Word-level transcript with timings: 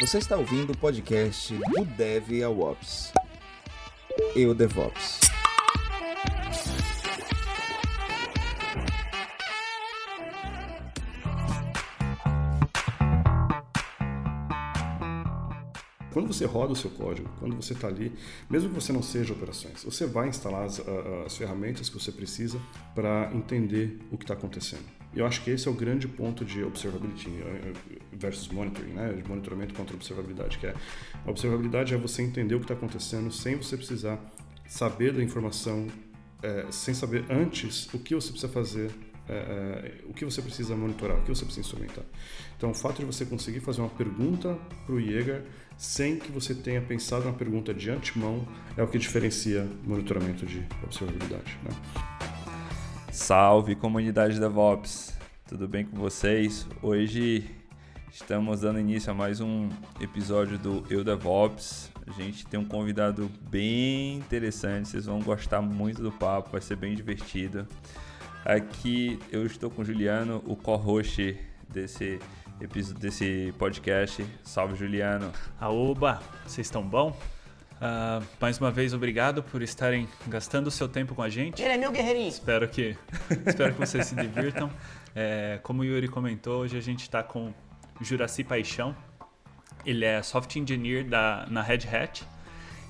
Você 0.00 0.18
está 0.18 0.36
ouvindo 0.36 0.72
o 0.72 0.78
podcast 0.78 1.54
do 1.54 1.84
Dev 1.84 2.42
ao 2.44 2.58
Ops. 2.60 3.12
Eu 4.34 4.54
DevOps. 4.54 5.23
Você 16.34 16.44
roda 16.44 16.72
o 16.72 16.76
seu 16.76 16.90
código, 16.90 17.28
quando 17.38 17.54
você 17.54 17.72
está 17.72 17.88
ali, 17.88 18.12
mesmo 18.50 18.68
que 18.68 18.74
você 18.74 18.92
não 18.92 19.02
seja 19.02 19.32
operações, 19.32 19.84
você 19.84 20.06
vai 20.06 20.28
instalar 20.28 20.64
as, 20.64 20.82
as 21.24 21.36
ferramentas 21.36 21.88
que 21.88 21.98
você 21.98 22.12
precisa 22.12 22.58
para 22.94 23.30
entender 23.32 23.98
o 24.10 24.18
que 24.18 24.24
está 24.24 24.34
acontecendo. 24.34 24.84
Eu 25.14 25.24
acho 25.26 25.42
que 25.44 25.50
esse 25.50 25.68
é 25.68 25.70
o 25.70 25.74
grande 25.74 26.08
ponto 26.08 26.44
de 26.44 26.64
observability 26.64 27.28
eh, 27.28 27.72
versus 28.12 28.48
monitoring, 28.48 28.92
né? 28.92 29.12
de 29.12 29.28
monitoramento 29.28 29.72
contra 29.72 29.94
observabilidade, 29.94 30.58
que 30.58 30.66
é 30.66 30.74
a 31.24 31.30
observabilidade 31.30 31.94
é 31.94 31.96
você 31.96 32.20
entender 32.20 32.56
o 32.56 32.58
que 32.58 32.64
está 32.64 32.74
acontecendo 32.74 33.30
sem 33.30 33.54
você 33.54 33.76
precisar 33.76 34.18
saber 34.66 35.12
da 35.12 35.22
informação, 35.22 35.86
é, 36.42 36.66
sem 36.70 36.92
saber 36.94 37.24
antes 37.30 37.92
o 37.94 37.98
que 37.98 38.14
você 38.14 38.32
precisa 38.32 38.52
fazer 38.52 38.90
é, 39.28 39.32
é, 39.32 39.94
o 40.06 40.12
que 40.12 40.24
você 40.24 40.42
precisa 40.42 40.76
monitorar, 40.76 41.18
o 41.18 41.22
que 41.22 41.28
você 41.28 41.44
precisa 41.44 41.66
instrumentar. 41.66 42.04
Então, 42.56 42.70
o 42.70 42.74
fato 42.74 42.98
de 42.98 43.06
você 43.06 43.24
conseguir 43.24 43.60
fazer 43.60 43.80
uma 43.80 43.88
pergunta 43.88 44.58
para 44.84 44.94
o 44.94 45.00
Jäger 45.00 45.44
sem 45.76 46.18
que 46.18 46.30
você 46.30 46.54
tenha 46.54 46.80
pensado 46.80 47.24
na 47.24 47.32
pergunta 47.32 47.74
de 47.74 47.90
antemão 47.90 48.46
é 48.76 48.82
o 48.82 48.88
que 48.88 48.98
diferencia 48.98 49.66
monitoramento 49.84 50.46
de 50.46 50.64
observabilidade. 50.82 51.58
Né? 51.62 51.70
Salve 53.10 53.74
comunidade 53.74 54.38
DevOps, 54.38 55.14
tudo 55.48 55.68
bem 55.68 55.84
com 55.84 55.96
vocês? 55.96 56.66
Hoje 56.82 57.44
estamos 58.12 58.60
dando 58.60 58.78
início 58.78 59.10
a 59.10 59.14
mais 59.14 59.40
um 59.40 59.68
episódio 60.00 60.58
do 60.58 60.84
Eu 60.88 61.04
DevOps. 61.04 61.90
A 62.06 62.10
gente 62.12 62.46
tem 62.46 62.58
um 62.58 62.64
convidado 62.64 63.30
bem 63.50 64.16
interessante, 64.16 64.88
vocês 64.88 65.06
vão 65.06 65.20
gostar 65.20 65.60
muito 65.62 66.02
do 66.02 66.12
papo, 66.12 66.50
vai 66.50 66.60
ser 66.60 66.76
bem 66.76 66.94
divertido. 66.94 67.66
Aqui 68.44 69.18
eu 69.32 69.46
estou 69.46 69.70
com 69.70 69.82
o 69.82 69.84
Juliano, 69.84 70.42
o 70.46 70.54
co-host 70.54 71.36
desse 71.68 72.18
desse 72.98 73.52
podcast. 73.58 74.24
Salve, 74.42 74.76
Juliano. 74.76 75.32
Aoba, 75.60 76.22
vocês 76.46 76.66
estão 76.66 76.82
bom? 76.82 77.16
Uh, 77.74 78.24
mais 78.40 78.58
uma 78.58 78.70
vez, 78.70 78.94
obrigado 78.94 79.42
por 79.42 79.60
estarem 79.60 80.08
gastando 80.28 80.68
o 80.68 80.70
seu 80.70 80.88
tempo 80.88 81.14
com 81.14 81.22
a 81.22 81.28
gente. 81.28 81.62
Ele 81.62 81.74
é 81.74 81.76
meu 81.76 81.90
guerreirinho. 81.90 82.28
Espero 82.28 82.68
que, 82.68 82.96
espero 83.46 83.74
que 83.74 83.80
vocês 83.80 84.06
se 84.06 84.14
divirtam. 84.14 84.70
É, 85.14 85.58
como 85.62 85.82
o 85.82 85.84
Yuri 85.84 86.08
comentou, 86.08 86.62
hoje 86.62 86.76
a 86.76 86.80
gente 86.80 87.02
está 87.02 87.22
com 87.22 87.52
Juraci 88.00 88.44
Paixão. 88.44 88.96
Ele 89.84 90.04
é 90.04 90.22
software 90.22 90.62
engineer 90.62 91.04
da, 91.04 91.46
na 91.50 91.60
Red 91.62 91.80
Hat 91.92 92.24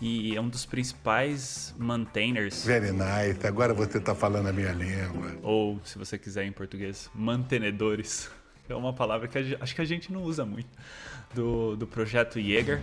e 0.00 0.36
é 0.36 0.40
um 0.40 0.48
dos 0.48 0.64
principais 0.64 1.74
maintainers. 1.78 2.64
Very 2.64 2.92
nice, 2.92 3.44
agora 3.46 3.72
você 3.74 3.98
está 3.98 4.14
falando 4.14 4.48
a 4.48 4.52
minha 4.52 4.72
língua. 4.72 5.34
Ou, 5.42 5.80
se 5.84 5.98
você 5.98 6.18
quiser 6.18 6.44
em 6.44 6.52
português, 6.52 7.10
mantenedores. 7.14 8.30
É 8.68 8.74
uma 8.74 8.92
palavra 8.94 9.28
que 9.28 9.36
a, 9.36 9.42
acho 9.60 9.74
que 9.74 9.80
a 9.82 9.84
gente 9.84 10.12
não 10.12 10.22
usa 10.22 10.44
muito. 10.44 10.68
Do, 11.34 11.76
do 11.76 11.86
projeto 11.86 12.40
Jaeger. 12.40 12.80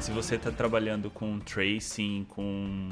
Se 0.00 0.10
você 0.12 0.36
está 0.36 0.50
trabalhando 0.50 1.10
com 1.10 1.40
tracing, 1.40 2.24
com 2.28 2.88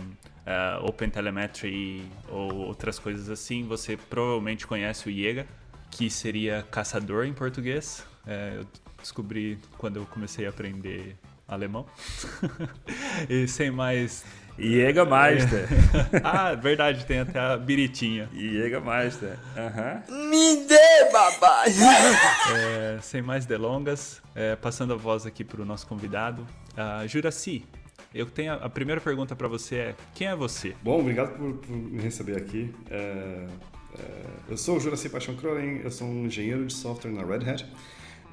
uh, 0.46 0.84
OpenTelemetry 0.84 2.04
ou 2.28 2.52
outras 2.66 2.98
coisas 2.98 3.30
assim, 3.30 3.64
você 3.64 3.96
provavelmente 3.96 4.66
conhece 4.66 5.08
o 5.08 5.12
Jaeger, 5.12 5.46
que 5.90 6.10
seria 6.10 6.66
caçador 6.70 7.24
em 7.24 7.32
português. 7.32 8.04
É, 8.26 8.56
eu 8.58 8.66
descobri 8.98 9.58
quando 9.78 9.96
eu 9.96 10.06
comecei 10.06 10.46
a 10.46 10.50
aprender 10.50 11.16
alemão. 11.46 11.86
e 13.28 13.46
sem 13.46 13.70
mais. 13.70 14.24
Jägermeister. 14.58 15.68
ah, 16.22 16.54
verdade, 16.54 17.04
tem 17.06 17.20
até 17.20 17.38
a 17.38 17.56
biritinha. 17.56 18.28
Jägermeister. 18.34 19.38
Uhum. 19.56 20.28
Me 20.30 20.66
dê, 20.66 21.10
babá! 21.12 21.64
é, 21.66 22.98
sem 23.00 23.22
mais 23.22 23.46
delongas, 23.46 24.22
é, 24.34 24.56
passando 24.56 24.92
a 24.92 24.96
voz 24.96 25.26
aqui 25.26 25.44
para 25.44 25.62
o 25.62 25.64
nosso 25.64 25.86
convidado, 25.86 26.46
uh, 26.72 27.06
Juraci. 27.08 27.64
Eu 28.14 28.26
tenho 28.26 28.52
a, 28.52 28.56
a 28.56 28.68
primeira 28.68 29.00
pergunta 29.00 29.34
para 29.34 29.48
você 29.48 29.76
é 29.76 29.94
quem 30.14 30.26
é 30.26 30.36
você? 30.36 30.76
Bom, 30.82 31.00
obrigado 31.00 31.36
por, 31.36 31.54
por 31.54 31.70
me 31.74 32.02
receber 32.02 32.36
aqui. 32.36 32.74
É, 32.90 33.46
é, 33.98 34.24
eu 34.50 34.56
sou 34.56 34.76
o 34.76 34.80
Juraci 34.80 35.08
Paixão 35.08 35.34
Croren, 35.34 35.80
eu 35.82 35.90
sou 35.90 36.06
um 36.06 36.26
engenheiro 36.26 36.66
de 36.66 36.74
software 36.74 37.10
na 37.10 37.24
Red 37.24 37.48
Hat 37.48 37.66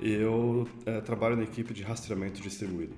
eu 0.01 0.67
é, 0.85 1.01
trabalho 1.01 1.35
na 1.35 1.43
equipe 1.43 1.73
de 1.73 1.83
rastreamento 1.83 2.41
distribuído. 2.41 2.95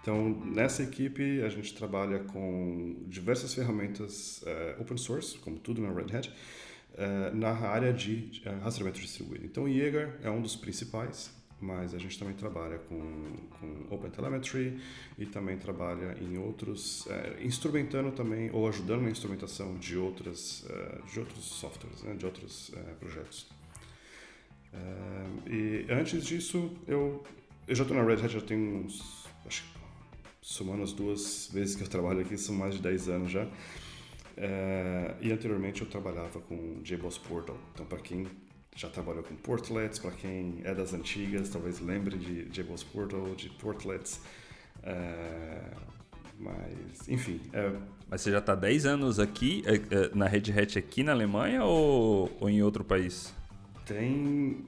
Então, 0.00 0.30
nessa 0.44 0.82
equipe, 0.82 1.42
a 1.42 1.48
gente 1.48 1.74
trabalha 1.74 2.20
com 2.20 2.96
diversas 3.06 3.52
ferramentas 3.52 4.42
uh, 4.42 4.80
open 4.80 4.96
source, 4.96 5.36
como 5.38 5.58
tudo 5.58 5.82
na 5.82 5.92
Red 5.92 6.16
Hat, 6.16 6.28
uh, 6.28 7.36
na 7.36 7.50
área 7.50 7.92
de 7.92 8.40
rastreamento 8.62 9.00
distribuído. 9.00 9.44
Então, 9.44 9.64
o 9.64 9.68
Jaeger 9.68 10.18
é 10.22 10.30
um 10.30 10.40
dos 10.40 10.56
principais, 10.56 11.30
mas 11.60 11.92
a 11.92 11.98
gente 11.98 12.18
também 12.18 12.34
trabalha 12.34 12.78
com, 12.78 13.32
com 13.60 13.94
OpenTelemetry 13.94 14.80
e 15.18 15.26
também 15.26 15.58
trabalha 15.58 16.16
em 16.22 16.38
outros, 16.38 17.06
instrumentando 17.42 18.12
também, 18.12 18.48
ou 18.52 18.66
ajudando 18.68 19.02
na 19.02 19.10
instrumentação 19.10 19.76
de, 19.76 19.98
outras, 19.98 20.64
de 21.12 21.18
outros 21.18 21.44
softwares, 21.44 22.02
né, 22.04 22.14
de 22.14 22.24
outros 22.24 22.70
projetos. 23.00 23.57
E 25.46 25.86
antes 25.90 26.24
disso, 26.24 26.70
eu, 26.86 27.24
eu 27.66 27.74
já 27.74 27.82
estou 27.82 27.96
na 27.96 28.04
Red 28.04 28.24
Hat 28.24 28.28
já 28.28 28.40
tem 28.40 28.58
uns, 28.58 29.26
acho 29.46 29.62
que 29.62 29.78
somando 30.42 30.82
as 30.82 30.92
duas 30.92 31.48
vezes 31.52 31.74
que 31.74 31.82
eu 31.82 31.88
trabalho 31.88 32.20
aqui, 32.20 32.36
são 32.36 32.54
mais 32.54 32.74
de 32.74 32.82
10 32.82 33.08
anos 33.08 33.30
já. 33.30 33.46
É, 34.36 35.14
e 35.20 35.32
anteriormente 35.32 35.82
eu 35.82 35.88
trabalhava 35.88 36.40
com 36.40 36.80
JBoss 36.82 37.18
Portal. 37.18 37.58
Então, 37.74 37.84
para 37.84 37.98
quem 37.98 38.26
já 38.76 38.88
trabalhou 38.88 39.22
com 39.24 39.34
portlets, 39.34 39.98
para 39.98 40.12
quem 40.12 40.60
é 40.62 40.74
das 40.74 40.94
antigas, 40.94 41.48
talvez 41.48 41.80
lembre 41.80 42.16
de 42.16 42.44
JBoss 42.44 42.84
Portal, 42.84 43.34
de 43.34 43.48
portlets. 43.50 44.20
É, 44.82 45.60
mas, 46.38 47.08
enfim. 47.08 47.40
É... 47.52 47.72
Mas 48.08 48.20
você 48.20 48.30
já 48.30 48.38
está 48.38 48.54
10 48.54 48.86
anos 48.86 49.18
aqui, 49.18 49.62
na 50.14 50.26
Red 50.26 50.52
Hat 50.56 50.78
aqui 50.78 51.02
na 51.02 51.12
Alemanha 51.12 51.64
ou, 51.64 52.34
ou 52.40 52.48
em 52.48 52.62
outro 52.62 52.84
país? 52.84 53.34
Tem. 53.88 54.66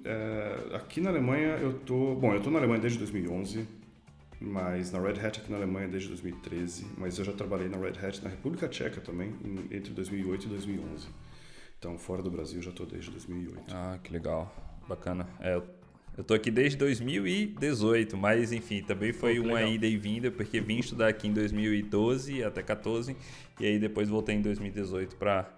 aqui 0.74 1.00
na 1.00 1.10
Alemanha 1.10 1.58
eu 1.58 1.78
tô. 1.80 2.14
Bom, 2.14 2.34
eu 2.34 2.42
tô 2.42 2.50
na 2.50 2.58
Alemanha 2.58 2.80
desde 2.80 2.98
2011 2.98 3.80
mas 4.40 4.90
na 4.90 4.98
Red 4.98 5.20
Hat 5.20 5.38
aqui 5.38 5.50
na 5.50 5.58
Alemanha 5.58 5.86
desde 5.86 6.08
2013, 6.08 6.86
mas 6.96 7.18
eu 7.18 7.24
já 7.24 7.32
trabalhei 7.32 7.68
na 7.68 7.76
Red 7.76 7.98
Hat 8.02 8.22
na 8.22 8.30
República 8.30 8.66
Tcheca 8.68 9.00
também, 9.00 9.34
entre 9.70 9.92
2008 9.92 10.46
e 10.46 10.48
2011. 10.48 11.08
Então, 11.78 11.98
fora 11.98 12.22
do 12.22 12.30
Brasil, 12.30 12.60
já 12.62 12.70
estou 12.70 12.86
desde 12.86 13.10
2008. 13.10 13.74
Ah, 13.74 13.98
que 14.02 14.12
legal. 14.12 14.54
Bacana. 14.88 15.28
É, 15.40 15.54
eu 15.56 15.64
estou 16.18 16.34
aqui 16.34 16.50
desde 16.50 16.78
2018, 16.78 18.16
mas 18.16 18.52
enfim, 18.52 18.82
também 18.82 19.12
foi 19.12 19.38
oh, 19.38 19.44
uma 19.44 19.62
ida 19.62 19.86
e 19.86 19.96
vinda, 19.96 20.30
porque 20.30 20.60
vim 20.60 20.78
estudar 20.78 21.08
aqui 21.08 21.28
em 21.28 21.32
2012 21.32 22.42
até 22.42 22.62
14, 22.62 23.14
e 23.58 23.66
aí 23.66 23.78
depois 23.78 24.08
voltei 24.08 24.36
em 24.36 24.42
2018 24.42 25.16
para 25.16 25.50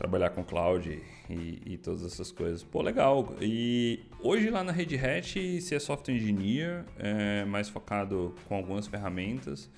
trabalhar 0.00 0.30
com 0.30 0.42
cloud 0.42 0.98
e, 1.28 1.62
e, 1.66 1.76
todas 1.76 2.02
essas 2.02 2.32
coisas. 2.32 2.64
Pô, 2.64 2.80
legal. 2.80 3.36
E 3.38 4.00
hoje 4.20 4.48
lá 4.48 4.64
na 4.64 4.72
Red 4.72 4.96
Hat, 4.96 5.60
você 5.60 5.74
é 5.74 5.78
software 5.78 6.14
engineer, 6.14 6.86
é, 6.98 7.44
mais 7.44 7.68
focado 7.68 8.34
com 8.48 8.54
algumas 8.54 8.86
ferramentas, 8.86 9.68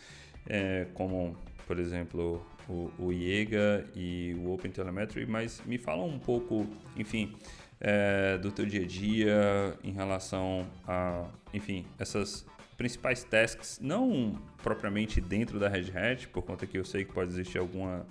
é, 0.49 0.87
como, 0.94 1.37
por 1.67 1.76
exemplo, 1.76 2.41
o, 2.69 2.88
o 3.00 3.12
IEGA 3.12 3.85
e 3.97 4.37
o 4.38 4.52
OpenTelemetry, 4.52 5.26
mas 5.26 5.61
me 5.67 5.76
fala 5.76 6.05
um 6.05 6.20
pouco, 6.20 6.69
enfim, 6.97 7.35
é, 7.81 8.38
do 8.38 8.52
teu 8.52 8.64
dia 8.64 8.82
a 8.82 8.87
dia 8.87 9.76
em 9.82 9.91
relação 9.91 10.69
a, 10.87 11.26
enfim, 11.52 11.85
essas 11.99 12.47
principais 12.76 13.25
tasks, 13.25 13.81
não 13.82 14.41
propriamente 14.62 15.20
dentro 15.20 15.58
da 15.58 15.69
Red 15.69 15.91
Hat, 15.93 16.29
por 16.29 16.43
conta 16.43 16.64
que 16.64 16.79
eu 16.79 16.85
sei 16.85 17.05
que 17.05 17.12
pode 17.12 17.32
existir 17.32 17.58
alguma 17.58 18.06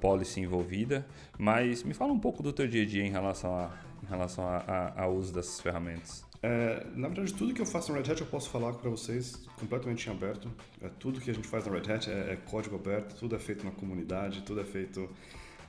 policy 0.00 0.40
envolvida, 0.40 1.06
mas 1.38 1.82
me 1.82 1.94
fala 1.94 2.12
um 2.12 2.18
pouco 2.18 2.42
do 2.42 2.52
teu 2.52 2.66
dia 2.66 2.82
a 2.82 2.86
dia 2.86 3.04
em 3.04 3.10
relação 3.10 3.54
a, 3.54 3.70
em 4.02 4.06
relação 4.06 4.44
a, 4.46 4.58
a, 4.58 5.02
ao 5.02 5.14
uso 5.14 5.32
dessas 5.32 5.60
ferramentas. 5.60 6.24
É, 6.42 6.84
na 6.96 7.06
verdade, 7.06 7.32
tudo 7.34 7.54
que 7.54 7.60
eu 7.60 7.66
faço 7.66 7.92
na 7.92 7.98
Red 7.98 8.10
Hat 8.10 8.20
eu 8.20 8.26
posso 8.26 8.50
falar 8.50 8.72
para 8.72 8.90
vocês 8.90 9.36
completamente 9.60 10.08
em 10.08 10.12
aberto. 10.12 10.50
É, 10.80 10.88
tudo 10.98 11.20
que 11.20 11.30
a 11.30 11.34
gente 11.34 11.46
faz 11.46 11.64
na 11.64 11.72
Red 11.72 11.92
Hat 11.92 12.10
é, 12.10 12.32
é, 12.32 12.38
código 12.50 12.74
aberto, 12.74 13.14
tudo 13.14 13.36
é 13.36 13.38
feito 13.38 13.64
na 13.64 13.70
comunidade, 13.70 14.42
tudo 14.42 14.60
é 14.60 14.64
feito 14.64 15.08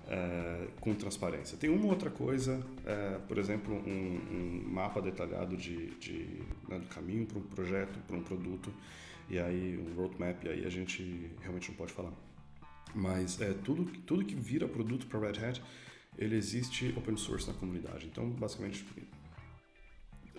é, 0.08 0.68
com 0.80 0.96
transparência. 0.96 1.56
Tem 1.60 1.70
uma 1.70 1.86
outra 1.86 2.10
coisa, 2.10 2.60
é, 2.86 3.20
por 3.28 3.38
exemplo, 3.38 3.76
um, 3.76 4.20
um, 4.32 4.64
mapa 4.66 5.00
detalhado 5.00 5.56
de, 5.56 5.92
de 6.00 6.42
né, 6.68 6.80
do 6.80 6.88
caminho 6.88 7.28
para 7.28 7.38
um 7.38 7.44
projeto, 7.44 8.00
para 8.08 8.18
um 8.18 8.24
produto, 8.24 8.74
e 9.30 9.38
aí 9.38 9.78
um 9.78 9.96
roadmap, 9.96 10.44
e 10.44 10.50
aí 10.50 10.66
a 10.66 10.70
gente 10.70 11.30
realmente 11.42 11.70
não 11.70 11.78
pode 11.78 11.94
falar. 11.94 12.12
Mas 12.94 13.40
é, 13.42 13.54
tudo, 13.54 13.86
tudo 14.01 14.24
que 14.24 14.36
vira 14.36 14.68
produto 14.68 15.07
para 15.07 15.19
Red 15.19 15.44
Hat, 15.44 15.62
ele 16.18 16.36
existe 16.36 16.94
open 16.98 17.18
source 17.18 17.48
na 17.48 17.54
comunidade. 17.54 18.06
Então, 18.06 18.30
basicamente, 18.30 18.86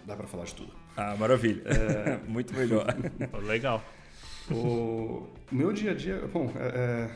dá 0.06 0.16
para 0.16 0.26
falar 0.26 0.44
de 0.44 0.54
tudo. 0.54 0.72
Ah, 0.96 1.16
maravilha. 1.16 1.62
É... 1.66 2.18
Muito 2.28 2.54
melhor. 2.54 2.86
Legal. 3.42 3.84
O 4.50 5.26
meu 5.50 5.72
dia 5.72 5.92
a 5.92 5.94
dia, 5.94 6.26
bom, 6.26 6.52
é, 6.56 7.10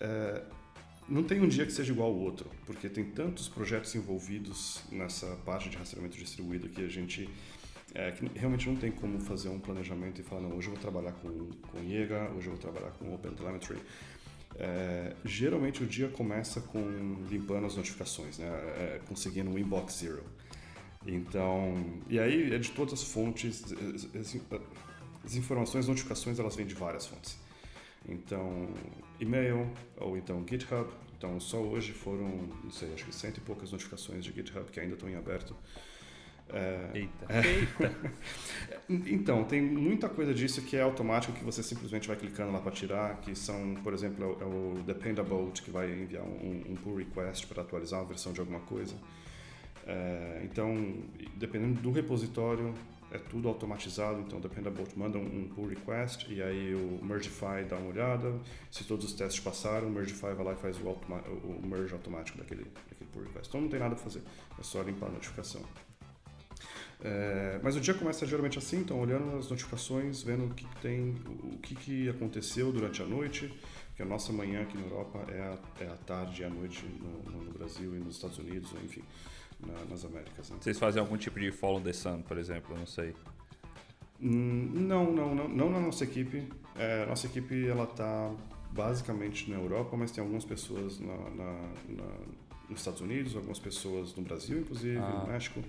é, 0.00 0.06
é 0.06 0.42
não 1.08 1.22
tem 1.22 1.40
um 1.40 1.48
dia 1.48 1.66
que 1.66 1.72
seja 1.72 1.92
igual 1.92 2.08
ao 2.08 2.16
outro, 2.16 2.50
porque 2.64 2.88
tem 2.88 3.04
tantos 3.04 3.48
projetos 3.48 3.94
envolvidos 3.94 4.82
nessa 4.90 5.26
parte 5.44 5.68
de 5.68 5.76
rastreamento 5.76 6.16
distribuído 6.16 6.68
que 6.68 6.82
a 6.82 6.88
gente 6.88 7.28
é, 7.94 8.10
que 8.10 8.26
realmente 8.38 8.68
não 8.68 8.76
tem 8.76 8.90
como 8.90 9.20
fazer 9.20 9.48
um 9.48 9.58
planejamento 9.58 10.20
e 10.20 10.24
falar, 10.24 10.42
não, 10.42 10.56
hoje 10.56 10.68
eu 10.68 10.72
vou 10.72 10.80
trabalhar 10.80 11.12
com, 11.12 11.28
com 11.70 11.78
IEGA, 11.82 12.30
hoje 12.36 12.46
eu 12.46 12.52
vou 12.52 12.58
trabalhar 12.58 12.90
com 12.92 13.14
OpenTelemetry. 13.14 13.76
É, 14.58 15.14
geralmente 15.24 15.82
o 15.82 15.86
dia 15.86 16.08
começa 16.08 16.60
com 16.60 16.80
limpando 17.30 17.66
as 17.66 17.76
notificações, 17.76 18.38
né? 18.38 18.46
É, 18.46 19.00
conseguindo 19.06 19.50
um 19.50 19.58
inbox 19.58 19.94
zero. 19.94 20.24
Então, 21.06 21.74
e 22.08 22.18
aí 22.18 22.54
é 22.54 22.58
de 22.58 22.70
todas 22.70 22.92
as 22.94 23.02
fontes, 23.02 23.64
as, 24.14 24.36
as 25.24 25.34
informações, 25.34 25.88
notificações, 25.88 26.38
elas 26.38 26.54
vêm 26.54 26.66
de 26.66 26.74
várias 26.74 27.06
fontes. 27.06 27.36
Então, 28.08 28.68
e-mail 29.18 29.70
ou 29.96 30.16
então 30.16 30.44
GitHub. 30.48 30.90
Então, 31.16 31.38
só 31.38 31.58
hoje 31.58 31.92
foram, 31.92 32.48
não 32.64 32.70
sei, 32.70 32.92
acho 32.94 33.04
que 33.04 33.14
cento 33.14 33.38
e 33.38 33.40
poucas 33.40 33.70
notificações 33.70 34.24
de 34.24 34.32
GitHub 34.32 34.70
que 34.70 34.80
ainda 34.80 34.94
estão 34.94 35.08
em 35.08 35.14
aberto. 35.14 35.56
É, 36.48 36.90
eita. 36.94 37.26
É, 37.28 37.46
eita. 37.46 37.92
então, 39.10 39.44
tem 39.44 39.62
muita 39.62 40.08
coisa 40.08 40.34
disso 40.34 40.62
que 40.62 40.76
é 40.76 40.82
automático, 40.82 41.32
que 41.32 41.44
você 41.44 41.62
simplesmente 41.62 42.06
vai 42.08 42.16
clicando 42.16 42.52
lá 42.52 42.60
para 42.60 42.72
tirar, 42.72 43.20
que 43.20 43.34
são, 43.34 43.74
por 43.82 43.94
exemplo, 43.94 44.36
é 44.40 44.44
o 44.44 44.78
é 44.78 44.82
Dependable, 44.82 45.50
que 45.52 45.70
vai 45.70 45.90
enviar 45.90 46.24
um, 46.24 46.62
um 46.68 46.74
pull 46.76 46.96
request 46.96 47.46
para 47.46 47.62
atualizar 47.62 48.00
uma 48.00 48.06
versão 48.06 48.32
de 48.32 48.40
alguma 48.40 48.60
coisa. 48.60 48.94
É, 49.86 50.42
então, 50.44 51.02
dependendo 51.36 51.80
do 51.80 51.90
repositório, 51.90 52.74
é 53.10 53.18
tudo 53.18 53.48
automatizado, 53.48 54.20
então 54.20 54.40
Dependable 54.40 54.86
manda 54.96 55.18
um, 55.18 55.48
pull 55.54 55.66
request 55.66 56.32
e 56.32 56.42
aí 56.42 56.74
o 56.74 57.04
Mergify 57.04 57.64
dá 57.68 57.76
uma 57.76 57.90
olhada, 57.90 58.34
se 58.70 58.84
todos 58.84 59.04
os 59.04 59.12
testes 59.12 59.40
passaram, 59.40 59.88
o 59.88 59.90
Mergify 59.90 60.32
vai 60.34 60.44
lá 60.44 60.52
e 60.52 60.56
faz 60.56 60.78
o, 60.78 60.88
o 60.88 61.60
merge 61.62 61.92
automático 61.92 62.38
daquele, 62.38 62.64
daquele 62.64 63.10
pull 63.12 63.22
request. 63.22 63.48
Então 63.48 63.60
não 63.60 63.68
tem 63.68 63.78
nada 63.78 63.94
para 63.94 64.04
fazer, 64.04 64.22
é 64.58 64.62
só 64.62 64.80
limpar 64.82 65.08
a 65.08 65.10
notificação. 65.10 65.62
É, 67.04 67.58
mas 67.62 67.76
o 67.76 67.80
dia 67.80 67.94
começa 67.94 68.24
geralmente 68.24 68.58
assim, 68.58 68.78
então 68.78 69.00
olhando 69.00 69.36
as 69.36 69.50
notificações, 69.50 70.22
vendo 70.22 70.44
o 70.44 70.54
que, 70.54 70.64
que 70.64 70.76
tem, 70.80 71.16
o 71.42 71.58
que, 71.58 71.74
que 71.74 72.08
aconteceu 72.08 72.70
durante 72.70 73.02
a 73.02 73.04
noite, 73.04 73.52
porque 73.88 74.02
a 74.02 74.06
nossa 74.06 74.32
manhã 74.32 74.62
aqui 74.62 74.76
na 74.76 74.84
Europa 74.84 75.18
é 75.28 75.40
a, 75.40 75.84
é 75.84 75.88
a 75.88 75.96
tarde 75.96 76.42
e 76.42 76.44
a 76.44 76.48
noite 76.48 76.84
no, 77.00 77.44
no 77.44 77.52
Brasil 77.52 77.96
e 77.96 77.98
nos 77.98 78.14
Estados 78.16 78.38
Unidos, 78.38 78.72
enfim 78.84 79.02
na, 79.66 79.84
nas 79.88 80.04
Américas. 80.04 80.50
Né? 80.50 80.56
Vocês 80.60 80.78
fazem 80.78 81.00
algum 81.00 81.16
tipo 81.16 81.38
de 81.38 81.50
follow 81.50 81.80
the 81.80 81.92
sun, 81.92 82.22
por 82.22 82.38
exemplo? 82.38 82.76
Não 82.76 82.86
sei. 82.86 83.14
Hum, 84.20 84.70
não, 84.74 85.12
não, 85.12 85.34
não, 85.34 85.48
não 85.48 85.70
na 85.70 85.80
nossa 85.80 86.04
equipe. 86.04 86.46
É, 86.76 87.06
nossa 87.06 87.26
equipe 87.26 87.66
ela 87.66 87.84
está 87.84 88.30
basicamente 88.70 89.50
na 89.50 89.56
Europa, 89.56 89.96
mas 89.96 90.10
tem 90.10 90.22
algumas 90.22 90.44
pessoas 90.44 90.98
na, 90.98 91.16
na, 91.30 91.68
nos 92.68 92.80
Estados 92.80 93.00
Unidos, 93.00 93.36
algumas 93.36 93.58
pessoas 93.58 94.14
no 94.14 94.22
Brasil, 94.22 94.60
inclusive, 94.60 94.98
ah, 94.98 95.24
no 95.24 95.32
México. 95.32 95.62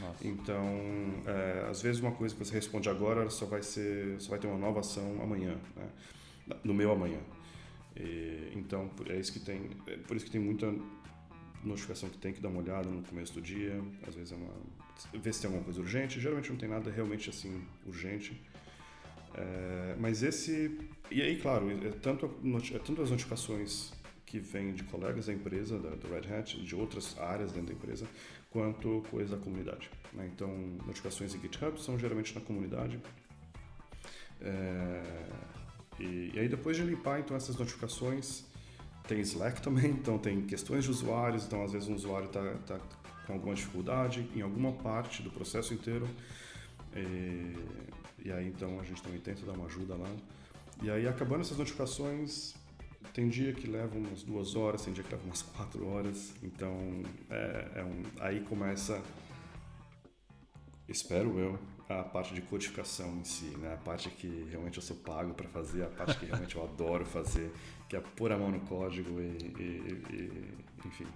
Nossa. 0.00 0.26
Então, 0.26 0.64
é, 1.26 1.66
às 1.68 1.82
vezes 1.82 2.00
uma 2.00 2.12
coisa 2.12 2.34
que 2.34 2.44
você 2.44 2.54
responde 2.54 2.88
agora 2.88 3.28
só 3.30 3.46
vai 3.46 3.62
ser, 3.62 4.20
só 4.20 4.30
vai 4.30 4.38
ter 4.38 4.46
uma 4.46 4.58
nova 4.58 4.80
ação 4.80 5.20
amanhã, 5.22 5.56
né? 5.76 6.56
no 6.64 6.72
meu 6.72 6.90
amanhã. 6.90 7.20
E, 7.96 8.52
então, 8.54 8.90
é 9.08 9.16
isso 9.18 9.32
que 9.32 9.40
tem, 9.40 9.70
é 9.86 9.96
por 9.96 10.16
isso 10.16 10.24
que 10.24 10.30
tem 10.30 10.40
muita 10.40 10.72
notificação 11.62 12.08
que 12.08 12.18
tem 12.18 12.32
que 12.32 12.40
dar 12.40 12.48
uma 12.48 12.60
olhada 12.60 12.88
no 12.88 13.02
começo 13.02 13.34
do 13.34 13.42
dia, 13.42 13.80
às 14.06 14.14
vezes 14.14 14.32
é 14.32 14.36
uma 14.36 14.50
ver 15.14 15.32
se 15.32 15.40
tem 15.40 15.48
alguma 15.48 15.64
coisa 15.64 15.80
urgente, 15.80 16.20
geralmente 16.20 16.50
não 16.50 16.56
tem 16.56 16.68
nada 16.68 16.90
realmente 16.90 17.30
assim 17.30 17.62
urgente. 17.86 18.40
É, 19.34 19.96
mas 19.98 20.22
esse 20.22 20.76
e 21.10 21.22
aí 21.22 21.40
claro 21.40 21.70
é 21.70 21.90
tanto 21.90 22.26
é 22.74 22.78
tanto 22.78 23.00
as 23.00 23.10
notificações 23.10 23.92
que 24.26 24.38
vêm 24.38 24.72
de 24.72 24.82
colegas 24.84 25.26
da 25.26 25.32
empresa 25.32 25.78
da, 25.78 25.90
Red 26.08 26.34
Hat 26.34 26.60
de 26.60 26.74
outras 26.74 27.18
áreas 27.18 27.52
dentro 27.52 27.68
da 27.68 27.74
empresa 27.74 28.06
quanto 28.50 29.02
coisa 29.10 29.36
da 29.36 29.42
comunidade 29.42 29.90
né? 30.12 30.30
então 30.34 30.48
notificações 30.86 31.34
em 31.34 31.40
GitHub 31.40 31.80
são 31.80 31.98
geralmente 31.98 32.34
na 32.34 32.40
comunidade 32.40 33.00
é, 34.40 35.02
e, 35.98 36.32
e, 36.34 36.38
aí 36.38 36.48
depois 36.48 36.76
de 36.76 36.82
limpar 36.82 37.20
então 37.20 37.36
essas 37.36 37.56
notificações 37.56 38.44
tem 39.10 39.20
Slack 39.20 39.60
também, 39.60 39.90
então 39.98 40.18
tem 40.18 40.42
questões 40.42 40.84
de 40.84 40.90
usuários, 40.90 41.44
então 41.44 41.64
às 41.64 41.72
vezes 41.72 41.88
um 41.88 41.94
usuário 41.94 42.26
está 42.26 42.54
tá 42.66 42.80
com 43.26 43.32
alguma 43.32 43.54
dificuldade 43.54 44.28
em 44.34 44.40
alguma 44.40 44.72
parte 44.72 45.20
do 45.22 45.30
processo 45.30 45.74
inteiro. 45.74 46.08
E, 46.94 47.56
e, 48.24 48.32
aí 48.32 48.46
então 48.48 48.78
a 48.78 48.84
gente 48.84 49.02
também 49.02 49.20
tenta 49.20 49.44
dar 49.44 49.52
uma 49.52 49.66
ajuda 49.66 49.94
lá. 49.94 50.08
E 50.82 50.90
aí 50.90 51.08
acabando 51.08 51.40
essas 51.42 51.58
notificações, 51.58 52.54
tem 53.12 53.28
dia 53.28 53.52
que 53.52 53.66
leva 53.66 53.96
umas 53.96 54.22
duas 54.22 54.56
horas, 54.56 54.82
tem 54.82 54.92
dia 54.92 55.04
que 55.04 55.10
leva 55.10 55.24
umas 55.24 55.42
quatro 55.42 55.86
horas. 55.86 56.34
Então 56.42 57.02
é, 57.28 57.68
é 57.76 57.84
um, 57.84 58.02
aí 58.20 58.40
começa, 58.40 59.02
espero 60.88 61.38
eu, 61.38 61.58
a 61.88 62.02
parte 62.04 62.34
de 62.34 62.40
codificação 62.42 63.16
em 63.18 63.24
si, 63.24 63.56
né? 63.58 63.74
A 63.74 63.76
parte 63.76 64.08
que 64.10 64.46
realmente 64.50 64.76
eu 64.76 64.82
sou 64.82 64.96
pago 64.96 65.34
para 65.34 65.48
fazer, 65.48 65.82
a 65.82 65.88
parte 65.88 66.18
que 66.18 66.26
realmente 66.26 66.54
eu 66.54 66.62
adoro 66.62 67.04
fazer, 67.04 67.52
que 67.88 67.96
é 67.96 68.00
pôr 68.00 68.32
a 68.32 68.38
mão 68.38 68.50
no 68.50 68.60
código 68.60 69.20
e, 69.20 69.36
e, 69.58 70.02
e 70.12 70.86
enfim. 70.86 71.06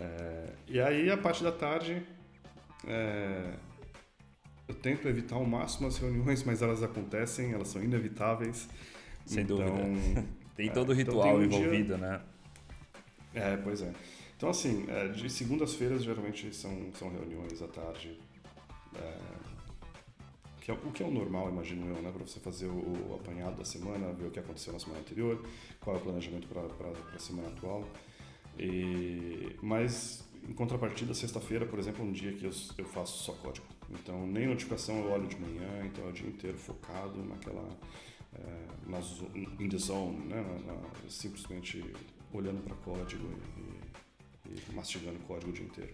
É, 0.00 0.52
e 0.68 0.80
aí 0.80 1.10
a 1.10 1.16
parte 1.16 1.42
da 1.42 1.52
tarde 1.52 2.02
é, 2.86 3.54
eu 4.68 4.74
tento 4.74 5.08
evitar 5.08 5.36
ao 5.36 5.44
máximo 5.44 5.88
as 5.88 5.98
reuniões, 5.98 6.44
mas 6.44 6.62
elas 6.62 6.82
acontecem, 6.82 7.52
elas 7.52 7.68
são 7.68 7.82
inevitáveis. 7.82 8.68
Sem 9.26 9.42
então, 9.42 9.56
dúvida. 9.56 10.24
Tem 10.60 10.68
é, 10.68 10.72
todo 10.72 10.90
o 10.90 10.92
então 10.92 11.14
ritual 11.14 11.42
então 11.42 11.58
um 11.58 11.62
envolvido, 11.62 11.96
dia... 11.96 11.96
né? 11.96 12.20
É, 13.34 13.56
pois 13.56 13.80
é. 13.80 13.90
Então, 14.36 14.50
assim, 14.50 14.84
é, 14.88 15.08
de 15.08 15.30
segundas-feiras 15.30 16.04
geralmente 16.04 16.54
são, 16.54 16.90
são 16.92 17.10
reuniões 17.10 17.62
à 17.62 17.68
tarde. 17.68 18.18
É, 18.94 19.16
que 20.60 20.70
é, 20.70 20.74
o 20.74 20.92
que 20.92 21.02
é 21.02 21.06
o 21.06 21.10
normal, 21.10 21.48
imagino 21.48 21.86
eu, 21.86 22.02
né? 22.02 22.12
Para 22.12 22.26
você 22.26 22.38
fazer 22.40 22.66
o, 22.66 22.72
o, 23.10 23.14
apanhado 23.14 23.56
da 23.56 23.64
semana, 23.64 24.12
ver 24.12 24.26
o 24.26 24.30
que 24.30 24.38
aconteceu 24.38 24.74
na 24.74 24.78
semana 24.78 25.00
anterior, 25.00 25.42
qual 25.80 25.96
é 25.96 25.98
o 25.98 26.02
planejamento 26.02 26.46
para 26.46 26.90
a 27.14 27.18
semana 27.18 27.48
atual. 27.48 27.82
E, 28.58 29.56
mas, 29.62 30.22
em 30.46 30.52
contrapartida, 30.52 31.14
sexta-feira, 31.14 31.64
por 31.64 31.78
exemplo, 31.78 32.04
é 32.04 32.06
um 32.06 32.12
dia 32.12 32.32
que 32.32 32.44
eu, 32.44 32.50
eu 32.76 32.84
faço 32.84 33.24
só 33.24 33.32
código. 33.32 33.66
Então, 33.88 34.26
nem 34.26 34.46
notificação 34.46 34.98
eu 34.98 35.10
olho 35.10 35.26
de 35.26 35.40
manhã, 35.40 35.86
então 35.86 36.04
é 36.04 36.08
o 36.10 36.12
dia 36.12 36.28
inteiro 36.28 36.58
focado 36.58 37.24
naquela. 37.24 37.66
É, 38.34 38.90
na, 38.90 38.98
in 39.58 39.68
the 39.68 39.78
zone, 39.78 40.26
né? 40.26 40.40
Na, 40.66 40.72
na, 40.72 40.80
simplesmente 41.08 41.84
olhando 42.32 42.62
para 42.62 42.76
código 42.76 43.28
e, 43.56 44.50
e, 44.50 44.74
mastigando 44.74 45.18
código 45.20 45.50
o 45.50 45.54
dia 45.54 45.64
inteiro. 45.64 45.92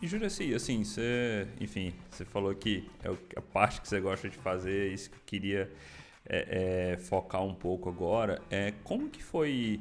E 0.00 0.06
Juraci, 0.06 0.54
assim, 0.54 0.84
você, 0.84 1.48
enfim, 1.60 1.92
você 2.10 2.24
falou 2.24 2.54
que 2.54 2.88
é 3.02 3.08
a 3.36 3.42
parte 3.42 3.80
que 3.80 3.88
você 3.88 4.00
gosta 4.00 4.28
de 4.28 4.36
fazer, 4.36 4.92
isso 4.92 5.10
que 5.10 5.16
eu 5.16 5.22
queria 5.26 5.72
é, 6.28 6.92
é, 6.92 6.96
focar 6.98 7.42
um 7.42 7.54
pouco 7.54 7.88
agora. 7.88 8.40
É, 8.48 8.74
como 8.84 9.08
que 9.08 9.22
foi 9.24 9.80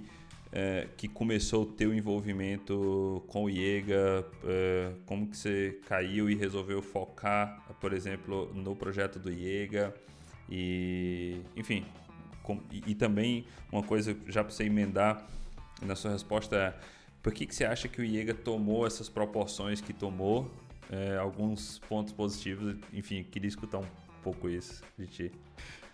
é, 0.51 0.87
que 0.97 1.07
começou 1.07 1.63
o 1.63 1.65
teu 1.65 1.93
envolvimento 1.93 3.23
com 3.27 3.43
o 3.43 3.49
IEGA? 3.49 4.25
É, 4.43 4.91
como 5.05 5.27
que 5.27 5.37
você 5.37 5.79
caiu 5.85 6.29
e 6.29 6.35
resolveu 6.35 6.81
focar, 6.81 7.63
por 7.79 7.93
exemplo, 7.93 8.51
no 8.55 8.75
projeto 8.75 9.19
do 9.19 9.31
IEGA? 9.31 9.93
E, 10.49 11.41
enfim, 11.55 11.85
com, 12.43 12.61
e, 12.71 12.91
e, 12.91 12.95
também 12.95 13.45
uma 13.71 13.83
coisa, 13.83 14.15
já 14.27 14.43
para 14.43 14.53
você 14.53 14.63
emendar 14.63 15.27
na 15.81 15.95
sua 15.95 16.11
resposta 16.11 16.55
é 16.55 16.73
por 17.21 17.33
que, 17.33 17.45
que 17.45 17.53
você 17.53 17.65
acha 17.65 17.89
que 17.89 17.99
o 17.99 18.05
IEGA 18.05 18.33
tomou 18.33 18.87
essas 18.87 19.09
proporções 19.09 19.81
que 19.81 19.91
tomou? 19.91 20.49
É, 20.89 21.17
alguns 21.17 21.79
pontos 21.79 22.13
positivos, 22.13 22.77
enfim, 22.93 23.21
queria 23.21 23.49
escutar 23.49 23.79
um 23.79 23.87
pouco 24.23 24.47
isso 24.47 24.81
de 24.97 25.07
ti. 25.07 25.31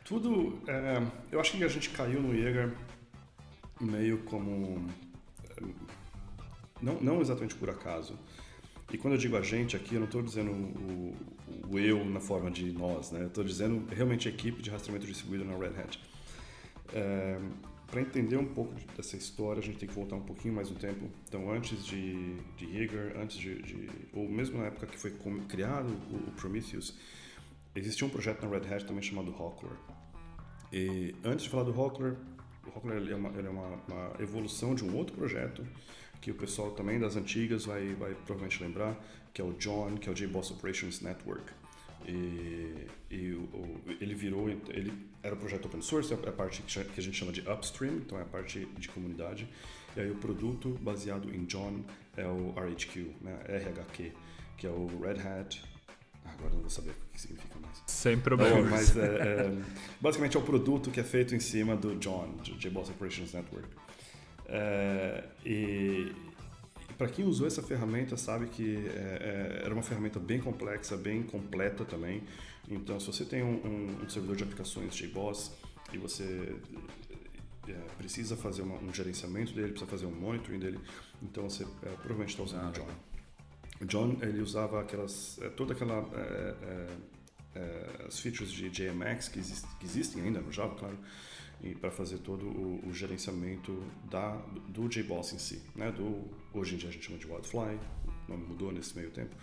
Tudo, 0.05 0.61
é, 0.67 1.01
eu 1.31 1.39
acho 1.39 1.57
que 1.57 1.63
a 1.63 1.67
gente 1.67 1.89
caiu 1.89 2.21
no 2.21 2.35
IEGA 2.35 2.71
meio 3.81 4.19
como, 4.19 4.87
é, 5.49 5.63
não, 6.79 7.01
não 7.01 7.21
exatamente 7.21 7.55
por 7.55 7.71
acaso. 7.71 8.19
E 8.91 8.97
quando 8.99 9.13
eu 9.15 9.17
digo 9.17 9.35
a 9.35 9.41
gente 9.41 9.75
aqui, 9.75 9.95
eu 9.95 10.01
não 10.01 10.05
estou 10.05 10.21
dizendo 10.21 10.51
o, 10.51 11.15
o, 11.69 11.79
eu 11.79 12.03
na 12.05 12.19
forma 12.19 12.49
de 12.49 12.71
nós, 12.71 13.11
né? 13.11 13.25
Estou 13.25 13.43
dizendo 13.43 13.85
realmente 13.93 14.27
a 14.27 14.31
equipe 14.31 14.61
de 14.61 14.69
rastreamento 14.69 15.05
distribuído 15.05 15.45
na 15.45 15.57
Red 15.57 15.79
Hat. 15.79 15.99
É, 16.93 17.39
para 17.87 18.01
entender 18.01 18.37
um 18.37 18.45
pouco 18.45 18.73
dessa 18.97 19.15
história, 19.15 19.59
a 19.59 19.63
gente 19.63 19.77
tem 19.77 19.87
que 19.87 19.93
voltar 19.93 20.15
um 20.15 20.21
pouquinho 20.23 20.53
mais 20.53 20.69
no 20.69 20.75
tempo. 20.75 21.07
Então, 21.27 21.51
antes 21.51 21.85
de, 21.85 22.35
de 22.57 22.65
Rigor, 22.65 23.11
antes 23.21 23.37
de, 23.37 23.61
de, 23.61 23.89
ou 24.11 24.27
mesmo 24.27 24.57
na 24.57 24.65
época 24.65 24.87
que 24.87 24.97
foi 24.97 25.13
criado 25.47 25.89
o, 26.11 26.29
o 26.29 26.31
Prometheus, 26.31 26.97
existia 27.75 28.07
um 28.07 28.09
projeto 28.09 28.41
na 28.43 28.49
Red 28.49 28.73
Hat 28.73 28.85
também 28.85 29.03
chamado 29.03 29.31
Hawkler. 29.37 29.73
E 30.71 31.13
antes 31.23 31.43
de 31.43 31.51
falar 31.51 31.65
do 31.65 31.79
Hawkler, 31.79 32.15
o 32.65 32.71
Hawkler 32.75 32.97
ele 32.97 33.13
é, 33.13 33.15
uma, 33.15 33.29
é 33.29 33.47
uma, 33.47 33.79
uma, 33.87 34.13
evolução 34.19 34.73
de 34.73 34.83
um 34.83 34.95
outro 34.95 35.15
projeto 35.15 35.63
que 36.23 36.31
o 36.31 36.35
pessoal 36.35 36.71
também 36.71 36.97
das 36.97 37.17
antigas 37.17 37.65
vai, 37.65 37.93
vai 37.95 38.15
provavelmente 38.15 38.63
lembrar, 38.63 38.95
que 39.33 39.41
é 39.41 39.43
o 39.43 39.51
John, 39.53 39.97
que 39.97 40.07
é 40.07 40.11
o 40.11 40.15
JBoss 40.15 40.51
Operations 40.51 41.01
Network. 41.01 41.51
E, 42.07 42.87
e 43.11 43.33
o, 43.33 43.81
ele 43.99 44.15
virou, 44.15 44.49
ele 44.49 44.93
era 45.21 45.35
um 45.35 45.37
projeto 45.37 45.65
open 45.65 45.81
source, 45.81 46.13
é 46.13 46.15
a 46.15 46.31
parte 46.31 46.61
que 46.61 46.99
a 46.99 47.03
gente 47.03 47.17
chama 47.17 47.33
de 47.33 47.41
upstream, 47.41 47.95
então 47.97 48.17
é 48.17 48.21
a 48.21 48.25
parte 48.25 48.65
de 48.77 48.87
comunidade. 48.87 49.49
E 49.97 49.99
aí 49.99 50.11
o 50.11 50.15
produto 50.15 50.69
baseado 50.81 51.29
em 51.29 51.43
John 51.43 51.83
é 52.15 52.25
o 52.25 52.53
RHQ, 52.55 53.11
né, 53.19 53.37
RHQ, 53.49 54.13
que 54.55 54.65
é 54.65 54.69
o 54.69 54.87
Red 55.01 55.19
Hat. 55.19 55.61
Agora 56.23 56.53
não 56.53 56.61
vou 56.61 56.69
saber 56.69 56.91
o 56.91 57.13
que 57.13 57.19
significa 57.19 57.59
mais. 57.59 57.83
Sem 57.85 58.17
problema. 58.17 58.61
Mas 58.69 58.95
é, 58.95 59.01
é, 59.01 59.57
basicamente 59.99 60.37
é 60.37 60.39
o 60.39 60.43
produto 60.43 60.89
que 60.89 61.01
é 61.01 61.03
feito 61.03 61.35
em 61.35 61.39
cima 61.41 61.75
do 61.75 61.97
John, 61.97 62.29
do 62.37 62.55
JBoss 62.55 62.89
Operations 62.91 63.33
Network. 63.33 63.67
É, 64.55 65.23
e, 65.43 66.13
para 66.95 67.07
quem 67.07 67.25
usou 67.25 67.47
essa 67.47 67.63
ferramenta 67.63 68.15
sabe 68.15 68.45
que 68.45 68.77
é, 68.87 69.59
é, 69.59 69.65
era 69.65 69.73
uma 69.73 69.81
ferramenta 69.81 70.19
bem 70.19 70.39
complexa, 70.39 70.95
bem 70.95 71.23
completa 71.23 71.83
também. 71.83 72.23
Então, 72.69 72.99
se 72.99 73.07
você 73.07 73.25
tem 73.25 73.41
um, 73.41 73.55
um, 73.65 74.03
um 74.03 74.09
servidor 74.09 74.35
de 74.35 74.43
aplicações 74.43 74.95
JBoss 74.95 75.51
e 75.91 75.97
você 75.97 76.55
é, 77.67 77.73
precisa 77.97 78.37
fazer 78.37 78.61
uma, 78.61 78.75
um 78.75 78.93
gerenciamento 78.93 79.53
dele, 79.53 79.69
precisa 79.69 79.89
fazer 79.89 80.05
um 80.05 80.11
monitoring 80.11 80.59
dele, 80.59 80.79
então 81.21 81.49
você 81.49 81.63
é, 81.63 81.89
provavelmente 81.89 82.29
está 82.29 82.43
usando 82.43 82.69
o 82.69 82.71
John. 82.73 82.87
O 83.81 83.85
John 83.85 84.17
ele 84.21 84.39
usava 84.39 84.79
aquelas 84.79 85.39
é, 85.41 85.49
toda 85.49 85.73
aquela 85.73 86.07
as 88.07 88.19
features 88.19 88.51
de 88.51 88.67
JMX 88.67 89.27
que, 89.27 89.37
exist, 89.37 89.67
que 89.79 89.85
existem 89.85 90.23
ainda 90.23 90.41
no 90.41 90.51
Java, 90.51 90.73
claro 90.73 90.97
para 91.79 91.89
fazer 91.89 92.17
todo 92.19 92.45
o, 92.45 92.87
o, 92.87 92.93
gerenciamento 92.93 93.81
da, 94.09 94.35
do 94.67 94.87
JBoss 94.87 95.33
em 95.33 95.39
si. 95.39 95.61
Né? 95.75 95.91
Do, 95.91 96.29
hoje 96.53 96.75
em 96.75 96.77
dia 96.77 96.89
a 96.89 96.91
gente 96.91 97.05
chama 97.05 97.17
de 97.17 97.25
Wildfly, 97.25 97.79
o 98.27 98.31
nome 98.31 98.45
mudou 98.45 98.71
nesse 98.71 98.95
meio 98.97 99.11
tempo. 99.11 99.35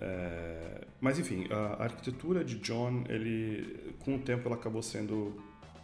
É, 0.00 0.86
mas 1.00 1.18
enfim, 1.18 1.46
a, 1.50 1.84
arquitetura 1.84 2.44
de 2.44 2.58
John, 2.58 3.04
ele, 3.08 3.94
com 4.00 4.16
o 4.16 4.18
tempo, 4.18 4.48
ela 4.48 4.56
acabou 4.56 4.82
sendo 4.82 5.36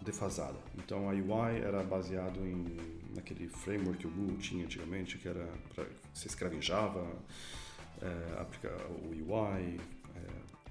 defasada. 0.02 0.56
Então 0.78 1.08
a 1.08 1.12
UI 1.12 1.58
era 1.62 1.82
baseado 1.82 2.40
em 2.40 3.00
naquele 3.14 3.48
framework 3.48 3.98
que 3.98 4.06
o 4.06 4.10
Google 4.10 4.36
tinha 4.38 4.64
antigamente, 4.64 5.18
que 5.18 5.28
era 5.28 5.46
para 5.74 5.84
você 6.14 6.28
escreve 6.28 6.56
em 6.56 6.62
Java, 6.62 7.06
é, 8.00 8.46
o 8.88 9.32
UI, 9.32 9.78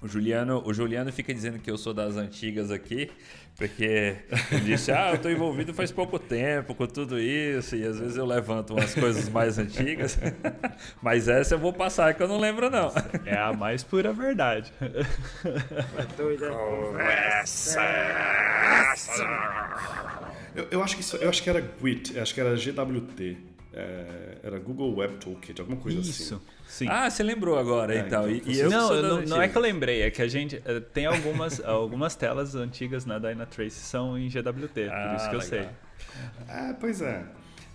o 0.02 0.08
Juliano, 0.08 0.62
o 0.64 0.72
Juliano 0.72 1.12
fica 1.12 1.32
dizendo 1.34 1.58
que 1.58 1.70
eu 1.70 1.76
sou 1.76 1.92
das 1.92 2.16
antigas 2.16 2.70
aqui, 2.70 3.10
porque 3.56 4.16
ele 4.50 4.60
disse: 4.64 4.90
Ah, 4.90 5.10
eu 5.10 5.16
estou 5.16 5.30
envolvido 5.30 5.74
faz 5.74 5.92
pouco 5.92 6.18
tempo 6.18 6.74
com 6.74 6.86
tudo 6.86 7.20
isso, 7.20 7.76
e 7.76 7.84
às 7.84 7.98
vezes 7.98 8.16
eu 8.16 8.24
levanto 8.24 8.72
umas 8.72 8.94
coisas 8.94 9.28
mais 9.28 9.58
antigas, 9.58 10.18
mas 11.02 11.28
essa 11.28 11.54
eu 11.54 11.58
vou 11.58 11.72
passar 11.72 12.14
que 12.14 12.22
eu 12.22 12.28
não 12.28 12.38
lembro, 12.38 12.70
não. 12.70 12.90
É 13.26 13.36
a 13.36 13.52
mais 13.52 13.84
pura 13.84 14.12
verdade. 14.12 14.72
Conversa! 16.50 17.80
Eu, 20.54 20.66
eu, 20.70 20.82
acho 20.82 20.96
que 20.96 21.02
isso, 21.02 21.16
eu 21.16 21.28
acho 21.28 21.42
que 21.42 21.50
era 21.50 21.60
GWT, 21.60 22.18
acho 22.18 22.34
que 22.34 22.40
era 22.40 22.54
GWT. 22.54 23.36
É, 23.72 24.38
era 24.42 24.58
Google 24.58 24.96
Web 24.96 25.18
Toolkit, 25.18 25.60
alguma 25.60 25.78
coisa 25.78 26.00
Isso, 26.00 26.34
assim. 26.34 26.42
Sim. 26.70 26.86
Ah, 26.88 27.10
você 27.10 27.24
lembrou 27.24 27.58
agora, 27.58 27.92
é, 27.92 27.98
então. 27.98 28.30
então. 28.30 28.48
E, 28.48 28.56
e 28.56 28.60
eu 28.60 28.70
não, 28.70 29.02
não, 29.02 29.22
não, 29.22 29.42
é 29.42 29.48
que 29.48 29.58
eu 29.58 29.60
lembrei, 29.60 30.02
é 30.02 30.10
que 30.10 30.22
a 30.22 30.28
gente 30.28 30.54
uh, 30.56 30.80
tem 30.80 31.04
algumas, 31.04 31.58
algumas 31.66 32.14
telas 32.14 32.54
antigas 32.54 33.04
na 33.04 33.18
Dynatrace 33.18 33.76
são 33.76 34.16
em 34.16 34.28
GWT, 34.28 34.88
ah, 34.88 35.08
por 35.08 35.16
isso 35.16 35.30
que 35.30 35.34
eu 35.34 35.40
legal. 35.40 35.40
sei. 35.40 35.68
É, 36.48 36.72
pois 36.74 37.02
é. 37.02 37.24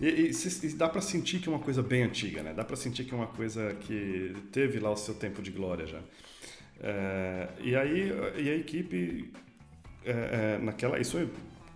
E, 0.00 0.08
e, 0.08 0.30
e 0.30 0.68
dá 0.72 0.88
para 0.88 1.02
sentir 1.02 1.40
que 1.40 1.48
é 1.48 1.52
uma 1.52 1.58
coisa 1.58 1.82
bem 1.82 2.04
antiga, 2.04 2.42
né? 2.42 2.54
Dá 2.54 2.64
para 2.64 2.74
sentir 2.74 3.04
que 3.04 3.12
é 3.12 3.16
uma 3.16 3.26
coisa 3.26 3.74
que 3.80 4.34
teve 4.50 4.78
lá 4.78 4.90
o 4.90 4.96
seu 4.96 5.14
tempo 5.14 5.42
de 5.42 5.50
glória 5.50 5.86
já. 5.86 6.00
É, 6.80 7.48
e 7.60 7.76
aí 7.76 8.10
e 8.38 8.48
a 8.48 8.54
equipe 8.56 9.30
é, 10.06 10.56
é 10.56 10.58
naquela 10.58 10.98
isso 10.98 11.18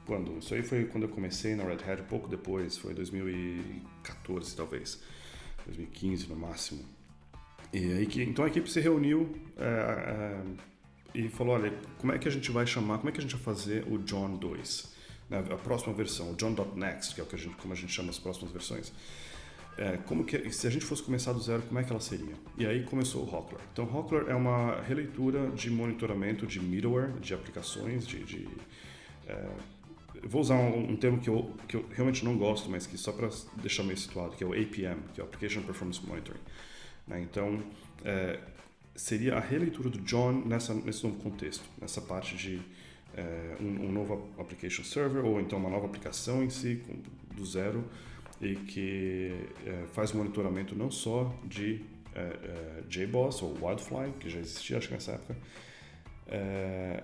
quando? 0.07 0.39
Isso 0.39 0.55
aí 0.55 0.63
foi 0.63 0.87
quando 0.87 1.05
eu 1.05 1.11
comecei 1.11 1.55
na 1.55 1.65
Red 1.65 1.85
Hat, 1.87 2.03
pouco 2.05 2.29
depois, 2.29 2.79
foi 2.79 2.95
2014 2.95 4.57
talvez, 4.57 5.03
2015 5.67 6.29
no 6.29 6.37
máximo. 6.37 7.00
E 7.73 7.93
aí 7.93 8.07
que, 8.07 8.23
então 8.23 8.45
a 8.45 8.49
equipe 8.49 8.69
se 8.71 8.81
reuniu 8.81 9.35
é, 9.57 9.65
é, 9.65 10.43
e 11.15 11.29
falou, 11.29 11.55
olha, 11.55 11.73
como 11.99 12.13
é 12.13 12.19
que 12.19 12.27
a 12.27 12.31
gente 12.31 12.51
vai 12.51 12.67
chamar, 12.67 12.99
como 12.99 13.09
é 13.09 13.13
que 13.13 13.19
a 13.19 13.23
gente 13.23 13.35
vai 13.35 13.43
fazer 13.43 13.85
o 13.89 13.99
John 13.99 14.37
2? 14.37 14.95
Né, 15.31 15.39
a 15.39 15.57
próxima 15.57 15.93
versão, 15.95 16.33
o 16.33 16.35
John.next, 16.35 17.15
que 17.15 17.21
é 17.21 17.25
o 17.25 17.27
que 17.27 17.37
a 17.37 17.39
gente, 17.39 17.57
como 17.57 17.73
a 17.73 17.77
gente 17.77 17.93
chama 17.93 18.11
as 18.11 18.19
próximas 18.19 18.53
versões. 18.53 18.93
É, 19.79 19.97
como 19.99 20.25
que, 20.25 20.51
se 20.53 20.67
a 20.67 20.71
gente 20.71 20.85
fosse 20.85 21.03
começar 21.03 21.33
do 21.33 21.41
zero, 21.41 21.63
como 21.63 21.79
é 21.79 21.85
que 21.85 21.91
ela 21.91 22.01
seria? 22.01 22.35
E 22.59 22.67
aí 22.67 22.83
começou 22.83 23.25
o 23.25 23.35
Hawkler. 23.35 23.61
Então, 23.73 23.89
Hawkler 23.89 24.29
é 24.29 24.35
uma 24.35 24.81
releitura 24.83 25.51
de 25.53 25.71
monitoramento 25.71 26.47
de 26.47 26.61
middleware, 26.61 27.13
de 27.21 27.33
aplicações, 27.33 28.07
de, 28.07 28.25
de 28.25 28.49
é, 29.27 29.49
vou 30.25 30.41
usar 30.41 30.57
um, 30.57 30.91
um, 30.91 30.97
termo 30.97 31.21
que 31.21 31.29
eu, 31.29 31.55
que 31.69 31.77
eu 31.77 31.87
realmente 31.95 32.25
não 32.25 32.37
gosto, 32.37 32.69
mas 32.69 32.87
que 32.87 32.99
só 32.99 33.13
para 33.13 33.31
deixar 33.63 33.85
meio 33.85 33.97
situado, 33.97 34.37
que 34.37 34.45
é 34.45 34.47
o 34.47 34.53
APM, 34.53 35.01
que 35.15 35.21
é 35.21 35.25
o 35.25 35.27
Application 35.27 35.63
Performance 35.63 36.05
Monitoring. 36.05 36.41
Né? 37.07 37.21
Então, 37.21 37.63
é, 38.05 38.39
seria 38.95 39.37
a 39.37 39.41
releitura 39.41 39.89
do 39.89 39.99
John 40.01 40.33
nessa, 40.45 40.75
nesse 40.75 41.05
novo 41.05 41.19
contexto, 41.21 41.65
nessa 41.81 42.01
parte 42.01 42.37
de 42.37 42.61
é, 43.17 43.57
um, 43.61 43.87
um, 43.87 43.93
novo 43.93 44.29
application 44.39 44.85
server 44.85 45.25
ou 45.25 45.41
então 45.41 45.59
uma 45.59 45.71
nova 45.71 45.87
aplicação 45.87 46.43
em 46.43 46.51
si, 46.51 46.83
com, 46.87 47.35
do 47.35 47.45
zero, 47.45 47.85
e 48.41 48.55
que 48.55 49.33
é, 49.67 49.87
faz 49.93 50.13
monitoramento 50.13 50.75
não 50.75 50.91
só 50.91 51.35
de 51.45 51.81
é, 52.15 52.21
é, 52.21 52.83
JBoss 52.89 53.43
ou 53.43 53.57
Wildfly, 53.61 54.13
que 54.19 54.31
já 54.31 54.39
existia 54.39 54.79
acho 54.79 54.89
que 54.89 54.95
nessa 54.95 55.13
época, 55.13 55.37
é, 56.27 57.03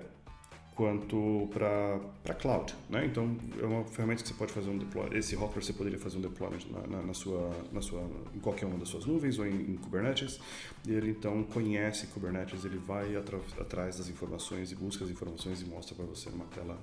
quanto 0.77 1.49
para 1.53 2.35
cloud. 2.35 2.73
Né? 2.91 3.07
Então, 3.07 3.35
é 3.59 3.65
uma 3.65 3.83
ferramenta 3.85 4.23
que 4.23 4.29
você 4.29 4.35
pode 4.35 4.53
fazer 4.53 4.69
um 4.69 4.77
deploy. 4.77 5.09
Esse 5.17 5.35
Hopper 5.35 5.65
você 5.65 5.73
poderia 5.73 5.99
fazer 5.99 6.19
um 6.19 6.21
deployment 6.21 6.67
na, 6.71 6.87
na, 6.87 7.03
na, 7.03 7.15
sua, 7.15 7.51
na 7.73 7.81
sua, 7.81 8.07
em 8.35 8.39
qualquer 8.39 8.67
uma 8.67 8.79
das 8.79 8.91
suas 8.91 9.07
nuvens 9.07 9.39
ou 9.39 9.47
em, 9.47 9.55
em 9.55 9.77
Kubernetes. 9.77 10.39
E 10.87 10.93
ele 10.93 11.11
então 11.11 11.43
conhece 11.45 12.07
Kubernetes, 12.09 12.67
ele 12.67 12.77
vai 12.77 13.17
atra, 13.17 13.41
atrás 13.59 13.97
das 13.97 14.11
informações 14.11 14.71
e 14.71 14.77
busca 14.77 15.03
as 15.03 15.11
informações 15.11 15.63
e 15.63 15.65
mostra 15.65 15.95
para 15.95 16.05
você 16.05 16.29
numa 16.29 16.45
tela 16.45 16.79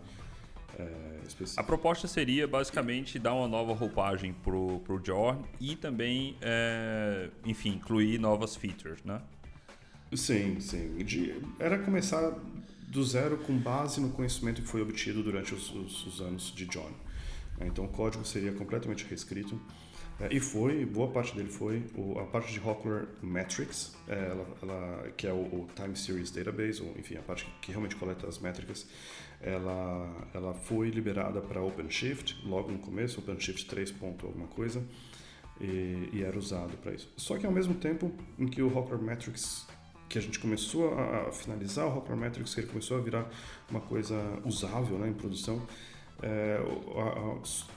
é, 0.80 1.20
específica. 1.28 1.62
A 1.62 1.64
proposta 1.64 2.08
seria 2.08 2.48
basicamente 2.48 3.20
dar 3.20 3.36
uma 3.36 3.48
nova 3.48 3.74
roupagem 3.74 4.34
para 4.34 4.56
o 4.56 5.02
Jorn 5.04 5.44
e 5.62 5.76
também, 5.76 6.36
é, 6.42 7.30
enfim, 7.46 7.76
incluir 7.76 8.18
novas 8.18 8.56
features, 8.56 9.04
né? 9.04 9.22
Sim, 10.16 10.60
sim. 10.60 10.96
De, 10.98 11.40
era 11.60 11.78
começar 11.78 12.34
do 12.94 13.04
zero 13.04 13.38
com 13.38 13.58
base 13.58 14.00
no 14.00 14.10
conhecimento 14.10 14.62
que 14.62 14.68
foi 14.68 14.82
obtido 14.82 15.24
durante 15.24 15.54
os, 15.54 15.74
os, 15.74 16.06
os 16.06 16.22
anos 16.22 16.54
de 16.56 16.66
John. 16.68 16.92
É, 17.60 17.66
então 17.66 17.86
o 17.86 17.88
código 17.88 18.24
seria 18.24 18.54
completamente 18.54 19.06
reescrito. 19.06 19.60
É, 20.20 20.32
e 20.32 20.40
foi, 20.40 20.86
boa 20.86 21.10
parte 21.10 21.36
dele 21.36 21.50
foi, 21.50 21.84
a 22.22 22.26
parte 22.26 22.54
de 22.54 22.60
Hawkler 22.60 23.08
Metrics, 23.22 23.96
é, 24.08 24.14
ela, 24.14 24.48
ela, 24.62 25.12
que 25.18 25.26
é 25.26 25.34
o, 25.34 25.38
o, 25.38 25.68
Time 25.76 25.96
Series 25.96 26.30
Database, 26.30 26.84
ou 26.84 26.96
enfim, 27.00 27.18
a 27.18 27.22
parte 27.24 27.48
que 27.62 27.72
realmente 27.72 27.96
coleta 27.96 28.28
as 28.28 28.38
métricas, 28.38 28.88
ela, 29.42 30.30
ela 30.32 30.54
foi 30.54 30.92
liberada 30.92 31.42
para 31.42 31.62
OpenShift 31.64 32.46
logo 32.46 32.72
no 32.72 32.78
começo, 32.78 33.20
OpenShift 33.20 33.66
3. 33.66 33.96
alguma 34.02 34.48
coisa, 34.48 34.84
e, 35.60 36.10
e 36.14 36.24
era 36.24 36.38
usado 36.38 36.78
para 36.78 36.94
isso. 36.94 37.12
Só 37.18 37.38
que 37.40 37.46
ao 37.48 37.52
mesmo 37.52 37.74
tempo 37.74 38.14
em 38.38 38.48
que 38.48 38.62
o 38.62 38.78
Hawkler 38.78 39.02
Metrics 39.02 39.68
que 40.10 40.18
a 40.18 40.22
gente 40.22 40.40
começou 40.40 40.94
a, 40.94 41.32
finalizar 41.32 41.88
o 41.88 41.98
Hopper 41.98 42.16
Metrics, 42.16 42.54
que 42.54 42.62
ele 42.62 42.68
começou 42.68 42.98
a 42.98 43.02
virar 43.02 43.30
uma 43.70 43.82
coisa 43.82 44.16
usável 44.46 44.98
né, 44.98 45.10
em 45.10 45.14
produção, 45.14 45.66
é, 46.22 46.60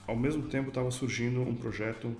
ao 0.05 0.15
mesmo 0.15 0.43
tempo 0.43 0.69
estava 0.69 0.89
surgindo 0.91 1.41
um 1.41 1.55
projeto, 1.55 2.15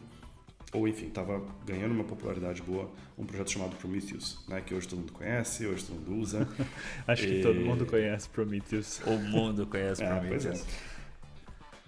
ou 0.74 0.88
enfim, 0.88 1.08
estava 1.08 1.42
ganhando 1.66 1.94
uma 1.94 2.04
popularidade 2.04 2.62
boa, 2.62 2.90
um 3.18 3.26
projeto 3.26 3.52
chamado 3.52 3.76
Prometheus, 3.76 4.44
né, 4.48 4.62
que 4.62 4.74
hoje 4.74 4.88
todo 4.88 5.00
mundo 5.00 5.14
conhece, 5.14 5.66
hoje 5.66 5.86
todo 5.86 5.96
mundo 5.96 6.22
usa. 6.22 6.48
Acho 7.08 7.26
e... 7.26 7.28
que 7.28 7.42
todo 7.42 7.60
mundo 7.60 7.86
conhece 7.86 8.30
Prometheus. 8.30 9.00
O 9.06 9.18
mundo 9.18 9.68
conhece 9.68 10.02
é, 10.04 10.08
Prometheus. 10.08 10.62
É. 10.62 10.66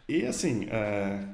E 0.08 0.26
assim, 0.26 0.68
é, 0.70 1.28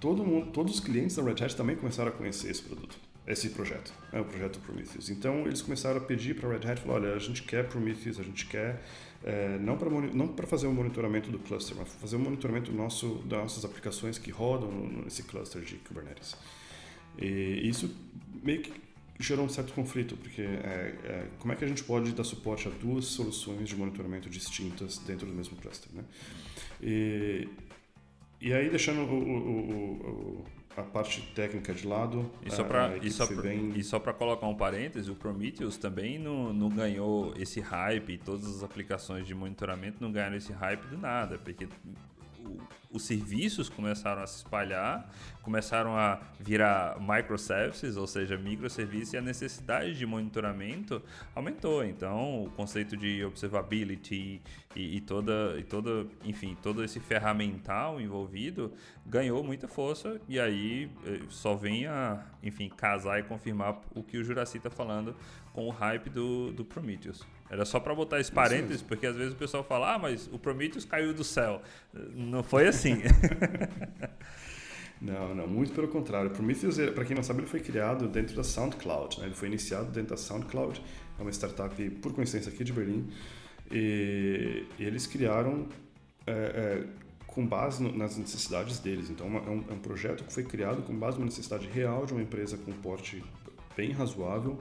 todo 0.00 0.24
mundo, 0.24 0.50
todos 0.52 0.74
os 0.74 0.80
clientes 0.80 1.16
da 1.16 1.22
Red 1.22 1.44
Hat 1.44 1.56
também 1.56 1.76
começaram 1.76 2.10
a 2.10 2.12
conhecer 2.12 2.50
esse 2.50 2.62
produto 2.62 3.03
esse 3.26 3.50
projeto, 3.50 3.92
né, 4.12 4.20
o 4.20 4.24
projeto 4.24 4.58
Prometheus. 4.60 5.08
Então 5.08 5.46
eles 5.46 5.62
começaram 5.62 5.96
a 5.96 6.00
pedir 6.00 6.34
para 6.34 6.48
a 6.48 6.52
Red 6.52 6.70
Hat, 6.70 6.80
falar, 6.80 6.94
olha, 6.94 7.14
a 7.14 7.18
gente 7.18 7.42
quer 7.42 7.66
Prometheus, 7.68 8.20
a 8.20 8.22
gente 8.22 8.46
quer 8.46 8.82
é, 9.22 9.58
não 9.58 9.78
para 9.78 9.88
não 9.88 10.28
para 10.28 10.46
fazer 10.46 10.66
um 10.66 10.74
monitoramento 10.74 11.30
do 11.30 11.38
cluster, 11.38 11.76
mas 11.76 11.88
fazer 11.94 12.16
um 12.16 12.20
monitoramento 12.20 12.70
nosso 12.72 13.16
das 13.26 13.40
nossas 13.40 13.64
aplicações 13.64 14.18
que 14.18 14.30
rodam 14.30 14.70
nesse 15.04 15.22
cluster 15.22 15.62
de 15.62 15.76
Kubernetes. 15.76 16.36
E 17.18 17.68
isso 17.68 17.94
meio 18.42 18.60
que 18.60 18.72
gerou 19.18 19.44
um 19.44 19.48
certo 19.48 19.72
conflito, 19.72 20.16
porque 20.16 20.42
é, 20.42 20.94
é, 21.04 21.28
como 21.38 21.52
é 21.52 21.56
que 21.56 21.64
a 21.64 21.68
gente 21.68 21.84
pode 21.84 22.12
dar 22.12 22.24
suporte 22.24 22.66
a 22.68 22.70
duas 22.70 23.06
soluções 23.06 23.68
de 23.68 23.76
monitoramento 23.76 24.28
distintas 24.28 24.98
dentro 24.98 25.26
do 25.26 25.32
mesmo 25.32 25.56
cluster, 25.56 25.88
né? 25.94 26.04
E, 26.82 27.48
e 28.40 28.52
aí 28.52 28.68
deixando 28.68 29.02
o, 29.02 29.14
o, 29.14 30.40
o, 30.40 30.44
a 30.76 30.82
parte 30.82 31.20
técnica 31.34 31.72
de 31.72 31.86
lado. 31.86 32.30
E 32.44 32.50
só 32.50 33.26
para 33.26 33.42
bem... 33.42 33.70
colocar 34.12 34.46
um 34.46 34.56
parêntese, 34.56 35.10
o 35.10 35.14
Prometheus 35.14 35.76
também 35.76 36.18
não, 36.18 36.52
não 36.52 36.68
ganhou 36.68 37.32
esse 37.36 37.60
hype, 37.60 38.18
todas 38.18 38.46
as 38.56 38.62
aplicações 38.62 39.26
de 39.26 39.34
monitoramento 39.34 39.98
não 40.00 40.10
ganharam 40.10 40.36
esse 40.36 40.52
hype 40.52 40.86
do 40.86 40.98
nada, 40.98 41.38
porque 41.38 41.68
os 42.90 43.02
serviços 43.02 43.68
começaram 43.68 44.22
a 44.22 44.26
se 44.26 44.36
espalhar, 44.36 45.10
começaram 45.42 45.96
a 45.96 46.20
virar 46.38 46.96
microservices, 47.00 47.96
ou 47.96 48.06
seja, 48.06 48.38
microserviços, 48.38 49.14
e 49.14 49.16
a 49.16 49.20
necessidade 49.20 49.94
de 49.94 50.06
monitoramento 50.06 51.02
aumentou. 51.34 51.84
Então, 51.84 52.44
o 52.44 52.50
conceito 52.50 52.96
de 52.96 53.24
observability 53.24 54.40
e, 54.76 54.96
e, 54.96 55.00
toda, 55.00 55.56
e 55.58 55.64
toda, 55.64 56.06
enfim, 56.24 56.56
todo 56.62 56.84
esse 56.84 57.00
ferramental 57.00 58.00
envolvido 58.00 58.72
ganhou 59.04 59.42
muita 59.42 59.66
força 59.66 60.20
e 60.28 60.38
aí 60.38 60.90
eh, 61.04 61.20
só 61.28 61.54
vem 61.54 61.86
a, 61.86 62.24
enfim, 62.42 62.68
casar 62.68 63.18
e 63.18 63.24
confirmar 63.24 63.80
o 63.94 64.02
que 64.02 64.18
o 64.18 64.24
Juraci 64.24 64.58
está 64.58 64.70
falando 64.70 65.16
com 65.52 65.66
o 65.66 65.70
hype 65.70 66.08
do, 66.10 66.52
do 66.52 66.64
Prometheus. 66.64 67.26
Era 67.50 67.64
só 67.64 67.78
para 67.78 67.94
botar 67.94 68.20
esse 68.20 68.32
parênteses, 68.32 68.82
porque 68.82 69.06
às 69.06 69.14
vezes 69.14 69.34
o 69.34 69.36
pessoal 69.36 69.62
fala, 69.62 69.94
ah, 69.94 69.98
mas 69.98 70.28
o 70.32 70.38
Prometheus 70.38 70.84
caiu 70.84 71.12
do 71.12 71.22
céu. 71.22 71.60
Não 71.92 72.42
foi 72.42 72.66
assim. 72.66 73.02
Não, 75.04 75.34
não, 75.34 75.46
muito 75.46 75.72
pelo 75.74 75.88
contrário. 75.88 76.30
O 76.30 76.32
Prometheus, 76.32 76.76
para 76.94 77.04
quem 77.04 77.14
não 77.14 77.22
sabe, 77.22 77.40
ele 77.40 77.46
foi 77.46 77.60
criado 77.60 78.08
dentro 78.08 78.34
da 78.34 78.42
SoundCloud. 78.42 79.20
Né? 79.20 79.26
Ele 79.26 79.34
foi 79.34 79.48
iniciado 79.48 79.90
dentro 79.90 80.10
da 80.10 80.16
SoundCloud, 80.16 80.80
é 81.18 81.22
uma 81.22 81.30
startup, 81.30 81.90
por 81.90 82.14
coincidência, 82.14 82.50
aqui 82.50 82.64
de 82.64 82.72
Berlim. 82.72 83.10
E, 83.70 84.66
eles 84.78 85.06
criaram 85.06 85.68
é, 86.26 86.32
é, 86.32 86.84
com 87.26 87.46
base 87.46 87.82
no, 87.82 87.94
nas 87.94 88.16
necessidades 88.16 88.78
deles. 88.78 89.10
Então, 89.10 89.26
uma, 89.26 89.40
é, 89.40 89.50
um, 89.50 89.64
é 89.68 89.72
um 89.74 89.78
projeto 89.78 90.24
que 90.24 90.32
foi 90.32 90.44
criado 90.44 90.82
com 90.82 90.96
base 90.96 91.18
numa 91.18 91.26
necessidade 91.26 91.68
real 91.68 92.06
de 92.06 92.14
uma 92.14 92.22
empresa 92.22 92.56
com 92.56 92.72
porte 92.72 93.22
bem 93.76 93.92
razoável, 93.92 94.58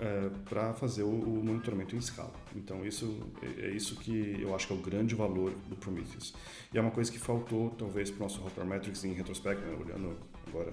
é, 0.00 0.30
para 0.48 0.72
fazer 0.72 1.02
o, 1.02 1.10
o, 1.10 1.44
monitoramento 1.44 1.94
em 1.94 1.98
escala. 1.98 2.32
Então 2.56 2.84
isso 2.86 3.18
é, 3.42 3.66
é, 3.66 3.70
isso 3.70 3.96
que 3.96 4.38
eu 4.40 4.54
acho 4.54 4.66
que 4.66 4.72
é 4.72 4.76
o 4.76 4.78
grande 4.80 5.14
valor 5.14 5.52
do 5.68 5.76
Prometheus. 5.76 6.34
E 6.72 6.78
é 6.78 6.80
uma 6.80 6.90
coisa 6.90 7.12
que 7.12 7.18
faltou 7.18 7.70
talvez 7.78 8.10
para 8.10 8.20
o 8.20 8.22
nosso 8.22 8.44
Hopper 8.44 8.64
Metrics 8.64 9.04
em 9.04 9.12
retrospecto, 9.12 9.62
né, 9.62 9.76
olhando 9.78 10.16
agora, 10.48 10.72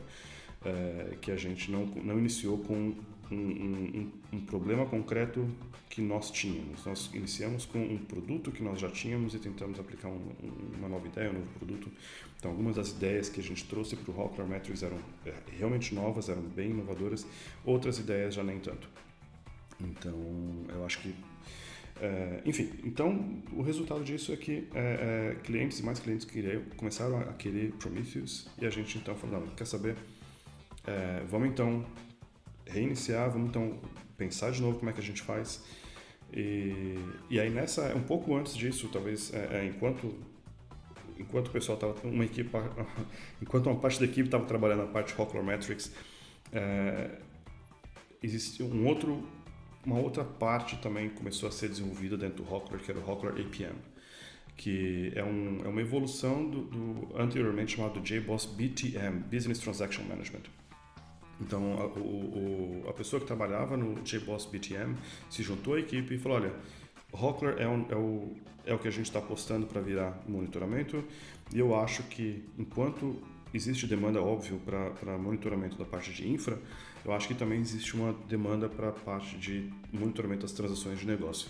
é, 0.63 1.17
que 1.19 1.29
a 1.29 1.36
gente 1.36 1.69
não, 1.69 1.86
não 1.86 2.17
iniciou 2.17 2.57
com 2.60 2.96
um, 3.29 3.36
um, 3.36 4.12
um, 4.31 4.39
problema 4.39 4.86
concreto 4.86 5.46
que 5.89 6.01
nós 6.01 6.31
tínhamos. 6.31 6.86
Nós 6.86 7.10
iniciamos 7.13 7.65
com 7.65 7.79
um 7.79 7.98
produto 7.98 8.50
que 8.51 8.63
nós 8.63 8.79
já 8.79 8.89
tínhamos 8.89 9.34
e 9.34 9.39
tentamos 9.39 9.77
aplicar 9.77 10.07
uma 10.07 10.88
nova 10.88 11.05
ideia, 11.05 11.29
um 11.29 11.34
novo 11.34 11.51
produto. 11.57 11.91
Então, 12.38 12.51
algumas 12.51 12.77
das 12.77 12.91
ideias 12.91 13.27
que 13.27 13.41
a 13.41 13.43
gente 13.43 13.65
trouxe 13.65 13.98
para 13.98 14.13
o 14.13 14.22
Hawker 14.22 14.46
Metrics 14.46 14.84
eram 14.84 14.98
é, 15.25 15.34
realmente 15.57 15.93
novas, 15.93 16.29
eram 16.29 16.41
bem 16.43 16.69
inovadoras, 16.69 17.27
outras 17.65 18.00
ideias 18.00 18.36
já 18.36 18.43
nem 18.43 18.60
tanto. 18.60 18.88
Então, 19.79 20.65
eu 20.69 20.86
acho 20.86 21.00
que. 21.00 21.13
É, 22.00 22.41
enfim, 22.46 22.69
então 22.84 23.41
o 23.51 23.63
resultado 23.63 24.03
disso 24.03 24.31
é 24.31 24.38
que 24.38 24.67
é, 24.75 25.34
é, 25.34 25.36
clientes 25.43 25.79
e 25.79 25.84
mais 25.84 26.00
clientes 26.00 26.27
queriam, 26.27 26.62
começaram 26.75 27.17
a 27.17 27.34
querer 27.34 27.72
Prometheus 27.74 28.48
e 28.62 28.67
a 28.67 28.69
gente 28.69 28.98
então 28.98 29.15
falou: 29.15 29.39
não, 29.39 29.48
quer 29.55 29.65
saber? 29.65 29.96
Vamos 31.29 31.50
então 31.50 31.86
reiniciar, 32.65 33.29
vamos 33.29 33.50
então 33.50 33.77
pensar 34.17 34.51
de 34.51 34.62
novo 34.62 34.79
como 34.79 34.89
é 34.89 34.93
que 34.93 35.01
a 35.01 35.03
gente 35.03 35.22
faz. 35.22 35.62
E, 36.31 36.96
e 37.29 37.39
aí, 37.39 37.50
nessa, 37.50 37.93
um 37.93 38.03
pouco 38.03 38.34
antes 38.36 38.55
disso, 38.55 38.88
talvez, 38.91 39.34
enquanto 39.65 40.15
enquanto 41.19 41.48
o 41.48 41.51
pessoal 41.51 41.75
estava 41.75 42.07
uma 42.07 42.24
equipe 42.24 42.50
enquanto 43.41 43.67
uma 43.67 43.79
parte 43.79 44.00
da 44.00 44.05
equipe 44.05 44.28
estava 44.28 44.45
trabalhando 44.45 44.82
na 44.82 44.88
parte 44.88 45.13
Hawkler 45.17 45.43
Metrics 45.43 45.91
é, 46.51 47.19
existia 48.21 48.65
um 48.65 48.86
outro 48.86 49.28
uma 49.88 49.97
outra 50.00 50.26
parte 50.26 50.76
também 50.80 51.08
começou 51.08 51.47
a 51.47 51.52
ser 51.52 51.69
desenvolvida 51.69 52.17
dentro 52.17 52.43
do 52.43 52.54
Hawkler, 52.54 52.82
que 52.82 52.91
era 52.91 53.00
o 53.00 53.10
Hawkler 53.10 53.34
APM, 53.36 53.78
que 54.58 55.13
é, 55.15 55.23
um, 55.23 55.62
é 55.63 55.67
uma 55.69 55.80
evolução 55.80 56.50
do, 56.50 56.65
do 56.65 57.17
anteriormente 57.17 57.78
chamado 57.78 58.02
JBoss 58.02 58.45
BTM, 58.47 59.19
Business 59.32 59.60
Transaction 59.60 60.04
Management. 60.04 60.43
Então, 61.39 61.80
a, 61.80 61.86
o, 62.00 62.84
a 62.89 62.91
pessoa 62.91 63.21
que 63.21 63.26
trabalhava 63.26 63.78
no 63.78 64.02
JBoss 64.02 64.45
BTM 64.47 64.97
se 65.30 65.41
juntou 65.41 65.76
à 65.76 65.80
equipe 65.80 66.15
e 66.15 66.17
falou, 66.17 66.39
olha, 66.39 66.54
Hawkler 67.13 67.56
é, 67.58 67.67
um, 67.67 67.86
é, 67.89 67.95
o, 67.95 68.36
é 68.65 68.73
o 68.73 68.80
que 68.80 68.89
a 68.89 68.91
gente 68.91 69.06
está 69.06 69.19
apostando 69.19 69.67
para 69.67 69.80
virar 69.80 70.21
monitoramento 70.28 71.02
e 71.54 71.60
eu 71.60 71.73
acho 71.80 72.04
que 72.04 72.43
enquanto 72.60 73.15
existe 73.54 73.88
demanda, 73.88 74.21
óbvio, 74.21 74.60
para 74.65 75.17
monitoramento 75.17 75.78
da 75.78 75.86
parte 75.86 76.12
de 76.12 76.28
infra, 76.28 76.60
eu 77.08 77.13
acho 77.13 77.28
que 77.28 77.34
também 77.34 77.60
existe 77.62 77.96
uma 77.96 78.13
demanda 78.28 78.67
para 78.67 78.89
a 78.89 78.91
parte 78.91 79.38
de 79.38 79.72
monitoramento 79.93 80.41
das 80.41 80.52
transações 80.52 81.00
de 81.00 81.08
negócio. 81.08 81.50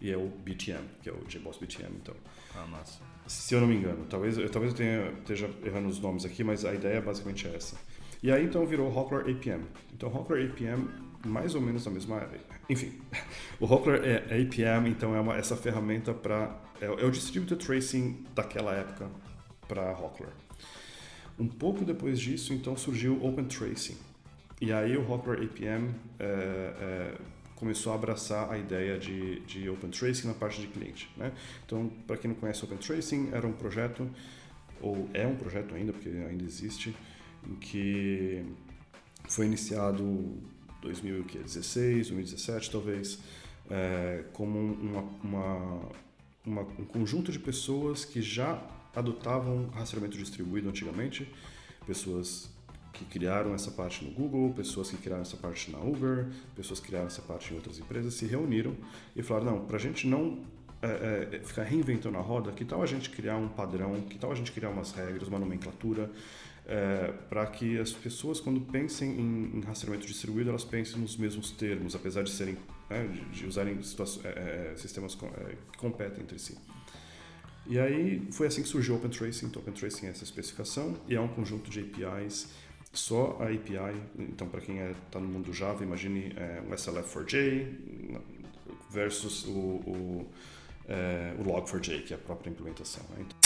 E 0.00 0.10
é 0.10 0.16
o 0.16 0.28
BTM, 0.28 0.84
que 1.02 1.08
é 1.08 1.12
o 1.12 1.24
JBoss 1.26 1.58
BTM, 1.58 1.96
então. 1.96 2.14
Ah, 2.54 2.66
massa. 2.66 3.00
Se 3.26 3.54
eu 3.54 3.60
não 3.60 3.66
me 3.66 3.74
engano. 3.74 4.04
Talvez, 4.08 4.38
eu, 4.38 4.48
talvez 4.48 4.72
eu 4.72 4.78
tenha, 4.78 5.10
esteja 5.18 5.50
errando 5.64 5.88
os 5.88 5.98
nomes 5.98 6.24
aqui, 6.24 6.44
mas 6.44 6.64
a 6.64 6.72
ideia 6.72 7.00
basicamente 7.00 7.48
é 7.48 7.56
essa. 7.56 7.76
E 8.22 8.30
aí 8.30 8.44
então 8.44 8.64
virou 8.64 8.86
Hawkler 8.96 9.22
APM. 9.22 9.64
Então 9.92 10.08
Hawkler 10.14 10.50
APM, 10.50 10.88
mais 11.26 11.54
ou 11.54 11.60
menos 11.60 11.86
a 11.86 11.90
mesma... 11.90 12.28
Enfim, 12.68 12.92
o 13.58 13.66
Hawkler 13.66 14.02
é 14.04 14.40
APM, 14.40 14.88
então 14.88 15.16
é 15.16 15.20
uma, 15.20 15.36
essa 15.36 15.56
ferramenta 15.56 16.14
para... 16.14 16.56
É, 16.80 16.86
é 16.86 17.04
o 17.04 17.10
Distributed 17.10 17.64
Tracing 17.64 18.24
daquela 18.34 18.72
época 18.74 19.10
para 19.66 19.90
Hawkler. 19.90 20.30
Um 21.38 21.48
pouco 21.48 21.84
depois 21.84 22.20
disso, 22.20 22.54
então, 22.54 22.76
surgiu 22.76 23.22
Open 23.24 23.46
Tracing. 23.46 23.96
E 24.60 24.72
aí 24.72 24.96
o 24.96 25.12
Hawker 25.12 25.34
APM 25.34 25.94
é, 26.18 26.24
é, 26.24 27.14
começou 27.54 27.92
a 27.92 27.94
abraçar 27.94 28.50
a 28.50 28.58
ideia 28.58 28.98
de, 28.98 29.40
de 29.40 29.68
Open 29.68 29.90
Tracing 29.90 30.28
na 30.28 30.34
parte 30.34 30.60
de 30.60 30.66
cliente. 30.66 31.10
Né? 31.16 31.32
Então, 31.64 31.90
para 32.06 32.16
quem 32.16 32.30
não 32.30 32.36
conhece 32.36 32.64
Open 32.64 32.78
Tracing, 32.78 33.30
era 33.32 33.46
um 33.46 33.52
projeto, 33.52 34.08
ou 34.80 35.10
é 35.12 35.26
um 35.26 35.36
projeto 35.36 35.74
ainda, 35.74 35.92
porque 35.92 36.08
ainda 36.08 36.44
existe, 36.44 36.96
em 37.46 37.54
que 37.56 38.46
foi 39.28 39.44
iniciado 39.44 40.02
em 40.02 40.42
2016, 40.80 42.08
2017 42.08 42.70
talvez, 42.70 43.18
é, 43.70 44.24
como 44.32 44.58
uma, 44.58 45.02
uma, 45.22 45.90
uma, 46.46 46.62
um 46.62 46.84
conjunto 46.84 47.30
de 47.30 47.38
pessoas 47.38 48.06
que 48.06 48.22
já 48.22 48.62
adotavam 48.94 49.68
rastreamento 49.68 50.16
distribuído 50.16 50.68
antigamente, 50.70 51.30
pessoas 51.86 52.55
que 52.96 53.04
criaram 53.04 53.54
essa 53.54 53.70
parte 53.70 54.04
no 54.04 54.10
Google, 54.10 54.52
pessoas 54.54 54.90
que 54.90 54.96
criaram 54.96 55.22
essa 55.22 55.36
parte 55.36 55.70
na 55.70 55.78
Uber, 55.78 56.26
pessoas 56.54 56.80
que 56.80 56.86
criaram 56.86 57.06
essa 57.06 57.22
parte 57.22 57.52
em 57.52 57.56
outras 57.56 57.78
empresas, 57.78 58.14
se 58.14 58.26
reuniram 58.26 58.74
e 59.14 59.22
falaram: 59.22 59.52
não, 59.52 59.66
para 59.66 59.76
a 59.76 59.80
gente 59.80 60.06
não 60.06 60.38
é, 60.82 61.36
é, 61.36 61.40
ficar 61.40 61.64
reinventando 61.64 62.16
a 62.16 62.20
roda, 62.20 62.52
que 62.52 62.64
tal 62.64 62.82
a 62.82 62.86
gente 62.86 63.10
criar 63.10 63.36
um 63.36 63.48
padrão, 63.48 64.00
que 64.02 64.18
tal 64.18 64.32
a 64.32 64.34
gente 64.34 64.52
criar 64.52 64.70
umas 64.70 64.92
regras, 64.92 65.28
uma 65.28 65.38
nomenclatura, 65.38 66.10
é, 66.66 67.12
para 67.28 67.46
que 67.46 67.78
as 67.78 67.92
pessoas, 67.92 68.40
quando 68.40 68.60
pensem 68.60 69.10
em, 69.10 69.58
em, 69.58 69.60
rastreamento 69.60 70.06
distribuído, 70.06 70.50
elas 70.50 70.64
pensem 70.64 71.00
nos 71.00 71.16
mesmos 71.16 71.50
termos, 71.50 71.94
apesar 71.94 72.22
de 72.22 72.30
serem 72.30 72.56
né, 72.88 73.06
de, 73.06 73.24
de, 73.38 73.46
usarem 73.46 73.78
é, 74.24 74.72
é, 74.72 74.76
sistemas 74.76 75.16
é, 75.22 75.54
que 75.72 75.78
competem 75.78 76.22
entre 76.22 76.38
si. 76.38 76.56
E 77.68 77.78
aí 77.78 78.26
foi 78.30 78.46
assim 78.46 78.62
que 78.62 78.68
surgiu 78.68 78.94
o 78.94 78.98
Open 78.98 79.10
Tracing. 79.10 79.46
Então, 79.46 79.60
Open 79.60 79.74
Tracing 79.74 80.06
é 80.06 80.10
essa 80.10 80.22
especificação 80.22 80.96
e 81.08 81.16
é 81.16 81.20
um 81.20 81.28
conjunto 81.28 81.68
de 81.68 81.80
APIs. 81.80 82.48
Só 82.96 83.36
a 83.40 83.44
API, 83.44 84.00
então 84.18 84.48
para 84.48 84.62
quem 84.62 84.78
está 84.78 84.90
é, 84.90 84.94
tá 85.10 85.20
no 85.20 85.28
mundo 85.28 85.52
Java, 85.52 85.84
imagine 85.84 86.32
é, 86.34 86.62
um 86.62 86.70
SLF4j 86.70 88.20
versus 88.90 89.44
o, 89.44 89.50
o, 89.50 90.30
é, 90.88 91.34
o 91.38 91.44
Log4j, 91.44 92.04
que 92.04 92.14
é 92.14 92.16
a 92.16 92.18
própria 92.18 92.50
implementação. 92.50 93.04
Né? 93.10 93.26
Então... 93.26 93.38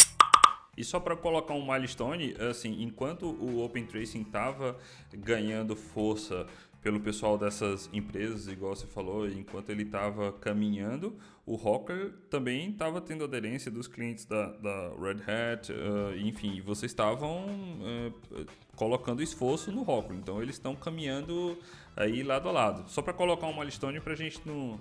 E 0.77 0.85
só 0.85 1.01
para 1.01 1.17
colocar 1.17 1.53
um 1.53 1.67
milestone, 1.67 2.35
assim, 2.49 2.81
enquanto 2.81 3.27
o 3.27 3.63
Open 3.65 3.85
Tracing 3.85 4.23
estava 4.23 4.79
ganhando 5.13 5.75
força 5.75 6.47
pelo 6.83 6.99
pessoal 7.01 7.37
dessas 7.37 7.91
empresas, 7.93 8.47
igual 8.49 8.75
você 8.75 8.87
falou, 8.87 9.29
enquanto 9.29 9.71
ele 9.71 9.83
estava 9.83 10.33
caminhando, 10.33 11.15
o 11.45 11.55
Rocker 11.55 12.13
também 12.31 12.71
estava 12.71 13.01
tendo 13.01 13.25
aderência 13.25 13.71
dos 13.71 13.87
clientes 13.87 14.25
da, 14.25 14.47
da 14.53 14.91
Red 14.99 15.23
Hat, 15.31 15.73
uh, 15.73 16.17
enfim, 16.17 16.61
vocês 16.63 16.91
estavam 16.91 17.47
uh, 17.47 18.47
colocando 18.77 19.23
esforço 19.23 19.71
no 19.71 19.83
Rocker, 19.83 20.17
então 20.17 20.43
eles 20.43 20.57
estão 20.57 20.75
caminhando 20.75 21.59
aí 21.97 22.23
lado 22.23 22.49
a 22.49 22.53
lado. 22.53 22.91
Só 22.91 23.03
para 23.03 23.13
colocar 23.13 23.47
uma 23.47 23.61
milestone 23.61 24.01
para 24.01 24.15
a 24.15 24.17
gente 24.17 24.41
não 24.47 24.81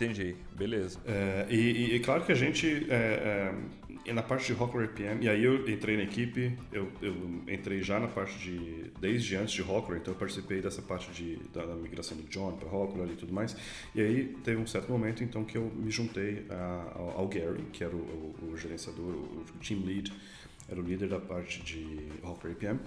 Entendi, 0.00 0.34
beleza. 0.56 0.98
É, 1.04 1.46
e, 1.50 1.96
e, 1.96 2.00
claro 2.00 2.24
que 2.24 2.32
a 2.32 2.34
gente, 2.34 2.86
é, 2.88 3.52
é, 4.06 4.12
na 4.14 4.22
parte 4.22 4.50
de 4.50 4.58
Hawker 4.58 4.80
RPM, 4.80 5.22
e 5.22 5.28
aí 5.28 5.44
eu 5.44 5.68
entrei 5.68 5.94
na 5.98 6.04
equipe, 6.04 6.56
eu, 6.72 6.90
eu, 7.02 7.14
entrei 7.46 7.82
já 7.82 8.00
na 8.00 8.08
parte 8.08 8.38
de, 8.38 8.90
desde 8.98 9.36
antes 9.36 9.52
de 9.52 9.60
Hawker, 9.60 9.98
então 9.98 10.14
eu 10.14 10.18
participei 10.18 10.62
dessa 10.62 10.80
parte 10.80 11.10
de, 11.12 11.36
da, 11.52 11.66
da 11.66 11.74
migração 11.74 12.16
do 12.16 12.22
John 12.30 12.52
para 12.52 12.70
Hawker 12.70 13.04
e 13.12 13.14
tudo 13.14 13.34
mais, 13.34 13.54
e 13.94 14.00
aí 14.00 14.24
teve 14.42 14.58
um 14.58 14.66
certo 14.66 14.90
momento 14.90 15.22
então 15.22 15.44
que 15.44 15.58
eu 15.58 15.70
me 15.76 15.90
juntei 15.90 16.46
a, 16.48 16.92
ao, 16.94 17.18
ao, 17.18 17.28
Gary, 17.28 17.62
que 17.70 17.84
era 17.84 17.94
o, 17.94 17.98
o, 17.98 18.52
o 18.52 18.56
gerenciador, 18.56 19.04
o, 19.04 19.44
team 19.62 19.82
lead, 19.84 20.10
era 20.66 20.80
o 20.80 20.82
líder 20.82 21.10
da 21.10 21.20
parte 21.20 21.60
de 21.60 22.08
Hawker 22.22 22.52
RPM, 22.52 22.80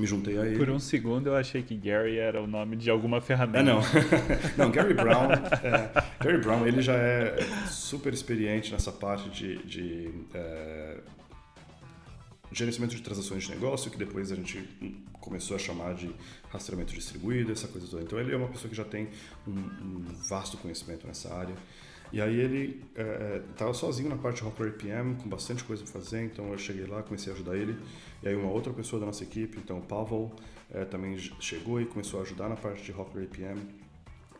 me 0.00 0.06
juntei 0.06 0.38
a 0.38 0.46
ele. 0.46 0.58
Por 0.58 0.70
um 0.70 0.78
segundo 0.78 1.28
eu 1.28 1.36
achei 1.36 1.62
que 1.62 1.74
Gary 1.76 2.18
era 2.18 2.42
o 2.42 2.46
nome 2.46 2.76
de 2.76 2.90
alguma 2.90 3.20
ferramenta. 3.20 3.58
Ah, 3.58 3.62
não. 3.62 3.80
não, 4.56 4.70
Gary 4.70 4.94
Brown. 4.94 5.32
É, 5.32 5.90
Gary 6.22 6.38
Brown, 6.38 6.66
ele 6.66 6.82
já 6.82 6.94
é 6.94 7.36
super 7.68 8.12
experiente 8.12 8.72
nessa 8.72 8.92
parte 8.92 9.28
de, 9.30 9.58
de 9.64 10.10
é, 10.34 10.98
gerenciamento 12.52 12.94
de 12.94 13.02
transações 13.02 13.44
de 13.44 13.50
negócio, 13.50 13.90
que 13.90 13.98
depois 13.98 14.32
a 14.32 14.34
gente 14.34 14.62
começou 15.20 15.56
a 15.56 15.58
chamar 15.58 15.94
de 15.94 16.10
rastreamento 16.50 16.94
distribuído, 16.94 17.52
essa 17.52 17.68
coisa 17.68 17.86
toda. 17.86 18.02
Então 18.02 18.18
ele 18.18 18.32
é 18.32 18.36
uma 18.36 18.48
pessoa 18.48 18.70
que 18.70 18.76
já 18.76 18.84
tem 18.84 19.08
um, 19.46 19.52
um 19.52 20.04
vasto 20.28 20.56
conhecimento 20.56 21.06
nessa 21.06 21.34
área. 21.34 21.54
E 22.12 22.20
aí 22.20 22.38
ele 22.38 22.82
estava 23.50 23.70
é, 23.70 23.74
sozinho 23.74 24.08
na 24.08 24.16
parte 24.16 24.42
de 24.42 24.48
Hopper 24.48 24.68
APM, 24.68 25.16
com 25.16 25.28
bastante 25.28 25.64
coisa 25.64 25.82
para 25.82 25.92
fazer, 25.92 26.24
então 26.24 26.50
eu 26.52 26.58
cheguei 26.58 26.86
lá, 26.86 27.02
comecei 27.02 27.32
a 27.32 27.36
ajudar 27.36 27.56
ele. 27.56 27.76
E 28.22 28.28
aí 28.28 28.36
uma 28.36 28.50
outra 28.50 28.72
pessoa 28.72 29.00
da 29.00 29.06
nossa 29.06 29.22
equipe, 29.22 29.58
então 29.58 29.78
o 29.78 29.82
Pavel, 29.82 30.32
é, 30.70 30.84
também 30.84 31.18
chegou 31.40 31.80
e 31.80 31.86
começou 31.86 32.20
a 32.20 32.22
ajudar 32.22 32.48
na 32.48 32.56
parte 32.56 32.82
de 32.82 32.92
Hopper 32.92 33.22
APM. 33.24 33.60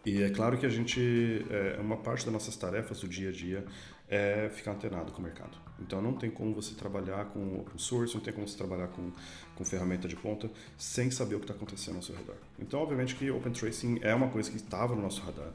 E 0.05 0.23
é 0.23 0.31
claro 0.31 0.57
que 0.57 0.65
a 0.65 0.69
gente, 0.69 1.45
é, 1.51 1.81
uma 1.81 1.97
parte 1.97 2.25
das 2.25 2.33
nossas 2.33 2.57
tarefas 2.57 3.01
do 3.01 3.09
dia 3.09 3.31
a 3.31 3.33
dia 3.33 3.65
é 4.09 4.49
ficar 4.55 4.73
antenado 4.73 5.11
com 5.11 5.19
o 5.19 5.23
mercado. 5.23 5.59
Então 5.81 6.01
não 6.01 6.13
tem 6.13 6.31
como 6.31 6.55
você 6.55 6.75
trabalhar 6.75 7.25
com 7.27 7.59
open 7.59 7.77
source, 7.77 8.15
não 8.15 8.23
tem 8.23 8.33
como 8.33 8.47
você 8.47 8.57
trabalhar 8.57 8.87
com, 8.89 9.11
com 9.57 9.65
ferramenta 9.65 10.07
de 10.07 10.15
ponta 10.15 10.49
sem 10.79 11.11
saber 11.11 11.35
o 11.35 11.39
que 11.39 11.45
está 11.45 11.55
acontecendo 11.55 11.97
ao 11.97 12.03
seu 12.03 12.15
redor. 12.15 12.37
Então 12.59 12.81
obviamente 12.81 13.17
que 13.17 13.31
Open 13.31 13.53
Tracing 13.53 13.99
é 14.03 14.15
uma 14.15 14.29
coisa 14.29 14.49
que 14.49 14.57
estava 14.57 14.95
no 14.95 15.03
nosso 15.03 15.21
radar. 15.23 15.53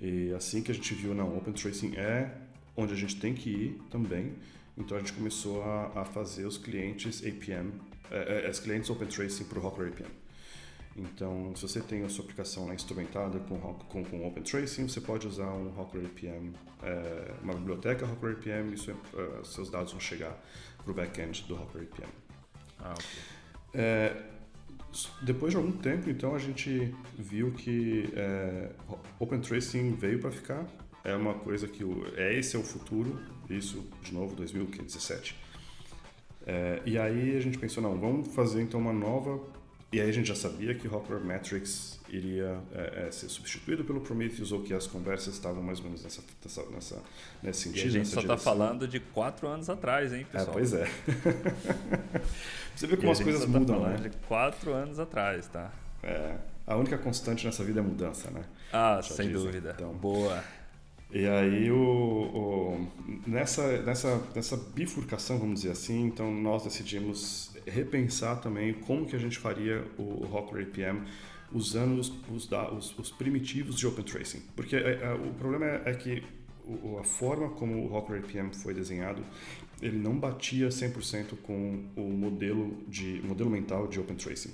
E 0.00 0.32
assim 0.32 0.62
que 0.62 0.70
a 0.70 0.74
gente 0.74 0.92
viu, 0.94 1.14
não, 1.14 1.36
Open 1.36 1.52
Tracing 1.52 1.96
é 1.96 2.30
onde 2.76 2.92
a 2.92 2.96
gente 2.96 3.16
tem 3.20 3.34
que 3.34 3.50
ir 3.50 3.82
também, 3.90 4.34
então 4.76 4.96
a 4.96 5.00
gente 5.00 5.12
começou 5.12 5.62
a, 5.62 6.00
a 6.00 6.04
fazer 6.04 6.44
os 6.44 6.58
clientes 6.58 7.22
APM, 7.24 7.72
é, 8.10 8.46
é, 8.46 8.50
os 8.50 8.58
clientes 8.58 8.90
Open 8.90 9.06
Tracing 9.06 9.44
para 9.44 9.58
o 9.58 9.66
Hawker 9.66 9.86
APM. 9.88 10.10
Então, 10.96 11.54
se 11.56 11.62
você 11.62 11.80
tem 11.80 12.04
a 12.04 12.08
sua 12.08 12.24
aplicação 12.24 12.66
lá 12.66 12.74
instrumentada 12.74 13.40
com, 13.40 13.58
com, 13.58 14.04
com 14.04 14.26
Open 14.26 14.42
Tracing, 14.42 14.88
você 14.88 15.00
pode 15.00 15.26
usar 15.26 15.52
um 15.52 15.72
Hawker 15.78 16.04
APM, 16.04 16.52
é, 16.82 17.34
uma 17.42 17.54
biblioteca 17.54 18.06
Hawker 18.06 18.30
APM, 18.30 18.74
e 18.74 18.90
uh, 18.90 19.44
seus 19.44 19.70
dados 19.70 19.92
vão 19.92 20.00
chegar 20.00 20.40
para 20.82 20.90
o 20.90 20.94
back-end 20.94 21.44
do 21.48 21.56
Hawker 21.56 21.82
APM. 21.82 22.12
Ah, 22.78 22.94
é, 23.72 24.22
depois 25.22 25.52
de 25.52 25.56
algum 25.56 25.72
tempo, 25.72 26.08
então, 26.08 26.34
a 26.34 26.38
gente 26.38 26.94
viu 27.18 27.52
que 27.52 28.10
é, 28.14 28.70
Open 29.18 29.40
Tracing 29.40 29.92
veio 29.92 30.18
para 30.18 30.30
ficar. 30.30 30.66
É 31.02 31.14
uma 31.14 31.34
coisa 31.34 31.66
que 31.68 31.84
o, 31.84 32.06
é 32.16 32.38
esse 32.38 32.56
é 32.56 32.58
o 32.58 32.62
futuro. 32.62 33.20
Isso, 33.48 33.84
de 34.02 34.14
novo, 34.14 34.34
2017. 34.36 35.36
É, 36.46 36.82
e 36.84 36.98
aí 36.98 37.36
a 37.36 37.40
gente 37.40 37.58
pensou, 37.58 37.82
não, 37.82 37.98
vamos 37.98 38.34
fazer 38.34 38.62
então 38.62 38.80
uma 38.80 38.92
nova. 38.92 39.40
E 39.92 40.00
aí 40.00 40.08
a 40.08 40.12
gente 40.12 40.26
já 40.26 40.34
sabia 40.34 40.74
que 40.74 40.88
Hopper 40.88 41.20
Metrics 41.20 42.00
iria 42.16 42.60
é, 42.72 43.06
é, 43.06 43.10
ser 43.10 43.28
substituído 43.28 43.84
pelo 43.84 44.00
Prometheus 44.00 44.52
ou 44.52 44.62
que 44.62 44.72
as 44.72 44.86
conversas 44.86 45.34
estavam 45.34 45.62
mais 45.62 45.78
ou 45.78 45.86
menos 45.86 46.02
nessa, 46.02 46.22
nessa, 46.42 46.62
nessa 46.70 47.02
nesse 47.42 47.60
sentido. 47.62 47.84
E 47.84 47.88
a 47.88 47.90
gente 47.90 48.08
só 48.08 48.20
está 48.20 48.36
falando 48.36 48.86
de 48.86 49.00
quatro 49.00 49.48
anos 49.48 49.68
atrás, 49.68 50.12
hein, 50.12 50.26
pessoal? 50.30 50.50
É, 50.50 50.52
pois 50.52 50.72
é. 50.72 50.86
Você 52.74 52.86
vê 52.86 52.96
como 52.96 53.12
as 53.12 53.20
coisas 53.20 53.42
tá 53.42 53.46
mudam, 53.46 53.80
né? 53.80 53.96
De 53.96 54.10
quatro 54.26 54.72
anos 54.72 54.98
atrás, 54.98 55.46
tá? 55.46 55.72
É. 56.02 56.36
A 56.66 56.76
única 56.76 56.96
constante 56.96 57.44
nessa 57.44 57.62
vida 57.62 57.80
é 57.80 57.82
mudança, 57.82 58.30
né? 58.30 58.42
Ah, 58.72 59.00
Já 59.02 59.14
sem 59.14 59.28
dizem. 59.28 59.44
dúvida. 59.44 59.74
Então, 59.76 59.92
Boa. 59.92 60.42
E 61.12 61.26
aí, 61.28 61.70
o, 61.70 61.76
o, 61.76 62.88
nessa, 63.24 63.82
nessa, 63.82 64.20
nessa 64.34 64.56
bifurcação, 64.56 65.38
vamos 65.38 65.60
dizer 65.60 65.70
assim, 65.70 66.06
então 66.06 66.34
nós 66.34 66.64
decidimos 66.64 67.54
repensar 67.66 68.40
também 68.40 68.74
como 68.74 69.06
que 69.06 69.14
a 69.14 69.18
gente 69.18 69.38
faria 69.38 69.84
o, 69.96 70.28
Hawker 70.32 70.66
APM 70.66 71.04
usando 71.54 71.98
os, 71.98 72.12
os, 72.28 72.50
os, 72.50 72.98
os 72.98 73.10
primitivos 73.12 73.76
de 73.76 73.86
Open 73.86 74.04
Tracing. 74.04 74.42
Porque 74.54 74.76
é, 74.76 75.00
é, 75.02 75.14
o 75.14 75.32
problema 75.34 75.66
é, 75.66 75.82
é 75.86 75.94
que 75.94 76.22
a 76.98 77.04
forma 77.04 77.50
como 77.50 77.86
o 77.86 77.94
Hawker 77.94 78.18
APM 78.18 78.54
foi 78.54 78.74
desenhado, 78.74 79.24
ele 79.80 79.98
não 79.98 80.18
batia 80.18 80.68
100% 80.68 81.36
com 81.42 81.84
o 81.96 82.10
modelo, 82.10 82.82
de, 82.88 83.20
modelo 83.22 83.50
mental 83.50 83.86
de 83.86 84.00
Open 84.00 84.16
Tracing. 84.16 84.52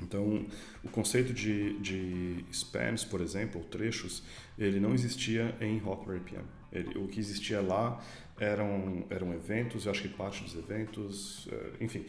Então, 0.00 0.46
o 0.84 0.88
conceito 0.88 1.32
de, 1.32 1.78
de 1.80 2.44
spans, 2.52 3.04
por 3.04 3.20
exemplo, 3.20 3.62
trechos, 3.64 4.22
ele 4.56 4.78
não 4.78 4.94
existia 4.94 5.56
em 5.60 5.80
Hawker 5.80 6.16
APM. 6.16 6.44
Ele, 6.72 6.98
o 6.98 7.08
que 7.08 7.18
existia 7.18 7.60
lá 7.60 8.00
eram, 8.38 9.04
eram 9.10 9.32
eventos, 9.32 9.86
eu 9.86 9.90
acho 9.90 10.02
que 10.02 10.08
parte 10.08 10.42
dos 10.44 10.54
eventos, 10.54 11.48
eh, 11.50 11.72
enfim. 11.80 12.06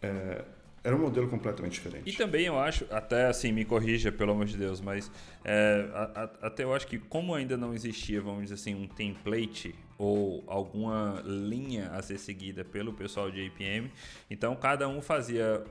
É, 0.00 0.44
era 0.86 0.94
um 0.94 1.00
modelo 1.00 1.28
completamente 1.28 1.72
diferente. 1.72 2.08
E 2.08 2.12
também 2.12 2.46
eu 2.46 2.56
acho, 2.56 2.86
até 2.92 3.26
assim, 3.26 3.50
me 3.50 3.64
corrija, 3.64 4.12
pelo 4.12 4.30
amor 4.30 4.46
de 4.46 4.56
Deus, 4.56 4.80
mas 4.80 5.10
é, 5.44 5.88
a, 5.92 6.22
a, 6.22 6.46
até 6.46 6.62
eu 6.62 6.72
acho 6.72 6.86
que 6.86 6.96
como 6.96 7.34
ainda 7.34 7.56
não 7.56 7.74
existia, 7.74 8.20
vamos 8.20 8.42
dizer 8.44 8.54
assim, 8.54 8.72
um 8.72 8.86
template 8.86 9.74
ou 9.98 10.44
alguma 10.46 11.20
linha 11.24 11.88
a 11.88 12.00
ser 12.02 12.18
seguida 12.18 12.64
pelo 12.64 12.92
pessoal 12.92 13.32
de 13.32 13.44
APM, 13.48 13.90
então 14.30 14.54
cada 14.54 14.88
um 14.88 15.02
fazia 15.02 15.64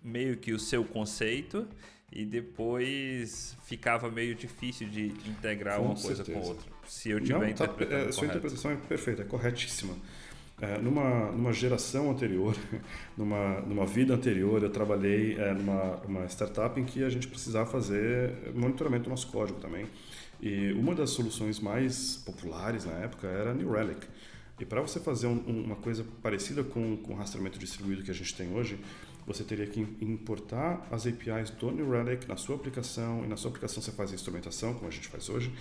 meio 0.00 0.36
que 0.36 0.52
o 0.52 0.58
seu 0.58 0.84
conceito 0.84 1.66
e 2.12 2.24
depois 2.24 3.56
ficava 3.64 4.08
meio 4.08 4.36
difícil 4.36 4.88
de 4.88 5.06
integrar 5.26 5.78
com 5.78 5.86
uma 5.86 5.96
certeza. 5.96 6.24
coisa 6.32 6.40
com 6.40 6.48
outra. 6.48 6.72
Se 6.86 7.10
eu 7.10 7.20
tiver 7.20 7.48
Não, 7.48 7.54
tá, 7.54 7.68
é, 7.90 8.12
Sua 8.12 8.26
interpretação 8.28 8.70
é 8.70 8.76
perfeita, 8.76 9.22
é 9.22 9.24
corretíssima. 9.24 9.96
É, 10.60 10.78
numa, 10.78 11.32
numa 11.32 11.52
geração 11.52 12.10
anterior, 12.10 12.56
numa, 13.18 13.60
numa 13.62 13.84
vida 13.84 14.14
anterior, 14.14 14.62
eu 14.62 14.70
trabalhei 14.70 15.36
é, 15.36 15.52
numa 15.52 15.96
uma 16.06 16.26
startup 16.26 16.80
em 16.80 16.84
que 16.84 17.02
a 17.02 17.10
gente 17.10 17.26
precisava 17.26 17.68
fazer 17.68 18.52
monitoramento 18.54 19.04
do 19.04 19.10
nosso 19.10 19.26
código 19.28 19.58
também. 19.58 19.86
E 20.40 20.72
uma 20.72 20.94
das 20.94 21.10
soluções 21.10 21.58
mais 21.58 22.16
populares 22.24 22.84
na 22.84 22.92
época 22.92 23.26
era 23.26 23.52
New 23.52 23.70
Relic. 23.70 24.06
E 24.60 24.64
para 24.64 24.80
você 24.80 25.00
fazer 25.00 25.26
um, 25.26 25.38
uma 25.38 25.76
coisa 25.76 26.04
parecida 26.22 26.62
com, 26.62 26.96
com 26.98 27.14
o 27.14 27.16
rastreamento 27.16 27.58
distribuído 27.58 28.02
que 28.02 28.10
a 28.10 28.14
gente 28.14 28.34
tem 28.34 28.54
hoje, 28.54 28.78
você 29.26 29.42
teria 29.42 29.66
que 29.66 29.80
importar 30.00 30.86
as 30.90 31.06
APIs 31.06 31.50
do 31.50 31.70
New 31.70 31.90
Relic 31.90 32.28
na 32.28 32.36
sua 32.36 32.56
aplicação, 32.56 33.24
e 33.24 33.26
na 33.26 33.36
sua 33.36 33.50
aplicação 33.50 33.82
você 33.82 33.90
faz 33.90 34.12
a 34.12 34.14
instrumentação, 34.14 34.74
como 34.74 34.86
a 34.86 34.90
gente 34.90 35.08
faz 35.08 35.28
hoje, 35.28 35.52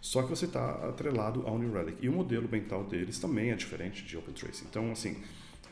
só 0.00 0.22
que 0.22 0.30
você 0.30 0.46
está 0.46 0.88
atrelado 0.88 1.46
ao 1.46 1.58
New 1.58 1.72
Relic. 1.72 1.98
E 2.00 2.08
o 2.08 2.12
modelo 2.12 2.48
mental 2.50 2.84
deles 2.84 3.18
também 3.18 3.50
é 3.50 3.54
diferente 3.54 4.02
de 4.02 4.16
OpenTracing. 4.16 4.66
Então, 4.68 4.90
assim, 4.92 5.16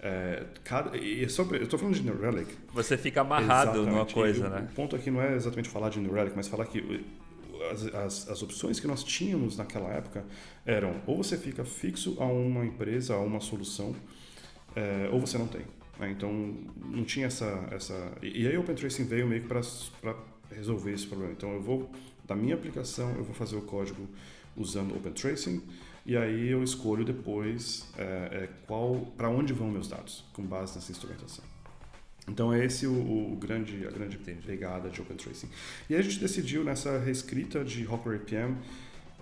é, 0.03 0.45
cada, 0.65 0.97
e 0.97 1.29
sobre, 1.29 1.59
eu 1.59 1.65
estou 1.65 1.79
falando 1.79 1.95
de 1.95 2.03
New 2.03 2.21
Relic. 2.21 2.55
Você 2.73 2.97
fica 2.97 3.23
amarrado 3.23 3.71
exatamente. 3.71 3.91
numa 3.91 4.07
coisa, 4.07 4.47
e 4.47 4.51
né? 4.51 4.69
O 4.71 4.75
ponto 4.75 4.95
aqui 4.95 5.11
não 5.11 5.21
é 5.21 5.35
exatamente 5.35 5.69
falar 5.69 5.89
de 5.89 5.99
New 5.99 6.13
Relic, 6.13 6.37
mas 6.37 6.47
falar 6.47 6.67
que 6.67 7.05
as, 7.71 7.87
as, 7.87 8.29
as, 8.29 8.43
opções 8.43 8.79
que 8.79 8.87
nós 8.87 9.03
tínhamos 9.03 9.57
naquela 9.57 9.91
época 9.91 10.25
eram 10.65 11.03
ou 11.07 11.17
você 11.17 11.37
fica 11.37 11.65
fixo 11.65 12.17
a 12.21 12.27
uma 12.27 12.65
empresa, 12.65 13.15
a 13.15 13.19
uma 13.19 13.41
solução, 13.41 13.95
é, 14.77 15.09
ou 15.11 15.21
você 15.21 15.37
não 15.37 15.49
tem. 15.49 15.63
Né? 15.99 16.11
Então, 16.11 16.55
não 16.77 17.05
tinha 17.05 17.27
essa... 17.27 17.67
essa 17.73 18.13
e, 18.23 18.47
aí 18.47 18.57
o 18.57 18.61
OpenTracing 18.61 19.05
veio 19.05 19.27
meio 19.27 19.43
que 19.43 19.49
para 19.49 19.61
resolver 20.55 20.93
esse 20.93 21.07
problema. 21.07 21.33
Então, 21.33 21.53
eu 21.53 21.61
vou, 21.61 21.91
da 22.29 22.37
minha 22.37 22.55
aplicação, 22.55 23.11
eu 23.17 23.25
vou 23.25 23.35
fazer 23.35 23.57
o 23.57 23.63
código 23.63 24.07
usando 24.57 24.95
OpenTracing 24.95 25.63
e 26.07 26.17
aí 26.17 26.49
eu 26.49 26.63
escolho 26.63 27.05
depois 27.05 27.89
é, 27.99 28.03
é, 28.03 28.49
qual 28.67 28.95
para 29.17 29.29
onde 29.29 29.53
vão 29.53 29.69
meus 29.69 29.89
dados, 29.89 30.25
com 30.33 30.43
base 30.43 30.77
nessa 30.77 30.93
instrumentação. 30.93 31.45
Então 32.29 32.53
é 32.53 32.65
esse 32.65 32.87
o, 32.87 32.93
o, 33.33 33.37
grande 33.37 33.87
a 33.87 33.91
grande 33.91 34.19
pegada 34.19 34.91
de 34.91 35.01
OpenTracing. 35.01 35.49
E 35.89 35.95
aí 35.95 36.01
a 36.01 36.03
gente 36.03 36.21
decidiu 36.21 36.63
nessa 36.63 36.99
reescrita 36.99 37.65
de 37.65 37.87
Hopper 37.87 38.17
APM 38.17 38.57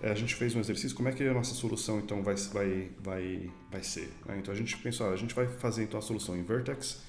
é, 0.01 0.11
a 0.11 0.15
gente 0.15 0.35
fez 0.35 0.55
um 0.55 0.59
exercício, 0.59 0.95
como 0.95 1.09
é 1.09 1.11
que 1.11 1.23
a 1.23 1.33
nossa 1.33 1.55
solução 1.55 1.99
então 1.99 2.21
vai, 2.21 2.35
vai, 2.35 2.91
vai, 2.99 3.51
vai 3.71 3.83
ser? 3.83 4.13
Né? 4.27 4.37
Então 4.37 4.53
a 4.53 4.57
gente 4.57 4.77
pensou, 4.77 5.11
a 5.11 5.15
gente 5.15 5.33
vai 5.33 5.47
fazer 5.47 5.83
então 5.83 5.99
a 5.99 6.03
solução 6.03 6.37
em 6.37 6.43
Vertex, 6.43 7.01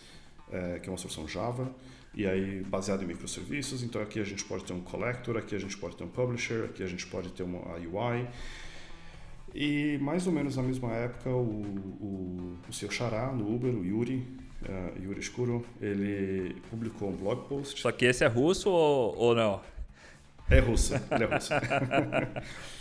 é, 0.51 0.79
que 0.79 0.89
é 0.89 0.93
uma 0.93 0.97
solução 0.97 1.29
Java, 1.29 1.71
e 2.18 2.26
aí 2.26 2.64
baseado 2.64 3.04
em 3.04 3.07
microserviços, 3.07 3.85
então 3.85 4.02
aqui 4.02 4.18
a 4.18 4.24
gente 4.24 4.44
pode 4.44 4.64
ter 4.64 4.72
um 4.72 4.81
collector, 4.81 5.37
aqui 5.37 5.54
a 5.54 5.59
gente 5.59 5.76
pode 5.76 5.94
ter 5.96 6.02
um 6.02 6.09
publisher, 6.09 6.64
aqui 6.64 6.83
a 6.83 6.87
gente 6.88 7.07
pode 7.07 7.31
ter 7.31 7.44
uma 7.44 7.61
UI, 7.76 8.26
e 9.54 9.98
mais 9.98 10.26
ou 10.26 10.33
menos 10.33 10.57
na 10.57 10.64
mesma 10.64 10.92
época 10.92 11.31
o, 11.31 11.62
o, 12.00 12.59
o 12.68 12.72
seu 12.72 12.90
xará 12.90 13.31
no 13.31 13.54
Uber, 13.54 13.72
o 13.72 13.85
Yuri, 13.85 14.26
uh, 14.64 15.00
Yuri 15.00 15.20
Escuro, 15.20 15.64
ele 15.81 16.57
publicou 16.68 17.09
um 17.09 17.16
blog 17.16 17.48
post. 17.48 17.81
Só 17.81 17.92
que 17.92 18.04
esse 18.04 18.24
é 18.24 18.26
russo 18.26 18.68
ou, 18.68 19.16
ou 19.16 19.35
não? 19.37 19.61
É 20.50 20.59
russo, 20.59 20.94
ele 21.12 21.22
é 21.22 21.26
russo. 21.26 21.52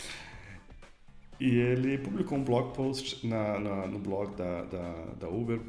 E 1.40 1.56
ele 1.56 2.00
publicou 2.00 2.36
um 2.38 2.44
blog 2.44 2.74
post 2.76 3.26
na, 3.28 3.60
na 3.60 3.86
no 3.86 4.00
blog 4.00 4.36
da, 4.36 4.64
da, 4.64 4.94
da, 5.20 5.30
Uber 5.30 5.60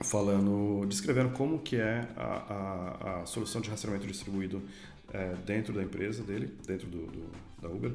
falando, 0.00 0.86
descrevendo 0.86 1.30
como 1.30 1.58
que 1.58 1.76
é 1.76 2.08
a, 2.16 2.22
a, 2.22 3.20
a 3.20 3.26
solução 3.26 3.60
de 3.60 3.70
rastreamento 3.70 4.06
distribuído 4.06 4.62
é, 5.12 5.34
dentro 5.44 5.72
da 5.72 5.82
empresa 5.82 6.22
dele, 6.22 6.54
dentro 6.66 6.86
do, 6.86 7.06
do 7.06 7.48
da 7.60 7.68
Uber. 7.68 7.92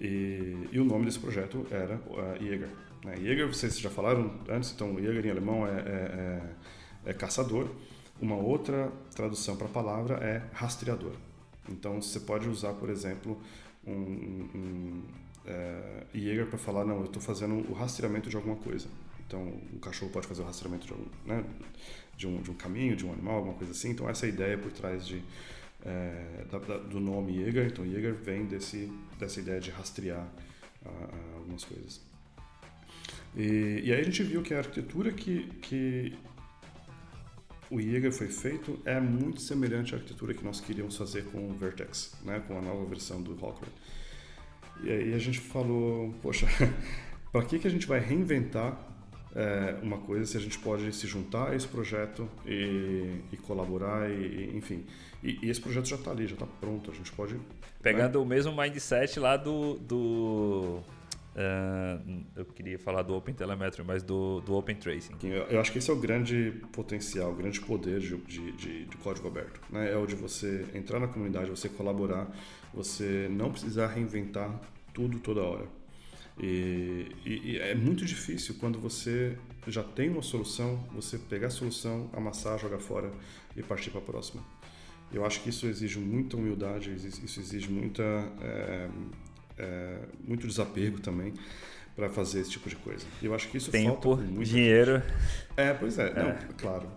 E, 0.00 0.68
e, 0.72 0.80
o 0.80 0.84
nome 0.84 1.04
desse 1.04 1.18
projeto 1.18 1.66
era 1.70 1.96
uh, 1.96 2.42
Jäger. 2.42 2.68
Né? 3.04 3.16
Jäger, 3.16 3.46
vocês 3.46 3.78
já 3.78 3.90
falaram 3.90 4.32
antes, 4.48 4.72
então 4.72 4.98
Jäger 4.98 5.26
em 5.26 5.30
alemão 5.30 5.66
é, 5.66 5.70
é, 5.70 6.42
é, 7.06 7.10
é 7.10 7.12
caçador. 7.12 7.68
Uma 8.20 8.36
outra 8.36 8.90
tradução 9.14 9.56
para 9.56 9.66
a 9.66 9.70
palavra 9.70 10.16
é 10.16 10.42
rastreador. 10.52 11.12
Então 11.68 12.00
você 12.00 12.20
pode 12.20 12.48
usar, 12.48 12.72
por 12.74 12.90
exemplo, 12.90 13.40
um, 13.86 13.92
um 13.92 15.02
é, 15.46 16.04
Jäger 16.14 16.46
para 16.46 16.58
falar, 16.58 16.84
não, 16.84 16.96
eu 17.00 17.04
estou 17.04 17.20
fazendo 17.20 17.54
o 17.70 17.74
rastreamento 17.74 18.30
de 18.30 18.36
alguma 18.36 18.56
coisa. 18.56 18.88
Então 19.30 19.46
o 19.72 19.78
cachorro 19.78 20.10
pode 20.10 20.26
fazer 20.26 20.42
o 20.42 20.44
rastreamento 20.44 20.88
de, 20.88 20.94
né, 21.24 21.44
de, 22.16 22.26
um, 22.26 22.42
de 22.42 22.50
um 22.50 22.54
caminho, 22.54 22.96
de 22.96 23.06
um 23.06 23.12
animal, 23.12 23.36
alguma 23.36 23.54
coisa 23.54 23.72
assim. 23.72 23.90
Então 23.90 24.10
essa 24.10 24.26
é 24.26 24.28
a 24.28 24.32
ideia 24.32 24.58
por 24.58 24.72
trás 24.72 25.06
de, 25.06 25.22
é, 25.86 26.44
da, 26.50 26.58
da, 26.58 26.78
do 26.78 26.98
nome 26.98 27.34
Jäger. 27.34 27.68
Então 27.68 27.86
Jäger 27.86 28.14
vem 28.14 28.46
desse, 28.46 28.92
dessa 29.20 29.38
ideia 29.38 29.60
de 29.60 29.70
rastrear 29.70 30.26
algumas 31.36 31.64
coisas. 31.64 32.00
E, 33.36 33.82
e, 33.84 33.92
aí 33.92 34.00
a 34.00 34.02
gente 34.02 34.24
viu 34.24 34.42
que 34.42 34.52
a 34.52 34.58
arquitetura 34.58 35.12
que, 35.12 35.46
que 35.62 36.18
o 37.70 37.80
Jäger 37.80 38.12
foi 38.12 38.26
feito 38.26 38.80
é 38.84 38.98
muito 38.98 39.40
semelhante 39.40 39.94
à 39.94 39.98
arquitetura 39.98 40.34
que 40.34 40.44
nós 40.44 40.60
queríamos 40.60 40.96
fazer 40.96 41.24
com 41.26 41.48
o 41.48 41.54
Vertex, 41.54 42.16
né, 42.24 42.42
com 42.48 42.58
a 42.58 42.60
nova 42.60 42.84
versão 42.86 43.22
do 43.22 43.36
Valkyrie. 43.36 43.72
E 44.82 44.90
aí 44.90 45.14
a 45.14 45.18
gente 45.18 45.38
falou, 45.38 46.12
poxa, 46.20 46.48
para 47.30 47.44
que, 47.44 47.60
que 47.60 47.68
a 47.68 47.70
gente 47.70 47.86
vai 47.86 48.00
reinventar 48.00 48.89
é, 49.34 49.76
uma 49.82 49.98
coisa 49.98 50.26
se 50.26 50.36
a 50.36 50.40
gente 50.40 50.58
pode 50.58 50.92
se 50.92 51.06
juntar 51.06 51.50
a 51.50 51.54
esse 51.54 51.66
projeto 51.68 52.28
e, 52.44 53.20
e 53.32 53.36
colaborar, 53.36 54.10
e, 54.10 54.56
enfim. 54.56 54.84
E, 55.22 55.38
e, 55.42 55.50
esse 55.50 55.60
projeto 55.60 55.86
já 55.86 55.96
está 55.96 56.10
ali, 56.10 56.26
já 56.26 56.34
está 56.34 56.46
pronto, 56.46 56.90
a 56.90 56.94
gente 56.94 57.12
pode... 57.12 57.36
Pegando 57.82 58.18
né? 58.18 58.24
o 58.24 58.26
mesmo 58.26 58.54
mindset 58.54 59.18
lá 59.20 59.36
do... 59.36 59.74
do 59.78 60.80
Uh, 61.30 62.24
eu 62.34 62.44
queria 62.44 62.76
falar 62.76 63.02
do 63.02 63.14
Open 63.14 63.32
Telemetry, 63.32 63.84
mas 63.84 64.02
do, 64.02 64.40
do 64.40 64.52
Open 64.56 64.74
Tracing. 64.74 65.14
Eu, 65.22 65.44
eu, 65.44 65.60
acho 65.60 65.70
que 65.70 65.78
esse 65.78 65.88
é 65.88 65.94
o 65.94 65.96
grande 65.96 66.60
potencial, 66.72 67.30
o 67.30 67.34
grande 67.36 67.60
poder 67.60 68.00
de, 68.00 68.16
de, 68.16 68.52
de, 68.52 68.84
de, 68.86 68.96
código 68.96 69.28
aberto. 69.28 69.60
Né? 69.70 69.92
É 69.92 69.96
o 69.96 70.06
de 70.06 70.16
você 70.16 70.66
entrar 70.74 70.98
na 70.98 71.06
comunidade, 71.06 71.48
você 71.48 71.68
colaborar, 71.68 72.28
você 72.74 73.28
não 73.30 73.52
precisar 73.52 73.86
reinventar 73.86 74.60
tudo 74.92 75.20
toda 75.20 75.40
hora. 75.40 75.66
E, 76.42 77.06
e, 77.24 77.50
e 77.50 77.58
é 77.58 77.74
muito 77.74 78.04
difícil 78.04 78.54
quando 78.58 78.78
você 78.80 79.36
já 79.66 79.82
tem 79.82 80.08
uma 80.08 80.22
solução, 80.22 80.82
você 80.94 81.18
pegar 81.18 81.48
a 81.48 81.50
solução, 81.50 82.08
amassar, 82.14 82.58
jogar 82.58 82.78
fora 82.78 83.10
e 83.54 83.62
partir 83.62 83.90
para 83.90 84.00
a 84.00 84.04
próxima. 84.04 84.42
Eu 85.12 85.24
acho 85.26 85.42
que 85.42 85.50
isso 85.50 85.66
exige 85.66 85.98
muita 85.98 86.36
humildade, 86.36 86.94
isso 86.94 87.40
exige 87.40 87.68
muita 87.70 88.02
é, 88.40 88.88
é, 89.58 89.98
muito 90.26 90.46
desapego 90.46 91.00
também 91.00 91.34
para 91.94 92.08
fazer 92.08 92.40
esse 92.40 92.52
tipo 92.52 92.68
de 92.68 92.76
coisa. 92.76 93.04
E 93.20 93.26
eu 93.26 93.34
acho 93.34 93.48
que 93.48 93.58
isso 93.58 93.70
Tempo, 93.70 94.16
falta 94.16 94.22
muito. 94.22 94.48
dinheiro. 94.48 95.02
É, 95.56 95.74
pois 95.74 95.98
é, 95.98 96.10
é. 96.10 96.22
Não, 96.22 96.54
claro. 96.56 96.88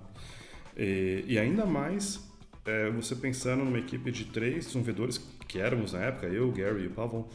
E, 0.77 1.25
e, 1.27 1.37
ainda 1.37 1.65
mais 1.65 2.23
é, 2.65 2.89
você 2.91 3.15
pensando 3.15 3.65
numa 3.65 3.79
equipe 3.79 4.11
de 4.11 4.25
três 4.25 4.67
desenvolvedores 4.67 5.19
que 5.47 5.59
éramos 5.59 5.91
na 5.93 5.99
época, 5.99 6.27
eu, 6.27 6.49
Gary 6.51 6.83
e 6.83 6.87
o 6.87 6.91
Pavel, 6.91 7.27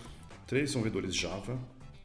três 0.47 0.71
desenvolvedores 0.71 1.14
Java, 1.14 1.59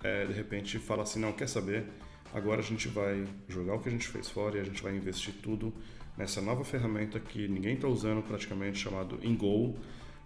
é, 0.03 0.25
de 0.25 0.33
repente 0.33 0.77
fala 0.77 1.03
assim, 1.03 1.19
não, 1.19 1.31
quer 1.31 1.47
saber? 1.47 1.85
Agora 2.33 2.59
a 2.59 2.63
gente 2.63 2.87
vai 2.87 3.25
jogar 3.47 3.75
o 3.75 3.79
que 3.79 3.87
a 3.87 3.91
gente 3.91 4.07
fez 4.07 4.29
fora 4.29 4.57
e 4.57 4.59
a 4.59 4.63
gente 4.63 4.83
vai 4.83 4.95
investir 4.95 5.33
tudo 5.41 5.73
nessa 6.17 6.41
nova 6.41 6.63
ferramenta 6.63 7.19
que 7.19 7.47
ninguém 7.47 7.75
está 7.75 7.87
usando 7.87 8.21
praticamente, 8.21 8.77
chamado 8.77 9.19
InGo, 9.23 9.75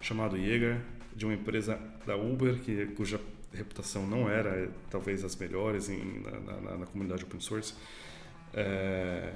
chamado 0.00 0.36
Jaeger, 0.36 0.80
de 1.14 1.24
uma 1.24 1.34
empresa 1.34 1.80
da 2.06 2.16
Uber, 2.16 2.58
que, 2.60 2.86
cuja 2.86 3.20
reputação 3.52 4.06
não 4.06 4.28
era 4.28 4.70
talvez 4.90 5.24
as 5.24 5.34
melhores 5.36 5.88
em, 5.88 6.20
na, 6.20 6.60
na, 6.60 6.78
na, 6.78 6.86
comunidade 6.86 7.24
open 7.24 7.40
source. 7.40 7.74
É, 8.52 9.34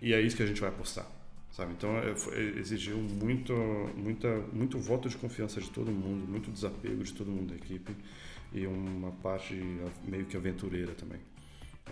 e 0.00 0.12
é 0.12 0.20
isso 0.20 0.36
que 0.36 0.42
a 0.42 0.46
gente 0.46 0.60
vai 0.60 0.70
apostar. 0.70 1.06
Sabe? 1.50 1.72
Então 1.72 1.90
é, 1.98 2.40
exigiu 2.58 2.98
muito, 2.98 3.54
muita, 3.96 4.28
muito 4.52 4.78
voto 4.78 5.08
de 5.08 5.16
confiança 5.16 5.60
de 5.60 5.70
todo 5.70 5.90
mundo, 5.90 6.28
muito 6.28 6.50
desapego 6.50 7.02
de 7.02 7.14
todo 7.14 7.30
mundo 7.30 7.50
da 7.50 7.56
equipe 7.56 7.94
e 8.56 8.66
uma 8.66 9.12
parte 9.12 9.54
meio 10.04 10.26
que 10.26 10.36
aventureira 10.36 10.92
também. 10.94 11.20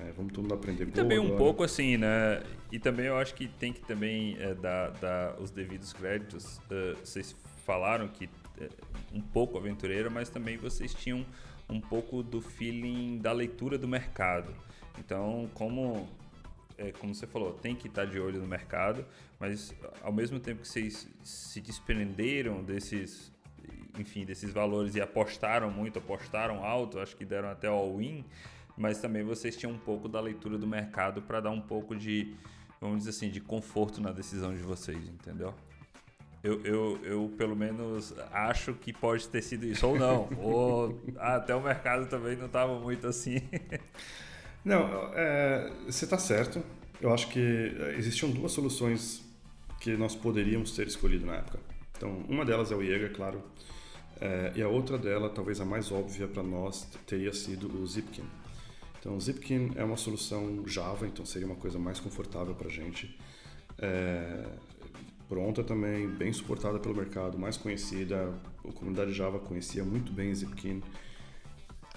É, 0.00 0.12
vamos 0.12 0.32
todo 0.32 0.42
mundo 0.42 0.54
aprender. 0.54 0.88
E 0.88 0.90
também 0.90 1.18
um 1.18 1.36
pouco 1.36 1.62
assim, 1.62 1.96
né? 1.96 2.42
E 2.72 2.78
também 2.78 3.06
eu 3.06 3.16
acho 3.16 3.34
que 3.34 3.46
tem 3.46 3.72
que 3.72 3.80
também 3.82 4.36
é, 4.40 4.54
dar, 4.54 4.90
dar 4.92 5.40
os 5.40 5.50
devidos 5.50 5.92
créditos. 5.92 6.58
Uh, 6.70 6.96
vocês 7.04 7.36
falaram 7.64 8.08
que 8.08 8.28
é, 8.60 8.68
um 9.12 9.20
pouco 9.20 9.56
aventureira, 9.56 10.10
mas 10.10 10.28
também 10.28 10.56
vocês 10.56 10.92
tinham 10.92 11.24
um 11.68 11.80
pouco 11.80 12.22
do 12.22 12.40
feeling 12.40 13.18
da 13.18 13.32
leitura 13.32 13.78
do 13.78 13.86
mercado. 13.86 14.52
Então, 14.98 15.48
como 15.54 16.08
é, 16.76 16.92
como 16.92 17.14
você 17.14 17.26
falou, 17.26 17.52
tem 17.52 17.74
que 17.74 17.86
estar 17.86 18.04
de 18.04 18.18
olho 18.18 18.40
no 18.40 18.46
mercado, 18.46 19.04
mas 19.38 19.74
ao 20.02 20.12
mesmo 20.12 20.40
tempo 20.40 20.62
que 20.62 20.68
vocês 20.68 21.08
se 21.22 21.60
desprenderam 21.60 22.62
desses, 22.62 23.32
enfim, 23.98 24.24
desses 24.24 24.52
valores 24.52 24.94
e 24.94 25.00
apostaram 25.00 25.70
muito, 25.70 25.98
apostaram 25.98 26.64
alto, 26.64 26.98
acho 26.98 27.16
que 27.16 27.24
deram 27.24 27.48
até 27.48 27.68
all-in, 27.68 28.24
mas 28.76 29.00
também 29.00 29.22
vocês 29.22 29.56
tinham 29.56 29.72
um 29.72 29.78
pouco 29.78 30.08
da 30.08 30.20
leitura 30.20 30.58
do 30.58 30.66
mercado 30.66 31.22
para 31.22 31.40
dar 31.40 31.50
um 31.50 31.60
pouco 31.60 31.94
de, 31.94 32.34
vamos 32.80 32.98
dizer 32.98 33.10
assim, 33.10 33.30
de 33.30 33.40
conforto 33.40 34.00
na 34.00 34.12
decisão 34.12 34.52
de 34.52 34.62
vocês, 34.62 35.08
entendeu? 35.08 35.54
Eu, 36.42 36.60
eu, 36.62 37.00
eu, 37.04 37.34
pelo 37.38 37.56
menos 37.56 38.14
acho 38.30 38.74
que 38.74 38.92
pode 38.92 39.26
ter 39.28 39.40
sido 39.40 39.64
isso, 39.64 39.86
ou 39.86 39.98
não. 39.98 40.28
ou 40.38 41.00
ah, 41.16 41.36
até 41.36 41.54
o 41.54 41.62
mercado 41.62 42.06
também 42.06 42.36
não 42.36 42.46
estava 42.46 42.78
muito 42.78 43.06
assim. 43.06 43.40
não, 44.62 45.10
é, 45.14 45.72
você 45.86 46.04
está 46.04 46.18
certo. 46.18 46.62
Eu 47.00 47.14
acho 47.14 47.28
que 47.28 47.74
existiam 47.96 48.30
duas 48.30 48.52
soluções 48.52 49.24
que 49.80 49.96
nós 49.96 50.14
poderíamos 50.14 50.72
ter 50.72 50.86
escolhido 50.86 51.24
na 51.24 51.36
época. 51.36 51.58
Então, 51.96 52.24
uma 52.28 52.44
delas 52.44 52.70
é 52.70 52.76
o 52.76 52.84
Jaeger, 52.84 53.14
claro. 53.14 53.42
É, 54.24 54.52
e 54.56 54.62
a 54.62 54.68
outra 54.68 54.96
dela, 54.96 55.28
talvez 55.28 55.60
a 55.60 55.66
mais 55.66 55.92
óbvia 55.92 56.26
para 56.26 56.42
nós, 56.42 56.88
teria 57.06 57.30
sido 57.30 57.70
o 57.78 57.86
Zipkin. 57.86 58.24
Então, 58.98 59.14
o 59.14 59.20
Zipkin 59.20 59.72
é 59.76 59.84
uma 59.84 59.98
solução 59.98 60.66
Java, 60.66 61.06
então 61.06 61.26
seria 61.26 61.46
uma 61.46 61.56
coisa 61.56 61.78
mais 61.78 62.00
confortável 62.00 62.54
para 62.54 62.68
a 62.68 62.70
gente. 62.70 63.14
É, 63.76 64.46
pronta 65.28 65.62
também, 65.62 66.08
bem 66.08 66.32
suportada 66.32 66.78
pelo 66.78 66.96
mercado, 66.96 67.38
mais 67.38 67.58
conhecida. 67.58 68.32
A 68.66 68.72
comunidade 68.72 69.12
Java 69.12 69.38
conhecia 69.38 69.84
muito 69.84 70.10
bem 70.10 70.34
Zipkin. 70.34 70.82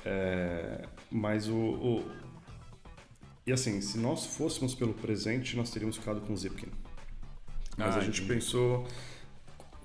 É, 0.03 0.85
mas 1.09 1.47
o, 1.47 1.55
o, 1.55 2.11
E 3.45 3.53
assim, 3.53 3.79
se 3.79 3.97
nós 3.97 4.25
fôssemos 4.25 4.75
pelo 4.75 4.93
presente, 4.93 5.55
nós 5.55 5.69
teríamos 5.69 5.95
ficado 5.95 6.19
com 6.19 6.35
Zipkin. 6.35 6.67
Mas 7.77 7.95
ah, 7.95 7.99
a 7.99 8.03
gente 8.03 8.21
entendi. 8.21 8.33
pensou 8.33 8.85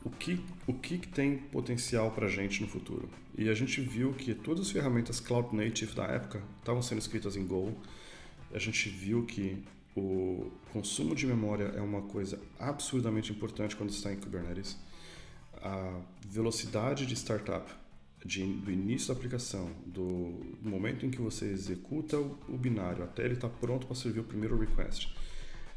o 0.04 0.10
que, 0.10 0.40
o 0.66 0.74
que 0.74 0.98
tem 0.98 1.38
potencial 1.38 2.10
para 2.10 2.26
a 2.26 2.28
gente 2.28 2.60
no 2.60 2.68
futuro. 2.68 3.08
E 3.36 3.48
a 3.48 3.54
gente 3.54 3.80
viu 3.80 4.12
que 4.12 4.34
todas 4.34 4.66
as 4.66 4.70
ferramentas 4.70 5.20
Cloud 5.20 5.54
Native 5.54 5.94
da 5.94 6.04
época 6.04 6.42
estavam 6.58 6.82
sendo 6.82 6.98
escritas 6.98 7.36
em 7.36 7.46
Go. 7.46 7.74
A 8.52 8.58
gente 8.58 8.88
viu 8.88 9.24
que 9.24 9.62
o 9.96 10.50
consumo 10.72 11.14
de 11.14 11.26
memória 11.26 11.72
é 11.76 11.80
uma 11.80 12.02
coisa 12.02 12.40
absurdamente 12.58 13.32
importante 13.32 13.76
quando 13.76 13.90
está 13.90 14.12
em 14.12 14.16
Kubernetes. 14.16 14.78
A 15.56 16.00
velocidade 16.26 17.06
de 17.06 17.14
startup 17.14 17.72
de, 18.24 18.44
do 18.44 18.70
início 18.70 19.08
da 19.08 19.14
aplicação, 19.14 19.70
do, 19.86 20.32
do, 20.60 20.68
momento 20.68 21.04
em 21.04 21.10
que 21.10 21.20
você 21.20 21.46
executa 21.46 22.18
o, 22.18 22.38
o 22.48 22.56
binário 22.56 23.04
até 23.04 23.24
ele 23.24 23.34
estar 23.34 23.48
tá 23.48 23.56
pronto 23.60 23.86
para 23.86 23.96
servir 23.96 24.20
o 24.20 24.24
primeiro 24.24 24.58
request, 24.58 25.14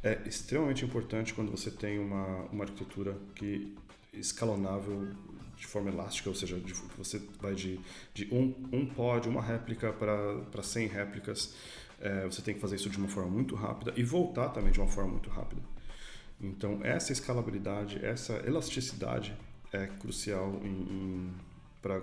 é 0.03 0.21
extremamente 0.27 0.85
importante 0.85 1.33
quando 1.33 1.49
você 1.49 1.71
tem 1.71 1.97
uma, 1.97 2.43
uma 2.51 2.63
arquitetura 2.63 3.17
que 3.33 3.75
escalonável 4.19 5.07
de 5.57 5.65
forma 5.65 5.89
elástica, 5.89 6.29
ou 6.29 6.35
seja, 6.35 6.59
de, 6.59 6.73
você 6.97 7.21
vai 7.39 7.55
de, 7.55 7.79
de 8.13 8.27
um, 8.33 8.53
um 8.71 8.85
pod, 8.85 9.29
uma 9.29 9.41
réplica 9.41 9.93
para 9.93 10.63
100 10.63 10.87
réplicas 10.87 11.55
é, 11.99 12.25
você 12.25 12.41
tem 12.41 12.53
que 12.53 12.59
fazer 12.59 12.75
isso 12.75 12.89
de 12.89 12.97
uma 12.97 13.07
forma 13.07 13.29
muito 13.29 13.55
rápida 13.55 13.93
e 13.95 14.03
voltar 14.03 14.49
também 14.49 14.71
de 14.71 14.79
uma 14.79 14.87
forma 14.87 15.11
muito 15.11 15.29
rápida. 15.29 15.61
Então, 16.39 16.79
essa 16.83 17.13
escalabilidade, 17.13 18.03
essa 18.05 18.33
elasticidade 18.45 19.35
é 19.71 19.87
crucial 19.87 20.59
para 21.81 22.01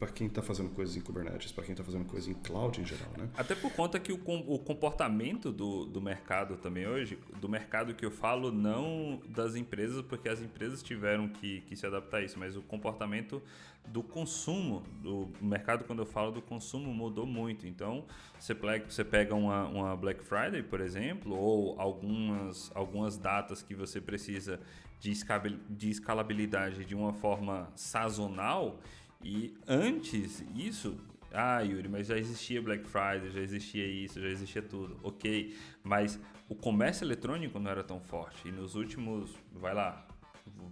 para 0.00 0.08
quem 0.08 0.28
está 0.28 0.40
fazendo 0.40 0.70
coisas 0.70 0.96
em 0.96 1.00
Kubernetes, 1.02 1.52
para 1.52 1.62
quem 1.62 1.74
está 1.74 1.84
fazendo 1.84 2.06
coisas 2.06 2.26
em 2.26 2.32
cloud 2.32 2.80
em 2.80 2.86
geral, 2.86 3.10
né? 3.18 3.28
Até 3.36 3.54
por 3.54 3.70
conta 3.70 4.00
que 4.00 4.10
o, 4.10 4.18
o 4.46 4.58
comportamento 4.58 5.52
do, 5.52 5.84
do 5.84 6.00
mercado 6.00 6.56
também 6.56 6.86
hoje, 6.88 7.18
do 7.38 7.50
mercado 7.50 7.94
que 7.94 8.06
eu 8.06 8.10
falo, 8.10 8.50
não 8.50 9.20
das 9.28 9.54
empresas, 9.54 10.00
porque 10.00 10.30
as 10.30 10.40
empresas 10.40 10.82
tiveram 10.82 11.28
que, 11.28 11.60
que 11.62 11.76
se 11.76 11.86
adaptar 11.86 12.16
a 12.16 12.22
isso, 12.22 12.38
mas 12.38 12.56
o 12.56 12.62
comportamento 12.62 13.42
do 13.86 14.02
consumo, 14.02 14.82
do 15.02 15.28
mercado, 15.38 15.84
quando 15.84 15.98
eu 15.98 16.06
falo 16.06 16.30
do 16.30 16.40
consumo, 16.40 16.94
mudou 16.94 17.26
muito. 17.26 17.66
Então, 17.66 18.06
você, 18.38 18.54
você 18.88 19.04
pega 19.04 19.34
uma, 19.34 19.66
uma 19.66 19.96
Black 19.96 20.24
Friday, 20.24 20.62
por 20.62 20.80
exemplo, 20.80 21.36
ou 21.36 21.78
algumas, 21.78 22.72
algumas 22.74 23.18
datas 23.18 23.62
que 23.62 23.74
você 23.74 24.00
precisa 24.00 24.60
de 24.98 25.90
escalabilidade 25.90 26.84
de 26.84 26.94
uma 26.94 27.12
forma 27.12 27.70
sazonal 27.74 28.78
e 29.22 29.54
antes 29.68 30.44
isso, 30.54 30.98
ah, 31.32 31.60
Yuri, 31.60 31.88
mas 31.88 32.06
já 32.06 32.16
existia 32.16 32.60
Black 32.60 32.88
Friday, 32.88 33.30
já 33.30 33.40
existia 33.40 33.86
isso, 33.86 34.20
já 34.20 34.28
existia 34.28 34.62
tudo. 34.62 34.98
Ok, 35.02 35.56
mas 35.82 36.18
o 36.48 36.54
comércio 36.54 37.04
eletrônico 37.04 37.58
não 37.58 37.70
era 37.70 37.84
tão 37.84 38.00
forte. 38.00 38.48
E 38.48 38.52
nos 38.52 38.74
últimos, 38.74 39.30
vai 39.52 39.74
lá, 39.74 40.06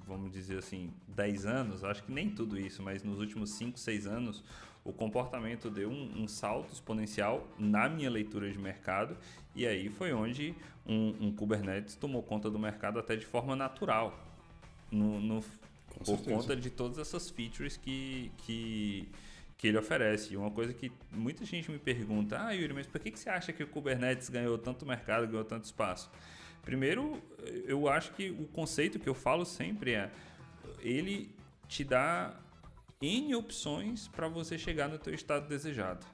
vamos 0.06 0.32
dizer 0.32 0.58
assim, 0.58 0.92
10 1.08 1.46
anos, 1.46 1.84
acho 1.84 2.02
que 2.02 2.10
nem 2.10 2.30
tudo 2.30 2.58
isso, 2.58 2.82
mas 2.82 3.02
nos 3.02 3.18
últimos 3.18 3.50
5, 3.50 3.78
6 3.78 4.06
anos, 4.06 4.42
o 4.84 4.92
comportamento 4.92 5.70
deu 5.70 5.90
um, 5.90 6.22
um, 6.22 6.26
salto 6.28 6.72
exponencial 6.72 7.46
na 7.58 7.88
minha 7.88 8.10
leitura 8.10 8.50
de 8.50 8.58
mercado. 8.58 9.16
E 9.54 9.66
aí 9.66 9.88
foi 9.90 10.12
onde 10.12 10.54
um, 10.86 11.14
um 11.20 11.32
Kubernetes 11.32 11.94
tomou 11.94 12.22
conta 12.22 12.50
do 12.50 12.58
mercado 12.58 12.98
até 12.98 13.14
de 13.14 13.26
forma 13.26 13.54
natural. 13.54 14.18
No, 14.90 15.20
no, 15.20 15.44
por 15.98 16.16
certeza. 16.16 16.36
conta 16.36 16.56
de 16.56 16.70
todas 16.70 16.98
essas 16.98 17.28
features 17.30 17.76
que, 17.76 18.30
que, 18.38 19.08
que 19.56 19.68
ele 19.68 19.78
oferece. 19.78 20.32
E 20.32 20.36
uma 20.36 20.50
coisa 20.50 20.72
que 20.72 20.90
muita 21.12 21.44
gente 21.44 21.70
me 21.70 21.78
pergunta, 21.78 22.38
ah, 22.40 22.52
Yuri, 22.52 22.72
mas 22.72 22.86
por 22.86 23.00
que, 23.00 23.10
que 23.10 23.18
você 23.18 23.28
acha 23.28 23.52
que 23.52 23.62
o 23.62 23.66
Kubernetes 23.66 24.28
ganhou 24.28 24.56
tanto 24.58 24.86
mercado, 24.86 25.26
ganhou 25.26 25.44
tanto 25.44 25.64
espaço? 25.64 26.10
Primeiro, 26.62 27.22
eu 27.66 27.88
acho 27.88 28.12
que 28.12 28.30
o 28.30 28.46
conceito 28.46 28.98
que 28.98 29.08
eu 29.08 29.14
falo 29.14 29.44
sempre 29.44 29.94
é, 29.94 30.10
ele 30.80 31.34
te 31.66 31.84
dá 31.84 32.34
N 33.00 33.34
opções 33.34 34.08
para 34.08 34.28
você 34.28 34.58
chegar 34.58 34.88
no 34.88 34.98
teu 34.98 35.14
estado 35.14 35.48
desejado. 35.48 36.04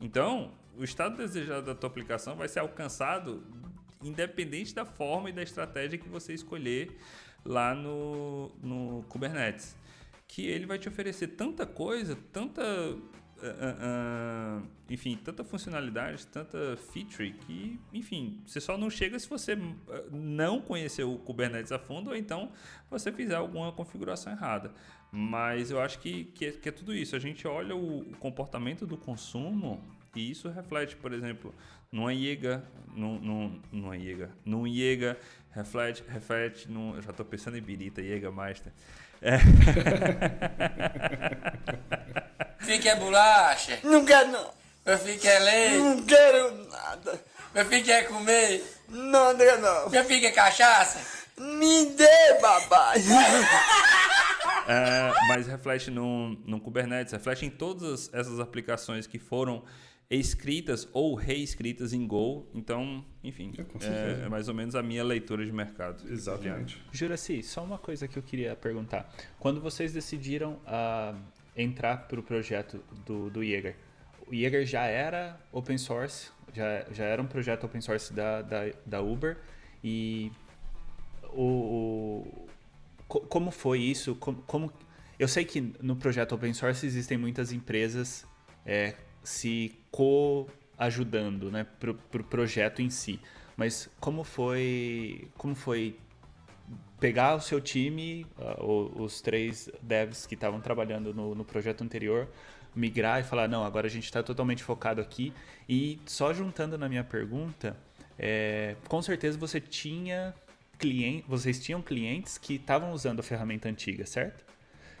Então, 0.00 0.52
o 0.76 0.84
estado 0.84 1.16
desejado 1.16 1.66
da 1.66 1.74
tua 1.74 1.88
aplicação 1.88 2.36
vai 2.36 2.48
ser 2.48 2.60
alcançado 2.60 3.44
independente 4.02 4.74
da 4.74 4.84
forma 4.84 5.28
e 5.28 5.32
da 5.32 5.42
estratégia 5.42 5.98
que 5.98 6.08
você 6.08 6.32
escolher 6.32 6.96
lá 7.44 7.74
no, 7.74 8.50
no 8.62 9.04
Kubernetes. 9.08 9.76
Que 10.26 10.46
ele 10.46 10.66
vai 10.66 10.78
te 10.78 10.88
oferecer 10.88 11.28
tanta 11.28 11.66
coisa, 11.66 12.16
tanta. 12.32 12.62
Uh, 12.62 14.60
uh, 14.60 14.68
enfim, 14.90 15.16
tanta 15.16 15.44
funcionalidade, 15.44 16.26
tanta 16.26 16.76
feature 16.92 17.32
que, 17.32 17.78
enfim, 17.92 18.42
você 18.44 18.60
só 18.60 18.76
não 18.76 18.90
chega 18.90 19.16
se 19.16 19.28
você 19.28 19.56
não 20.10 20.60
conhecer 20.60 21.04
o 21.04 21.16
Kubernetes 21.18 21.70
a 21.70 21.78
fundo 21.78 22.10
ou 22.10 22.16
então 22.16 22.50
você 22.90 23.12
fizer 23.12 23.36
alguma 23.36 23.70
configuração 23.70 24.32
errada. 24.32 24.72
Mas 25.12 25.70
eu 25.70 25.80
acho 25.80 26.00
que, 26.00 26.24
que, 26.24 26.46
é, 26.46 26.52
que 26.52 26.68
é 26.68 26.72
tudo 26.72 26.92
isso. 26.92 27.14
A 27.14 27.18
gente 27.18 27.46
olha 27.46 27.76
o, 27.76 28.00
o 28.00 28.16
comportamento 28.16 28.86
do 28.86 28.96
consumo 28.96 29.80
e 30.14 30.30
isso 30.30 30.48
reflete, 30.48 30.96
por 30.96 31.12
exemplo, 31.12 31.54
numa 31.90 32.12
IEGA, 32.12 32.62
num, 32.94 33.18
num, 33.18 33.60
numa 33.72 33.96
IEGA, 33.96 34.30
num 34.44 34.66
IEGA, 34.66 35.16
reflete, 35.50 36.04
reflete 36.08 36.70
num, 36.70 36.94
eu 36.96 37.02
já 37.02 37.10
estou 37.10 37.24
pensando 37.24 37.56
em 37.56 37.62
birita, 37.62 38.00
IEGA 38.00 38.30
Master. 38.30 38.72
É. 39.20 39.38
Fique 42.60 42.88
é 42.88 42.96
bolacha? 42.96 43.78
Não 43.82 44.04
quero 44.04 44.30
não. 44.30 44.50
Meu 44.84 44.98
filho 44.98 45.18
quer 45.18 45.38
leite? 45.40 45.78
Não 45.78 46.02
quero 46.04 46.68
nada. 46.68 47.20
Meu 47.54 47.64
filho 47.66 47.84
quer 47.84 48.06
comer? 48.06 48.64
Não, 48.88 49.36
não, 49.36 49.60
não. 49.60 49.90
Meu 49.90 50.04
filho 50.04 50.20
quer 50.20 50.32
cachaça? 50.32 51.00
Me 51.38 51.86
dê, 51.90 52.40
babai. 52.40 52.98
É, 54.66 55.12
mas 55.28 55.46
reflete 55.46 55.90
no, 55.90 56.30
no 56.44 56.60
Kubernetes, 56.60 57.12
reflete 57.12 57.46
em 57.46 57.50
todas 57.50 58.12
essas 58.12 58.38
aplicações 58.38 59.06
que 59.06 59.18
foram 59.18 59.64
escritas 60.10 60.88
ou 60.92 61.14
reescritas 61.14 61.92
em 61.92 62.06
Go. 62.06 62.46
Então, 62.54 63.04
enfim, 63.22 63.52
é, 63.80 64.24
é, 64.24 64.28
mais 64.28 64.48
ou 64.48 64.54
menos 64.54 64.74
a 64.74 64.82
minha 64.82 65.04
leitura 65.04 65.44
de 65.44 65.52
mercado. 65.52 66.10
Exatamente. 66.10 66.82
Juraci, 66.90 67.42
só 67.42 67.62
uma 67.62 67.78
coisa 67.78 68.08
que 68.08 68.18
eu 68.18 68.22
queria 68.22 68.56
perguntar. 68.56 69.12
Quando 69.38 69.60
vocês 69.60 69.92
decidiram 69.92 70.54
uh, 70.64 71.18
entrar 71.56 72.08
para 72.08 72.18
o 72.18 72.22
projeto 72.22 72.82
do, 73.04 73.28
do 73.28 73.44
Jaeger, 73.44 73.76
o 74.26 74.34
Jaeger 74.34 74.64
já 74.64 74.84
era 74.84 75.38
open 75.52 75.76
source, 75.76 76.30
já, 76.54 76.86
já 76.90 77.04
era 77.04 77.20
um 77.20 77.26
projeto 77.26 77.64
open 77.64 77.80
source 77.80 78.12
da, 78.12 78.40
da, 78.42 78.72
da 78.86 79.02
Uber 79.02 79.36
e 79.84 80.32
o, 81.32 81.42
o 81.42 82.48
como 83.06 83.50
foi 83.50 83.80
isso? 83.80 84.14
Como, 84.16 84.42
como, 84.42 84.72
eu 85.18 85.26
sei 85.26 85.44
que 85.44 85.60
no 85.80 85.96
projeto 85.96 86.34
open 86.34 86.52
source 86.52 86.84
existem 86.84 87.16
muitas 87.16 87.52
empresas 87.52 88.26
é, 88.66 88.94
se 89.28 89.78
co-ajudando 89.90 91.50
né, 91.50 91.66
para 91.78 91.90
o 91.90 91.94
pro 91.94 92.24
projeto 92.24 92.80
em 92.80 92.88
si. 92.88 93.20
Mas 93.56 93.90
como 94.00 94.24
foi, 94.24 95.28
como 95.36 95.54
foi 95.54 95.98
pegar 96.98 97.34
o 97.34 97.40
seu 97.40 97.60
time, 97.60 98.26
uh, 98.38 99.02
os 99.02 99.20
três 99.20 99.68
devs 99.82 100.26
que 100.26 100.34
estavam 100.34 100.60
trabalhando 100.60 101.12
no, 101.12 101.34
no 101.34 101.44
projeto 101.44 101.84
anterior, 101.84 102.26
migrar 102.74 103.20
e 103.20 103.22
falar, 103.22 103.48
não, 103.48 103.64
agora 103.64 103.86
a 103.86 103.90
gente 103.90 104.04
está 104.04 104.22
totalmente 104.22 104.62
focado 104.62 105.00
aqui. 105.00 105.34
E 105.68 106.00
só 106.06 106.32
juntando 106.32 106.78
na 106.78 106.88
minha 106.88 107.04
pergunta, 107.04 107.76
é, 108.18 108.76
com 108.88 109.02
certeza 109.02 109.36
você 109.36 109.60
tinha 109.60 110.34
cliente, 110.78 111.24
vocês 111.28 111.60
tinham 111.60 111.82
clientes 111.82 112.38
que 112.38 112.54
estavam 112.54 112.92
usando 112.92 113.20
a 113.20 113.22
ferramenta 113.22 113.68
antiga, 113.68 114.06
certo? 114.06 114.44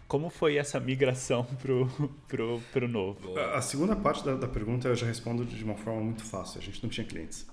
Como 0.08 0.30
foi 0.30 0.56
essa 0.56 0.80
migração 0.80 1.44
pro, 1.60 1.86
pro, 2.26 2.60
pro 2.72 2.88
novo? 2.88 3.38
A 3.38 3.60
segunda 3.60 3.94
parte 3.94 4.24
da, 4.24 4.34
da 4.34 4.48
pergunta 4.48 4.88
eu 4.88 4.96
já 4.96 5.06
respondo 5.06 5.44
de 5.44 5.62
uma 5.62 5.76
forma 5.76 6.00
muito 6.00 6.24
fácil. 6.24 6.58
A 6.58 6.62
gente 6.62 6.82
não 6.82 6.88
tinha 6.88 7.06
clientes. 7.06 7.46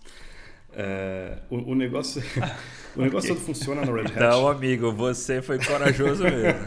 É, 0.77 1.39
o, 1.49 1.71
o, 1.71 1.75
negócio, 1.75 2.21
o 2.95 3.01
negócio 3.01 3.31
okay. 3.31 3.35
todo 3.35 3.45
funciona 3.45 3.85
no 3.85 3.93
Red 3.93 4.07
Hat. 4.07 4.19
Não, 4.19 4.47
amigo, 4.47 4.91
você 4.91 5.41
foi 5.41 5.57
corajoso 5.63 6.23
mesmo. 6.23 6.59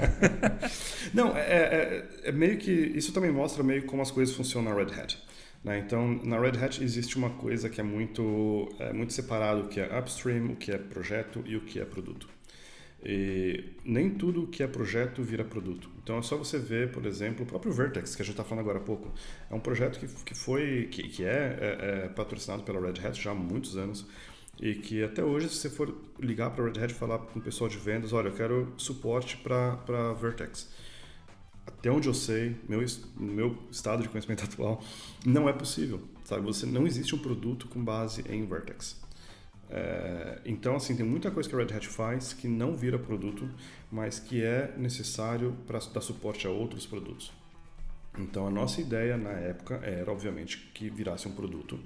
não, 1.13 1.37
é, 1.37 1.41
é, 1.41 2.09
é, 2.25 2.33
meio 2.33 2.57
que 2.59 2.71
isso 2.71 3.13
também 3.13 3.31
mostra 3.31 3.63
meio 3.63 3.85
como 3.85 4.01
as 4.01 4.11
coisas 4.11 4.35
funcionam 4.35 4.71
na 4.71 4.77
Red 4.77 4.93
Hat. 4.99 5.23
Né? 5.63 5.79
Então, 5.79 6.21
na 6.25 6.39
Red 6.39 6.63
Hat 6.63 6.83
existe 6.83 7.17
uma 7.17 7.31
coisa 7.31 7.69
que 7.69 7.81
é 7.81 7.85
muito, 7.85 8.69
é 8.79 8.93
muito 8.93 9.13
separado, 9.13 9.63
o 9.63 9.69
que 9.69 9.81
é 9.81 9.99
upstream, 9.99 10.53
o 10.53 10.57
que 10.57 10.71
é 10.71 10.79
projeto 10.79 11.43
e 11.45 11.57
o 11.57 11.61
que 11.61 11.79
é 11.79 11.85
produto. 11.85 12.29
E 13.05 13.77
nem 13.85 14.11
tudo 14.11 14.47
que 14.49 14.63
é 14.63 14.67
projeto 14.67 15.23
vira 15.23 15.45
produto. 15.45 15.89
Então 16.03 16.19
é 16.19 16.23
só 16.23 16.37
você 16.37 16.59
ver, 16.59 16.91
por 16.91 17.07
exemplo, 17.07 17.45
o 17.45 17.47
próprio 17.47 17.73
Vertex, 17.73 18.17
que 18.17 18.23
a 18.23 18.25
gente 18.25 18.33
está 18.33 18.43
falando 18.45 18.65
agora 18.65 18.79
há 18.79 18.83
pouco. 18.83 19.13
É 19.49 19.55
um 19.55 19.61
projeto 19.61 20.01
que, 20.01 20.07
que 20.25 20.35
foi, 20.35 20.89
que, 20.91 21.09
que 21.09 21.25
é, 21.25 21.29
é, 21.61 22.05
é, 22.07 22.09
patrocinado 22.09 22.65
pela 22.65 22.81
Red 22.81 23.07
Hat 23.07 23.21
já 23.21 23.31
há 23.31 23.35
muitos 23.35 23.77
anos 23.77 24.07
e 24.61 24.75
que 24.75 25.05
até 25.05 25.23
hoje, 25.23 25.49
se 25.49 25.57
você 25.57 25.71
for 25.71 25.95
ligar 26.19 26.51
para 26.51 26.65
a 26.65 26.67
Red 26.67 26.85
Hat 26.85 26.93
e 26.93 26.95
falar 26.95 27.19
com 27.19 27.39
o 27.39 27.43
pessoal 27.43 27.71
de 27.71 27.79
vendas, 27.79 28.13
olha, 28.13 28.29
eu 28.29 28.35
quero 28.35 28.75
suporte 28.77 29.37
para 29.37 30.13
Vertex. 30.15 30.69
Até 31.65 31.91
onde 31.91 32.09
eu 32.09 32.15
sei, 32.15 32.57
meu, 32.69 32.85
meu 33.17 33.57
estado 33.71 34.03
de 34.03 34.09
conhecimento 34.09 34.43
atual, 34.45 34.83
não 35.25 35.49
é 35.49 35.53
possível. 35.53 36.01
Sabe? 36.25 36.43
Você 36.43 36.67
não 36.67 36.87
existe 36.87 37.15
um 37.15 37.19
produto 37.19 37.69
com 37.69 37.83
base 37.83 38.25
em 38.29 38.45
Vertex. 38.45 39.01
É, 39.71 40.39
então, 40.47 40.77
assim, 40.77 40.97
tem 40.97 41.05
muita 41.05 41.31
coisa 41.31 41.49
que 41.49 41.55
a 41.55 41.59
Red 41.59 41.75
Hat 41.75 41.89
faz 41.89 42.33
que 42.33 42.49
não 42.49 42.77
vira 42.77 42.99
produto, 42.99 43.49
mas 43.91 44.19
que 44.19 44.43
é 44.43 44.75
necessário 44.77 45.57
para 45.67 45.79
dar 45.79 46.01
suporte 46.01 46.47
a 46.47 46.51
outros 46.51 46.87
produtos. 46.87 47.33
Então, 48.19 48.47
a 48.47 48.51
nossa 48.51 48.81
ideia 48.81 49.17
na 49.17 49.31
época 49.31 49.77
era, 49.77 50.11
obviamente, 50.11 50.59
que 50.75 50.91
virasse 50.91 51.29
um 51.29 51.33
produto, 51.33 51.79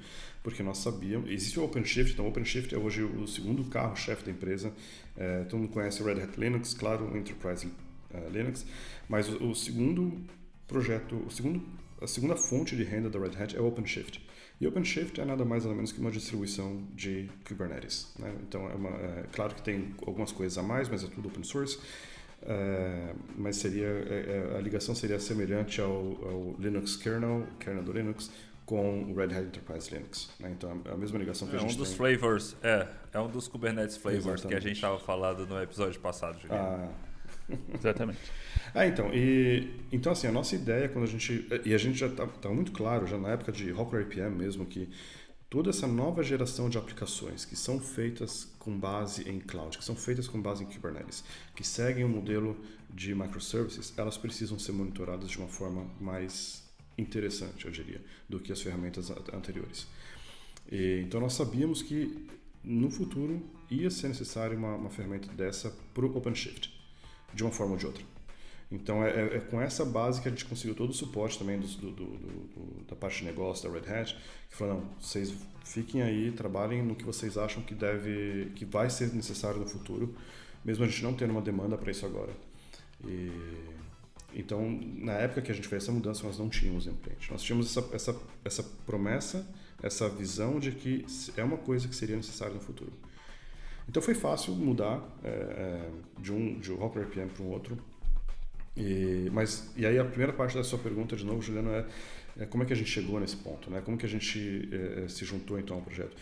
porque 0.43 0.63
nós 0.63 0.79
sabíamos. 0.79 1.31
Existe 1.31 1.59
o 1.61 1.65
OpenShift, 1.65 2.13
então, 2.13 2.25
o 2.25 2.29
OpenShift 2.29 2.75
é 2.75 2.79
hoje 2.79 3.03
o 3.03 3.27
segundo 3.27 3.65
carro-chefe 3.65 4.25
da 4.25 4.31
empresa. 4.31 4.73
É, 5.17 5.45
todo 5.45 5.61
mundo 5.61 5.73
conhece 5.73 6.03
o 6.03 6.07
Red 6.07 6.23
Hat 6.23 6.39
Linux, 6.39 6.73
claro, 6.73 7.13
o 7.13 7.17
Enterprise 7.17 7.67
uh, 7.67 8.31
Linux, 8.31 8.65
mas 9.09 9.29
o, 9.29 9.51
o 9.51 9.55
segundo 9.55 10.23
projeto, 10.67 11.17
o 11.27 11.31
segundo, 11.31 11.63
a 12.01 12.07
segunda 12.07 12.37
fonte 12.37 12.75
de 12.75 12.83
renda 12.83 13.11
da 13.11 13.19
Red 13.19 13.37
Hat 13.37 13.57
é 13.57 13.61
o 13.61 13.67
OpenShift. 13.67 14.25
E 14.63 14.67
OpenShift 14.69 15.21
é 15.21 15.25
nada 15.25 15.45
mais 15.45 15.65
nada 15.65 15.75
menos 15.75 15.91
que 15.91 16.01
uma 16.01 16.13
distribuição 16.13 16.85
de 16.95 17.29
Kubernetes. 17.49 18.13
Né? 18.17 18.33
Então, 18.47 18.71
é, 18.71 18.75
uma, 18.75 18.91
é, 18.91 19.25
claro 19.33 19.57
que 19.57 19.61
tem 19.61 19.93
algumas 20.07 20.31
coisas 20.31 20.57
a 20.57 20.63
mais, 20.63 20.89
mas 20.89 21.03
é 21.03 21.09
tudo 21.09 21.27
open 21.27 21.43
source. 21.43 21.81
É, 22.43 23.13
mas 23.37 23.57
seria 23.57 23.89
é, 23.89 24.53
é 24.53 24.57
a 24.57 24.61
ligação 24.61 24.95
seria 24.95 25.19
semelhante 25.19 25.81
ao, 25.81 25.91
ao, 25.91 26.55
Linux 26.61 26.95
kernel, 26.95 27.45
kernel 27.59 27.83
do 27.83 27.93
Linux, 27.93 28.31
com 28.65 29.03
o 29.03 29.15
Red 29.17 29.35
Hat 29.37 29.47
Enterprise 29.47 29.93
Linux. 29.93 30.31
Né? 30.39 30.55
Então 30.57 30.81
é 30.85 30.93
a 30.93 30.97
mesma 30.97 31.19
ligação 31.19 31.49
que 31.49 31.57
é 31.57 31.59
a 31.59 31.63
gente 31.63 31.75
um 31.75 31.79
dos 31.79 31.89
tem. 31.89 31.97
flavors, 31.97 32.57
é, 32.63 32.87
é 33.13 33.19
um 33.19 33.29
dos 33.29 33.49
Kubernetes 33.49 33.97
flavors 33.97 34.27
Exatamente. 34.27 34.49
que 34.49 34.55
a 34.55 34.61
gente 34.61 34.77
estava 34.77 35.01
falando 35.01 35.45
no 35.45 35.61
episódio 35.61 36.01
passado, 36.01 36.41
Juliano. 36.41 36.89
Ah, 36.89 37.12
Exatamente. 37.75 38.21
Ah, 38.75 38.87
então, 38.87 39.13
e 39.13 39.71
então 39.91 40.13
assim, 40.13 40.27
a 40.27 40.33
nossa 40.33 40.55
ideia 40.55 40.89
quando 40.89 41.05
a 41.05 41.09
gente 41.09 41.47
e 41.65 41.75
a 41.75 41.79
gente 41.79 41.99
já 41.99 42.07
estava 42.07 42.31
tá, 42.33 42.49
muito 42.49 42.73
claro 42.73 43.07
já 43.07 43.19
na 43.19 43.31
época 43.31 43.53
de 43.53 43.71
Hawker 43.71 44.01
RPM 44.01 44.35
mesmo 44.35 44.65
que 44.65 44.89
toda 45.51 45.69
essa 45.69 45.87
nova 45.87 46.23
geração 46.23 46.71
de 46.71 46.79
aplicações 46.79 47.45
que 47.45 47.55
são 47.55 47.79
feitas 47.79 48.49
com 48.59 48.75
base 48.79 49.29
em 49.29 49.39
cloud, 49.39 49.77
que 49.77 49.85
são 49.85 49.95
feitas 49.95 50.27
com 50.27 50.41
base 50.41 50.65
em 50.65 50.67
Kubernetes, 50.67 51.23
que 51.55 51.63
seguem 51.63 52.05
o 52.05 52.07
um 52.07 52.11
modelo 52.11 52.57
de 52.89 53.15
microservices, 53.15 53.93
elas 53.99 54.17
precisam 54.17 54.59
ser 54.59 54.73
monitoradas 54.73 55.31
de 55.31 55.37
uma 55.37 55.49
forma 55.49 55.87
mais 56.01 56.63
interessante, 56.97 57.67
eu 57.67 57.71
diria, 57.71 58.01
do 58.29 58.41
que 58.41 58.51
as 58.51 58.63
ferramentas 58.63 59.11
anteriores. 59.11 59.87
E, 60.71 61.03
então 61.05 61.21
nós 61.21 61.35
sabíamos 61.35 61.83
que 61.83 62.27
no 62.65 62.91
futuro 62.91 63.43
ia 63.71 63.91
ser 63.91 64.09
necessário 64.09 64.57
uma, 64.57 64.75
uma 64.75 64.91
ferramenta 64.91 65.31
dessa 65.33 65.71
para 65.93 66.07
o 66.07 66.17
OpenShift, 66.17 66.73
de 67.35 67.43
uma 67.43 67.53
forma 67.53 67.73
ou 67.73 67.79
de 67.79 67.87
outra. 67.87 68.05
Então 68.71 69.05
é, 69.05 69.11
é, 69.11 69.37
é, 69.37 69.41
com 69.41 69.61
essa 69.61 69.85
base 69.85 70.21
que 70.23 70.29
a 70.29 70.31
gente 70.31 70.47
conseguiu 70.47 70.75
todo 70.75 70.91
o 70.91 70.95
suporte 70.95 71.39
também 71.39 71.61
do, 71.61 71.67
do, 71.67 71.91
do, 71.91 72.85
da 72.89 72.97
parte 72.97 73.19
de 73.19 73.27
negócio 73.27 73.69
da 73.69 73.79
Red 73.79 73.93
Hat, 73.93 74.17
que 74.49 74.57
falou, 74.57 74.77
não, 74.77 74.91
vocês 74.99 75.35
fiquem 75.65 76.03
aí, 76.03 76.33
trabalhem 76.33 76.83
no 76.83 76.95
que 76.95 77.05
vocês 77.05 77.37
acham 77.37 77.63
que 77.63 77.75
deve, 77.75 78.51
que 78.55 78.65
vai 78.65 78.89
ser 78.89 79.13
necessário 79.13 79.61
no 79.61 79.67
futuro, 79.67 80.15
mesmo 80.65 80.85
a 80.85 80.89
gente 80.89 81.03
não 81.03 81.13
tendo 81.13 81.33
uma 81.33 81.43
demanda 81.43 81.77
para 81.77 81.91
isso 81.91 82.07
agora. 82.07 82.33
E, 83.05 83.31
então, 84.35 84.81
na 84.97 85.13
época 85.13 85.43
que 85.43 85.53
a 85.53 85.55
gente 85.55 85.69
fez 85.69 85.83
essa 85.83 85.93
mudança, 85.93 86.25
nós 86.25 86.39
não 86.39 86.49
tínhamos 86.49 86.87
ambiente. 86.87 87.31
Nós 87.31 87.43
tínhamos 87.43 87.77
essa, 87.77 87.95
essa, 87.95 88.21
essa 88.43 88.63
promessa, 88.87 89.47
essa 89.83 90.09
visão 90.09 90.59
de 90.59 90.73
que 90.73 91.05
é 91.37 91.45
uma 91.45 91.59
coisa 91.59 91.87
que 91.87 91.95
seria 91.95 92.17
necessária 92.17 92.55
no 92.55 92.61
futuro. 92.61 92.93
Então 93.89 94.03
foi 94.03 94.15
fácil 94.15 94.55
mudar 94.55 95.03
é, 95.25 95.89
de 96.19 96.33
um 96.33 96.59
de 96.59 96.73
um 96.73 96.83
Hopper 96.83 97.03
RPM 97.03 97.31
para 97.31 97.43
um 97.45 97.51
outro 97.51 97.79
e, 98.77 99.29
mas, 99.33 99.71
e 99.77 99.85
aí 99.85 99.99
a 99.99 100.05
primeira 100.05 100.33
parte 100.33 100.57
da 100.57 100.65
sua 100.65 100.79
pergunta, 100.79 101.15
de 101.15 101.25
novo, 101.25 101.43
Juliano, 101.43 101.71
é, 101.71 101.87
é 102.39 102.47
como 102.47 102.63
é 102.63 102.67
que 102.67 102.73
a 102.73 102.77
gente 102.77 102.91
chegou 102.91 103.21
nesse 103.21 103.37
ponto, 103.37 103.71
né? 103.71 103.83
Como 103.85 103.99
que 103.99 104.07
a 104.07 104.09
gente 104.09 104.69
é, 104.73 105.09
se 105.09 105.25
juntou 105.25 105.59
então 105.59 105.77
ao 105.77 105.83
projeto? 105.83 106.17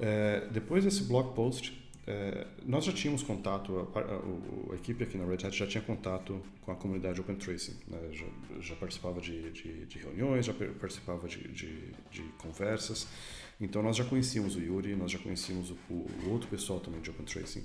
É, 0.00 0.46
depois 0.52 0.84
desse 0.84 1.02
blog 1.02 1.34
post, 1.34 1.76
é, 2.06 2.46
nós 2.64 2.84
já 2.84 2.92
tínhamos 2.92 3.24
contato, 3.24 3.90
a, 3.92 3.98
a, 3.98 4.72
a, 4.72 4.76
equipe 4.76 5.02
aqui 5.02 5.18
na 5.18 5.24
Red 5.24 5.44
Hat 5.44 5.50
já 5.50 5.66
tinha 5.66 5.82
contato 5.82 6.40
com 6.64 6.70
a 6.70 6.76
comunidade 6.76 7.20
Open 7.20 7.34
Tracing, 7.34 7.76
né? 7.88 7.98
já, 8.12 8.26
já, 8.60 8.76
participava 8.76 9.20
de, 9.20 9.50
de, 9.50 9.86
de, 9.86 9.98
reuniões, 9.98 10.46
já 10.46 10.54
participava 10.54 11.26
de, 11.26 11.48
de, 11.48 12.22
conversas, 12.38 13.08
então 13.60 13.82
nós 13.82 13.96
já 13.96 14.04
conhecíamos 14.04 14.56
o 14.56 14.60
Yuri, 14.60 14.94
nós 14.94 15.10
já 15.10 15.18
conhecíamos 15.18 15.70
o, 15.70 15.94
o 15.94 16.30
outro 16.30 16.48
pessoal 16.48 16.80
também 16.80 17.00
de 17.00 17.10
Open 17.10 17.24
Tracing. 17.24 17.64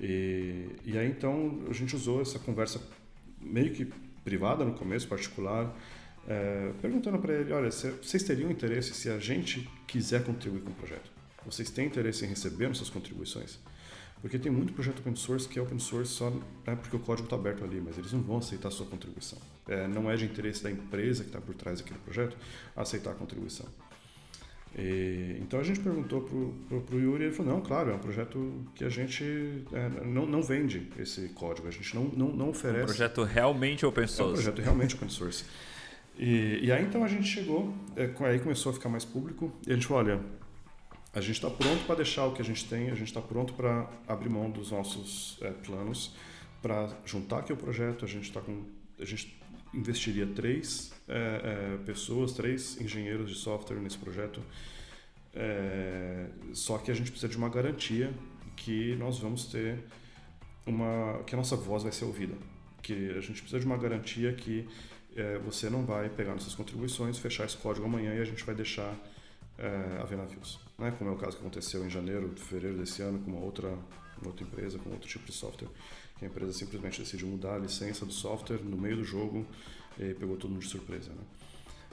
E, 0.00 0.66
e 0.84 0.98
aí 0.98 1.08
então 1.08 1.62
a 1.68 1.72
gente 1.72 1.94
usou 1.94 2.20
essa 2.20 2.38
conversa 2.38 2.80
meio 3.40 3.72
que 3.72 3.86
privada 4.24 4.64
no 4.64 4.72
começo, 4.72 5.06
particular, 5.06 5.74
é, 6.26 6.72
perguntando 6.80 7.18
para 7.18 7.34
ele, 7.34 7.52
olha, 7.52 7.70
vocês 7.70 8.22
teriam 8.22 8.50
interesse 8.50 8.94
se 8.94 9.10
a 9.10 9.18
gente 9.18 9.68
quiser 9.86 10.24
contribuir 10.24 10.62
com 10.62 10.70
o 10.70 10.74
projeto? 10.74 11.12
Vocês 11.44 11.70
têm 11.70 11.86
interesse 11.86 12.24
em 12.24 12.28
receber 12.28 12.68
nossas 12.68 12.88
contribuições? 12.88 13.58
Porque 14.22 14.38
tem 14.38 14.50
muito 14.50 14.72
projeto 14.72 15.00
open 15.00 15.14
source 15.16 15.46
que 15.46 15.58
é 15.58 15.62
open 15.62 15.78
source 15.78 16.10
só 16.10 16.32
é 16.64 16.74
porque 16.74 16.96
o 16.96 16.98
código 16.98 17.26
está 17.26 17.36
aberto 17.36 17.62
ali, 17.62 17.78
mas 17.78 17.98
eles 17.98 18.10
não 18.10 18.22
vão 18.22 18.38
aceitar 18.38 18.68
a 18.68 18.70
sua 18.70 18.86
contribuição. 18.86 19.38
É, 19.68 19.86
não 19.86 20.10
é 20.10 20.16
de 20.16 20.24
interesse 20.24 20.62
da 20.62 20.70
empresa 20.70 21.22
que 21.22 21.28
está 21.28 21.42
por 21.42 21.54
trás 21.54 21.80
daquele 21.80 22.00
projeto 22.00 22.34
aceitar 22.74 23.10
a 23.10 23.14
contribuição. 23.14 23.66
E, 24.76 25.36
então 25.40 25.60
a 25.60 25.62
gente 25.62 25.78
perguntou 25.80 26.20
para 26.22 26.96
o 26.96 27.00
Yuri 27.00 27.24
ele 27.24 27.32
falou, 27.32 27.54
não, 27.54 27.60
claro, 27.60 27.90
é 27.90 27.94
um 27.94 27.98
projeto 27.98 28.64
que 28.74 28.84
a 28.84 28.88
gente 28.88 29.64
é, 29.72 29.88
não, 30.04 30.26
não 30.26 30.42
vende 30.42 30.90
esse 30.98 31.28
código, 31.28 31.68
a 31.68 31.70
gente 31.70 31.94
não, 31.94 32.04
não, 32.06 32.28
não 32.32 32.48
oferece... 32.50 32.80
É 32.80 32.82
um 32.82 32.86
projeto 32.86 33.22
realmente 33.22 33.86
open 33.86 34.06
source. 34.06 34.20
É 34.20 34.24
um 34.24 34.32
projeto 34.32 34.62
realmente 34.62 34.94
open 34.96 35.08
source. 35.08 35.44
E, 36.18 36.60
e 36.62 36.72
aí 36.72 36.84
então 36.84 37.04
a 37.04 37.08
gente 37.08 37.26
chegou, 37.26 37.72
é, 37.96 38.10
aí 38.26 38.40
começou 38.40 38.70
a 38.70 38.72
ficar 38.72 38.88
mais 38.88 39.04
público 39.04 39.52
e 39.64 39.70
a 39.70 39.74
gente 39.74 39.86
falou, 39.86 40.02
olha, 40.02 40.20
a 41.12 41.20
gente 41.20 41.36
está 41.36 41.50
pronto 41.50 41.84
para 41.86 41.94
deixar 41.96 42.26
o 42.26 42.32
que 42.32 42.42
a 42.42 42.44
gente 42.44 42.68
tem, 42.68 42.90
a 42.90 42.94
gente 42.94 43.08
está 43.08 43.20
pronto 43.20 43.52
para 43.54 43.88
abrir 44.08 44.28
mão 44.28 44.50
dos 44.50 44.72
nossos 44.72 45.38
é, 45.40 45.50
planos, 45.50 46.16
para 46.60 46.88
juntar 47.04 47.38
aqui 47.38 47.52
o 47.52 47.56
projeto, 47.56 48.04
a 48.04 48.08
gente 48.08 48.24
está 48.24 48.40
com... 48.40 48.64
A 48.98 49.04
gente 49.04 49.40
investiria 49.74 50.26
três 50.26 50.92
é, 51.08 51.74
é, 51.74 51.84
pessoas, 51.84 52.32
três 52.32 52.80
engenheiros 52.80 53.30
de 53.30 53.36
software 53.36 53.78
nesse 53.78 53.98
projeto. 53.98 54.40
É, 55.34 56.28
só 56.52 56.78
que 56.78 56.90
a 56.90 56.94
gente 56.94 57.10
precisa 57.10 57.28
de 57.28 57.36
uma 57.36 57.48
garantia 57.48 58.12
que 58.56 58.94
nós 58.96 59.18
vamos 59.18 59.46
ter 59.46 59.84
uma 60.64 61.22
que 61.26 61.34
a 61.34 61.38
nossa 61.38 61.56
voz 61.56 61.82
vai 61.82 61.92
ser 61.92 62.04
ouvida, 62.04 62.34
que 62.80 63.10
a 63.10 63.20
gente 63.20 63.40
precisa 63.42 63.58
de 63.58 63.66
uma 63.66 63.76
garantia 63.76 64.32
que 64.32 64.66
é, 65.16 65.38
você 65.38 65.68
não 65.68 65.84
vai 65.84 66.08
pegar 66.08 66.32
nossas 66.32 66.54
contribuições, 66.54 67.18
fechar 67.18 67.44
esse 67.44 67.56
código 67.56 67.84
amanhã 67.86 68.14
e 68.14 68.20
a 68.20 68.24
gente 68.24 68.44
vai 68.44 68.54
deixar 68.54 68.96
é, 69.58 69.98
a 70.00 70.04
ver 70.04 70.16
navios, 70.16 70.60
né? 70.78 70.94
Como 70.98 71.10
é 71.10 71.12
o 71.12 71.16
caso 71.16 71.36
que 71.36 71.42
aconteceu 71.42 71.84
em 71.84 71.90
janeiro, 71.90 72.32
fevereiro 72.36 72.78
desse 72.78 73.02
ano 73.02 73.18
com 73.18 73.30
uma 73.30 73.40
outra, 73.40 73.68
uma 73.68 74.28
outra 74.28 74.44
empresa, 74.44 74.78
com 74.78 74.90
outro 74.90 75.08
tipo 75.08 75.26
de 75.26 75.32
software, 75.32 75.68
que 76.18 76.24
a 76.24 76.28
empresa 76.28 76.52
simplesmente 76.52 77.00
decidiu 77.00 77.28
mudar 77.28 77.54
a 77.54 77.58
licença 77.58 78.06
do 78.06 78.12
software 78.12 78.60
no 78.62 78.76
meio 78.76 78.96
do 78.96 79.04
jogo 79.04 79.46
e 79.98 80.14
pegou 80.14 80.36
todo 80.36 80.50
mundo 80.50 80.62
de 80.62 80.68
surpresa, 80.68 81.10
né? 81.10 81.22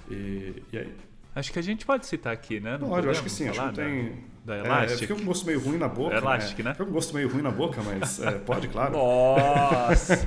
E, 0.10 0.64
e 0.72 0.78
aí? 0.78 0.96
Acho 1.34 1.54
que 1.54 1.60
a 1.60 1.62
gente 1.62 1.86
pode 1.86 2.06
citar 2.06 2.34
aqui, 2.34 2.60
né? 2.60 2.78
Não 2.78 2.90
pode, 2.90 3.06
eu 3.06 3.12
acho 3.12 3.24
que 3.24 3.30
sim. 3.30 3.48
Acho 3.48 3.70
que 3.70 3.76
tem... 3.76 4.32
Da, 4.44 4.58
da 4.58 4.66
Elastic. 4.66 4.92
É, 4.92 4.98
fica 4.98 5.14
um 5.14 5.24
gosto 5.24 5.46
meio 5.46 5.60
ruim 5.60 5.78
na 5.78 5.88
boca. 5.88 6.16
Elastic, 6.16 6.58
né? 6.60 6.66
né? 6.66 6.72
Fica 6.74 6.90
um 6.90 6.92
gosto 6.92 7.14
meio 7.14 7.30
ruim 7.30 7.44
na 7.44 7.52
boca, 7.52 7.82
mas 7.84 8.20
é, 8.20 8.32
pode, 8.32 8.68
claro. 8.68 8.94
Nossa! 8.94 10.14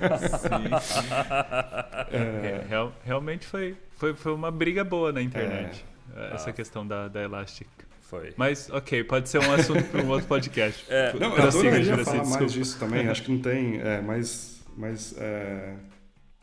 é... 2.11 2.65
Real, 2.69 2.93
realmente 3.05 3.45
foi, 3.45 3.77
foi, 3.97 4.15
foi 4.15 4.33
uma 4.33 4.51
briga 4.51 4.85
boa 4.85 5.13
na 5.13 5.21
internet. 5.21 5.85
É. 6.17 6.35
Essa 6.35 6.53
questão 6.53 6.87
da, 6.87 7.09
da 7.09 7.23
Elastic. 7.23 7.69
Foi. 8.15 8.35
Mas, 8.37 8.71
ok, 8.71 9.05
pode 9.05 9.29
ser 9.29 9.39
um 9.39 9.53
assunto 9.53 9.85
para 9.85 10.03
um 10.03 10.09
outro 10.09 10.29
podcast. 10.29 10.85
É. 10.89 11.13
Não, 11.15 11.37
eu 11.37 11.43
adoraria 11.43 11.99
falar 12.05 12.25
mais 12.25 12.53
disso 12.53 12.79
também. 12.79 13.07
Acho 13.09 13.23
que 13.23 13.33
não 13.33 13.41
tem, 13.41 13.81
é, 13.81 14.01
mas... 14.01 14.63
mas 14.77 15.15
é, 15.19 15.75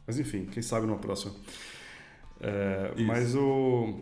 mas 0.06 0.20
enfim, 0.20 0.46
quem 0.46 0.62
sabe 0.62 0.86
numa 0.86 0.98
próxima. 0.98 1.34
É, 2.42 3.02
mas 3.04 3.36
o. 3.36 4.02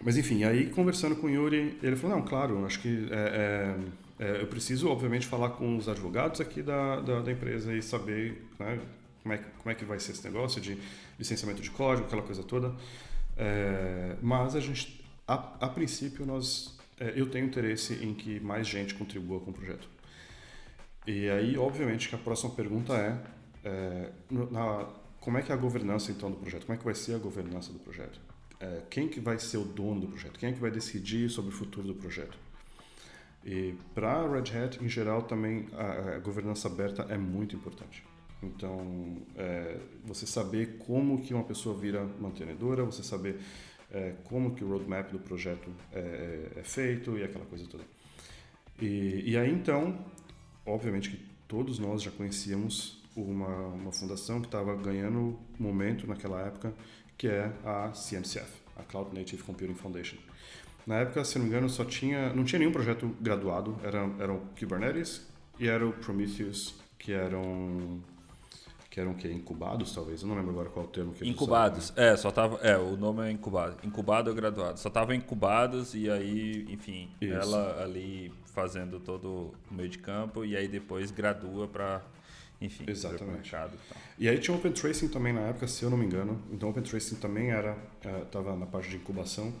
Mas 0.00 0.16
enfim, 0.16 0.44
aí 0.44 0.68
conversando 0.70 1.16
com 1.16 1.26
o 1.26 1.30
Yuri, 1.30 1.78
ele 1.82 1.96
falou: 1.96 2.16
não, 2.16 2.24
claro, 2.24 2.64
acho 2.64 2.80
que 2.80 3.08
é, 3.10 3.74
é, 4.20 4.24
é, 4.24 4.42
eu 4.42 4.46
preciso, 4.46 4.88
obviamente, 4.88 5.26
falar 5.26 5.50
com 5.50 5.76
os 5.76 5.88
advogados 5.88 6.40
aqui 6.40 6.62
da, 6.62 7.00
da, 7.00 7.20
da 7.20 7.32
empresa 7.32 7.74
e 7.74 7.82
saber 7.82 8.46
né, 8.58 8.78
como, 9.22 9.34
é, 9.34 9.38
como 9.38 9.70
é 9.70 9.74
que 9.74 9.84
vai 9.84 9.98
ser 9.98 10.12
esse 10.12 10.24
negócio 10.24 10.60
de 10.60 10.78
licenciamento 11.18 11.62
de 11.62 11.70
código, 11.70 12.06
aquela 12.06 12.22
coisa 12.22 12.42
toda. 12.42 12.72
É, 13.36 14.16
mas 14.20 14.54
a 14.54 14.60
gente, 14.60 15.04
a, 15.26 15.34
a 15.60 15.68
princípio, 15.68 16.26
nós, 16.26 16.78
eu 16.98 17.28
tenho 17.28 17.46
interesse 17.46 17.94
em 18.04 18.14
que 18.14 18.40
mais 18.40 18.66
gente 18.66 18.94
contribua 18.94 19.40
com 19.40 19.50
o 19.50 19.54
projeto. 19.54 19.88
E 21.06 21.28
aí, 21.28 21.56
obviamente, 21.58 22.08
que 22.08 22.14
a 22.14 22.18
próxima 22.18 22.50
pergunta 22.50 22.94
é, 23.64 24.10
na, 24.30 24.88
como 25.20 25.38
é 25.38 25.42
que 25.42 25.52
é 25.52 25.54
a 25.54 25.58
governança 25.58 26.10
então 26.10 26.30
do 26.30 26.36
projeto? 26.36 26.66
Como 26.66 26.74
é 26.74 26.78
que 26.78 26.84
vai 26.84 26.94
ser 26.94 27.14
a 27.14 27.18
governança 27.18 27.72
do 27.72 27.78
projeto? 27.78 28.20
É, 28.60 28.82
quem 28.90 29.08
que 29.08 29.20
vai 29.20 29.38
ser 29.38 29.56
o 29.56 29.64
dono 29.64 30.00
do 30.02 30.08
projeto? 30.08 30.38
Quem 30.38 30.50
é 30.50 30.52
que 30.52 30.60
vai 30.60 30.70
decidir 30.70 31.28
sobre 31.28 31.52
o 31.52 31.54
futuro 31.54 31.86
do 31.86 31.94
projeto? 31.94 32.38
E 33.44 33.74
para 33.94 34.28
Red 34.28 34.56
Hat, 34.56 34.84
em 34.84 34.88
geral, 34.88 35.22
também 35.22 35.66
a, 35.72 36.16
a 36.16 36.18
governança 36.18 36.68
aberta 36.68 37.02
é 37.08 37.16
muito 37.16 37.56
importante. 37.56 38.04
Então, 38.42 39.18
é, 39.36 39.78
você 40.04 40.26
saber 40.26 40.78
como 40.78 41.20
que 41.22 41.32
uma 41.32 41.44
pessoa 41.44 41.76
vira 41.76 42.04
mantenedora, 42.20 42.84
você 42.84 43.02
saber 43.02 43.40
é, 43.92 44.14
como 44.24 44.54
que 44.54 44.64
o 44.64 44.68
roadmap 44.68 45.10
do 45.12 45.18
projeto 45.18 45.70
é, 45.92 45.98
é, 46.56 46.60
é 46.60 46.62
feito 46.62 47.16
e 47.18 47.22
aquela 47.22 47.44
coisa 47.44 47.66
toda. 47.66 47.84
E, 48.80 49.22
e 49.26 49.36
aí, 49.36 49.52
então, 49.52 50.04
obviamente 50.66 51.10
que 51.10 51.20
todos 51.46 51.78
nós 51.78 52.02
já 52.02 52.10
conhecíamos 52.10 53.02
uma, 53.14 53.68
uma 53.68 53.92
fundação 53.92 54.40
que 54.40 54.46
estava 54.46 54.74
ganhando 54.74 55.38
momento 55.58 56.06
naquela 56.06 56.40
época, 56.40 56.72
que 57.18 57.28
é 57.28 57.52
a 57.64 57.92
CNCF, 57.92 58.50
a 58.76 58.82
Cloud 58.82 59.14
Native 59.16 59.42
Computing 59.42 59.74
Foundation. 59.74 60.16
Na 60.86 60.96
época, 60.96 61.24
se 61.24 61.38
não 61.38 61.44
me 61.44 61.50
engano, 61.50 61.68
só 61.68 61.84
tinha, 61.84 62.32
não 62.32 62.44
tinha 62.44 62.58
nenhum 62.58 62.72
projeto 62.72 63.14
graduado, 63.20 63.78
eram, 63.84 64.16
eram 64.18 64.40
Kubernetes 64.58 65.24
e 65.60 65.68
era 65.68 65.86
o 65.86 65.92
Prometheus, 65.92 66.74
que 66.98 67.12
eram 67.12 68.00
que 68.92 69.00
eram 69.00 69.14
que 69.14 69.26
incubados 69.26 69.94
talvez 69.94 70.20
eu 70.20 70.28
não 70.28 70.36
lembro 70.36 70.50
agora 70.50 70.68
qual 70.68 70.84
é 70.84 70.88
o 70.88 70.90
termo 70.90 71.14
que 71.14 71.26
incubados 71.26 71.84
usavam, 71.84 72.04
né? 72.04 72.12
é 72.12 72.16
só 72.18 72.30
tava 72.30 72.56
é 72.58 72.76
o 72.76 72.94
nome 72.94 73.26
é 73.26 73.30
incubado 73.30 73.76
incubado 73.82 74.28
ou 74.28 74.36
graduado 74.36 74.78
só 74.78 74.88
estavam 74.88 75.14
incubados 75.14 75.94
e 75.94 76.10
aí 76.10 76.66
enfim 76.68 77.10
Isso. 77.18 77.32
ela 77.32 77.82
ali 77.82 78.30
fazendo 78.52 79.00
todo 79.00 79.54
o 79.70 79.74
meio 79.74 79.88
de 79.88 79.96
campo 79.96 80.44
e 80.44 80.54
aí 80.54 80.68
depois 80.68 81.10
gradua 81.10 81.66
para 81.66 82.02
enfim, 82.60 82.84
Exatamente. 82.86 83.52
E 84.16 84.28
aí 84.28 84.38
tinha 84.38 84.56
Open 84.56 84.70
Tracing 84.70 85.08
também 85.08 85.32
na 85.32 85.40
época, 85.40 85.66
se 85.66 85.82
eu 85.82 85.90
não 85.90 85.98
me 85.98 86.06
engano. 86.06 86.40
Então 86.52 86.70
Open 86.70 86.84
Tracing 86.84 87.16
também 87.16 87.50
era 87.50 87.76
estava 88.22 88.52
é, 88.52 88.56
na 88.56 88.66
parte 88.66 88.88
de 88.88 88.98
incubação 88.98 89.52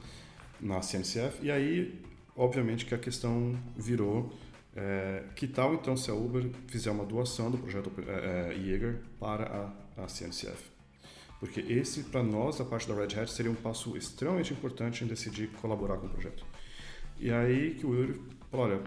na 0.60 0.80
CNCF. 0.80 1.44
E 1.44 1.50
aí, 1.50 2.00
obviamente, 2.36 2.86
que 2.86 2.94
a 2.94 2.98
questão 2.98 3.58
virou 3.76 4.32
É, 4.74 5.24
que 5.36 5.46
tal 5.46 5.74
então 5.74 5.96
se 5.96 6.10
a 6.10 6.14
Uber 6.14 6.50
fizer 6.66 6.90
uma 6.90 7.04
doação 7.04 7.50
do 7.50 7.58
projeto 7.58 7.92
é, 8.06 8.52
é, 8.52 8.54
Jaeger 8.54 9.00
para 9.20 9.72
a, 9.96 10.04
a 10.04 10.08
CNCF? 10.08 10.70
Porque 11.38 11.60
esse, 11.60 12.04
para 12.04 12.22
nós, 12.22 12.58
da 12.58 12.64
parte 12.64 12.86
da 12.86 12.94
Red 12.94 13.18
Hat, 13.18 13.30
seria 13.30 13.50
um 13.50 13.56
passo 13.56 13.96
extremamente 13.96 14.52
importante 14.52 15.02
em 15.02 15.08
decidir 15.08 15.48
colaborar 15.60 15.96
com 15.96 16.06
o 16.06 16.08
projeto. 16.08 16.44
E 17.18 17.32
aí 17.32 17.74
que 17.74 17.84
o 17.84 17.94
Yuri 17.94 18.20
falou, 18.50 18.66
olha, 18.66 18.80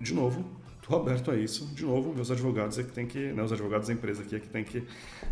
de 0.00 0.12
novo, 0.12 0.44
estou 0.82 1.00
aberto 1.00 1.30
a 1.30 1.36
isso. 1.36 1.66
De 1.74 1.84
novo, 1.84 2.14
meus 2.14 2.30
advogados 2.30 2.78
é 2.78 2.82
que 2.82 2.92
tem 2.92 3.06
que, 3.06 3.32
né, 3.32 3.42
os 3.42 3.52
advogados 3.52 3.88
da 3.88 3.94
empresa 3.94 4.22
aqui 4.22 4.36
é 4.36 4.40
que 4.40 4.48
tem 4.48 4.62
que 4.62 4.82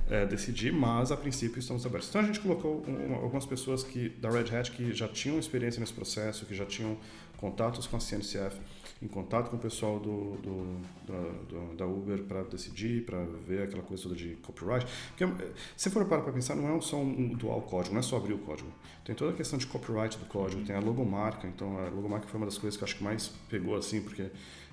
é, 0.08 0.24
decidir, 0.24 0.72
mas 0.72 1.12
a 1.12 1.16
princípio 1.16 1.58
estamos 1.58 1.84
abertos. 1.84 2.08
Então 2.08 2.22
a 2.22 2.24
gente 2.24 2.40
colocou 2.40 2.82
uma, 2.86 3.16
algumas 3.16 3.44
pessoas 3.44 3.84
que 3.84 4.08
da 4.08 4.30
Red 4.30 4.56
Hat 4.56 4.72
que 4.72 4.92
já 4.92 5.08
tinham 5.08 5.38
experiência 5.38 5.78
nesse 5.78 5.92
processo, 5.92 6.46
que 6.46 6.54
já 6.54 6.64
tinham 6.64 6.96
contatos 7.36 7.86
com 7.86 7.96
a 7.96 8.00
CNCF, 8.00 8.58
em 9.02 9.08
contato 9.08 9.50
com 9.50 9.56
o 9.56 9.58
pessoal 9.58 9.98
do, 9.98 10.36
do, 10.36 10.80
do 11.06 11.76
da 11.76 11.84
Uber 11.84 12.22
para 12.22 12.44
decidir, 12.44 13.04
para 13.04 13.18
ver 13.46 13.62
aquela 13.64 13.82
coisa 13.82 14.04
toda 14.04 14.14
de 14.14 14.36
copyright. 14.36 14.86
Porque, 15.08 15.24
eh, 15.24 15.52
se 15.76 15.90
for 15.90 16.04
parar 16.06 16.22
para 16.22 16.32
pensar, 16.32 16.54
não 16.54 16.76
é 16.76 16.80
só 16.80 16.96
um 16.96 17.28
dual 17.30 17.62
código, 17.62 17.94
não 17.94 18.00
é 18.00 18.02
só 18.02 18.16
abrir 18.16 18.34
o 18.34 18.38
código. 18.38 18.70
Tem 19.04 19.14
toda 19.14 19.32
a 19.32 19.34
questão 19.34 19.58
de 19.58 19.66
copyright 19.66 20.16
do 20.18 20.26
código, 20.26 20.64
tem 20.64 20.76
a 20.76 20.80
logomarca. 20.80 21.48
Então, 21.48 21.78
a 21.78 21.88
logomarca 21.88 22.28
foi 22.28 22.38
uma 22.38 22.46
das 22.46 22.56
coisas 22.56 22.76
que 22.76 22.84
eu 22.84 22.86
acho 22.86 22.96
que 22.96 23.04
mais 23.04 23.28
pegou, 23.50 23.76
assim, 23.76 24.00
porque 24.00 24.30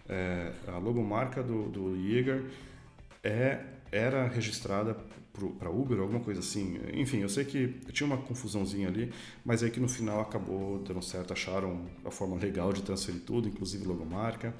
é, 0.08 0.54
a 0.68 0.78
logomarca 0.78 1.42
do, 1.42 1.70
do 1.70 1.96
Jaeger 1.96 2.46
é, 3.24 3.64
era 3.92 4.28
registrada 4.28 4.96
para 5.48 5.70
Uber, 5.70 6.00
alguma 6.00 6.20
coisa 6.20 6.40
assim. 6.40 6.80
Enfim, 6.94 7.20
eu 7.20 7.30
sei 7.30 7.46
que 7.46 7.68
tinha 7.92 8.08
uma 8.08 8.18
confusãozinha 8.18 8.88
ali, 8.88 9.12
mas 9.46 9.64
aí 9.64 9.72
que 9.72 9.80
no 9.80 9.88
final 9.88 10.22
acabou 10.22 10.80
dando 10.80 11.02
certo, 11.02 11.34
acharam 11.34 11.86
a 12.06 12.12
forma 12.12 12.36
legal 12.38 12.74
de 12.74 12.82
transferir 12.82 13.22
tudo, 13.22 13.48
inclusive 13.48 13.86
logomarca. 13.86 14.54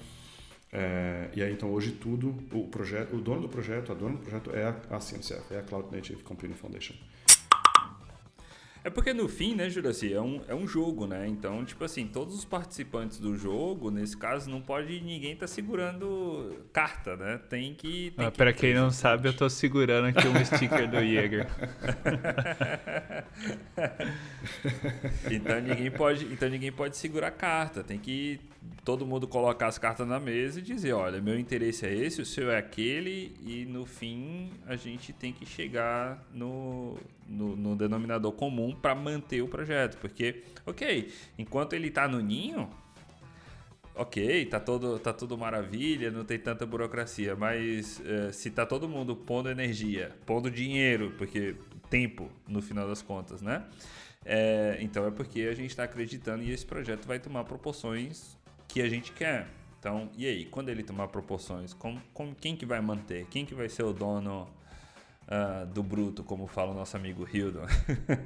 É, 0.72 1.32
e 1.36 1.42
aí 1.42 1.52
então 1.52 1.72
hoje 1.72 1.92
tudo, 1.92 2.36
o 2.54 2.68
projeto, 2.68 3.16
o 3.16 3.22
dono 3.22 3.42
do 3.42 3.50
projeto, 3.50 3.92
a 3.92 3.96
dona 3.96 4.14
do 4.14 4.20
projeto 4.20 4.52
é 4.52 4.66
a, 4.66 4.98
a 4.98 5.00
CNCF, 5.00 5.54
é 5.54 5.60
a 5.60 5.64
Cloud 5.64 5.94
Native 5.96 6.24
Computing 6.24 6.54
Foundation. 6.54 6.94
É 8.84 8.90
porque 8.90 9.14
no 9.14 9.28
fim, 9.28 9.56
né, 9.56 9.70
Juraci, 9.70 10.14
é 10.14 10.22
um, 10.22 10.42
é 10.48 10.56
um 10.56 10.66
jogo, 10.66 11.06
né? 11.06 11.28
Então, 11.28 11.66
tipo 11.66 11.84
assim, 11.84 12.08
todos 12.08 12.34
os 12.36 12.46
participantes 12.46 13.20
do 13.20 13.36
jogo, 13.36 13.92
nesse 13.92 14.16
caso, 14.16 14.50
não 14.50 14.62
pode 14.62 15.02
ninguém 15.02 15.36
tá 15.36 15.48
segurando 15.48 16.56
carta, 16.72 17.18
né? 17.18 17.40
Tem 17.50 17.74
que. 17.74 18.12
Tem 18.12 18.26
ah, 18.26 18.32
que 18.32 18.38
pra 18.38 18.54
quem 18.54 18.74
não 18.74 18.90
sabe, 18.90 19.28
eu 19.28 19.36
tô 19.36 19.50
segurando 19.50 20.08
aqui 20.08 20.26
um 20.28 20.46
sticker 20.46 20.90
do 20.90 20.98
Jäger. 20.98 21.48
então 25.30 25.60
ninguém 25.62 25.92
pode, 25.92 26.24
então 26.26 26.50
ninguém 26.50 26.72
pode 26.72 26.96
segurar 26.96 27.32
carta. 27.32 27.84
Tem 27.84 27.98
que 27.98 28.40
todo 28.84 29.06
mundo 29.06 29.28
colocar 29.28 29.68
as 29.68 29.78
cartas 29.78 30.08
na 30.08 30.20
mesa 30.20 30.60
e 30.60 30.62
dizer, 30.62 30.94
olha, 30.94 31.22
meu 31.22 31.38
interesse 31.38 31.86
é 31.86 31.94
esse, 31.94 32.22
o 32.22 32.26
seu 32.26 32.52
é 32.52 32.58
aquele, 32.58 33.36
e 33.46 33.66
no 33.66 33.86
fim 33.86 34.52
a 34.66 34.76
gente 34.76 35.14
tem 35.14 35.32
que 35.32 35.46
chegar 35.46 36.26
no, 36.34 36.98
no, 37.28 37.56
no 37.56 37.76
denominador 37.76 38.32
comum 38.32 38.76
para 38.76 38.96
manter 38.96 39.42
o 39.42 39.48
projeto. 39.48 39.98
Porque, 39.98 40.44
ok, 40.66 41.12
enquanto 41.38 41.74
ele 41.74 41.90
está 41.90 42.08
no 42.08 42.20
ninho, 42.20 42.70
ok, 43.96 44.46
tá, 44.46 44.60
todo, 44.60 44.98
tá 44.98 45.14
tudo 45.14 45.38
maravilha, 45.38 46.10
não 46.10 46.24
tem 46.24 46.40
tanta 46.40 46.66
burocracia, 46.66 47.36
mas 47.36 48.00
uh, 48.00 48.34
se 48.34 48.50
tá 48.50 48.66
todo 48.66 48.88
mundo 48.88 49.16
pondo 49.16 49.50
energia, 49.50 50.16
pondo 50.26 50.50
dinheiro, 50.50 51.14
porque 51.18 51.56
tempo 51.90 52.30
no 52.48 52.62
final 52.62 52.88
das 52.88 53.02
contas, 53.02 53.42
né? 53.42 53.66
É, 54.26 54.78
então 54.82 55.06
é 55.06 55.12
porque 55.12 55.42
a 55.42 55.54
gente 55.54 55.70
está 55.70 55.84
acreditando 55.84 56.44
e 56.44 56.52
esse 56.52 56.66
projeto 56.66 57.08
vai 57.08 57.20
tomar 57.20 57.46
proporções 57.46 58.38
que 58.70 58.82
a 58.82 58.88
gente 58.88 59.12
quer. 59.12 59.48
Então, 59.78 60.10
e 60.16 60.26
aí, 60.26 60.46
quando 60.46 60.70
ele 60.70 60.84
tomar 60.84 61.10
proporções, 61.10 61.74
com, 61.74 62.00
com 62.14 62.34
quem 62.34 62.56
que 62.56 62.66
vai 62.66 62.80
manter? 62.80 63.26
Quem 63.28 63.46
que 63.46 63.54
vai 63.54 63.68
ser 63.68 63.84
o 63.84 63.92
dono 63.92 64.48
uh, 65.24 65.66
do 65.68 65.84
bruto, 65.84 66.24
como 66.24 66.48
fala 66.48 66.72
o 66.72 66.74
nosso 66.74 66.96
amigo 66.96 67.28
Hildon? 67.28 67.66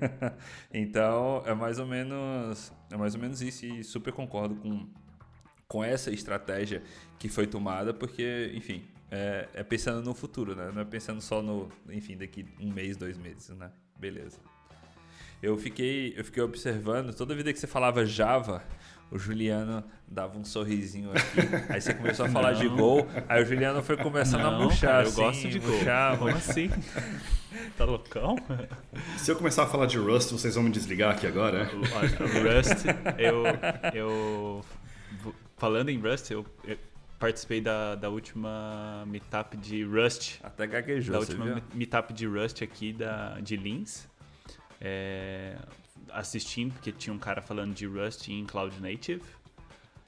então, 0.71 1.41
é 1.45 1.55
mais 1.55 1.79
ou 1.79 1.87
menos, 1.87 2.71
é 2.91 2.97
mais 2.97 3.15
ou 3.15 3.21
menos 3.21 3.41
isso 3.41 3.65
e 3.65 3.83
super 3.83 4.13
concordo 4.13 4.55
com 4.55 4.87
com 5.73 5.83
essa 5.83 6.11
estratégia 6.11 6.83
que 7.17 7.27
foi 7.27 7.47
tomada, 7.47 7.95
porque, 7.95 8.51
enfim, 8.53 8.85
é, 9.09 9.49
é, 9.55 9.63
pensando 9.63 10.03
no 10.03 10.13
futuro, 10.13 10.55
né? 10.55 10.71
Não 10.71 10.83
é 10.83 10.85
pensando 10.85 11.19
só 11.19 11.41
no, 11.41 11.67
enfim, 11.89 12.15
daqui 12.15 12.45
um 12.59 12.71
mês, 12.71 12.95
dois 12.95 13.17
meses, 13.17 13.49
né? 13.49 13.71
Beleza. 13.97 14.37
Eu 15.41 15.57
fiquei, 15.57 16.13
eu 16.15 16.23
fiquei 16.23 16.43
observando, 16.43 17.11
toda 17.15 17.33
vida 17.33 17.51
que 17.51 17.59
você 17.59 17.65
falava 17.65 18.05
Java, 18.05 18.63
o 19.11 19.17
Juliano 19.17 19.83
dava 20.07 20.37
um 20.37 20.43
sorrisinho 20.43 21.11
aqui. 21.11 21.39
Aí 21.69 21.81
você 21.81 21.93
começou 21.93 22.25
a 22.25 22.29
falar 22.29 22.53
não. 22.53 22.59
de 22.59 22.67
gol, 22.67 23.07
aí 23.27 23.41
o 23.41 23.45
Juliano 23.45 23.81
foi 23.83 23.97
começando 23.97 24.41
não, 24.41 24.55
a 24.55 24.59
murchar. 24.59 25.01
eu 25.03 25.07
assim, 25.07 25.21
gosto 25.21 25.47
de 25.47 25.59
murchar, 25.59 26.17
gol. 26.17 26.27
Como 26.27 26.37
assim? 26.37 26.69
Tá 27.77 27.85
loucão? 27.85 28.35
Se 29.17 29.29
eu 29.31 29.35
começar 29.35 29.63
a 29.63 29.67
falar 29.67 29.85
de 29.85 29.97
Rust, 29.97 30.31
vocês 30.31 30.55
vão 30.55 30.63
me 30.63 30.71
desligar 30.71 31.11
aqui 31.11 31.27
agora? 31.27 31.69
Olha, 31.95 32.57
Rust, 32.57 32.85
eu, 33.17 33.43
eu. 33.93 34.65
Falando 35.57 35.89
em 35.89 35.99
Rust, 35.99 36.31
eu, 36.31 36.45
eu 36.63 36.77
participei 37.19 37.61
da, 37.61 37.95
da 37.95 38.09
última 38.09 39.05
meetup 39.07 39.55
de 39.57 39.83
Rust. 39.83 40.39
Até 40.43 40.67
gaguejou, 40.67 41.13
Da 41.13 41.19
última 41.19 41.61
meetup 41.73 42.11
de 42.13 42.25
Rust 42.25 42.61
aqui 42.61 42.91
da, 42.91 43.39
de 43.39 43.55
Lins. 43.55 44.07
É, 44.81 45.55
assistindo, 46.13 46.73
porque 46.73 46.91
tinha 46.91 47.13
um 47.13 47.19
cara 47.19 47.41
falando 47.41 47.73
de 47.73 47.85
Rust 47.85 48.27
em 48.29 48.45
Cloud 48.45 48.79
Native. 48.81 49.21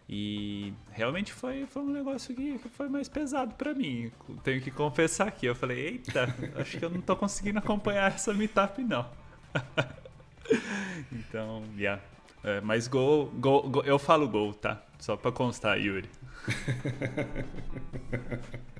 E 0.07 0.71
realmente 0.91 1.33
foi, 1.33 1.65
foi 1.65 1.81
um 1.81 1.91
negócio 1.91 2.35
que, 2.35 2.59
foi 2.77 2.87
mais 2.87 3.09
pesado 3.09 3.55
para 3.55 3.73
mim. 3.73 4.11
Tenho 4.43 4.61
que 4.61 4.69
confessar 4.69 5.27
aqui. 5.27 5.47
Eu 5.47 5.55
falei, 5.55 5.79
eita, 5.79 6.33
acho 6.61 6.77
que 6.77 6.85
eu 6.85 6.89
não 6.89 7.01
tô 7.01 7.15
conseguindo 7.15 7.59
acompanhar 7.59 8.11
essa 8.11 8.33
meetup, 8.33 8.83
não. 8.83 9.09
então, 11.11 11.63
yeah. 11.75 12.01
É, 12.43 12.61
mas 12.61 12.87
gol, 12.87 13.31
gol, 13.37 13.67
gol, 13.67 13.83
eu 13.83 13.97
falo 13.97 14.29
gol, 14.29 14.53
tá? 14.53 14.83
Só 14.99 15.17
pra 15.17 15.31
constar, 15.31 15.81
Yuri. 15.81 16.07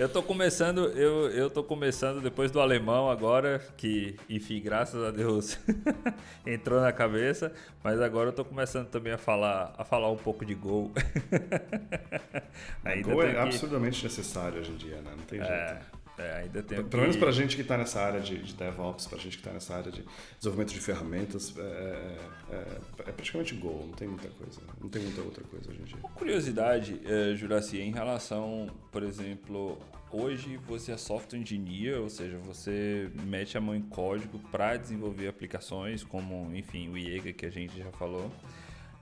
Eu 0.00 0.08
tô 0.08 0.22
começando, 0.22 0.86
eu, 0.96 1.28
eu 1.28 1.50
tô 1.50 1.62
começando 1.62 2.22
depois 2.22 2.50
do 2.50 2.58
alemão 2.58 3.10
agora, 3.10 3.62
que, 3.76 4.16
enfim, 4.30 4.58
graças 4.58 5.04
a 5.04 5.10
Deus 5.10 5.58
entrou 6.46 6.80
na 6.80 6.90
cabeça, 6.90 7.52
mas 7.84 8.00
agora 8.00 8.30
eu 8.30 8.32
tô 8.32 8.42
começando 8.42 8.88
também 8.88 9.12
a 9.12 9.18
falar, 9.18 9.74
a 9.76 9.84
falar 9.84 10.10
um 10.10 10.16
pouco 10.16 10.42
de 10.42 10.54
gol. 10.54 10.90
Gol 13.04 13.22
é 13.22 13.32
que... 13.32 13.36
absurdamente 13.36 14.02
necessário 14.02 14.60
hoje 14.60 14.72
em 14.72 14.76
dia, 14.76 14.96
né? 15.02 15.10
Não 15.10 15.24
tem 15.24 15.38
jeito. 15.38 15.52
É. 15.52 15.82
É, 16.20 16.42
ainda 16.42 16.62
tem 16.62 16.84
Pelo 16.84 17.02
menos 17.02 17.16
para 17.16 17.30
a 17.30 17.32
gente 17.32 17.56
que 17.56 17.62
está 17.62 17.78
nessa 17.78 18.00
área 18.00 18.20
de, 18.20 18.36
de 18.36 18.52
DevOps, 18.52 19.06
para 19.06 19.16
a 19.16 19.20
gente 19.20 19.38
que 19.38 19.40
está 19.40 19.52
nessa 19.52 19.74
área 19.74 19.90
de 19.90 20.04
desenvolvimento 20.36 20.74
de 20.74 20.80
ferramentas, 20.80 21.54
é, 21.56 21.60
é, 21.60 22.54
é, 22.54 22.56
é, 23.06 23.12
praticamente 23.12 23.54
Go, 23.54 23.86
não 23.86 23.94
tem 23.94 24.06
muita 24.06 24.28
coisa, 24.28 24.60
não 24.78 24.90
tem 24.90 25.02
muita 25.02 25.22
outra 25.22 25.42
coisa 25.44 25.70
hoje 25.70 25.80
em 25.80 25.84
dia. 25.84 25.96
Uma 25.98 26.10
curiosidade, 26.10 27.00
é, 27.06 27.34
Juraci, 27.34 27.78
em 27.78 27.90
relação, 27.90 28.68
por 28.92 29.02
exemplo, 29.02 29.78
hoje 30.12 30.58
você 30.68 30.92
é 30.92 30.96
software 30.98 31.38
engineer, 31.38 31.98
ou 31.98 32.10
seja, 32.10 32.36
você 32.38 33.10
mete 33.24 33.56
a 33.56 33.60
mão 33.60 33.74
em 33.74 33.82
código 33.82 34.38
para 34.50 34.76
desenvolver 34.76 35.26
aplicações, 35.28 36.04
como, 36.04 36.54
enfim, 36.54 36.90
o 36.90 36.98
IEGA 36.98 37.32
que 37.32 37.46
a 37.46 37.50
gente 37.50 37.78
já 37.78 37.90
falou. 37.92 38.30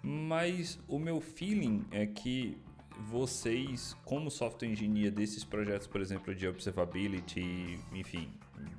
Mas 0.00 0.78
o 0.86 1.00
meu 1.00 1.20
feeling 1.20 1.84
é 1.90 2.06
que 2.06 2.56
vocês, 3.06 3.96
como 4.04 4.30
software 4.30 4.68
engineer 4.68 5.12
desses 5.12 5.44
projetos, 5.44 5.86
por 5.86 6.00
exemplo, 6.00 6.34
de 6.34 6.46
observability, 6.46 7.78
enfim, 7.92 8.30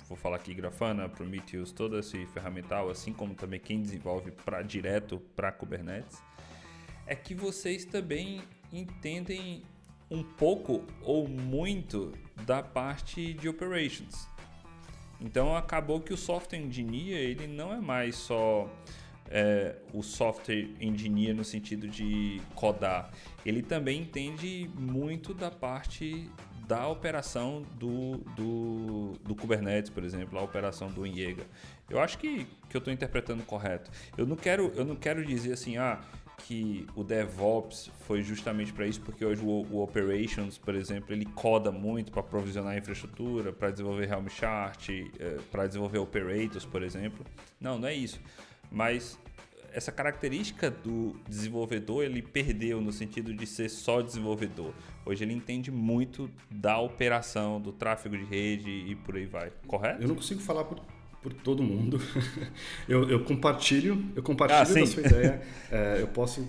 vou 0.08 0.16
falar 0.16 0.36
aqui 0.36 0.52
Grafana, 0.52 1.08
Prometheus, 1.08 1.72
todo 1.72 1.98
esse 1.98 2.26
ferramental, 2.26 2.90
assim 2.90 3.12
como 3.12 3.34
também 3.34 3.58
quem 3.58 3.80
desenvolve 3.80 4.30
para 4.30 4.62
direto 4.62 5.18
para 5.34 5.50
Kubernetes, 5.50 6.22
é 7.06 7.14
que 7.14 7.34
vocês 7.34 7.84
também 7.84 8.42
entendem 8.72 9.62
um 10.10 10.22
pouco 10.22 10.84
ou 11.02 11.26
muito 11.26 12.12
da 12.44 12.62
parte 12.62 13.32
de 13.34 13.48
operations. 13.48 14.28
Então 15.20 15.56
acabou 15.56 16.00
que 16.00 16.12
o 16.12 16.16
software 16.16 16.58
engineer 16.58 17.18
ele 17.18 17.46
não 17.46 17.72
é 17.72 17.80
mais 17.80 18.16
só 18.16 18.68
é, 19.30 19.76
o 19.94 20.02
software 20.02 20.68
engineer 20.80 21.34
no 21.34 21.44
sentido 21.44 21.88
de 21.88 22.40
codar, 22.54 23.10
ele 23.46 23.62
também 23.62 24.02
entende 24.02 24.68
muito 24.76 25.32
da 25.32 25.50
parte 25.50 26.28
da 26.66 26.86
operação 26.86 27.62
do, 27.78 28.18
do, 28.36 29.12
do 29.24 29.34
Kubernetes, 29.34 29.90
por 29.90 30.04
exemplo, 30.04 30.38
a 30.38 30.42
operação 30.42 30.88
do 30.88 31.04
Iega. 31.04 31.44
Eu 31.88 32.00
acho 32.00 32.18
que, 32.18 32.46
que 32.68 32.76
eu 32.76 32.78
estou 32.78 32.92
interpretando 32.92 33.42
correto. 33.44 33.90
Eu 34.16 34.24
não 34.24 34.36
quero, 34.36 34.72
eu 34.76 34.84
não 34.84 34.94
quero 34.94 35.24
dizer 35.24 35.52
assim, 35.52 35.76
ah, 35.76 36.00
que 36.46 36.86
o 36.94 37.02
DevOps 37.02 37.90
foi 38.06 38.22
justamente 38.22 38.72
para 38.72 38.86
isso, 38.86 39.00
porque 39.00 39.24
hoje 39.24 39.42
o, 39.42 39.66
o, 39.70 39.82
Operations, 39.82 40.58
por 40.58 40.74
exemplo, 40.74 41.12
ele 41.12 41.26
coda 41.26 41.70
muito 41.70 42.12
para 42.12 42.22
provisionar 42.22 42.74
a 42.74 42.78
infraestrutura, 42.78 43.52
para 43.52 43.70
desenvolver 43.70 44.08
Helm 44.08 44.28
chart, 44.28 44.90
é, 44.90 45.38
para 45.50 45.66
desenvolver 45.66 45.98
Operators, 45.98 46.64
por 46.64 46.82
exemplo. 46.82 47.24
Não, 47.60 47.78
não 47.78 47.88
é 47.88 47.94
isso. 47.94 48.20
Mas 48.70 49.18
essa 49.72 49.92
característica 49.92 50.70
do 50.70 51.16
desenvolvedor 51.28 52.04
ele 52.04 52.22
perdeu 52.22 52.80
no 52.80 52.92
sentido 52.92 53.32
de 53.32 53.46
ser 53.46 53.68
só 53.68 54.00
desenvolvedor. 54.00 54.72
Hoje 55.04 55.24
ele 55.24 55.32
entende 55.32 55.70
muito 55.70 56.30
da 56.50 56.78
operação, 56.78 57.60
do 57.60 57.72
tráfego 57.72 58.16
de 58.16 58.24
rede 58.24 58.70
e 58.70 58.94
por 58.94 59.16
aí 59.16 59.26
vai. 59.26 59.52
Correto? 59.66 60.02
Eu 60.02 60.08
não 60.08 60.14
consigo 60.14 60.40
falar 60.40 60.64
por, 60.64 60.80
por 61.22 61.32
todo 61.32 61.62
mundo. 61.62 62.00
eu, 62.88 63.08
eu 63.08 63.24
compartilho, 63.24 64.04
eu 64.14 64.22
compartilho 64.22 64.60
Ah, 64.60 64.80
da 64.80 64.86
sua 64.86 65.02
ideia. 65.02 65.42
É, 65.70 66.00
eu 66.00 66.08
posso 66.08 66.46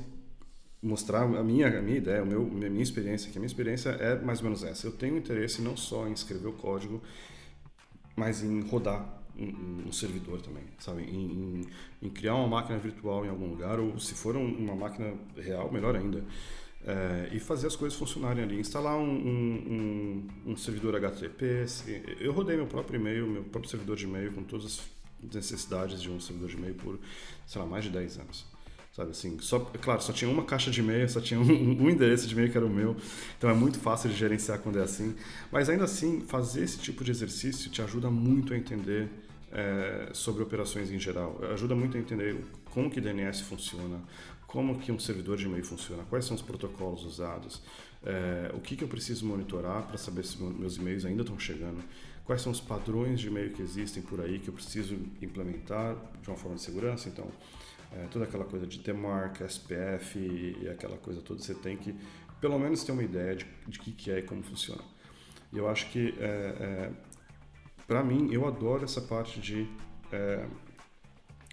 mostrar 0.81 1.21
a 1.21 1.43
minha, 1.43 1.67
a 1.67 1.81
minha 1.81 1.97
ideia, 1.97 2.23
o 2.23 2.25
meu, 2.25 2.41
a 2.41 2.69
minha 2.69 2.81
experiência, 2.81 3.31
que 3.31 3.37
a 3.37 3.39
minha 3.39 3.47
experiência 3.47 3.89
é 3.89 4.19
mais 4.19 4.39
ou 4.39 4.45
menos 4.45 4.63
essa. 4.63 4.87
Eu 4.87 4.91
tenho 4.91 5.15
interesse 5.15 5.61
não 5.61 5.77
só 5.77 6.07
em 6.07 6.13
escrever 6.13 6.47
o 6.47 6.53
código, 6.53 7.01
mas 8.15 8.43
em 8.43 8.61
rodar 8.61 9.20
um, 9.37 9.83
um 9.87 9.91
servidor 9.91 10.41
também, 10.41 10.63
sabe? 10.79 11.03
Em, 11.03 11.25
em, 11.25 11.61
em 12.01 12.09
criar 12.09 12.35
uma 12.35 12.47
máquina 12.47 12.77
virtual 12.77 13.25
em 13.25 13.29
algum 13.29 13.47
lugar, 13.49 13.79
ou 13.79 13.97
se 13.99 14.13
for 14.13 14.35
um- 14.35 14.55
uma 14.57 14.75
máquina 14.75 15.13
real, 15.37 15.71
melhor 15.71 15.95
ainda. 15.95 16.23
É, 16.83 17.29
e 17.31 17.39
fazer 17.39 17.67
as 17.67 17.75
coisas 17.75 17.97
funcionarem 17.97 18.43
ali. 18.43 18.59
Instalar 18.59 18.97
um, 18.97 19.03
um, 19.03 20.27
um- 20.45 20.51
um 20.51 20.57
servidor 20.57 20.95
HTTP. 20.95 21.65
Eu 22.19 22.33
rodei 22.33 22.55
meu 22.57 22.65
próprio 22.65 22.99
e-mail, 22.99 23.27
meu 23.27 23.43
próprio 23.43 23.69
servidor 23.69 23.95
de 23.97 24.05
e-mail 24.05 24.31
com 24.33 24.43
todas 24.43 24.65
as 24.65 24.81
necessidades 25.35 26.01
de 26.01 26.09
um 26.09 26.19
servidor 26.19 26.49
de 26.49 26.57
e-mail 26.57 26.73
por, 26.75 26.99
sei 27.45 27.61
lá, 27.61 27.67
mais 27.67 27.83
de 27.83 27.91
10 27.91 28.17
anos. 28.17 28.50
Sabe 28.91 29.11
assim, 29.11 29.39
só, 29.39 29.57
claro, 29.59 30.01
só 30.01 30.11
tinha 30.11 30.29
uma 30.29 30.43
caixa 30.43 30.69
de 30.69 30.81
e-mail, 30.81 31.07
só 31.09 31.21
tinha 31.21 31.39
um, 31.41 31.45
um 31.83 31.89
endereço 31.89 32.27
de 32.27 32.33
e-mail 32.33 32.51
que 32.51 32.57
era 32.57 32.65
o 32.65 32.69
meu, 32.69 32.95
então 33.37 33.49
é 33.49 33.53
muito 33.53 33.79
fácil 33.79 34.09
de 34.09 34.15
gerenciar 34.17 34.59
quando 34.59 34.79
é 34.79 34.83
assim. 34.83 35.15
Mas 35.51 35.69
ainda 35.69 35.85
assim, 35.85 36.21
fazer 36.27 36.63
esse 36.63 36.77
tipo 36.77 37.03
de 37.03 37.11
exercício 37.11 37.69
te 37.71 37.81
ajuda 37.81 38.09
muito 38.11 38.53
a 38.53 38.57
entender 38.57 39.07
é, 39.51 40.09
sobre 40.13 40.43
operações 40.43 40.91
em 40.91 40.99
geral. 40.99 41.39
Ajuda 41.53 41.73
muito 41.73 41.95
a 41.95 41.99
entender 41.99 42.35
como 42.65 42.89
que 42.89 42.99
DNS 42.99 43.43
funciona, 43.43 44.01
como 44.45 44.77
que 44.77 44.91
um 44.91 44.99
servidor 44.99 45.37
de 45.37 45.45
e-mail 45.45 45.63
funciona, 45.63 46.03
quais 46.09 46.25
são 46.25 46.35
os 46.35 46.41
protocolos 46.41 47.05
usados, 47.05 47.61
é, 48.03 48.51
o 48.53 48.59
que, 48.59 48.75
que 48.75 48.83
eu 48.83 48.87
preciso 48.89 49.25
monitorar 49.25 49.83
para 49.83 49.97
saber 49.97 50.25
se 50.25 50.37
meu- 50.41 50.51
meus 50.51 50.75
e-mails 50.75 51.05
ainda 51.05 51.21
estão 51.21 51.39
chegando, 51.39 51.81
quais 52.25 52.41
são 52.41 52.51
os 52.51 52.59
padrões 52.59 53.21
de 53.21 53.27
e-mail 53.27 53.51
que 53.51 53.61
existem 53.61 54.03
por 54.03 54.19
aí 54.19 54.39
que 54.39 54.49
eu 54.49 54.53
preciso 54.53 54.97
implementar 55.21 55.95
de 56.21 56.29
uma 56.29 56.35
forma 56.37 56.55
de 56.57 56.61
segurança. 56.61 57.07
Então, 57.07 57.27
é, 57.91 58.07
toda 58.07 58.25
aquela 58.25 58.45
coisa 58.45 58.65
de 58.65 58.79
DMARC, 58.79 59.41
SPF 59.41 60.17
e, 60.17 60.69
aquela 60.69 60.97
coisa 60.97 61.21
toda, 61.21 61.41
você 61.41 61.53
tem 61.53 61.77
que 61.77 61.95
pelo 62.39 62.57
menos 62.57 62.83
ter 62.83 62.91
uma 62.91 63.03
ideia 63.03 63.35
de, 63.35 63.45
de 63.67 63.79
que, 63.79 63.91
que 63.91 64.11
é 64.11 64.19
e 64.19 64.23
como 64.23 64.41
funciona. 64.41 64.81
E 65.53 65.57
eu 65.57 65.69
acho 65.69 65.89
que, 65.91 66.15
é, 66.17 66.89
para 67.85 68.03
mim, 68.03 68.29
eu 68.31 68.47
adoro 68.47 68.83
essa 68.83 69.01
parte 69.01 69.39
de 69.39 69.67
é, 70.11 70.47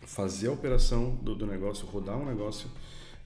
fazer 0.07 0.49
a 0.49 0.53
operação 0.53 1.14
do, 1.16 1.34
do 1.34 1.47
negócio, 1.47 1.86
rodar 1.86 2.16
um 2.16 2.24
negócio 2.24 2.70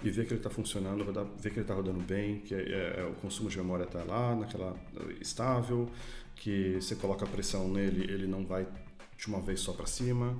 e 0.02 0.10
ver 0.10 0.26
que 0.26 0.32
ele 0.32 0.40
está 0.40 0.50
funcionando, 0.50 1.04
rodar, 1.04 1.24
ver 1.24 1.50
que 1.50 1.56
ele 1.56 1.60
está 1.60 1.74
rodando 1.74 2.02
bem, 2.02 2.40
que 2.40 2.54
é, 2.54 2.96
é, 2.98 3.04
o 3.04 3.14
consumo 3.20 3.48
de 3.48 3.56
memória 3.58 3.84
está 3.84 4.02
lá, 4.02 4.34
naquela 4.34 4.74
estável, 5.20 5.88
que 6.34 6.80
você 6.80 6.96
coloca 6.96 7.24
a 7.24 7.28
pressão 7.28 7.68
nele, 7.68 8.12
ele 8.12 8.26
não 8.26 8.44
vai 8.44 8.66
de 9.16 9.26
uma 9.28 9.40
vez 9.40 9.60
só 9.60 9.72
para 9.72 9.86
cima 9.86 10.36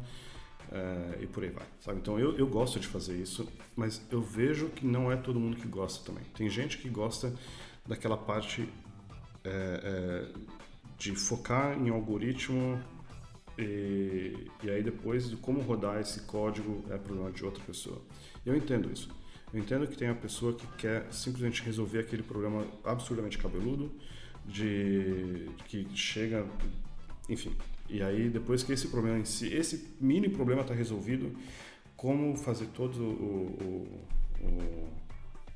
é, 0.73 1.23
e 1.23 1.27
por 1.27 1.45
aí 1.45 1.51
vai, 1.51 1.67
sabe? 1.81 1.99
Então 1.99 2.19
eu, 2.19 2.37
eu 2.37 2.47
gosto 2.47 2.81
de 2.81 2.87
fazer 2.87 3.17
isso, 3.17 3.47
mas 3.77 4.01
eu 4.11 4.23
vejo 4.23 4.69
que 4.71 4.87
não 4.87 5.13
é 5.13 5.17
todo 5.17 5.39
mundo 5.39 5.57
que 5.57 5.69
gosta 5.69 6.05
também. 6.05 6.25
Tem 6.35 6.49
gente 6.49 6.79
que 6.79 6.89
gosta 6.89 7.35
daquela 7.87 8.17
parte 8.17 8.69
é, 9.45 9.51
é, 9.51 10.39
de 10.97 11.15
focar 11.15 11.79
em 11.79 11.91
algoritmo 11.91 12.81
e, 13.59 14.47
e 14.63 14.71
aí 14.71 14.83
depois 14.83 15.29
de 15.29 15.37
como 15.37 15.61
rodar 15.61 16.01
esse 16.01 16.23
código 16.23 16.85
é 16.91 16.97
problema 16.97 17.31
de 17.31 17.45
outra 17.45 17.63
pessoa. 17.65 18.01
Eu 18.47 18.57
entendo 18.57 18.91
isso. 18.91 19.11
Eu 19.53 19.61
entendo 19.61 19.87
que 19.87 19.97
tem 19.97 20.09
a 20.09 20.15
pessoa 20.15 20.55
que 20.55 20.67
quer 20.79 21.13
simplesmente 21.13 21.63
resolver 21.63 21.99
aquele 21.99 22.23
problema 22.23 22.67
absurdamente 22.83 23.37
cabeludo, 23.37 23.93
de 24.47 25.51
que 25.67 25.87
chega, 25.95 26.47
enfim. 27.29 27.55
E 27.89 28.03
aí 28.03 28.29
depois 28.29 28.63
que 28.63 28.73
esse 28.73 28.89
problema 28.89 29.19
em 29.19 29.25
si, 29.25 29.53
esse 29.53 29.95
mini 30.01 30.29
problema 30.29 30.63
está 30.63 30.75
resolvido, 30.75 31.37
como 31.97 32.37
fazer 32.37 32.67
todo 32.75 33.03
o, 33.03 33.87
o, 34.41 34.47
o 34.47 34.89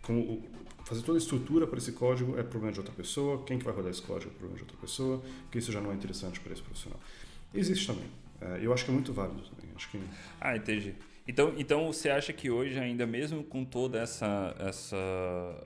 como 0.02 0.42
fazer 0.84 1.02
toda 1.02 1.18
a 1.18 1.20
estrutura 1.20 1.66
para 1.66 1.78
esse 1.78 1.90
código 1.92 2.38
é 2.38 2.42
problema 2.44 2.72
de 2.72 2.78
outra 2.78 2.94
pessoa, 2.94 3.42
quem 3.44 3.58
que 3.58 3.64
vai 3.64 3.74
rodar 3.74 3.90
esse 3.90 4.02
código 4.02 4.30
é 4.30 4.34
problema 4.34 4.56
de 4.56 4.62
outra 4.62 4.76
pessoa, 4.78 5.20
porque 5.42 5.58
isso 5.58 5.72
já 5.72 5.80
não 5.80 5.90
é 5.90 5.94
interessante 5.94 6.38
para 6.38 6.52
esse 6.52 6.62
profissional. 6.62 7.00
Existe 7.52 7.86
também. 7.88 8.06
É, 8.40 8.60
eu 8.62 8.72
acho 8.72 8.84
que 8.84 8.90
é 8.90 8.94
muito 8.94 9.12
válido 9.12 9.42
também. 9.42 9.74
Acho 9.74 9.90
que 9.90 10.00
Ah, 10.40 10.56
entendi. 10.56 10.94
Então, 11.28 11.52
então 11.56 11.86
você 11.92 12.08
acha 12.08 12.32
que 12.32 12.50
hoje 12.50 12.78
ainda 12.78 13.04
mesmo 13.04 13.42
com 13.42 13.64
toda 13.64 13.98
essa 13.98 14.54
essa, 14.60 14.96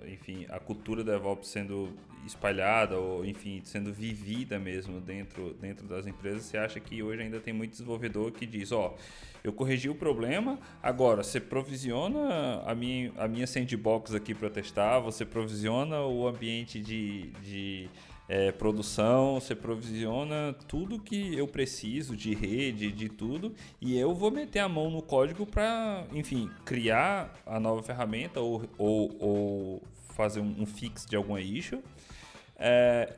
enfim, 0.06 0.46
a 0.48 0.58
cultura 0.58 1.04
DevOps 1.04 1.48
sendo 1.48 1.90
espalhada 2.26 2.98
ou 2.98 3.24
enfim, 3.24 3.60
sendo 3.64 3.92
vivida 3.92 4.58
mesmo 4.58 5.00
dentro 5.00 5.54
dentro 5.54 5.86
das 5.86 6.06
empresas, 6.06 6.44
você 6.44 6.56
acha 6.56 6.80
que 6.80 7.02
hoje 7.02 7.22
ainda 7.22 7.40
tem 7.40 7.52
muito 7.52 7.72
desenvolvedor 7.72 8.32
que 8.32 8.46
diz, 8.46 8.72
ó, 8.72 8.96
eu 9.44 9.52
corrigi 9.52 9.88
o 9.88 9.94
problema, 9.94 10.58
agora 10.82 11.22
você 11.22 11.38
provisiona 11.38 12.62
a 12.64 12.74
minha 12.74 13.12
a 13.18 13.28
minha 13.28 13.46
sandbox 13.46 14.14
aqui 14.14 14.34
para 14.34 14.48
testar, 14.48 14.98
você 15.00 15.26
provisiona 15.26 16.00
o 16.00 16.26
ambiente 16.26 16.80
de, 16.80 17.30
de 17.42 17.88
é, 18.32 18.52
produção, 18.52 19.40
você 19.40 19.56
provisiona 19.56 20.54
tudo 20.68 21.00
que 21.00 21.36
eu 21.36 21.48
preciso 21.48 22.16
de 22.16 22.32
rede, 22.32 22.92
de 22.92 23.08
tudo, 23.08 23.52
e 23.80 23.98
eu 23.98 24.14
vou 24.14 24.30
meter 24.30 24.60
a 24.60 24.68
mão 24.68 24.88
no 24.88 25.02
código 25.02 25.44
para, 25.44 26.04
enfim, 26.14 26.48
criar 26.64 27.34
a 27.44 27.58
nova 27.58 27.82
ferramenta 27.82 28.38
ou, 28.40 28.62
ou, 28.78 29.16
ou 29.18 29.82
fazer 30.14 30.38
um, 30.38 30.62
um 30.62 30.64
fix 30.64 31.04
de 31.04 31.16
alguma 31.16 31.40
issue. 31.40 31.80
É, 32.56 33.14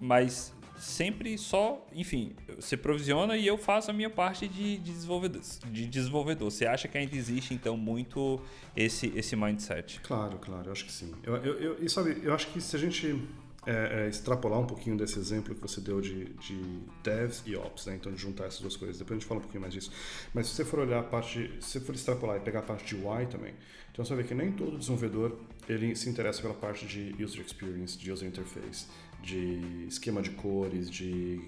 mas 0.00 0.52
sempre 0.76 1.38
só, 1.38 1.86
enfim, 1.94 2.32
você 2.58 2.76
provisiona 2.76 3.36
e 3.36 3.46
eu 3.46 3.56
faço 3.58 3.92
a 3.92 3.94
minha 3.94 4.10
parte 4.10 4.48
de, 4.48 4.78
de 4.78 4.92
desenvolvedor, 4.92 5.40
de 5.70 5.86
desenvolvedor. 5.86 6.50
Você 6.50 6.66
acha 6.66 6.88
que 6.88 6.98
ainda 6.98 7.14
existe 7.14 7.54
então 7.54 7.76
muito 7.76 8.40
esse 8.76 9.12
esse 9.14 9.36
mindset? 9.36 10.00
Claro, 10.00 10.36
claro, 10.38 10.66
eu 10.68 10.72
acho 10.72 10.84
que 10.84 10.92
sim. 10.92 11.12
Eu, 11.22 11.36
eu, 11.36 11.54
eu- 11.60 11.84
e 11.84 11.88
sabe, 11.88 12.18
eu 12.24 12.34
acho 12.34 12.48
que 12.48 12.60
se 12.60 12.74
a 12.74 12.78
gente 12.78 13.22
é, 13.68 14.04
é, 14.04 14.08
extrapolar 14.08 14.58
um 14.58 14.66
pouquinho 14.66 14.96
desse 14.96 15.18
exemplo 15.18 15.54
que 15.54 15.60
você 15.60 15.78
deu 15.78 16.00
de, 16.00 16.24
de 16.24 16.58
devs 17.04 17.42
e 17.44 17.54
ops, 17.54 17.84
né? 17.84 17.96
então 17.96 18.10
de 18.10 18.18
juntar 18.18 18.46
essas 18.46 18.60
duas 18.60 18.74
coisas, 18.74 18.96
depois 18.96 19.18
a 19.18 19.20
gente 19.20 19.28
fala 19.28 19.40
um 19.40 19.42
pouquinho 19.42 19.60
mais 19.60 19.74
disso. 19.74 19.92
Mas 20.32 20.46
se 20.46 20.54
você 20.54 20.64
for 20.64 20.78
olhar 20.78 21.00
a 21.00 21.02
parte, 21.02 21.54
se 21.60 21.72
você 21.72 21.80
for 21.80 21.94
extrapolar 21.94 22.38
e 22.38 22.40
pegar 22.40 22.60
a 22.60 22.62
parte 22.62 22.96
de 22.96 23.04
UI 23.04 23.26
também, 23.26 23.52
então 23.92 24.02
você 24.02 24.14
vai 24.14 24.22
ver 24.22 24.28
que 24.28 24.34
nem 24.34 24.52
todo 24.52 24.78
desenvolvedor 24.78 25.38
ele 25.68 25.94
se 25.94 26.08
interessa 26.08 26.40
pela 26.40 26.54
parte 26.54 26.86
de 26.86 27.14
user 27.22 27.44
experience, 27.44 27.98
de 27.98 28.10
user 28.10 28.26
interface, 28.26 28.86
de 29.22 29.84
esquema 29.86 30.22
de 30.22 30.30
cores, 30.30 30.88
de 30.88 31.46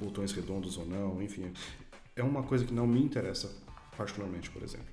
botões 0.00 0.32
redondos 0.32 0.76
ou 0.78 0.84
não, 0.84 1.22
enfim. 1.22 1.52
É 2.16 2.24
uma 2.24 2.42
coisa 2.42 2.64
que 2.64 2.74
não 2.74 2.88
me 2.88 3.00
interessa 3.00 3.48
particularmente, 3.96 4.50
por 4.50 4.64
exemplo. 4.64 4.86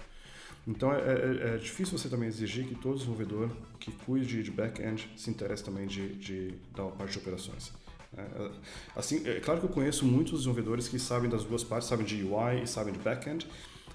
Então 0.67 0.91
é, 0.93 0.97
é- 0.97 1.55
é 1.55 1.57
difícil 1.57 1.97
você 1.97 2.09
também 2.09 2.27
exigir 2.27 2.65
que 2.67 2.75
todo 2.75 2.95
desenvolvedor 2.97 3.49
que 3.79 3.91
cuide 3.91 4.41
de 4.41 4.49
back-end 4.51 5.09
se 5.15 5.29
interesse 5.29 5.63
também 5.63 5.85
de, 5.85 6.15
de, 6.15 6.53
da 6.75 6.83
parte 6.85 7.11
de 7.13 7.19
operações. 7.19 7.71
É, 8.17 8.49
assim, 8.95 9.27
é 9.27 9.39
claro 9.39 9.59
que 9.59 9.65
eu 9.65 9.69
conheço 9.69 10.05
muitos 10.05 10.39
desenvolvedores 10.39 10.87
que 10.87 10.97
sabem 10.97 11.29
das 11.29 11.43
duas 11.43 11.63
partes, 11.63 11.87
sabem 11.87 12.05
de 12.05 12.23
UI 12.23 12.63
e 12.63 12.67
sabem 12.67 12.93
de 12.93 12.99
back-end. 12.99 13.47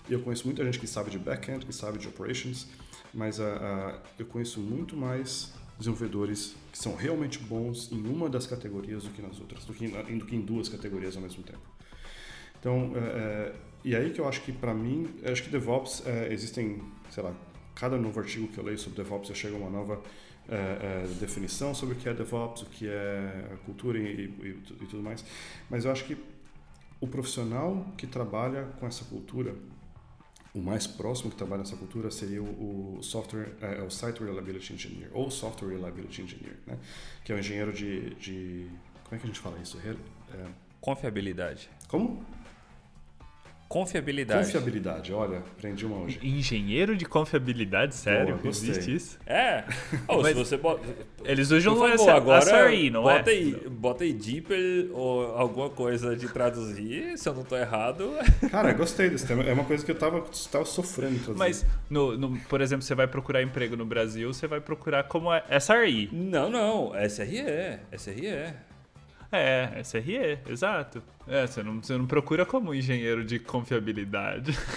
E 0.09 0.13
eu 0.13 0.21
conheço 0.21 0.47
muita 0.47 0.65
gente 0.65 0.79
que 0.79 0.87
sabe 0.87 1.11
de 1.11 1.19
back-end 1.19 1.67
e 1.69 1.73
sabe 1.73 1.99
de 1.99 2.07
operations, 2.09 2.67
mas 3.13 3.41
ah, 3.41 3.59
ah, 3.61 3.99
eu 4.19 4.27
conheço 4.27 4.61
muito 4.61 4.97
mais 4.97 5.53
desenvolvedores 5.79 6.55
que 6.71 6.79
são 6.79 6.95
realmente 6.95 7.39
bons 7.39 7.91
em 7.91 8.07
uma 8.07 8.29
das 8.29 8.47
categorias 8.47 9.05
do 9.05 9.11
que 9.11 9.23
nas 9.23 9.41
outras, 9.41 9.65
do 9.65 9.73
que, 9.73 9.87
em- 9.87 10.19
do 10.19 10.27
que 10.27 10.37
em 10.37 10.41
duas 10.41 10.69
categorias 10.69 11.17
ao 11.17 11.23
mesmo 11.23 11.43
tempo. 11.43 11.61
Então, 12.59 12.93
é, 12.95 12.99
é, 12.99 13.55
e 13.85 13.95
aí 13.97 14.11
que 14.13 14.21
eu 14.21 14.29
acho 14.29 14.43
que 14.43 14.53
para 14.53 14.75
mim, 14.75 15.09
eu 15.23 15.33
acho 15.33 15.43
que 15.43 15.51
DevOps 15.51 16.03
é, 16.07 16.33
existem, 16.33 16.83
sei 17.11 17.23
lá, 17.23 17.33
cada 17.75 17.97
novo 17.97 18.19
artigo 18.21 18.49
que 18.49 18.59
eu 18.59 18.65
leio 18.65 18.79
sobre 18.79 19.03
DevOps 19.03 19.29
já 19.29 19.35
chega 19.35 19.57
uma 19.57 19.71
nova 19.71 20.03
é, 20.49 20.55
é, 21.05 21.07
definição 21.21 21.75
sobre 21.75 21.95
o 21.95 21.99
que 21.99 22.09
é 22.09 22.15
DevOps, 22.15 22.63
o 22.63 22.67
que 22.67 22.89
é 22.89 23.57
cultura 23.65 23.99
e, 23.99 24.03
e- 24.27 24.63
e 24.83 24.87
tudo 24.87 25.03
mais. 25.03 25.25
Mas 25.71 25.85
eu 25.85 25.93
acho 25.93 26.05
que 26.05 26.17
o 27.01 27.07
profissional 27.07 27.87
que 27.97 28.07
trabalha 28.07 28.65
com 28.79 28.87
essa 28.87 29.05
cultura, 29.05 29.55
o 30.53 30.59
mais 30.61 30.87
próximo 30.87 31.31
que 31.31 31.37
trabalha 31.37 31.61
nessa 31.61 31.77
cultura 31.77 32.11
seria 32.11 32.43
o, 32.43 32.99
o 32.99 33.03
software, 33.03 33.55
é, 33.63 33.81
o 33.83 33.91
Site 33.91 34.23
Reliability 34.23 34.73
Engineer 34.75 35.09
ou 35.15 35.31
Software 35.31 35.69
Reliability 35.71 36.23
Engineer, 36.23 36.57
né? 36.67 36.77
Que 37.25 37.33
é 37.33 37.37
o 37.37 37.39
engenheiro 37.39 37.73
de, 37.73 38.11
de 38.17 38.67
como 39.05 39.15
é 39.17 39.19
que 39.19 39.25
a 39.25 39.27
gente 39.29 39.41
fala 39.41 39.59
isso? 39.61 39.79
Re- 39.79 39.97
é, 40.35 40.47
Confiabilidade. 40.81 41.71
como? 41.89 42.23
Confiabilidade. 43.71 44.47
Confiabilidade, 44.47 45.13
olha, 45.13 45.39
aprendi 45.39 45.87
uma 45.87 45.99
hoje. 45.99 46.19
Engenheiro 46.21 46.97
de 46.97 47.05
confiabilidade, 47.05 47.95
sério? 47.95 48.37
Boa. 48.37 48.49
Existe 48.49 48.93
isso? 48.93 49.17
É. 49.25 49.63
Ou 50.09 50.23
Mas 50.23 50.37
se 50.37 50.45
você 50.45 50.57
bota. 50.57 50.85
Eles 51.25 51.53
usam 51.53 51.75
Por 51.75 51.89
favor, 51.89 51.95
essa, 51.95 52.15
agora 52.15 52.91
não 52.91 53.03
bota 53.05 53.31
é? 53.31 53.35
Aí, 53.35 53.53
bota 53.71 54.03
aí 54.05 54.13
DeepL 54.13 54.91
ou 54.93 55.37
alguma 55.37 55.71
coisa 55.71 56.17
de 56.17 56.29
traduzir, 56.29 57.17
se 57.17 57.29
eu 57.29 57.35
não 57.35 57.45
tô 57.45 57.57
errado. 57.57 58.11
Cara, 58.51 58.73
gostei 58.75 59.09
desse 59.09 59.25
tema. 59.25 59.45
É 59.45 59.53
uma 59.53 59.65
coisa 59.65 59.85
que 59.85 59.93
eu 59.93 59.99
tava, 59.99 60.21
tava 60.51 60.65
sofrendo 60.65 61.15
traduzir. 61.21 61.39
Mas, 61.39 61.65
no, 61.89 62.19
no- 62.19 62.41
por 62.49 62.61
exemplo, 62.61 62.83
você 62.83 62.97
vai 62.97 63.07
procurar 63.07 63.41
emprego 63.41 63.77
no 63.77 63.87
Brasil, 63.87 64.33
você 64.35 64.49
vai 64.49 64.61
procurar 64.61 65.05
como 65.05 65.33
é 65.33 65.45
SRE. 65.61 66.09
Não, 66.13 66.51
não. 66.51 66.93
SRE. 67.09 67.79
SRE. 67.97 68.53
É, 69.33 69.81
SRE, 69.85 70.39
exato. 70.49 71.03
É, 71.27 71.47
você 71.47 71.63
não, 71.63 71.81
você 71.81 71.97
não 71.97 72.07
procura 72.07 72.45
como 72.45 72.75
engenheiro 72.75 73.25
de 73.25 73.39
confiabilidade. 73.39 74.59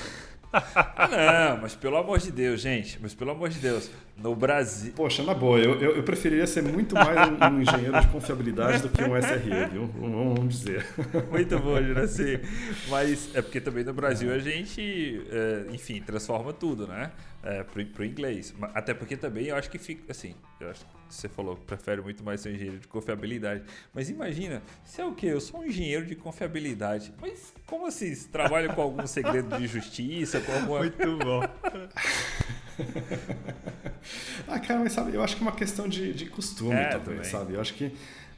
Não, 0.53 1.61
mas 1.63 1.73
pelo 1.73 1.97
amor 1.97 2.19
de 2.19 2.31
Deus, 2.31 2.61
gente. 2.61 2.99
Mas 3.01 3.15
pelo 3.15 3.31
amor 3.31 3.49
de 3.49 3.57
Deus. 3.57 3.89
No 4.15 4.35
Brasil. 4.35 4.93
Poxa, 4.95 5.23
na 5.23 5.33
boa, 5.33 5.59
eu, 5.59 5.79
eu, 5.81 5.95
eu 5.95 6.03
preferiria 6.03 6.45
ser 6.45 6.61
muito 6.61 6.93
mais 6.93 7.29
um, 7.29 7.55
um 7.55 7.61
engenheiro 7.61 7.99
de 7.99 8.07
confiabilidade 8.07 8.81
do 8.81 8.89
que 8.89 9.03
um 9.03 9.19
SRE, 9.19 9.69
viu? 9.71 9.87
Vamos 9.87 10.37
vamos 10.37 10.59
dizer. 10.59 10.85
Muito 11.31 11.59
bom, 11.59 11.81
Juraci. 11.81 12.39
Mas 12.89 13.35
é 13.35 13.41
porque 13.41 13.59
também 13.59 13.83
no 13.83 13.93
Brasil 13.93 14.31
a 14.31 14.37
gente, 14.37 15.25
é, 15.29 15.73
enfim, 15.73 15.99
transforma 16.01 16.53
tudo, 16.53 16.87
né? 16.87 17.11
É, 17.41 17.63
pro, 17.63 17.83
pro 17.87 18.05
inglês. 18.05 18.53
Até 18.73 18.93
porque 18.93 19.17
também 19.17 19.47
eu 19.47 19.55
acho 19.55 19.69
que 19.69 19.79
fica. 19.79 20.11
Assim, 20.11 20.35
eu 20.59 20.69
acho 20.69 20.85
que 20.85 20.91
você 21.09 21.27
falou 21.27 21.55
que 21.55 21.65
prefere 21.65 22.01
muito 22.01 22.23
mais 22.23 22.39
ser 22.39 22.49
um 22.49 22.53
engenheiro 22.53 22.79
de 22.79 22.87
confiabilidade. 22.87 23.63
Mas 23.93 24.09
imagina, 24.09 24.61
se 24.85 25.01
é 25.01 25.05
o 25.05 25.13
quê? 25.13 25.27
Eu 25.27 25.41
sou 25.41 25.61
um 25.61 25.65
engenheiro 25.65 26.05
de 26.05 26.15
confiabilidade. 26.15 27.13
Mas 27.19 27.53
como 27.65 27.87
assim? 27.87 28.13
Você 28.13 28.29
trabalha 28.29 28.71
com 28.73 28.81
algum 28.81 29.07
segredo 29.07 29.57
de 29.57 29.67
justiça? 29.67 30.39
Com 30.39 30.51
alguma. 30.53 30.79
Muito 30.79 31.17
bom. 31.17 31.41
Ah, 34.47 34.59
cara, 34.59 34.81
mas 34.81 34.91
sabe, 34.91 35.15
eu 35.15 35.23
acho 35.23 35.37
que 35.37 35.41
é 35.41 35.45
uma 35.47 35.55
questão 35.55 35.87
de, 35.87 36.13
de 36.13 36.25
costume, 36.25 36.73
É, 36.73 36.89
talvez, 36.89 37.17
também. 37.17 37.23
sabe? 37.23 37.53
Eu 37.53 37.61
acho 37.61 37.73
que 37.73 37.91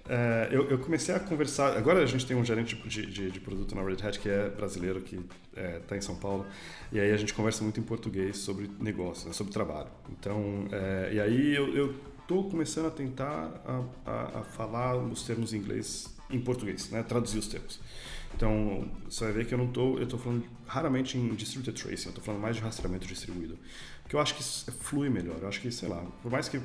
é, 0.07 0.49
eu, 0.51 0.69
eu 0.69 0.77
comecei 0.77 1.13
a 1.15 1.19
conversar. 1.19 1.75
Agora 1.75 2.03
a 2.03 2.05
gente 2.05 2.25
tem 2.25 2.37
um 2.37 2.45
gerente 2.45 2.75
de, 2.75 3.05
de, 3.07 3.31
de 3.31 3.39
produto 3.39 3.73
na 3.73 3.83
Red 3.83 3.97
Hat 4.03 4.19
que 4.19 4.29
é 4.29 4.49
brasileiro, 4.49 5.01
que 5.01 5.19
está 5.81 5.97
em 5.97 6.01
São 6.01 6.15
Paulo, 6.15 6.45
e 6.91 6.99
aí 6.99 7.11
a 7.11 7.17
gente 7.17 7.33
conversa 7.33 7.63
muito 7.63 7.79
em 7.79 7.83
português 7.83 8.37
sobre 8.37 8.69
negócio, 8.79 9.27
né, 9.27 9.33
sobre 9.33 9.51
trabalho. 9.51 9.89
Então, 10.11 10.67
é, 10.71 11.13
e 11.13 11.19
aí 11.19 11.55
eu, 11.55 11.95
tô 12.27 12.43
começando 12.43 12.87
a 12.87 12.91
tentar 12.91 13.61
a, 13.65 13.83
a, 14.09 14.39
a 14.39 14.43
falar 14.43 14.97
os 14.97 15.23
termos 15.23 15.53
em 15.53 15.57
inglês 15.57 16.13
em 16.29 16.39
português, 16.39 16.89
né? 16.89 17.03
Traduzir 17.03 17.37
os 17.37 17.47
termos. 17.47 17.79
Então, 18.35 18.89
você 19.07 19.25
vai 19.25 19.33
ver 19.33 19.45
que 19.45 19.53
eu 19.53 19.57
não 19.57 19.67
tô, 19.67 19.97
eu 19.97 20.07
tô 20.07 20.17
falando 20.17 20.43
raramente 20.65 21.17
em 21.17 21.33
distributed 21.35 21.81
tracing, 21.81 22.09
eu 22.09 22.15
tô 22.15 22.21
falando 22.21 22.41
mais 22.41 22.55
de 22.55 22.61
rastreamento 22.61 23.07
distribuído. 23.07 23.57
Porque 24.05 24.15
eu 24.15 24.19
acho 24.19 24.35
que 24.35 24.43
flui 24.71 25.09
melhor. 25.09 25.37
Eu 25.41 25.47
acho 25.47 25.59
que, 25.59 25.71
sei 25.71 25.89
lá, 25.89 26.05
por 26.21 26.31
mais 26.31 26.47
que 26.47 26.61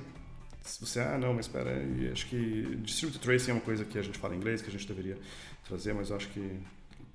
você, 0.63 1.01
ah, 1.01 1.17
não, 1.19 1.33
mas 1.33 1.47
espera, 1.47 1.71
acho 2.13 2.27
que 2.27 2.77
distributed 2.83 3.23
tracing 3.25 3.51
é 3.51 3.55
uma 3.55 3.63
coisa 3.63 3.83
que 3.83 3.99
a 3.99 4.03
gente 4.03 4.19
fala 4.19 4.35
em 4.35 4.37
inglês, 4.37 4.61
que 4.61 4.69
a 4.69 4.73
gente 4.73 4.87
deveria 4.87 5.17
trazer, 5.67 5.95
mas 5.95 6.11
eu 6.11 6.17
acho 6.17 6.29
que 6.29 6.53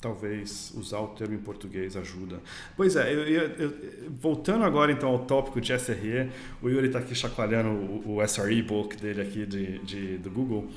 talvez 0.01 0.71
usar 0.75 0.99
o 0.99 1.09
termo 1.09 1.35
em 1.35 1.37
português 1.37 1.95
ajuda. 1.95 2.41
Pois 2.75 2.95
é, 2.95 3.13
eu, 3.13 3.19
eu- 3.27 3.49
eu- 3.57 4.11
voltando 4.19 4.63
agora 4.65 4.91
então 4.91 5.09
ao 5.09 5.25
tópico 5.25 5.61
de 5.61 5.71
SRE, 5.73 6.31
o 6.61 6.69
Yuri 6.69 6.87
está 6.87 6.99
aqui 6.99 7.13
chacoalhando 7.13 7.69
o, 7.69 8.15
o 8.17 8.21
SRE 8.27 8.61
book 8.63 8.97
dele 8.97 9.21
aqui 9.21 9.45
de, 9.45 9.77
de- 9.79 10.17
do 10.17 10.31
Google. 10.31 10.67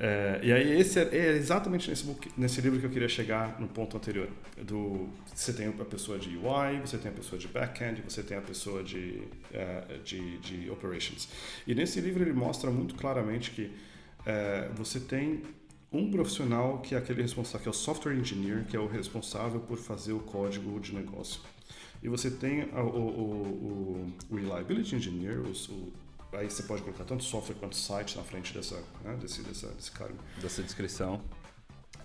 É, 0.00 0.38
e 0.44 0.52
aí 0.52 0.80
esse 0.80 0.96
é, 1.00 1.08
é 1.12 1.32
exatamente 1.32 1.90
nesse, 1.90 2.04
book- 2.04 2.30
nesse 2.36 2.60
livro 2.60 2.78
que 2.78 2.86
eu 2.86 2.90
queria 2.90 3.08
chegar 3.08 3.60
no 3.60 3.66
ponto 3.66 3.96
anterior. 3.96 4.28
Do, 4.62 5.08
você 5.34 5.52
tem 5.52 5.66
a 5.68 5.84
pessoa 5.84 6.18
de 6.18 6.36
UI, 6.36 6.80
você 6.84 6.96
tem 6.98 7.10
a 7.10 7.14
pessoa 7.14 7.38
de 7.38 7.48
back-end, 7.48 8.02
você 8.08 8.22
tem 8.22 8.36
a 8.36 8.40
pessoa 8.40 8.82
de, 8.84 9.22
eh, 9.52 9.98
de, 10.04 10.38
de 10.38 10.70
operations. 10.70 11.28
E 11.66 11.74
nesse 11.74 12.00
livro 12.00 12.22
ele 12.22 12.32
mostra 12.32 12.70
muito 12.70 12.94
claramente 12.94 13.50
que 13.50 13.72
eh, 14.24 14.70
você 14.76 15.00
tem 15.00 15.42
um 15.92 16.10
profissional 16.10 16.78
que 16.80 16.94
é 16.94 16.98
aquele 16.98 17.22
responsável, 17.22 17.60
que 17.62 17.68
é 17.68 17.70
o 17.70 17.74
software 17.74 18.14
engineer, 18.14 18.64
que 18.66 18.76
é 18.76 18.80
o 18.80 18.86
responsável 18.86 19.58
por 19.60 19.78
fazer 19.78 20.12
o 20.12 20.20
código 20.20 20.78
de 20.80 20.94
negócio. 20.94 21.40
E 22.02 22.08
você 22.08 22.30
tem 22.30 22.64
o, 22.64 22.80
o, 22.80 24.08
o, 24.08 24.12
o 24.30 24.36
reliability 24.36 24.94
engineer, 24.96 25.40
o, 25.40 25.52
aí 26.32 26.50
você 26.50 26.62
pode 26.62 26.82
colocar 26.82 27.04
tanto 27.04 27.24
software 27.24 27.54
quanto 27.56 27.76
site 27.76 28.16
na 28.16 28.22
frente 28.22 28.52
dessa, 28.52 28.76
né, 29.04 29.16
desse, 29.20 29.42
dessa, 29.42 29.68
desse 29.68 29.90
cargo. 29.90 30.18
Dessa 30.40 30.62
descrição. 30.62 31.20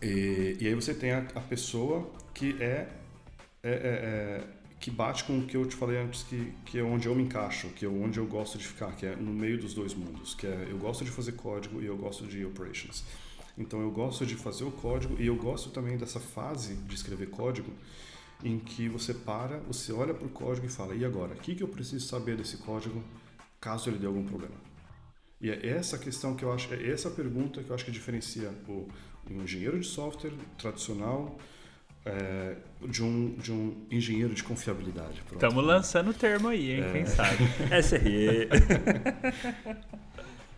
E, 0.02 0.58
e 0.60 0.68
aí 0.68 0.76
você 0.76 0.94
tem 0.94 1.12
a, 1.12 1.20
a 1.36 1.42
pessoa 1.42 2.10
que 2.34 2.56
é, 2.62 2.90
é- 3.64 3.70
é- 3.72 3.72
é- 3.74 4.44
que 4.80 4.92
bate 4.92 5.24
com 5.24 5.40
o 5.40 5.46
que 5.46 5.56
eu 5.56 5.66
te 5.66 5.78
falei 5.78 5.98
antes, 5.98 6.24
que, 6.24 6.52
que 6.66 6.78
é 6.78 6.84
onde 6.84 7.08
eu 7.08 7.16
me 7.16 7.24
encaixo, 7.24 7.70
que 7.70 7.86
é 7.86 7.88
onde 7.88 8.20
eu 8.20 8.26
gosto 8.26 8.58
de 8.58 8.68
ficar, 8.68 8.92
que 8.98 9.06
é 9.06 9.16
no 9.16 9.32
meio 9.32 9.58
dos 9.58 9.74
dois 9.74 9.94
mundos, 9.94 10.36
que 10.36 10.46
é 10.46 10.68
eu 10.70 10.78
gosto 10.78 11.06
de 11.06 11.10
fazer 11.12 11.32
código 11.34 11.82
e 11.82 11.86
eu 11.86 11.96
gosto 11.96 12.28
de 12.28 12.44
operations. 12.46 13.06
Então 13.58 13.80
eu 13.82 13.90
gosto 13.92 14.26
de 14.26 14.36
fazer 14.36 14.66
o 14.66 14.72
código 14.72 15.16
e 15.22 15.28
eu 15.28 15.38
gosto 15.38 15.70
também 15.70 15.96
dessa 15.98 16.20
fase 16.20 16.76
de 16.76 16.96
escrever 16.96 17.30
código 17.30 17.72
em 18.44 18.60
que 18.60 18.90
você 18.90 19.14
para, 19.14 19.60
você 19.60 19.94
olha 19.94 20.14
para 20.14 20.28
o 20.28 20.30
código 20.30 20.66
e 20.66 20.70
fala, 20.70 20.94
e 20.94 21.06
agora? 21.06 21.34
O 21.34 21.38
que, 21.38 21.56
que 21.56 21.64
eu 21.64 21.68
preciso 21.70 22.06
saber 22.06 22.36
desse 22.36 22.58
código 22.58 23.02
caso 23.64 23.90
ele 23.90 23.98
dê 23.98 24.06
algum 24.06 24.26
problema? 24.26 24.56
E 25.40 25.50
é 25.50 25.68
essa 25.68 25.98
questão 25.98 26.36
que 26.36 26.44
eu 26.44 26.52
acho, 26.52 26.74
é 26.74 26.90
essa 26.90 27.10
pergunta 27.10 27.64
que 27.64 27.70
eu 27.70 27.76
acho 27.76 27.86
que 27.86 27.92
diferencia 27.92 28.50
o 28.68 28.88
um 29.32 29.42
engenheiro 29.44 29.80
de 29.80 29.88
software 29.88 30.34
tradicional 30.58 31.38
é, 32.06 32.58
de, 32.86 33.02
um, 33.02 33.36
de 33.36 33.52
um 33.54 33.86
engenheiro 33.90 34.34
de 34.34 34.44
confiabilidade. 34.44 35.24
Estamos 35.32 35.64
lançando 35.66 36.10
o 36.10 36.14
termo 36.14 36.50
aí, 36.50 36.74
hein? 36.74 36.84
Quem 36.92 37.06
sabe? 37.06 37.38
SRE. 37.82 38.50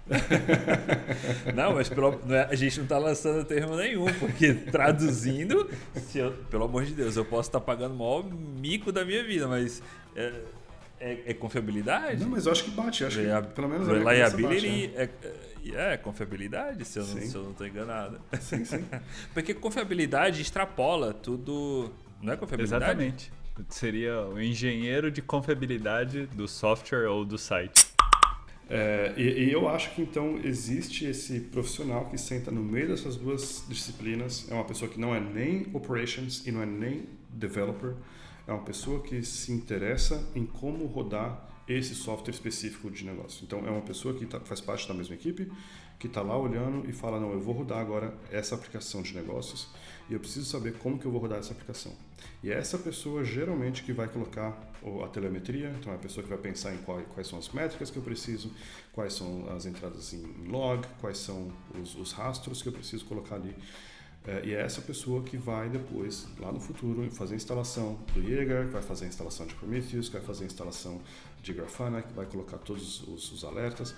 não, 1.56 1.74
mas 1.74 1.90
pelo- 1.90 2.20
não 2.26 2.36
é- 2.36 2.46
a 2.46 2.56
gente 2.56 2.80
não 2.80 2.88
tá 2.88 2.98
lançando 2.98 3.46
termo 3.46 3.76
nenhum, 3.76 4.06
porque 4.20 4.54
traduzindo, 4.54 5.70
se 5.96 6.20
eu- 6.20 6.32
pelo 6.50 6.66
amor 6.66 6.86
de 6.86 6.94
Deus, 6.94 7.16
eu 7.16 7.26
posso 7.26 7.50
estar 7.50 7.60
pagando 7.62 7.94
o 7.94 7.98
maior 7.98 8.24
mico 8.24 8.92
da 8.92 9.06
minha 9.06 9.24
vida, 9.24 9.48
mas 9.48 9.82
é, 10.16 10.42
é- 11.06 11.22
é 11.28 11.34
confiabilidade? 11.34 12.22
Não, 12.24 12.30
mas 12.30 12.46
eu 12.48 12.52
acho 12.52 12.64
que 12.64 12.72
bate. 12.72 13.06
Acho 13.06 13.20
que, 13.20 13.54
pelo 13.54 13.70
menos 13.70 13.88
cabeça 13.88 14.10
Reliability 14.10 14.88
bate, 14.88 14.98
né? 14.98 15.10
é, 15.66 15.94
é 15.94 15.98
confiabilidade, 15.98 16.84
se 16.86 16.98
eu, 17.00 17.06
não, 17.06 17.22
se 17.22 17.36
eu 17.36 17.44
não 17.44 17.54
tô 17.54 17.66
enganado. 17.66 18.20
Sim, 18.42 18.66
sim. 18.66 18.84
Porque 19.34 19.54
confiabilidade 19.54 20.42
extrapola 20.42 21.14
tudo. 21.14 21.92
Não 22.22 22.34
é 22.34 22.38
confiabilidade? 22.38 22.84
Exatamente. 22.84 23.32
Seria 23.70 24.22
o 24.22 24.42
engenheiro 24.42 25.12
de 25.12 25.22
confiabilidade 25.22 26.26
do 26.28 26.48
software 26.48 27.08
ou 27.08 27.24
do 27.24 27.38
site. 27.38 27.86
É, 28.68 29.14
e, 29.16 29.46
e 29.46 29.52
eu 29.52 29.70
acho 29.70 29.92
que 29.94 30.02
então 30.02 30.40
existe 30.44 31.06
esse 31.06 31.40
profissional 31.40 32.06
que 32.10 32.18
senta 32.18 32.50
no 32.50 32.64
meio 32.64 32.88
dessas 32.88 33.16
duas 33.16 33.64
disciplinas. 33.70 34.48
É 34.50 34.56
uma 34.56 34.66
pessoa 34.66 34.90
que 34.90 35.00
não 35.00 35.14
é 35.14 35.20
nem 35.20 35.68
operations 35.72 36.46
e 36.48 36.52
não 36.52 36.64
é 36.64 36.66
nem 36.66 37.06
developer. 37.30 37.94
É 38.48 38.52
uma 38.52 38.64
pessoa 38.64 39.02
que 39.02 39.24
se 39.24 39.52
interessa 39.52 40.24
em 40.36 40.46
como 40.46 40.86
rodar 40.86 41.50
esse 41.68 41.96
software 41.96 42.32
específico 42.34 42.92
de 42.92 43.04
negócio. 43.06 43.44
Então 43.44 43.66
é 43.66 43.70
uma 43.72 43.82
pessoa 43.82 44.14
que 44.14 44.26
tá- 44.26 44.40
faz 44.40 44.62
parte 44.62 44.88
da 44.88 44.94
mesma 44.94 45.16
equipe, 45.16 45.52
que 45.98 46.06
está 46.08 46.22
lá 46.22 46.38
olhando 46.38 46.88
e 46.88 46.94
fala 46.94 47.20
não, 47.20 47.32
eu 47.32 47.40
vou 47.42 47.56
rodar 47.56 47.80
agora 47.80 48.14
essa 48.32 48.54
aplicação 48.54 49.02
de 49.02 49.16
negócios 49.16 49.70
e 50.10 50.14
eu 50.14 50.20
preciso 50.20 50.46
saber 50.46 50.74
como 50.78 51.00
que 51.00 51.06
eu 51.06 51.12
vou 51.12 51.20
rodar 51.20 51.40
essa 51.40 51.54
aplicação. 51.54 51.94
E 52.44 52.52
é 52.52 52.54
essa 52.56 52.78
pessoa 52.78 53.24
geralmente 53.24 53.82
que 53.82 53.94
vai 53.94 54.08
colocar 54.08 54.72
a 55.04 55.08
telemetria, 55.08 55.74
então 55.80 55.92
é 55.92 55.96
a 55.96 56.00
pessoa 56.00 56.22
que 56.24 56.30
vai 56.30 56.38
pensar 56.38 56.76
em 56.76 56.78
qual- 56.80 57.02
quais 57.16 57.28
são 57.28 57.40
as 57.40 57.50
métricas 57.50 57.90
que 57.90 57.98
eu 57.98 58.04
preciso, 58.04 58.52
quais 58.94 59.14
são 59.14 59.50
as 59.56 59.66
entradas 59.66 60.14
em 60.14 60.22
log, 60.48 60.86
quais 61.02 61.18
são 61.18 61.52
os, 61.82 61.96
os 61.96 62.12
rastros 62.12 62.62
que 62.62 62.68
eu 62.70 62.74
preciso 62.74 63.06
colocar 63.06 63.36
ali. 63.36 63.56
É, 64.28 64.42
e 64.44 64.54
é 64.54 64.62
essa 64.62 64.82
pessoa 64.82 65.22
que 65.22 65.38
vai 65.38 65.70
depois, 65.70 66.28
lá 66.40 66.52
no 66.52 66.60
futuro, 66.60 67.10
fazer 67.12 67.36
a 67.36 67.38
instalação 67.38 68.00
do 68.14 68.22
Jaeger, 68.24 68.68
vai 68.70 68.82
fazer 68.82 69.06
a 69.06 69.08
instalação 69.08 69.46
de 69.46 69.54
Prometheus, 69.54 70.10
vai 70.10 70.22
fazer 70.22 70.46
a 70.46 70.48
instalação 70.48 71.00
de 71.44 71.54
Grafana, 71.54 72.02
que 72.02 72.12
vai 72.14 72.26
colocar 72.26 72.58
todos 72.58 73.02
os, 73.08 73.32
os 73.32 73.44
alertas, 73.44 73.94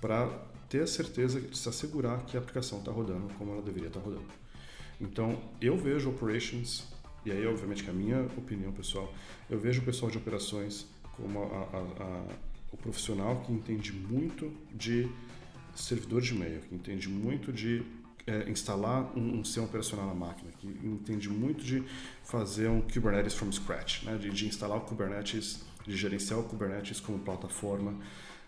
para 0.00 0.28
ter 0.68 0.82
a 0.82 0.86
certeza 0.86 1.40
de 1.40 1.56
se 1.56 1.68
assegurar 1.68 2.24
que 2.26 2.36
a 2.36 2.40
aplicação 2.40 2.78
está 2.80 2.92
rodando 2.92 3.32
como 3.34 3.52
ela 3.52 3.62
deveria 3.62 3.88
estar 3.88 4.00
rodando. 4.00 4.26
Então, 5.00 5.40
eu 5.62 5.78
vejo 5.78 6.10
operations, 6.10 6.84
e 7.24 7.32
aí, 7.32 7.46
obviamente, 7.46 7.82
que 7.82 7.88
é 7.88 7.92
a 7.92 7.96
minha 7.96 8.22
opinião 8.36 8.70
pessoal, 8.72 9.12
eu 9.48 9.58
vejo 9.58 9.80
o 9.80 9.84
pessoal 9.84 10.10
de 10.10 10.18
operações 10.18 10.86
como 11.16 11.42
a- 11.42 11.46
a- 11.72 12.04
a- 12.04 12.26
o 12.70 12.76
profissional 12.76 13.40
que 13.40 13.52
entende 13.52 13.92
muito 13.92 14.52
de 14.74 15.08
servidor 15.74 16.20
de 16.20 16.34
e-mail, 16.34 16.60
que 16.60 16.74
entende 16.74 17.08
muito 17.08 17.50
de 17.52 17.82
é, 18.30 18.48
instalar 18.48 19.10
um, 19.18 19.40
um 19.40 19.44
sistema 19.44 19.66
operacional 19.66 20.06
na 20.06 20.14
máquina, 20.14 20.52
que 20.58 20.68
entende 20.68 21.28
muito 21.28 21.64
de 21.64 21.82
fazer 22.22 22.68
um 22.68 22.80
Kubernetes 22.80 23.34
from 23.34 23.50
scratch, 23.50 24.04
né? 24.04 24.16
de, 24.16 24.30
de 24.30 24.46
instalar 24.46 24.78
o 24.78 24.82
Kubernetes, 24.82 25.64
de 25.84 25.96
gerenciar 25.96 26.38
o 26.38 26.44
Kubernetes 26.44 27.00
como 27.00 27.18
plataforma, 27.18 27.94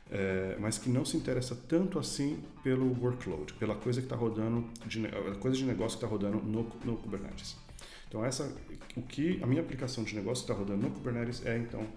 é, 0.09 0.57
mas 0.61 0.79
que 0.79 0.89
não 0.89 1.05
se 1.05 1.17
interessa 1.17 1.57
tanto 1.69 1.99
assim 1.99 2.45
pelo 2.63 2.87
workload, 3.03 3.55
pela 3.55 3.75
coisa 3.75 4.01
que 4.01 4.07
está 4.07 4.15
rodando, 4.15 4.65
de, 4.87 5.03
coisa 5.41 5.57
de 5.57 5.65
negócio 5.65 5.99
que 5.99 6.05
está 6.05 6.07
rodando 6.07 6.39
no, 6.39 6.63
no 6.85 6.97
Kubernetes. 6.99 7.57
Então 8.07 8.25
essa, 8.25 8.55
o 8.95 9.03
que 9.03 9.43
a 9.43 9.47
minha 9.47 9.63
aplicação 9.63 10.05
de 10.05 10.15
negócio 10.15 10.43
está 10.43 10.55
rodando 10.55 10.83
no 10.83 10.91
Kubernetes 10.91 11.45
é 11.45 11.57
então 11.59 11.89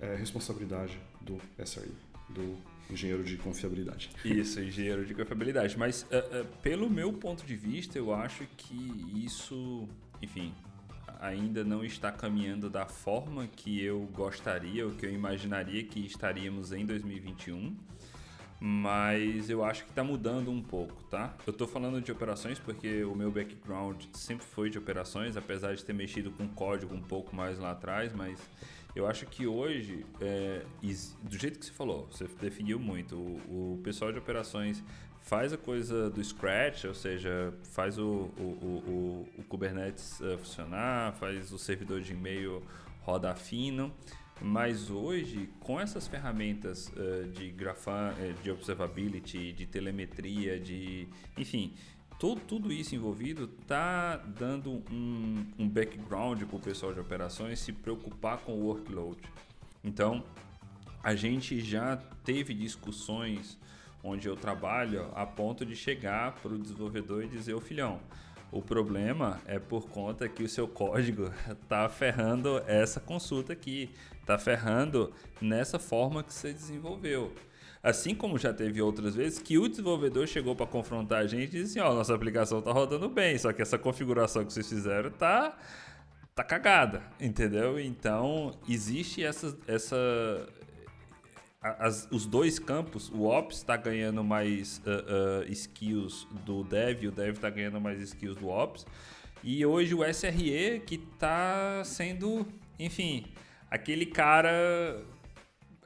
é, 0.00 0.14
responsabilidade 0.16 1.00
do 1.20 1.38
SRE, 1.64 1.94
do 2.28 2.58
engenheiro 2.92 3.22
de 3.22 3.36
confiabilidade. 3.36 4.10
Isso, 4.24 4.60
engenheiro 4.60 5.04
de 5.04 5.14
confiabilidade. 5.14 5.78
Mas 5.78 6.02
uh, 6.02 6.06
uh, 6.42 6.46
pelo 6.62 6.88
meu 6.88 7.12
ponto 7.12 7.44
de 7.44 7.56
vista, 7.56 7.98
eu 7.98 8.12
acho 8.12 8.46
que 8.56 9.22
isso, 9.24 9.88
enfim, 10.22 10.54
ainda 11.20 11.62
não 11.64 11.84
está 11.84 12.10
caminhando 12.10 12.70
da 12.70 12.86
forma 12.86 13.46
que 13.46 13.82
eu 13.82 14.08
gostaria, 14.12 14.86
ou 14.86 14.92
que 14.92 15.06
eu 15.06 15.12
imaginaria 15.12 15.84
que 15.84 16.00
estaríamos 16.00 16.72
em 16.72 16.86
2021 16.86 17.76
mas 18.62 19.48
eu 19.48 19.64
acho 19.64 19.84
que 19.84 19.90
está 19.90 20.04
mudando 20.04 20.50
um 20.50 20.60
pouco, 20.60 21.02
tá? 21.04 21.34
Eu 21.46 21.50
estou 21.50 21.66
falando 21.66 21.98
de 22.02 22.12
operações 22.12 22.58
porque 22.58 23.02
o 23.04 23.14
meu 23.14 23.30
background 23.30 24.04
sempre 24.12 24.44
foi 24.44 24.68
de 24.68 24.76
operações, 24.76 25.34
apesar 25.34 25.74
de 25.74 25.82
ter 25.82 25.94
mexido 25.94 26.30
com 26.30 26.46
código 26.46 26.94
um 26.94 27.00
pouco 27.00 27.34
mais 27.34 27.58
lá 27.58 27.70
atrás, 27.70 28.12
mas 28.12 28.38
eu 28.94 29.06
acho 29.06 29.26
que 29.26 29.46
hoje, 29.46 30.04
é, 30.20 30.62
do 31.22 31.38
jeito 31.38 31.58
que 31.58 31.66
você 31.66 31.72
falou, 31.72 32.08
você 32.10 32.26
definiu 32.40 32.78
muito, 32.78 33.16
o, 33.16 33.74
o, 33.74 33.80
pessoal 33.82 34.12
de 34.12 34.18
operações 34.18 34.82
faz 35.20 35.52
a 35.52 35.58
coisa 35.58 36.10
do 36.10 36.22
scratch, 36.22 36.84
ou 36.84 36.94
seja, 36.94 37.54
faz 37.72 37.98
o, 37.98 38.30
o, 38.38 39.28
o 39.38 39.42
Kubernetes 39.44 40.18
uh, 40.20 40.38
funcionar, 40.38 41.12
faz 41.14 41.52
o 41.52 41.58
servidor 41.58 42.00
de 42.00 42.12
e-mail 42.12 42.62
rodar 43.02 43.36
fino, 43.36 43.92
mas 44.40 44.90
hoje, 44.90 45.50
com 45.60 45.78
essas 45.78 46.08
ferramentas 46.08 46.88
uh, 46.88 47.28
de 47.28 47.50
grafan, 47.50 48.12
uh, 48.12 48.42
de 48.42 48.50
observability, 48.50 49.52
de 49.52 49.66
telemetria, 49.66 50.58
de 50.58 51.06
enfim, 51.36 51.74
tudo, 52.20 52.42
tudo 52.42 52.70
isso 52.70 52.94
envolvido 52.94 53.50
está 53.62 54.18
dando 54.18 54.84
um, 54.92 55.46
um 55.58 55.66
background 55.66 56.42
para 56.42 56.56
o 56.56 56.60
pessoal 56.60 56.92
de 56.92 57.00
operações 57.00 57.58
se 57.58 57.72
preocupar 57.72 58.36
com 58.40 58.52
o 58.52 58.66
workload. 58.66 59.18
Então, 59.82 60.22
a 61.02 61.14
gente 61.14 61.58
já 61.60 61.96
teve 62.22 62.52
discussões 62.52 63.58
onde 64.04 64.28
eu 64.28 64.36
trabalho 64.36 65.10
a 65.14 65.24
ponto 65.24 65.64
de 65.64 65.74
chegar 65.74 66.32
para 66.42 66.52
o 66.52 66.58
desenvolvedor 66.58 67.24
e 67.24 67.26
dizer: 67.26 67.54
"O 67.54 67.60
filhão, 67.60 67.98
o 68.52 68.60
problema 68.60 69.40
é 69.46 69.58
por 69.58 69.88
conta 69.88 70.28
que 70.28 70.42
o 70.42 70.48
seu 70.48 70.68
código 70.68 71.32
está 71.50 71.88
ferrando 71.88 72.62
essa 72.66 73.00
consulta 73.00 73.54
aqui, 73.54 73.88
está 74.20 74.36
ferrando 74.36 75.10
nessa 75.40 75.78
forma 75.78 76.22
que 76.22 76.34
você 76.34 76.52
desenvolveu. 76.52 77.32
Assim 77.82 78.14
como 78.14 78.36
já 78.36 78.52
teve 78.52 78.82
outras 78.82 79.14
vezes 79.14 79.38
que 79.38 79.56
o 79.56 79.66
desenvolvedor 79.66 80.26
chegou 80.26 80.54
para 80.54 80.66
confrontar 80.66 81.22
a 81.22 81.26
gente 81.26 81.56
e 81.56 81.62
disse 81.62 81.78
assim, 81.78 81.88
ó, 81.88 81.92
oh, 81.92 81.94
nossa 81.94 82.14
aplicação 82.14 82.58
está 82.58 82.72
rodando 82.72 83.08
bem, 83.08 83.38
só 83.38 83.52
que 83.52 83.62
essa 83.62 83.78
configuração 83.78 84.44
que 84.44 84.52
vocês 84.52 84.68
fizeram 84.68 85.10
tá 85.10 85.56
tá 86.34 86.44
cagada, 86.44 87.02
entendeu? 87.18 87.80
Então, 87.80 88.54
existe 88.68 89.24
essa 89.24 89.56
essa 89.66 89.96
as, 91.60 92.08
os 92.10 92.26
dois 92.26 92.58
campos, 92.58 93.10
o 93.10 93.24
Ops 93.24 93.58
está 93.58 93.76
ganhando 93.76 94.24
mais 94.24 94.78
uh, 94.78 95.42
uh, 95.42 95.52
skills 95.52 96.26
do 96.46 96.64
Dev, 96.64 97.04
o 97.06 97.10
Dev 97.10 97.34
está 97.34 97.50
ganhando 97.50 97.80
mais 97.80 98.00
skills 98.00 98.36
do 98.36 98.48
Ops. 98.48 98.86
E 99.42 99.64
hoje 99.64 99.94
o 99.94 100.04
SRE 100.04 100.80
que 100.86 100.94
está 100.94 101.82
sendo, 101.84 102.46
enfim, 102.78 103.26
aquele 103.70 104.06
cara 104.06 105.02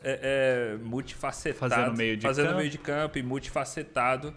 é, 0.04 0.74
é, 0.74 0.76
multifacetado. 0.76 1.70
Fazendo 1.70 1.96
meio 1.96 2.16
de 2.16 2.22
fazendo 2.26 2.46
campo. 2.46 2.58
meio 2.58 2.70
de 2.70 2.78
campo 2.78 3.18
e 3.18 3.22
multifacetado, 3.22 4.34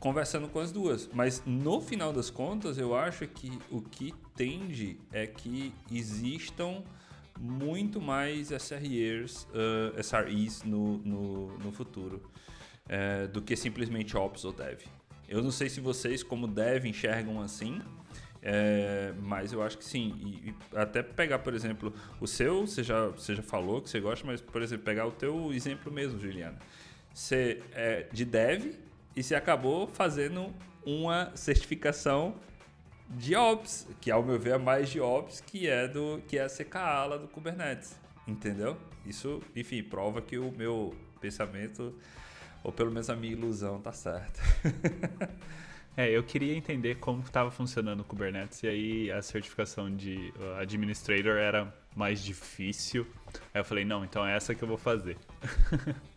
conversando 0.00 0.48
com 0.48 0.58
as 0.58 0.72
duas. 0.72 1.08
Mas 1.12 1.42
no 1.46 1.80
final 1.80 2.12
das 2.12 2.28
contas, 2.30 2.76
eu 2.76 2.94
acho 2.94 3.26
que 3.28 3.58
o 3.70 3.80
que 3.80 4.12
tende 4.36 4.98
é 5.12 5.26
que 5.26 5.72
existam 5.90 6.82
muito 7.38 8.00
mais 8.00 8.50
SREs, 8.50 9.46
uh, 9.50 10.02
SREs 10.02 10.62
no, 10.62 10.98
no, 10.98 11.58
no 11.58 11.72
futuro 11.72 12.22
uh, 12.86 13.28
do 13.28 13.40
que 13.40 13.56
simplesmente 13.56 14.16
Ops 14.16 14.44
ou 14.44 14.52
Dev. 14.52 14.80
Eu 15.28 15.42
não 15.42 15.50
sei 15.50 15.68
se 15.68 15.80
vocês, 15.80 16.22
como 16.22 16.46
Dev, 16.46 16.84
enxergam 16.86 17.40
assim, 17.40 17.80
é, 18.46 19.14
mas 19.22 19.54
eu 19.54 19.62
acho 19.62 19.78
que 19.78 19.84
sim. 19.84 20.14
E, 20.20 20.50
e, 20.50 20.54
até 20.76 21.02
pegar, 21.02 21.38
por 21.38 21.54
exemplo, 21.54 21.94
o 22.20 22.26
seu, 22.26 22.66
você 22.66 22.82
já, 22.82 23.06
você 23.08 23.34
já 23.34 23.42
falou 23.42 23.80
que 23.80 23.88
você 23.88 23.98
gosta, 23.98 24.26
mas, 24.26 24.42
por 24.42 24.60
exemplo, 24.60 24.84
pegar 24.84 25.06
o 25.06 25.12
teu 25.12 25.50
exemplo 25.54 25.90
mesmo, 25.90 26.20
Juliana. 26.20 26.58
Você 27.12 27.62
é 27.72 28.06
de 28.12 28.24
dev 28.26 28.74
e 29.16 29.22
você 29.22 29.34
acabou 29.34 29.86
fazendo 29.86 30.52
uma 30.84 31.32
certificação 31.34 32.34
de 33.08 33.34
Ops, 33.34 33.88
que 33.98 34.10
ao 34.10 34.22
meu 34.22 34.38
ver 34.38 34.54
é 34.54 34.58
mais 34.58 34.90
de 34.90 35.00
Ops, 35.00 35.40
que 35.40 35.66
é 35.66 35.88
do 35.88 36.20
que 36.28 36.36
é 36.36 36.44
a 36.44 36.48
CKA 36.48 37.18
do 37.18 37.28
Kubernetes, 37.28 37.98
entendeu? 38.28 38.76
Isso, 39.06 39.40
enfim, 39.56 39.82
prova 39.82 40.20
que 40.20 40.36
o 40.36 40.52
meu 40.52 40.94
pensamento 41.18 41.94
ou 42.62 42.72
pelo 42.72 42.90
menos 42.90 43.08
a 43.08 43.16
minha 43.16 43.32
ilusão 43.32 43.80
tá 43.80 43.92
certa. 43.92 44.40
é, 45.96 46.10
eu 46.10 46.22
queria 46.22 46.54
entender 46.54 46.96
como 46.96 47.22
estava 47.22 47.50
funcionando 47.50 48.00
o 48.00 48.04
Kubernetes 48.04 48.62
e 48.62 48.68
aí 48.68 49.10
a 49.10 49.22
certificação 49.22 49.94
de 49.94 50.32
administrator 50.58 51.36
era 51.36 51.72
mais 51.94 52.22
difícil. 52.22 53.06
Aí 53.52 53.60
eu 53.60 53.64
falei, 53.64 53.84
não, 53.84 54.04
então 54.04 54.26
é 54.26 54.36
essa 54.36 54.54
que 54.54 54.62
eu 54.62 54.68
vou 54.68 54.78
fazer. 54.78 55.16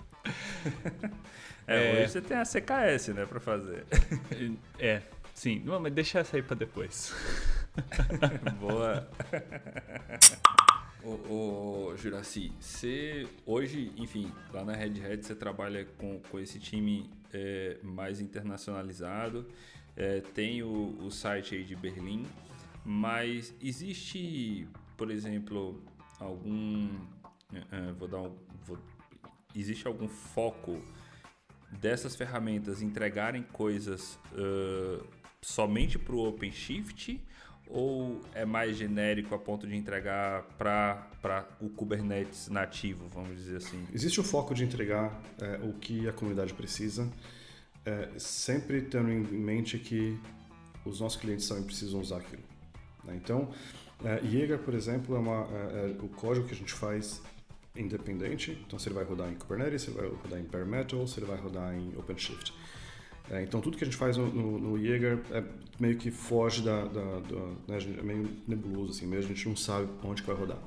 é, 1.68 2.00
é, 2.00 2.02
hoje 2.02 2.12
você 2.12 2.22
tem 2.22 2.38
a 2.38 2.44
CKS, 2.44 3.10
né, 3.10 3.26
para 3.26 3.40
fazer. 3.40 3.86
É, 4.80 5.02
Sim, 5.38 5.62
não, 5.64 5.80
mas 5.80 5.94
deixa 5.94 6.18
essa 6.18 6.36
aí 6.36 6.42
pra 6.42 6.56
depois. 6.56 7.14
Boa. 8.60 9.08
ô, 11.04 11.90
ô 11.92 11.96
Juraci, 11.96 12.52
você 12.60 13.28
hoje, 13.46 13.92
enfim, 13.98 14.34
lá 14.52 14.66
na 14.66 14.74
Red 14.74 15.00
Hat 15.06 15.24
você 15.24 15.36
trabalha 15.36 15.86
com, 16.00 16.20
com 16.22 16.40
esse 16.40 16.60
time 16.60 17.08
é, 17.34 17.78
mais 17.84 18.20
internacionalizado, 18.20 19.48
é, 19.96 20.22
tem 20.22 20.62
o, 20.64 20.96
o 21.02 21.12
site 21.12 21.56
aí 21.56 21.64
de 21.64 21.76
Berlim, 21.76 22.26
mas 22.86 23.54
existe, 23.62 24.68
por 24.96 25.12
exemplo, 25.12 25.82
algum. 26.20 26.90
É, 27.72 27.92
vou 27.94 28.08
dar 28.08 28.22
um. 28.22 28.36
Vou, 28.64 28.78
existe 29.56 29.88
algum 29.88 30.08
foco 30.08 30.80
dessas 31.72 32.16
ferramentas 32.16 32.82
entregarem 32.82 33.44
coisas 33.44 34.20
uh, 34.32 35.06
somente 35.42 36.00
para 36.00 36.16
o 36.16 36.28
OpenShift 36.28 37.22
ou 37.70 38.22
é 38.34 38.46
mais 38.46 38.78
genérico 38.78 39.36
a 39.36 39.40
ponto 39.40 39.68
de 39.68 39.76
entregar 39.76 40.44
para 40.58 41.48
o 41.60 41.70
Kubernetes 41.70 42.48
nativo, 42.50 43.08
vamos 43.14 43.36
dizer 43.38 43.58
assim? 43.58 43.86
Existe 43.94 44.20
o 44.20 44.24
foco 44.24 44.54
de 44.54 44.64
entregar 44.64 45.22
é, 45.42 45.60
o 45.64 45.74
que 45.74 46.08
a 46.08 46.14
comunidade 46.14 46.54
precisa, 46.54 47.10
é, 47.86 48.10
sempre 48.18 48.82
tendo 48.82 49.12
em 49.12 49.22
mente 49.22 49.78
que 49.78 50.18
os 50.86 51.00
nossos 51.00 51.20
clientes 51.20 51.48
também 51.48 51.64
precisam 51.64 52.00
usar 52.00 52.18
aquilo. 52.18 52.44
Né? 53.04 53.20
Então, 53.22 53.50
é, 54.04 54.22
Jaeger, 54.24 54.60
por 54.60 54.74
exemplo, 54.74 55.16
é, 55.16 55.20
uma, 55.20 55.48
é, 55.52 55.96
é 55.98 56.04
o 56.04 56.10
código 56.10 56.48
que 56.48 56.54
a 56.54 56.58
gente 56.58 56.74
faz 56.74 57.22
independente. 57.76 58.60
Então, 58.66 58.78
se 58.78 58.88
ele 58.88 58.96
vai 58.96 59.04
rodar 59.04 59.30
em 59.30 59.36
Kubernetes, 59.36 59.84
se 59.84 59.90
ele 59.90 59.98
vai 59.98 60.10
rodar 60.10 60.40
em 60.40 60.44
Bare 60.44 60.66
Metal, 60.66 61.08
se 61.08 61.20
ele 61.20 61.28
vai 61.28 61.38
rodar 61.38 61.76
em 61.76 61.94
OpenShift. 61.98 62.54
É, 63.30 63.44
então 63.44 63.60
tudo 63.60 63.78
que 63.78 63.84
a 63.84 63.88
gente 63.88 63.98
faz 63.98 64.16
no, 64.16 64.28
no, 64.28 64.60
no 64.60 64.84
Jaeger 64.84 65.20
é 65.32 65.44
meio 65.80 65.98
que 65.98 66.10
foge 66.10 66.62
da, 66.62 66.86
da, 66.86 67.20
da 67.20 67.40
né, 67.68 67.78
é 68.00 68.02
meio 68.02 68.30
nebuloso 68.48 68.92
assim, 68.92 69.06
mesmo 69.06 69.32
a 69.32 69.36
gente 69.36 69.48
não 69.48 69.56
sabe 69.56 69.90
onde 70.04 70.22
que 70.22 70.28
vai 70.28 70.38
rodar. 70.38 70.60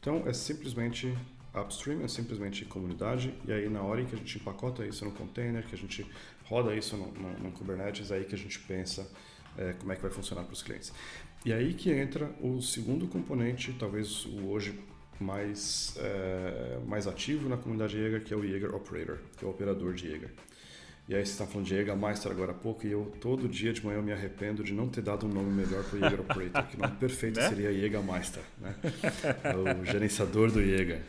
Então 0.00 0.24
é 0.26 0.32
simplesmente 0.32 1.16
upstream, 1.54 2.02
é 2.02 2.08
simplesmente 2.08 2.64
comunidade 2.64 3.34
e 3.46 3.52
aí 3.52 3.68
na 3.68 3.82
hora 3.82 4.04
que 4.04 4.14
a 4.14 4.18
gente 4.18 4.38
empacota 4.38 4.84
isso 4.84 5.04
no 5.04 5.12
container, 5.12 5.64
que 5.64 5.74
a 5.74 5.78
gente 5.78 6.04
roda 6.44 6.74
isso 6.74 6.96
no, 6.96 7.12
no, 7.12 7.38
no 7.38 7.52
Kubernetes, 7.52 8.10
é 8.10 8.16
aí 8.16 8.24
que 8.24 8.34
a 8.34 8.38
gente 8.38 8.58
pensa 8.60 9.08
é, 9.56 9.72
como 9.74 9.92
é 9.92 9.96
que 9.96 10.02
vai 10.02 10.10
funcionar 10.10 10.44
para 10.44 10.52
os 10.52 10.62
clientes. 10.62 10.92
E 11.44 11.52
aí 11.52 11.72
que 11.72 11.90
entra 11.90 12.30
o 12.40 12.60
segundo 12.60 13.06
componente, 13.06 13.74
talvez 13.78 14.24
o 14.26 14.48
hoje 14.48 14.78
mais, 15.20 15.96
é, 15.98 16.78
mais 16.86 17.06
ativo 17.06 17.48
na 17.48 17.56
comunidade 17.56 17.96
Jaeger, 17.96 18.24
que 18.24 18.32
é 18.32 18.36
o 18.36 18.42
Jaeger 18.42 18.74
Operator, 18.74 19.18
que 19.36 19.44
é 19.44 19.48
o 19.48 19.50
operador 19.50 19.94
de 19.94 20.08
Jaeger. 20.08 20.30
E 21.08 21.14
aí 21.14 21.24
você 21.24 21.32
está 21.32 21.46
falando 21.46 21.66
de 21.66 21.74
Jäger 21.74 21.96
Meister 21.96 22.30
agora 22.30 22.52
há 22.52 22.54
pouco 22.54 22.86
e 22.86 22.92
eu 22.92 23.10
todo 23.18 23.48
dia 23.48 23.72
de 23.72 23.84
manhã 23.84 23.96
eu 23.96 24.02
me 24.02 24.12
arrependo 24.12 24.62
de 24.62 24.74
não 24.74 24.88
ter 24.88 25.00
dado 25.00 25.26
um 25.26 25.30
nome 25.30 25.50
melhor 25.50 25.82
para 25.82 25.96
o 25.96 26.00
Jäger 26.00 26.20
Operator, 26.20 26.66
que 26.66 26.76
o 26.76 26.80
nome 26.80 26.96
perfeito 26.96 27.40
né? 27.40 27.48
seria 27.48 27.72
Jäger 27.72 28.02
Meister, 28.02 28.42
né? 28.60 28.74
O 29.80 29.84
gerenciador 29.86 30.50
do 30.50 30.62
Jäger. 30.62 31.00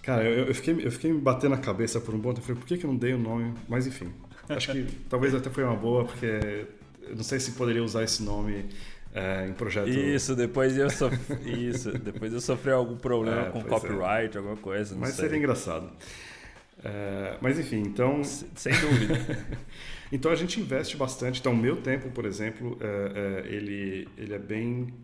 Cara, 0.00 0.22
eu, 0.22 0.46
eu, 0.46 0.54
fiquei, 0.54 0.86
eu 0.86 0.92
fiquei 0.92 1.12
me 1.12 1.20
batendo 1.20 1.56
na 1.56 1.60
cabeça 1.60 2.00
por 2.00 2.14
um 2.14 2.18
bom 2.18 2.32
tempo, 2.32 2.46
falei, 2.46 2.60
por 2.60 2.68
que, 2.68 2.78
que 2.78 2.86
eu 2.86 2.90
não 2.92 2.96
dei 2.96 3.14
o 3.14 3.16
um 3.16 3.20
nome? 3.20 3.54
Mas 3.68 3.88
enfim, 3.88 4.12
acho 4.48 4.70
que 4.70 4.86
talvez 5.10 5.34
até 5.34 5.50
foi 5.50 5.64
uma 5.64 5.74
boa, 5.74 6.04
porque 6.04 6.66
eu 7.02 7.16
não 7.16 7.24
sei 7.24 7.40
se 7.40 7.50
poderia 7.52 7.82
usar 7.82 8.04
esse 8.04 8.22
nome 8.22 8.66
é, 9.12 9.48
em 9.48 9.52
projeto. 9.54 9.88
Isso, 9.88 10.36
depois 10.36 10.78
eu 10.78 10.88
sofri, 10.88 11.68
isso, 11.68 11.90
depois 11.98 12.32
eu 12.32 12.40
sofri 12.40 12.70
algum 12.70 12.96
problema 12.96 13.48
é, 13.48 13.50
com 13.50 13.58
é. 13.58 13.64
copyright, 13.64 14.36
é. 14.36 14.38
alguma 14.38 14.56
coisa. 14.56 14.94
Mas 14.94 15.14
sei. 15.14 15.24
seria 15.24 15.38
engraçado. 15.38 15.90
É, 16.82 17.38
mas 17.40 17.58
enfim, 17.58 17.80
então. 17.80 18.22
Sem 18.22 18.72
dúvida. 18.80 19.14
então 20.12 20.30
a 20.30 20.34
gente 20.34 20.60
investe 20.60 20.96
bastante. 20.96 21.40
Então, 21.40 21.52
o 21.52 21.56
meu 21.56 21.80
tempo, 21.80 22.10
por 22.10 22.24
exemplo, 22.24 22.78
é, 22.80 23.46
é, 23.46 23.54
ele, 23.54 24.08
ele 24.16 24.34
é 24.34 24.38
bem 24.38 24.94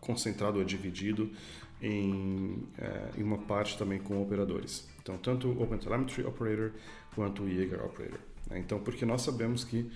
concentrado 0.00 0.58
ou 0.58 0.64
dividido 0.64 1.30
em, 1.80 2.66
é, 2.78 3.20
em 3.20 3.22
uma 3.22 3.38
parte 3.38 3.76
também 3.76 3.98
com 3.98 4.20
operadores. 4.22 4.88
Então, 5.00 5.16
tanto 5.18 5.48
o 5.48 5.62
OpenTelemetry 5.62 6.24
Operator 6.24 6.72
quanto 7.14 7.42
o 7.42 7.48
Jaeger 7.48 7.84
Operator. 7.84 8.20
Né? 8.48 8.58
Então, 8.58 8.78
porque 8.80 9.04
nós 9.04 9.22
sabemos 9.22 9.64
que 9.64 9.90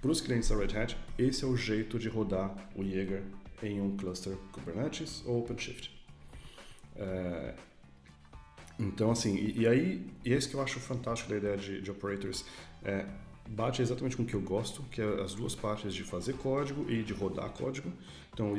para 0.00 0.10
os 0.10 0.20
clientes 0.20 0.48
da 0.48 0.56
Red 0.56 0.76
Hat, 0.76 0.96
esse 1.18 1.44
é 1.44 1.46
o 1.46 1.56
jeito 1.56 1.98
de 1.98 2.08
rodar 2.08 2.54
o 2.74 2.84
Jaeger 2.84 3.22
em 3.62 3.80
um 3.80 3.96
cluster 3.96 4.36
Kubernetes 4.52 5.22
ou 5.26 5.40
OpenShift. 5.40 5.90
É, 6.96 7.54
então, 8.78 9.10
assim, 9.10 9.34
e, 9.36 9.62
e, 9.62 9.66
aí, 9.66 10.06
e 10.24 10.32
esse 10.32 10.48
que 10.48 10.54
eu 10.54 10.62
acho 10.62 10.78
fantástico 10.78 11.30
da 11.30 11.36
ideia 11.36 11.56
de, 11.56 11.80
de 11.80 11.90
operators, 11.90 12.44
é, 12.84 13.04
bate 13.48 13.80
exatamente 13.82 14.16
com 14.16 14.22
o 14.22 14.26
que 14.26 14.34
eu 14.34 14.40
gosto, 14.40 14.82
que 14.90 15.00
é 15.00 15.22
as 15.22 15.34
duas 15.34 15.54
partes 15.54 15.94
de 15.94 16.04
fazer 16.04 16.34
código 16.34 16.88
e 16.90 17.02
de 17.02 17.12
rodar 17.12 17.50
código. 17.50 17.90
Então, 18.32 18.54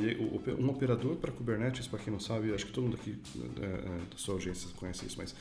um 0.57 0.69
operador 0.69 1.15
para 1.15 1.31
Kubernetes, 1.31 1.87
para 1.87 1.99
quem 1.99 2.11
não 2.11 2.19
sabe, 2.19 2.53
acho 2.53 2.65
que 2.65 2.71
todo 2.71 2.83
mundo 2.83 2.97
aqui 2.99 3.17
é, 3.61 3.65
é, 3.65 3.99
da 4.09 4.17
sua 4.17 4.33
audiência 4.33 4.69
conhece 4.75 5.05
isso, 5.05 5.15
mas 5.17 5.33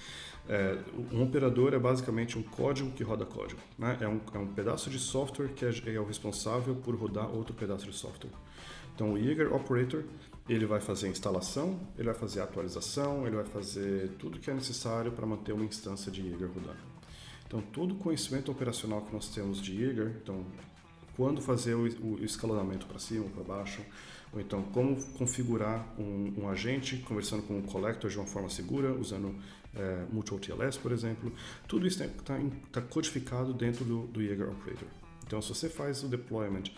é, 0.49 0.79
um 1.13 1.23
operador 1.23 1.75
é 1.75 1.79
basicamente 1.79 2.39
um 2.39 2.43
código 2.43 2.91
que 2.93 3.03
roda 3.03 3.25
código. 3.25 3.61
Né? 3.77 3.99
É, 4.01 4.07
um, 4.07 4.21
é 4.33 4.39
um 4.39 4.47
pedaço 4.47 4.91
de 4.91 4.99
software 4.99 5.49
que 5.49 5.65
é, 5.65 5.73
é 5.95 5.99
o 5.99 6.05
responsável 6.05 6.77
por 6.77 6.95
rodar 6.95 7.29
outro 7.35 7.53
pedaço 7.53 7.85
de 7.85 7.93
software. 7.93 8.31
Então, 8.95 9.15
o 9.15 9.19
Jaeger 9.19 9.53
Operator 9.53 10.05
ele 10.49 10.65
vai 10.65 10.81
fazer 10.81 11.09
a 11.09 11.11
instalação, 11.11 11.79
ele 11.97 12.07
vai 12.07 12.15
fazer 12.15 12.41
a 12.41 12.45
atualização, 12.45 13.27
ele 13.27 13.37
vai 13.37 13.45
fazer 13.45 14.09
tudo 14.19 14.39
que 14.39 14.51
é 14.51 14.55
necessário 14.55 15.13
para 15.13 15.27
manter 15.27 15.53
uma 15.53 15.65
instância 15.65 16.11
de 16.11 16.23
Jaeger 16.23 16.49
rodando. 16.49 16.89
Então, 17.47 17.61
todo 17.61 17.93
o 17.93 17.95
conhecimento 17.97 18.51
operacional 18.51 19.03
que 19.03 19.13
nós 19.13 19.29
temos 19.29 19.61
de 19.61 19.79
Jaeger, 19.79 20.17
então, 20.23 20.45
quando 21.17 21.41
fazer 21.43 21.75
o, 21.75 22.25
escalonamento 22.25 22.87
para 22.87 22.99
cima 22.99 23.25
ou 23.25 23.31
para 23.31 23.43
baixo, 23.43 23.83
ou 24.33 24.41
então 24.41 24.63
como 24.63 24.97
configurar 25.15 25.87
um, 25.99 26.35
um, 26.43 26.49
agente 26.49 26.97
conversando 26.99 27.43
com 27.43 27.59
um 27.59 27.63
collector 27.63 28.11
de 28.11 28.17
uma 28.17 28.27
forma 28.27 28.49
segura, 28.49 28.93
usando 28.93 29.35
é, 29.75 30.05
Mutual 30.13 30.39
TLS, 30.39 30.79
por 30.79 30.93
exemplo, 30.93 31.33
tudo 31.67 31.87
isso 31.87 32.03
está 32.03 32.39
tá 32.71 32.81
codificado 32.81 33.53
dentro 33.53 33.85
do, 33.85 34.07
do 34.07 34.21
Operator. 34.21 34.89
Então, 35.27 35.43
se 35.43 35.49
você 35.49 35.69
faz 35.69 36.03
o 36.03 36.09
deployment 36.09 36.71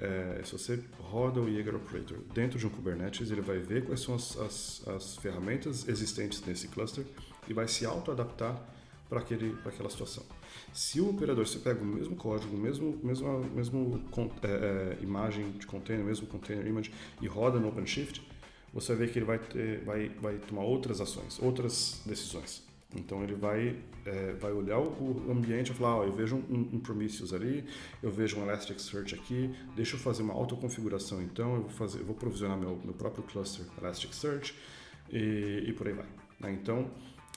é, 0.00 0.40
se 0.44 0.52
você 0.52 0.82
roda 0.98 1.40
o 1.40 1.50
Jaeger 1.50 1.76
Operator 1.76 2.18
dentro 2.34 2.58
de 2.58 2.66
um 2.66 2.70
Kubernetes, 2.70 3.30
ele 3.30 3.40
vai 3.40 3.58
ver 3.58 3.84
quais 3.84 4.00
são 4.00 4.14
as, 4.14 4.36
as, 4.38 4.88
as 4.88 5.16
ferramentas 5.16 5.86
existentes 5.88 6.44
nesse 6.44 6.68
cluster 6.68 7.04
e 7.48 7.52
vai 7.52 7.68
se 7.68 7.86
auto-adaptar 7.86 8.60
para 9.08 9.20
aquela 9.20 9.90
situação. 9.90 10.24
Se 10.72 11.00
o 11.00 11.10
operador 11.10 11.46
você 11.46 11.58
pega 11.58 11.80
o 11.80 11.84
mesmo 11.84 12.16
código, 12.16 12.56
mesmo 12.56 12.98
mesmo 13.02 13.44
mesmo 13.54 14.02
é, 14.42 14.48
é, 14.48 15.02
imagem 15.02 15.52
de 15.52 15.66
container, 15.66 16.04
mesmo 16.04 16.26
container 16.26 16.66
image 16.66 16.90
e 17.20 17.26
roda 17.26 17.60
no 17.60 17.68
OpenShift, 17.68 18.26
você 18.72 18.94
vai 18.94 19.06
ver 19.06 19.12
que 19.12 19.18
ele 19.18 19.26
vai 19.26 19.38
ter, 19.38 19.84
vai 19.84 20.08
vai 20.08 20.38
tomar 20.38 20.62
outras 20.62 21.00
ações, 21.00 21.38
outras 21.40 22.02
decisões. 22.04 22.62
Então 22.96 23.22
ele 23.22 23.34
vai, 23.34 23.76
é, 24.04 24.32
vai 24.34 24.52
olhar 24.52 24.78
o 24.78 25.30
ambiente 25.30 25.72
e 25.72 25.74
falar, 25.74 26.00
oh, 26.00 26.04
eu 26.04 26.12
vejo 26.12 26.36
um, 26.36 26.70
um, 26.74 26.80
Prometheus 26.80 27.32
ali, 27.32 27.64
eu 28.02 28.10
vejo 28.10 28.38
um 28.38 28.42
Elasticsearch 28.42 29.14
aqui, 29.14 29.54
deixa 29.74 29.96
eu 29.96 30.00
fazer 30.00 30.22
uma 30.22 30.34
autoconfiguração 30.34 31.22
então, 31.22 31.56
eu 31.56 31.62
vou, 31.62 31.70
fazer, 31.70 32.00
eu 32.00 32.04
vou 32.04 32.14
provisionar 32.14 32.58
meu, 32.58 32.80
meu 32.84 32.94
próprio 32.94 33.22
cluster 33.24 33.66
Elasticsearch 33.78 34.54
e, 35.10 35.64
e 35.66 35.72
por 35.72 35.86
aí 35.88 35.94
vai. 35.94 36.06
Né? 36.40 36.52
Então 36.52 36.90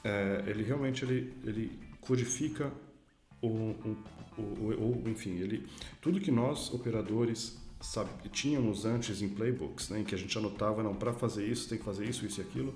é, 0.04 0.44
ele 0.48 0.64
realmente 0.64 1.04
ele, 1.04 1.34
ele 1.44 1.80
codifica 2.02 2.72
o, 3.42 3.48
o, 3.48 3.98
o, 4.38 5.04
o, 5.06 5.10
enfim, 5.10 5.38
ele, 5.38 5.68
tudo 6.02 6.20
que 6.20 6.32
nós 6.32 6.74
operadores 6.74 7.58
sabe, 7.80 8.10
tínhamos 8.30 8.86
antes 8.86 9.22
em 9.22 9.30
playbooks, 9.30 9.90
né, 9.90 10.00
em 10.00 10.04
que 10.04 10.16
a 10.16 10.18
gente 10.18 10.36
anotava, 10.38 10.82
não, 10.82 10.96
para 10.96 11.14
fazer 11.14 11.46
isso 11.46 11.70
tem 11.70 11.78
que 11.78 11.84
fazer 11.84 12.06
isso, 12.06 12.26
isso 12.26 12.42
e 12.42 12.44
aquilo, 12.44 12.74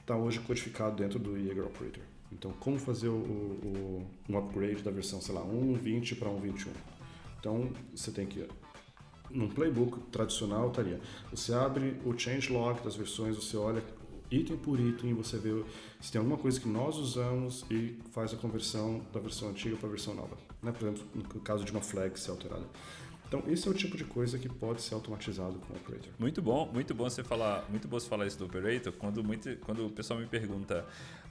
está 0.00 0.16
hoje 0.16 0.38
codificado 0.40 0.96
dentro 0.96 1.18
do 1.18 1.36
Jaeger 1.36 1.66
Operator. 1.66 2.02
Então, 2.32 2.52
como 2.60 2.78
fazer 2.78 3.08
o, 3.08 3.12
o, 3.12 4.06
um 4.28 4.38
upgrade 4.38 4.82
da 4.82 4.90
versão, 4.90 5.20
sei 5.20 5.34
lá, 5.34 5.42
1.20 5.42 6.18
para 6.18 6.28
1.21? 6.28 6.68
Então, 7.38 7.70
você 7.94 8.10
tem 8.10 8.26
que 8.26 8.46
num 9.30 9.48
playbook 9.48 9.98
tradicional 10.10 10.68
estaria. 10.68 11.00
Você 11.30 11.52
abre 11.52 12.00
o 12.04 12.16
changelog 12.16 12.80
das 12.82 12.96
versões, 12.96 13.36
você 13.36 13.56
olha 13.56 13.82
item 14.30 14.56
por 14.56 14.78
item, 14.80 15.14
você 15.14 15.38
vê 15.38 15.64
se 16.00 16.10
tem 16.10 16.18
alguma 16.18 16.36
coisa 16.36 16.60
que 16.60 16.68
nós 16.68 16.96
usamos 16.96 17.64
e 17.70 17.98
faz 18.12 18.32
a 18.32 18.36
conversão 18.36 19.00
da 19.12 19.20
versão 19.20 19.48
antiga 19.48 19.76
para 19.76 19.88
a 19.88 19.90
versão 19.90 20.14
nova. 20.14 20.36
Né? 20.62 20.72
Por 20.72 20.88
exemplo, 20.88 21.04
no 21.14 21.40
caso 21.40 21.64
de 21.64 21.72
uma 21.72 21.80
flag 21.80 22.18
ser 22.18 22.30
alterada. 22.30 22.66
Então, 23.28 23.42
esse 23.48 23.66
é 23.66 23.70
o 23.70 23.74
tipo 23.74 23.96
de 23.96 24.04
coisa 24.04 24.38
que 24.38 24.48
pode 24.48 24.80
ser 24.80 24.94
automatizado 24.94 25.58
com 25.58 25.72
o 25.72 25.76
operator. 25.76 26.12
Muito 26.16 26.40
bom, 26.40 26.70
muito 26.72 26.94
bom 26.94 27.10
você 27.10 27.24
falar, 27.24 27.68
muito 27.68 27.88
bom 27.88 27.98
você 27.98 28.08
falar 28.08 28.24
isso 28.24 28.38
do 28.38 28.44
operator. 28.44 28.92
Quando 28.92 29.24
muito, 29.24 29.56
quando 29.58 29.84
o 29.84 29.90
pessoal 29.90 30.20
me 30.20 30.26
pergunta: 30.26 30.86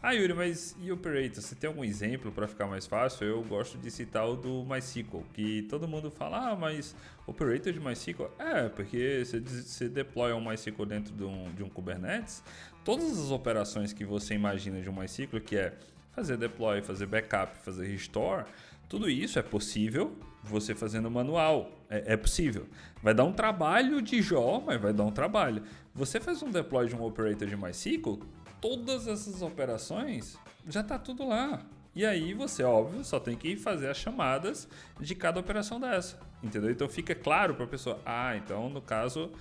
"Ah, 0.07 0.13
Yuri, 0.13 0.33
mas 0.33 0.75
e 0.79 0.91
operator? 0.91 1.41
Você 1.41 1.55
tem 1.55 1.67
algum 1.67 1.83
exemplo 1.83 2.31
para 2.31 2.47
ficar 2.47 2.67
mais 2.67 2.85
fácil?" 2.85 3.25
Eu 3.25 3.43
gosto 3.43 3.77
de 3.77 3.89
citar 3.89 4.27
o 4.29 4.35
do 4.35 4.63
MySQL, 4.63 5.23
que 5.33 5.63
todo 5.63 5.87
mundo 5.87 6.11
fala: 6.11 6.51
"Ah, 6.51 6.55
mas 6.55 6.95
operator 7.25 7.73
de 7.73 7.79
MySQL?" 7.79 8.29
É, 8.37 8.69
porque 8.69 9.23
você, 9.25 9.39
você 9.39 9.89
deploy 9.89 10.31
um 10.33 10.41
MySQL 10.41 10.85
dentro 10.85 11.13
de 11.13 11.23
um, 11.23 11.51
de 11.53 11.63
um 11.63 11.69
Kubernetes, 11.69 12.43
todas 12.83 13.17
as 13.19 13.31
operações 13.31 13.93
que 13.93 14.05
você 14.05 14.33
imagina 14.33 14.81
de 14.81 14.89
um 14.89 14.93
MySQL, 14.93 15.41
que 15.41 15.57
é 15.57 15.73
fazer 16.11 16.37
deploy, 16.37 16.81
fazer 16.81 17.07
backup, 17.07 17.57
fazer 17.57 17.87
restore, 17.87 18.45
tudo 18.87 19.09
isso 19.09 19.39
é 19.39 19.41
possível 19.41 20.15
você 20.43 20.75
fazendo 20.75 21.09
manual. 21.09 21.71
É, 21.89 22.13
é, 22.13 22.17
possível. 22.17 22.65
Vai 23.01 23.13
dar 23.13 23.23
um 23.25 23.31
trabalho 23.31 24.01
de 24.01 24.21
Jó, 24.21 24.61
mas 24.65 24.81
vai 24.81 24.91
dar 24.91 25.03
um 25.03 25.11
trabalho. 25.11 25.61
Você 25.93 26.19
faz 26.19 26.41
um 26.41 26.49
deploy 26.49 26.87
de 26.87 26.95
um 26.95 27.03
operator 27.03 27.47
de 27.47 27.55
MySQL, 27.55 28.19
todas 28.65 29.07
essas 29.07 29.43
operações 29.43 30.39
já 30.67 30.81
está 30.81 30.97
tudo 30.97 31.27
lá. 31.27 31.61
E 31.93 32.03
aí 32.03 32.33
você, 32.33 32.63
óbvio, 32.63 33.03
só 33.03 33.19
tem 33.19 33.37
que 33.37 33.55
fazer 33.55 33.87
as 33.87 33.97
chamadas 33.97 34.67
de 34.99 35.13
cada 35.13 35.39
operação 35.39 35.79
dessa. 35.79 36.19
Entendeu? 36.43 36.71
Então 36.71 36.89
fica 36.89 37.13
claro 37.13 37.53
para 37.53 37.65
a 37.65 37.67
pessoa, 37.67 38.01
ah, 38.03 38.35
então 38.35 38.67
no 38.67 38.81
caso 38.81 39.31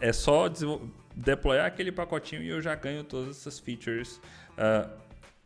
é 0.00 0.12
só 0.12 0.50
deployar 1.14 1.66
aquele 1.66 1.92
pacotinho 1.92 2.42
e 2.42 2.48
eu 2.48 2.60
já 2.60 2.74
ganho 2.74 3.04
todas 3.04 3.36
essas 3.36 3.60
features. 3.60 4.20
Uh, 4.58 4.90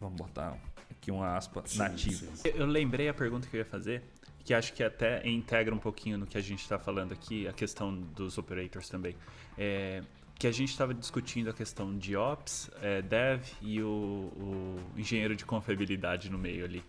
vamos 0.01 0.17
botar 0.17 0.57
aqui 0.91 1.11
uma 1.11 1.37
aspa 1.37 1.63
nativa. 1.75 2.27
Eu 2.47 2.65
lembrei 2.65 3.11
a 3.11 3.15
pergunta 3.15 3.47
que 3.47 3.57
eu 3.57 3.59
ia 3.59 3.67
fazer, 3.67 4.03
que 4.43 4.55
acho 4.55 4.73
que 4.73 4.83
até 4.83 5.27
integra 5.29 5.75
um 5.75 5.79
pouquinho 5.79 6.17
no 6.17 6.27
que 6.27 6.39
a 6.39 6.43
gente 6.43 6.63
está 6.63 6.79
falando 6.79 7.13
aqui, 7.13 7.47
a 7.47 7.53
questão 7.53 7.95
dos 7.95 8.39
operators 8.39 8.89
também. 8.89 9.15
É, 9.59 10.03
que 10.39 10.47
a 10.47 10.53
gente 10.53 10.71
estava 10.71 10.93
discutindo 10.93 11.51
a 11.51 11.53
questão 11.53 11.97
de 11.97 12.17
ops, 12.17 12.71
é, 12.83 13.01
dev 13.01 13.43
e 13.63 13.83
o, 13.83 13.87
o, 13.87 14.81
engenheiro 14.97 15.35
de 15.35 15.45
confiabilidade 15.45 16.31
no 16.31 16.39
meio 16.39 16.65
ali. 16.65 16.85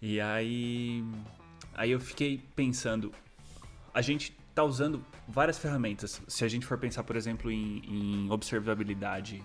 E 0.00 0.20
aí, 0.20 1.04
aí 1.74 1.90
eu 1.90 2.00
fiquei 2.00 2.42
pensando, 2.56 3.12
a 3.92 4.00
gente 4.00 4.34
está 4.48 4.64
usando 4.64 5.04
várias 5.28 5.58
ferramentas. 5.58 6.20
Se 6.26 6.44
a 6.44 6.48
gente 6.48 6.66
for 6.66 6.78
pensar, 6.78 7.04
por 7.04 7.16
exemplo, 7.16 7.50
em, 7.50 7.82
em 7.86 8.30
observabilidade 8.30 9.42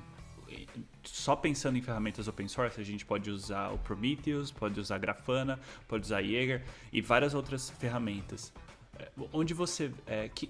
só 1.03 1.35
pensando 1.35 1.77
em 1.77 1.81
ferramentas 1.81 2.27
open 2.27 2.47
source, 2.47 2.79
a 2.79 2.83
gente 2.83 3.05
pode 3.05 3.29
usar 3.29 3.69
o 3.69 3.77
Prometheus, 3.77 4.51
pode 4.51 4.79
usar 4.79 4.97
Grafana, 4.97 5.59
pode 5.87 6.05
usar 6.05 6.21
Jaeger 6.21 6.63
e 6.91 7.01
várias 7.01 7.33
outras 7.33 7.69
ferramentas. 7.69 8.53
É, 8.97 9.09
onde 9.31 9.53
você. 9.53 9.91
É, 10.05 10.29
que, 10.29 10.49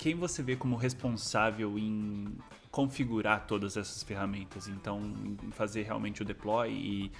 quem 0.00 0.14
você 0.14 0.42
vê 0.42 0.56
como 0.56 0.76
responsável 0.76 1.78
em 1.78 2.34
configurar 2.70 3.46
todas 3.46 3.76
essas 3.76 4.02
ferramentas? 4.02 4.66
Então, 4.66 4.98
em 5.44 5.50
fazer 5.50 5.82
realmente 5.82 6.22
o 6.22 6.24
deploy 6.24 6.72
e. 6.72 7.12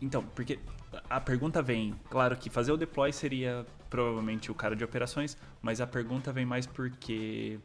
Então, 0.00 0.22
porque 0.22 0.60
a 1.10 1.20
pergunta 1.20 1.60
vem, 1.60 1.92
claro 2.08 2.36
que 2.36 2.48
fazer 2.48 2.70
o 2.70 2.76
deploy 2.76 3.12
seria 3.12 3.66
provavelmente 3.90 4.48
o 4.48 4.54
cara 4.54 4.76
de 4.76 4.84
operações, 4.84 5.36
mas 5.60 5.80
a 5.80 5.88
pergunta 5.88 6.32
vem 6.32 6.46
mais 6.46 6.66
porque, 6.66 7.58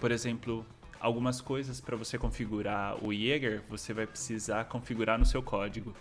por 0.00 0.10
exemplo, 0.10 0.64
algumas 0.98 1.42
coisas 1.42 1.82
para 1.82 1.96
você 1.96 2.16
configurar 2.16 2.96
o 3.04 3.12
Jaeger, 3.12 3.62
você 3.68 3.92
vai 3.92 4.06
precisar 4.06 4.64
configurar 4.64 5.18
no 5.18 5.26
seu 5.26 5.42
código. 5.42 5.94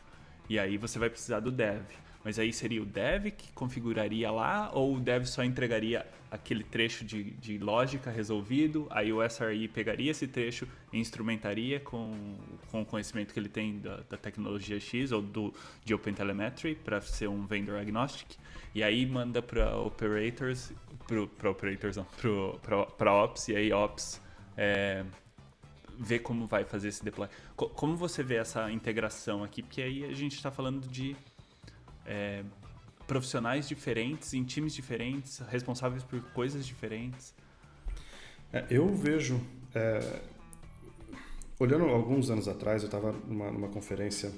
E 0.47 0.57
aí 0.57 0.77
você 0.77 0.97
vai 0.97 1.09
precisar 1.09 1.41
do 1.41 1.51
dev. 1.51 1.83
Mas 2.23 2.39
aí 2.39 2.53
seria 2.53 2.81
o 2.81 2.85
dev 2.85 3.31
que 3.31 3.51
configuraria 3.53 4.31
lá 4.31 4.71
ou 4.73 4.95
o 4.95 4.99
dev 4.99 5.25
só 5.25 5.43
entregaria 5.43 6.05
aquele 6.33 6.63
trecho 6.63 7.05
de, 7.05 7.25
de 7.25 7.59
lógica 7.59 8.09
resolvido, 8.09 8.87
aí 8.89 9.13
o 9.13 9.21
SRE 9.29 9.67
pegaria 9.67 10.09
esse 10.09 10.27
trecho 10.27 10.67
e 10.91 10.97
instrumentaria 10.97 11.79
com, 11.79 12.11
com 12.71 12.81
o 12.81 12.85
conhecimento 12.85 13.31
que 13.31 13.39
ele 13.39 13.49
tem 13.49 13.77
da, 13.77 13.97
da 14.09 14.17
tecnologia 14.17 14.79
X 14.79 15.11
ou 15.11 15.21
do, 15.21 15.53
de 15.85 15.93
OpenTelemetry 15.93 16.73
para 16.73 16.99
ser 17.01 17.29
um 17.29 17.45
vendor 17.45 17.77
agnostic, 17.77 18.35
e 18.73 18.81
aí 18.81 19.05
manda 19.05 19.43
para 19.43 19.77
operators, 19.77 20.73
para 21.37 21.51
operators 21.51 21.97
não, 21.97 22.07
para 22.97 23.13
ops, 23.13 23.49
e 23.49 23.55
aí 23.55 23.71
ops 23.71 24.19
é, 24.57 25.05
como 26.23 26.47
vai 26.47 26.63
fazer 26.63 26.87
esse 26.87 27.03
deploy. 27.03 27.29
Como 27.55 27.95
você 27.95 28.23
vê 28.23 28.37
essa 28.37 28.71
integração 28.71 29.43
aqui? 29.43 29.61
Porque 29.61 29.83
aí 29.83 30.03
a 30.03 30.13
gente 30.13 30.33
está 30.33 30.49
falando 30.49 30.87
de 30.87 31.15
é, 32.05 32.43
profissionais 33.07 33.67
diferentes, 33.67 34.33
em 34.33 34.43
times 34.43 34.73
diferentes, 34.73 35.39
responsáveis 35.49 36.03
por 36.03 36.21
coisas 36.31 36.65
diferentes. 36.65 37.33
É, 38.51 38.65
eu 38.69 38.93
vejo, 38.95 39.41
é, 39.73 40.21
olhando 41.59 41.85
alguns 41.85 42.29
anos 42.29 42.47
atrás, 42.47 42.81
eu 42.83 42.87
estava 42.87 43.11
numa, 43.27 43.51
numa 43.51 43.67
conferência 43.69 44.31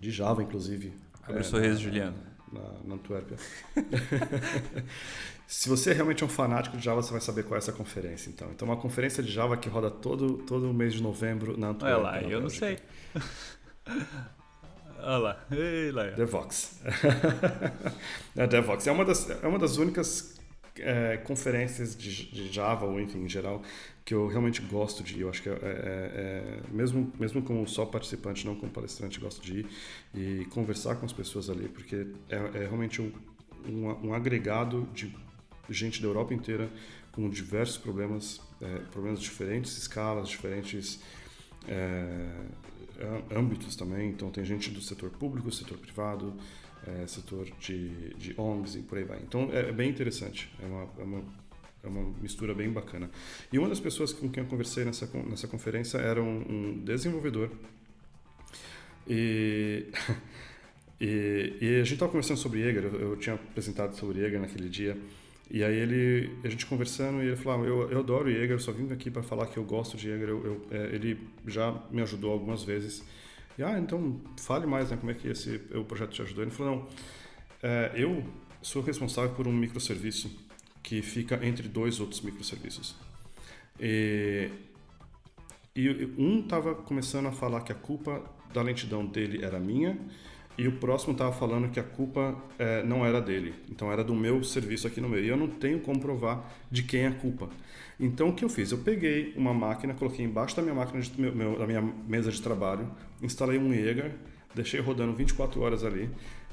de 0.00 0.10
Java, 0.10 0.42
inclusive. 0.42 0.92
Abre 1.22 1.36
é, 1.38 1.40
o 1.40 1.44
sorriso, 1.44 1.74
na- 1.74 1.80
Juliano. 1.80 2.16
Na, 2.52 2.72
na 2.84 2.94
Antuérpia. 2.94 3.36
Se 5.46 5.68
você 5.68 5.92
realmente 5.92 6.22
é 6.22 6.26
um 6.26 6.28
fanático 6.28 6.76
de 6.76 6.84
Java, 6.84 7.02
você 7.02 7.10
vai 7.12 7.20
saber 7.20 7.42
qual 7.44 7.56
é 7.56 7.58
essa 7.58 7.72
conferência, 7.72 8.30
então. 8.30 8.48
Então, 8.50 8.66
uma 8.66 8.76
conferência 8.76 9.22
de 9.22 9.30
Java 9.30 9.56
que 9.56 9.68
roda 9.68 9.90
todo, 9.90 10.38
todo 10.38 10.72
mês 10.72 10.94
de 10.94 11.02
novembro 11.02 11.56
na 11.58 11.68
Olha 11.68 11.74
Antuérpia. 11.76 12.02
lá, 12.02 12.12
na 12.12 12.22
eu 12.22 12.40
não 12.40 12.48
Bélgica. 12.48 12.66
sei. 12.66 12.78
Olha 15.04 15.18
lá. 15.18 15.46
Ei, 15.50 15.90
lá. 15.92 16.04
Devox. 16.10 16.80
a 18.36 18.46
Devox 18.46 18.86
é 18.86 18.92
uma 18.92 19.04
das, 19.04 19.28
é 19.30 19.46
uma 19.46 19.58
das 19.58 19.76
únicas 19.76 20.40
é, 20.78 21.18
conferências 21.18 21.94
de, 21.94 22.30
de 22.30 22.52
Java, 22.52 22.86
ou 22.86 23.00
enfim, 23.00 23.20
em 23.24 23.28
geral, 23.28 23.62
que 24.04 24.14
eu 24.14 24.26
realmente 24.26 24.60
gosto 24.62 25.02
de 25.02 25.16
ir. 25.16 25.20
Eu 25.20 25.30
acho 25.30 25.42
que, 25.42 25.48
é, 25.48 25.52
é- 25.52 25.58
é- 25.62 26.60
mesmo, 26.72 27.12
mesmo 27.18 27.42
como 27.42 27.66
só 27.68 27.84
participante, 27.86 28.46
não 28.46 28.54
como 28.56 28.72
palestrante, 28.72 29.20
gosto 29.20 29.42
de 29.42 29.60
ir 29.60 29.66
e 30.14 30.44
conversar 30.46 30.96
com 30.96 31.06
as 31.06 31.12
pessoas 31.12 31.48
ali, 31.50 31.68
porque 31.68 32.06
é, 32.28 32.36
é 32.36 32.58
realmente 32.60 33.00
um, 33.00 33.12
um, 33.66 34.08
um 34.08 34.14
agregado 34.14 34.88
de 34.94 35.14
gente 35.70 36.00
da 36.02 36.08
Europa 36.08 36.34
inteira 36.34 36.68
com 37.12 37.28
diversos 37.30 37.78
problemas, 37.78 38.40
é, 38.60 38.78
problemas 38.90 39.20
diferentes 39.20 39.76
escalas, 39.78 40.28
diferentes 40.28 41.00
é, 41.68 42.28
âmbitos 43.34 43.76
também. 43.76 44.10
Então, 44.10 44.30
tem 44.30 44.44
gente 44.44 44.70
do 44.70 44.80
setor 44.80 45.10
público, 45.10 45.50
setor 45.50 45.78
privado, 45.78 46.34
é, 46.86 47.06
setor 47.06 47.48
de, 47.58 48.14
de 48.14 48.34
ONGs 48.38 48.76
e 48.76 48.82
por 48.82 48.98
aí 48.98 49.04
vai. 49.04 49.18
Então, 49.22 49.50
é, 49.52 49.68
é 49.68 49.72
bem 49.72 49.90
interessante. 49.90 50.50
É 50.62 50.66
uma, 50.66 50.88
é, 50.98 51.02
uma, 51.02 51.24
é 51.82 51.88
uma 51.88 52.14
mistura 52.20 52.54
bem 52.54 52.70
bacana. 52.70 53.10
E 53.52 53.58
uma 53.58 53.68
das 53.68 53.80
pessoas 53.80 54.12
com 54.12 54.28
quem 54.28 54.42
eu 54.42 54.48
conversei 54.48 54.84
nessa, 54.84 55.08
nessa 55.28 55.48
conferência 55.48 55.98
era 55.98 56.22
um, 56.22 56.44
um 56.48 56.78
desenvolvedor. 56.84 57.50
E, 59.08 59.86
e, 61.00 61.56
e 61.60 61.74
a 61.76 61.84
gente 61.84 61.94
estava 61.94 62.10
conversando 62.10 62.38
sobre 62.38 62.62
Jäger. 62.62 62.84
Eu, 62.84 63.00
eu 63.00 63.16
tinha 63.16 63.34
apresentado 63.34 63.96
sobre 63.96 64.20
Jäger 64.20 64.40
naquele 64.40 64.68
dia. 64.68 64.96
E 65.50 65.62
aí 65.62 65.76
ele, 65.76 66.30
a 66.42 66.48
gente 66.48 66.66
conversando 66.66 67.22
e 67.22 67.26
ele 67.28 67.36
falou, 67.36 67.62
ah, 67.62 67.66
eu, 67.66 67.90
eu 67.90 67.98
adoro 68.00 68.30
Jäger, 68.30 68.52
eu 68.52 68.58
só 68.58 68.72
vim 68.72 68.90
aqui 68.92 69.10
para 69.10 69.22
falar 69.22 69.46
que 69.46 69.56
eu 69.56 69.64
gosto 69.64 69.96
de 69.96 70.04
Jäger. 70.04 70.28
Eu, 70.28 70.44
eu- 70.44 70.66
é, 70.70 70.94
ele 70.94 71.18
já 71.46 71.72
me 71.90 72.02
ajudou 72.02 72.32
algumas 72.32 72.62
vezes. 72.64 73.04
E, 73.58 73.62
ah, 73.62 73.78
então 73.78 74.20
fale 74.38 74.66
mais, 74.66 74.90
né, 74.90 74.96
como 74.96 75.12
é 75.12 75.14
que 75.14 75.28
esse 75.28 75.60
o 75.74 75.84
projeto 75.84 76.10
te 76.12 76.22
ajudou. 76.22 76.42
Ele 76.44 76.50
falou, 76.50 76.76
não, 76.76 76.88
é, 77.62 77.92
eu 77.94 78.24
sou 78.62 78.82
responsável 78.82 79.30
por 79.34 79.46
um 79.46 79.52
microserviço 79.52 80.30
que 80.82 81.02
fica 81.02 81.38
entre 81.46 81.68
dois 81.68 82.00
outros 82.00 82.20
microserviços. 82.22 82.96
E, 83.78 84.50
e 85.74 85.88
um 86.18 86.40
estava 86.40 86.74
começando 86.74 87.26
a 87.26 87.32
falar 87.32 87.60
que 87.62 87.72
a 87.72 87.74
culpa 87.74 88.22
da 88.52 88.62
lentidão 88.62 89.04
dele 89.04 89.44
era 89.44 89.58
minha 89.58 89.98
e 90.56 90.68
o 90.68 90.72
próximo 90.72 91.12
estava 91.12 91.32
falando 91.32 91.70
que 91.70 91.80
a 91.80 91.82
culpa 91.82 92.36
eh, 92.58 92.82
não 92.84 93.04
era 93.04 93.20
dele, 93.20 93.54
então 93.70 93.90
era 93.90 94.04
do 94.04 94.14
meu 94.14 94.42
serviço 94.44 94.86
aqui 94.86 95.00
no 95.00 95.08
meio. 95.08 95.24
E 95.24 95.28
eu 95.28 95.36
não 95.36 95.48
tenho 95.48 95.80
como 95.80 95.98
provar 96.00 96.52
de 96.70 96.82
quem 96.84 97.00
é 97.02 97.06
a 97.08 97.12
culpa. 97.14 97.48
Então 97.98 98.28
o 98.28 98.34
que 98.34 98.44
eu 98.44 98.48
fiz? 98.48 98.70
Eu 98.72 98.78
peguei 98.78 99.32
uma 99.36 99.52
máquina, 99.54 99.94
coloquei 99.94 100.24
embaixo 100.24 100.54
da 100.56 100.62
minha 100.62 100.74
máquina, 100.74 101.00
de, 101.00 101.20
meu, 101.20 101.34
meu- 101.34 101.58
da 101.58 101.66
minha 101.66 101.82
mesa 101.82 102.30
de 102.30 102.40
trabalho, 102.40 102.88
instalei 103.22 103.58
um 103.58 103.72
Jaeger, 103.72 104.12
deixei 104.54 104.80
rodando 104.80 105.12
24 105.12 105.60
horas 105.60 105.82
ali 105.84 106.08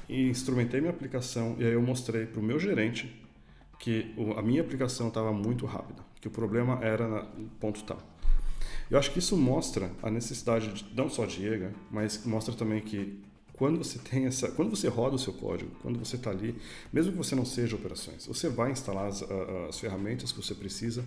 e 0.08 0.28
instrumentei 0.28 0.80
minha 0.80 0.92
aplicação 0.92 1.56
e 1.58 1.64
aí 1.64 1.72
eu 1.72 1.82
mostrei 1.82 2.26
para 2.26 2.40
o 2.40 2.42
meu 2.42 2.58
gerente 2.58 3.20
que 3.78 4.12
o- 4.16 4.32
a 4.38 4.42
minha 4.42 4.60
aplicação 4.62 5.08
estava 5.08 5.32
muito 5.32 5.64
rápida, 5.66 6.02
que 6.20 6.26
o 6.28 6.30
problema 6.30 6.78
era 6.82 7.06
na- 7.08 7.26
ponto 7.60 7.82
tal. 7.84 7.98
Eu 8.90 8.98
acho 8.98 9.10
que 9.12 9.18
isso 9.20 9.36
mostra 9.36 9.90
a 10.02 10.10
necessidade 10.10 10.72
de, 10.72 10.86
não 10.94 11.08
só 11.08 11.24
de 11.24 11.42
Jaeger, 11.42 11.70
mas 11.90 12.24
mostra 12.26 12.54
também 12.54 12.80
que 12.80 13.18
quando 13.62 13.78
você 13.78 13.96
tem 13.96 14.26
essa, 14.26 14.50
quando 14.50 14.70
você 14.70 14.88
roda 14.88 15.14
o 15.14 15.18
seu 15.20 15.32
código, 15.32 15.70
quando 15.82 15.96
você 15.96 16.16
está 16.16 16.30
ali, 16.30 16.52
mesmo 16.92 17.12
que 17.12 17.18
você 17.18 17.36
não 17.36 17.44
seja 17.44 17.76
operações, 17.76 18.26
você 18.26 18.48
vai 18.48 18.72
instalar 18.72 19.06
as, 19.06 19.22
as 19.68 19.78
ferramentas 19.78 20.32
que 20.32 20.42
você 20.42 20.52
precisa 20.52 21.04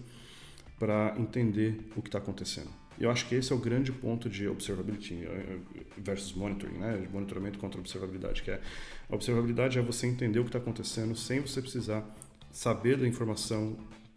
para 0.80 1.14
entender 1.20 1.78
o 1.98 2.02
que 2.02 2.08
está 2.08 2.18
acontecendo. 2.18 2.70
Eu 2.98 3.12
acho 3.12 3.28
que 3.28 3.36
esse 3.36 3.52
é 3.52 3.56
o 3.58 3.60
grande 3.60 3.92
ponto 3.92 4.30
de 4.30 4.48
observability 4.48 5.16
eh, 5.26 5.58
versus 5.98 6.32
monitoring, 6.32 6.78
né? 6.78 7.06
Monitoramento 7.12 7.60
contra 7.60 7.78
observabilidade, 7.78 8.42
que 8.42 8.50
é 8.50 8.62
a 9.10 9.16
observabilidade 9.16 9.78
é 9.78 9.82
você 9.82 10.08
entender 10.08 10.40
o 10.40 10.44
que 10.44 10.48
está 10.48 10.60
acontecendo 10.60 11.14
sem 11.14 11.42
você 11.42 11.62
precisar 11.62 12.06
saber 12.54 12.96
da 12.96 13.06
informação, 13.06 13.76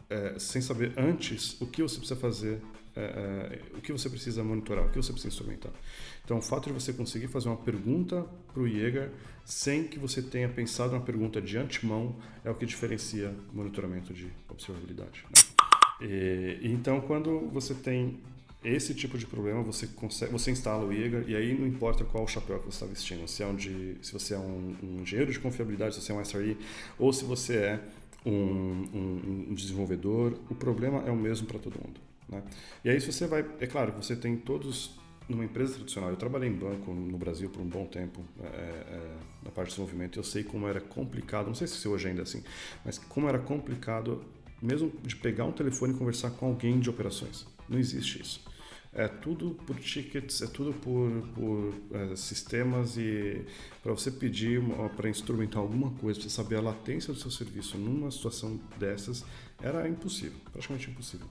eh, 0.09 0.37
sem 0.39 0.63
saber 0.63 0.93
antes 0.97 1.61
o 1.61 1.67
que 1.67 1.83
você 1.83 1.97
precisa 1.97 2.21
fazer, 2.21 2.63
eh, 2.95 3.59
eh, 3.75 3.77
o 3.77 3.81
que 3.81 3.91
você 3.91 4.09
precisa 4.09 4.45
monitorar, 4.45 4.87
o 4.87 4.91
que 4.91 4.97
você 4.97 5.11
precisa 5.11 5.35
instrumentar. 5.35 5.73
Então, 6.29 6.37
o 6.37 6.43
fato 6.43 6.67
de 6.67 6.75
você 6.75 6.93
conseguir 6.93 7.27
fazer 7.27 7.49
uma 7.49 7.57
pergunta 7.57 8.23
para 8.53 8.63
o 8.63 8.69
Jäger 8.69 9.11
sem 9.47 9.85
que 9.85 9.99
você 9.99 10.21
tenha 10.21 10.47
pensado 10.47 10.93
uma 10.95 11.01
pergunta 11.01 11.41
de 11.41 11.57
antemão 11.57 12.15
é 12.45 12.51
o 12.51 12.55
que 12.55 12.67
diferencia 12.67 13.35
monitoramento 13.51 14.13
de 14.13 14.29
observabilidade. 14.47 15.25
né? 15.25 16.07
E, 16.07 16.59
então, 16.65 17.01
quando 17.01 17.49
você 17.51 17.73
tem 17.73 18.19
esse 18.63 18.93
tipo 18.95 19.17
de 19.17 19.25
problema, 19.27 19.63
você 19.63 19.87
consegue, 19.87 20.31
você 20.31 20.51
instala 20.51 20.85
o 20.85 20.93
Jaeger 20.93 21.25
e 21.27 21.35
aí 21.35 21.59
não 21.59 21.67
importa 21.67 22.05
qual 22.05 22.29
chapéu 22.29 22.59
que 22.59 22.67
você 22.67 22.85
está 22.85 22.87
vestindo, 22.87 23.27
se 23.27 23.43
é 23.43 23.47
um 23.47 23.57
de, 23.57 23.97
se 24.03 24.13
você 24.13 24.35
é 24.35 24.39
um, 24.39 24.77
um 24.83 25.01
engenheiro 25.01 25.33
de 25.33 25.41
confiabilidade, 25.41 25.95
se 25.95 26.03
você 26.03 26.13
é 26.13 26.15
um 26.15 26.21
SRE 26.23 26.59
ou 26.99 27.11
se 27.11 27.25
você 27.25 27.57
é 27.57 27.81
um, 28.27 28.31
um- 28.33 29.47
um 29.49 29.55
desenvolvedor, 29.55 30.39
o 30.51 30.55
problema 30.55 31.03
é 31.07 31.11
o 31.11 31.17
mesmo 31.17 31.47
para 31.47 31.59
todo 31.59 31.81
mundo. 31.83 31.99
Né? 32.29 32.43
E 32.85 32.91
aí 32.91 33.01
se 33.01 33.11
você 33.11 33.27
vai, 33.27 33.47
é 33.61 33.67
claro, 33.67 33.93
você 33.93 34.15
tem 34.15 34.37
todos 34.37 34.91
numa 35.29 35.45
empresa 35.45 35.75
tradicional. 35.75 36.11
Eu 36.11 36.17
trabalhei 36.17 36.49
em 36.49 36.53
banco 36.53 36.93
no 36.93 37.19
Brasil 37.19 37.51
por 37.51 37.61
um 37.61 37.69
bom 37.69 37.87
tempo 37.87 38.25
é, 38.43 38.47
é, 38.47 39.17
na 39.45 39.51
parte 39.51 39.69
de 39.69 39.77
desenvolvimento. 39.77 40.19
Eu 40.19 40.25
sei 40.25 40.43
como 40.43 40.67
era 40.67 40.81
complicado, 40.81 41.47
não 41.47 41.55
sei 41.55 41.67
se 41.67 41.87
hoje 41.87 42.09
ainda 42.09 42.23
é 42.23 42.25
assim, 42.25 42.43
mas 42.85 42.99
como 42.99 43.29
era 43.29 43.39
complicado 43.39 44.25
mesmo 44.61 44.93
de 45.03 45.15
pegar 45.15 45.45
um 45.45 45.53
telefone 45.53 45.93
e 45.93 45.97
conversar 45.97 46.31
com 46.31 46.47
alguém 46.47 46.81
de 46.81 46.91
operações. 46.91 47.47
Não 47.69 47.79
existe 47.79 48.21
isso. 48.21 48.41
É 48.93 49.07
tudo 49.07 49.51
por 49.67 49.79
tickets, 49.79 50.41
é 50.41 50.47
tudo 50.47 50.73
por, 50.73 51.11
por 51.35 51.75
é, 51.93 52.17
sistemas 52.17 52.97
e 52.97 53.45
para 53.83 53.93
você 53.93 54.11
pedir 54.11 54.61
para 54.97 55.11
instrumentar 55.11 55.61
alguma 55.61 55.91
coisa, 55.91 56.19
para 56.19 56.31
saber 56.31 56.57
a 56.57 56.61
latência 56.63 57.13
do 57.13 57.21
seu 57.21 57.31
serviço 57.31 57.77
numa 57.77 58.11
situação 58.11 58.59
dessas, 58.79 59.25
era 59.63 59.87
impossível, 59.89 60.39
praticamente 60.53 60.91
impossível. 60.91 61.27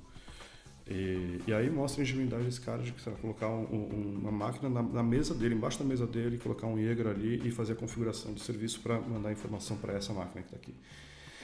E, 0.90 1.42
e 1.46 1.54
aí 1.54 1.70
mostra 1.70 2.02
a 2.02 2.04
ingenuidade 2.04 2.44
desse 2.46 2.62
cara 2.62 2.82
de 2.82 2.94
sei 3.02 3.12
lá, 3.12 3.18
colocar 3.20 3.50
um- 3.50 3.64
um- 3.66 4.20
uma 4.22 4.32
máquina 4.32 4.70
na, 4.70 4.82
na 4.82 5.04
mesa 5.04 5.34
dele, 5.34 5.56
embaixo 5.56 5.80
da 5.80 5.86
mesa 5.86 6.08
dele, 6.08 6.38
colocar 6.38 6.66
um 6.68 6.78
Jaeger 6.82 7.08
ali 7.08 7.42
e 7.46 7.52
fazer 7.52 7.74
a 7.74 7.76
configuração 7.76 8.34
do 8.34 8.40
serviço 8.40 8.80
para 8.80 9.00
mandar 9.02 9.32
informação 9.32 9.76
para 9.78 9.94
essa 9.94 10.14
máquina 10.14 10.42
que 10.42 10.48
está 10.48 10.58
aqui. 10.58 10.74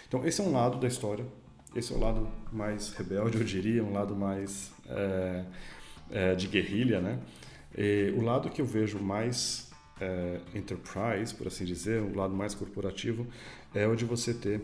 Então, 0.08 0.26
esse 0.26 0.40
é 0.40 0.44
um 0.44 0.54
lado 0.54 0.78
da 0.80 0.88
história. 0.88 1.26
Esse 1.76 1.92
é 1.92 1.96
o 1.96 2.00
lado 2.00 2.28
mais 2.52 2.94
rebelde, 2.94 3.38
eu 3.38 3.44
diria, 3.44 3.84
um 3.84 3.92
lado 3.94 4.16
mais 4.16 4.72
é, 4.88 5.44
é, 6.12 6.36
de 6.36 6.48
guerrilha, 6.48 7.02
né? 7.02 7.20
E 7.76 8.14
o 8.16 8.22
lado 8.22 8.50
que 8.50 8.62
eu 8.62 8.66
vejo 8.66 9.00
mais 9.00 9.72
é, 10.00 10.40
enterprise, 10.54 11.34
por 11.34 11.48
assim 11.48 11.66
dizer, 11.66 12.02
o 12.02 12.16
lado 12.16 12.34
mais 12.34 12.54
corporativo, 12.54 13.26
é 13.74 13.88
o 13.88 13.96
de 13.96 14.06
você 14.06 14.34
ter 14.36 14.62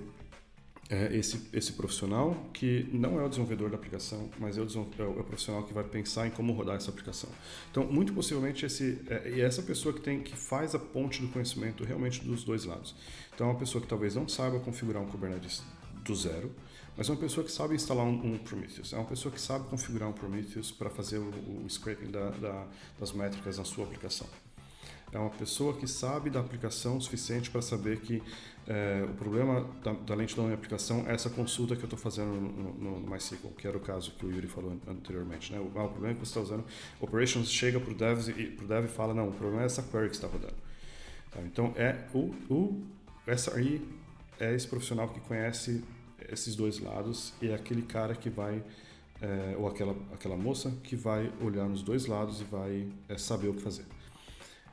é, 0.89 1.15
esse, 1.15 1.47
esse 1.53 1.73
profissional 1.73 2.35
que 2.53 2.89
não 2.91 3.19
é 3.19 3.23
o 3.23 3.29
desenvolvedor 3.29 3.69
da 3.69 3.75
aplicação, 3.75 4.29
mas 4.39 4.57
é 4.57 4.61
é 4.61 4.63
o- 4.63 4.67
é 4.99 5.03
o 5.21 5.23
profissional 5.23 5.63
que 5.63 5.73
vai 5.73 5.83
pensar 5.83 6.27
em 6.27 6.31
como 6.31 6.51
rodar 6.53 6.77
essa 6.77 6.89
aplicação. 6.89 7.29
Então, 7.69 7.85
muito 7.85 8.11
possivelmente, 8.13 8.65
esse, 8.65 8.99
é, 9.07 9.29
é 9.29 9.39
essa 9.41 9.61
pessoa 9.61 9.93
que, 9.93 10.01
tem, 10.01 10.19
que 10.21 10.35
faz 10.35 10.73
a 10.73 10.79
ponte 10.79 11.21
do 11.21 11.27
conhecimento 11.27 11.83
realmente 11.83 12.21
dos 12.23 12.43
dois 12.43 12.65
lados. 12.65 12.95
Então, 13.35 13.47
é 13.47 13.51
uma 13.51 13.59
pessoa 13.59 13.81
que 13.81 13.87
talvez 13.87 14.15
não 14.15 14.27
saiba 14.27 14.59
configurar 14.59 15.01
um 15.01 15.05
Kubernetes 15.05 15.61
do 16.03 16.15
zero, 16.15 16.51
mas 16.97 17.07
é 17.07 17.11
uma 17.11 17.19
pessoa 17.19 17.45
que 17.45 17.51
sabe 17.51 17.75
instalar 17.75 18.05
um, 18.05 18.33
um 18.33 18.37
Prometheus. 18.39 18.91
É 18.91 18.95
uma 18.97 19.05
pessoa 19.05 19.31
que 19.31 19.39
sabe 19.39 19.67
configurar 19.69 20.09
um 20.09 20.13
Prometheus 20.13 20.71
para 20.71 20.89
fazer 20.89 21.19
o, 21.19 21.29
o 21.63 21.69
scraping 21.69 22.09
da, 22.11 22.31
da, 22.31 22.67
das 22.99 23.11
métricas 23.13 23.57
na 23.57 23.63
sua 23.63 23.85
aplicação. 23.85 24.27
É 25.11 25.17
uma 25.17 25.29
pessoa 25.31 25.73
que 25.73 25.87
sabe 25.87 26.29
da 26.29 26.39
aplicação 26.39 26.97
o 26.97 27.01
suficiente 27.01 27.49
para 27.49 27.61
saber 27.61 27.99
que 27.99 28.21
é, 28.67 29.03
o 29.09 29.13
problema 29.15 29.67
da, 29.83 29.93
da 29.93 30.13
lentidão 30.13 30.43
da 30.43 30.49
minha 30.49 30.55
aplicação 30.57 31.03
é 31.07 31.13
essa 31.13 31.29
consulta 31.29 31.75
que 31.75 31.81
eu 31.81 31.85
estou 31.87 31.97
fazendo 31.97 32.29
no, 32.29 32.73
no, 32.73 32.99
no 32.99 33.09
MySQL, 33.09 33.49
que 33.57 33.67
era 33.67 33.75
o 33.75 33.79
caso 33.79 34.11
que 34.11 34.25
o 34.25 34.31
Yuri 34.31 34.47
falou 34.47 34.71
an- 34.71 34.91
anteriormente. 34.91 35.51
Né? 35.51 35.59
O, 35.59 35.71
ah, 35.79 35.85
o 35.85 35.89
problema 35.89 36.11
é 36.11 36.13
que 36.13 36.19
você 36.19 36.29
está 36.29 36.41
usando, 36.41 36.63
Operations 37.01 37.51
chega 37.51 37.79
para 37.79 37.91
o 37.91 37.95
dev 37.95 38.29
e 38.37 38.45
pro 38.51 38.67
dev 38.67 38.87
fala, 38.87 39.13
não, 39.13 39.29
o 39.29 39.31
problema 39.31 39.63
é 39.63 39.65
essa 39.65 39.81
query 39.81 40.09
que 40.09 40.15
está 40.15 40.27
rodando. 40.27 40.53
Tá? 41.31 41.41
Então, 41.41 41.73
é 41.75 42.05
o, 42.13 42.31
o 42.49 42.83
SRE 43.35 43.81
é 44.39 44.53
esse 44.53 44.67
profissional 44.67 45.09
que 45.09 45.19
conhece 45.21 45.83
esses 46.31 46.55
dois 46.55 46.79
lados 46.79 47.33
e 47.41 47.47
é 47.49 47.55
aquele 47.55 47.81
cara 47.81 48.13
que 48.13 48.29
vai, 48.29 48.63
é, 49.21 49.55
ou 49.57 49.67
aquela, 49.67 49.95
aquela 50.13 50.37
moça 50.37 50.71
que 50.83 50.95
vai 50.95 51.31
olhar 51.41 51.67
nos 51.67 51.81
dois 51.81 52.05
lados 52.05 52.41
e 52.41 52.43
vai 52.43 52.87
é, 53.07 53.17
saber 53.17 53.47
o 53.47 53.53
que 53.55 53.61
fazer. 53.61 53.85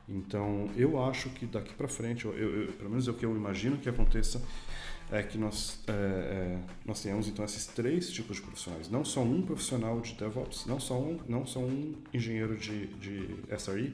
Então, 0.09 0.69
eu 0.75 1.03
acho 1.03 1.29
que 1.31 1.45
daqui 1.45 1.73
para 1.73 1.87
frente, 1.87 2.25
eu, 2.25 2.33
eu, 2.33 2.73
pelo 2.73 2.89
menos 2.89 3.07
é 3.07 3.11
o 3.11 3.13
que 3.13 3.25
eu 3.25 3.35
imagino 3.35 3.77
que 3.77 3.89
aconteça, 3.89 4.41
é 5.11 5.21
que 5.23 5.37
nós, 5.37 5.79
é, 5.87 5.91
é, 5.91 6.59
nós 6.85 7.01
tenhamos 7.01 7.27
então 7.27 7.43
esses 7.43 7.65
três 7.67 8.09
tipos 8.11 8.37
de 8.37 8.43
profissionais. 8.43 8.89
Não 8.89 9.03
só 9.05 9.21
um 9.21 9.41
profissional 9.41 9.99
de 10.01 10.13
DevOps, 10.13 10.65
não 10.65 10.79
só 10.79 10.99
um, 10.99 11.19
não 11.27 11.45
só 11.45 11.59
um 11.59 11.95
engenheiro 12.13 12.57
de, 12.57 12.87
de 12.87 13.35
SRE, 13.57 13.93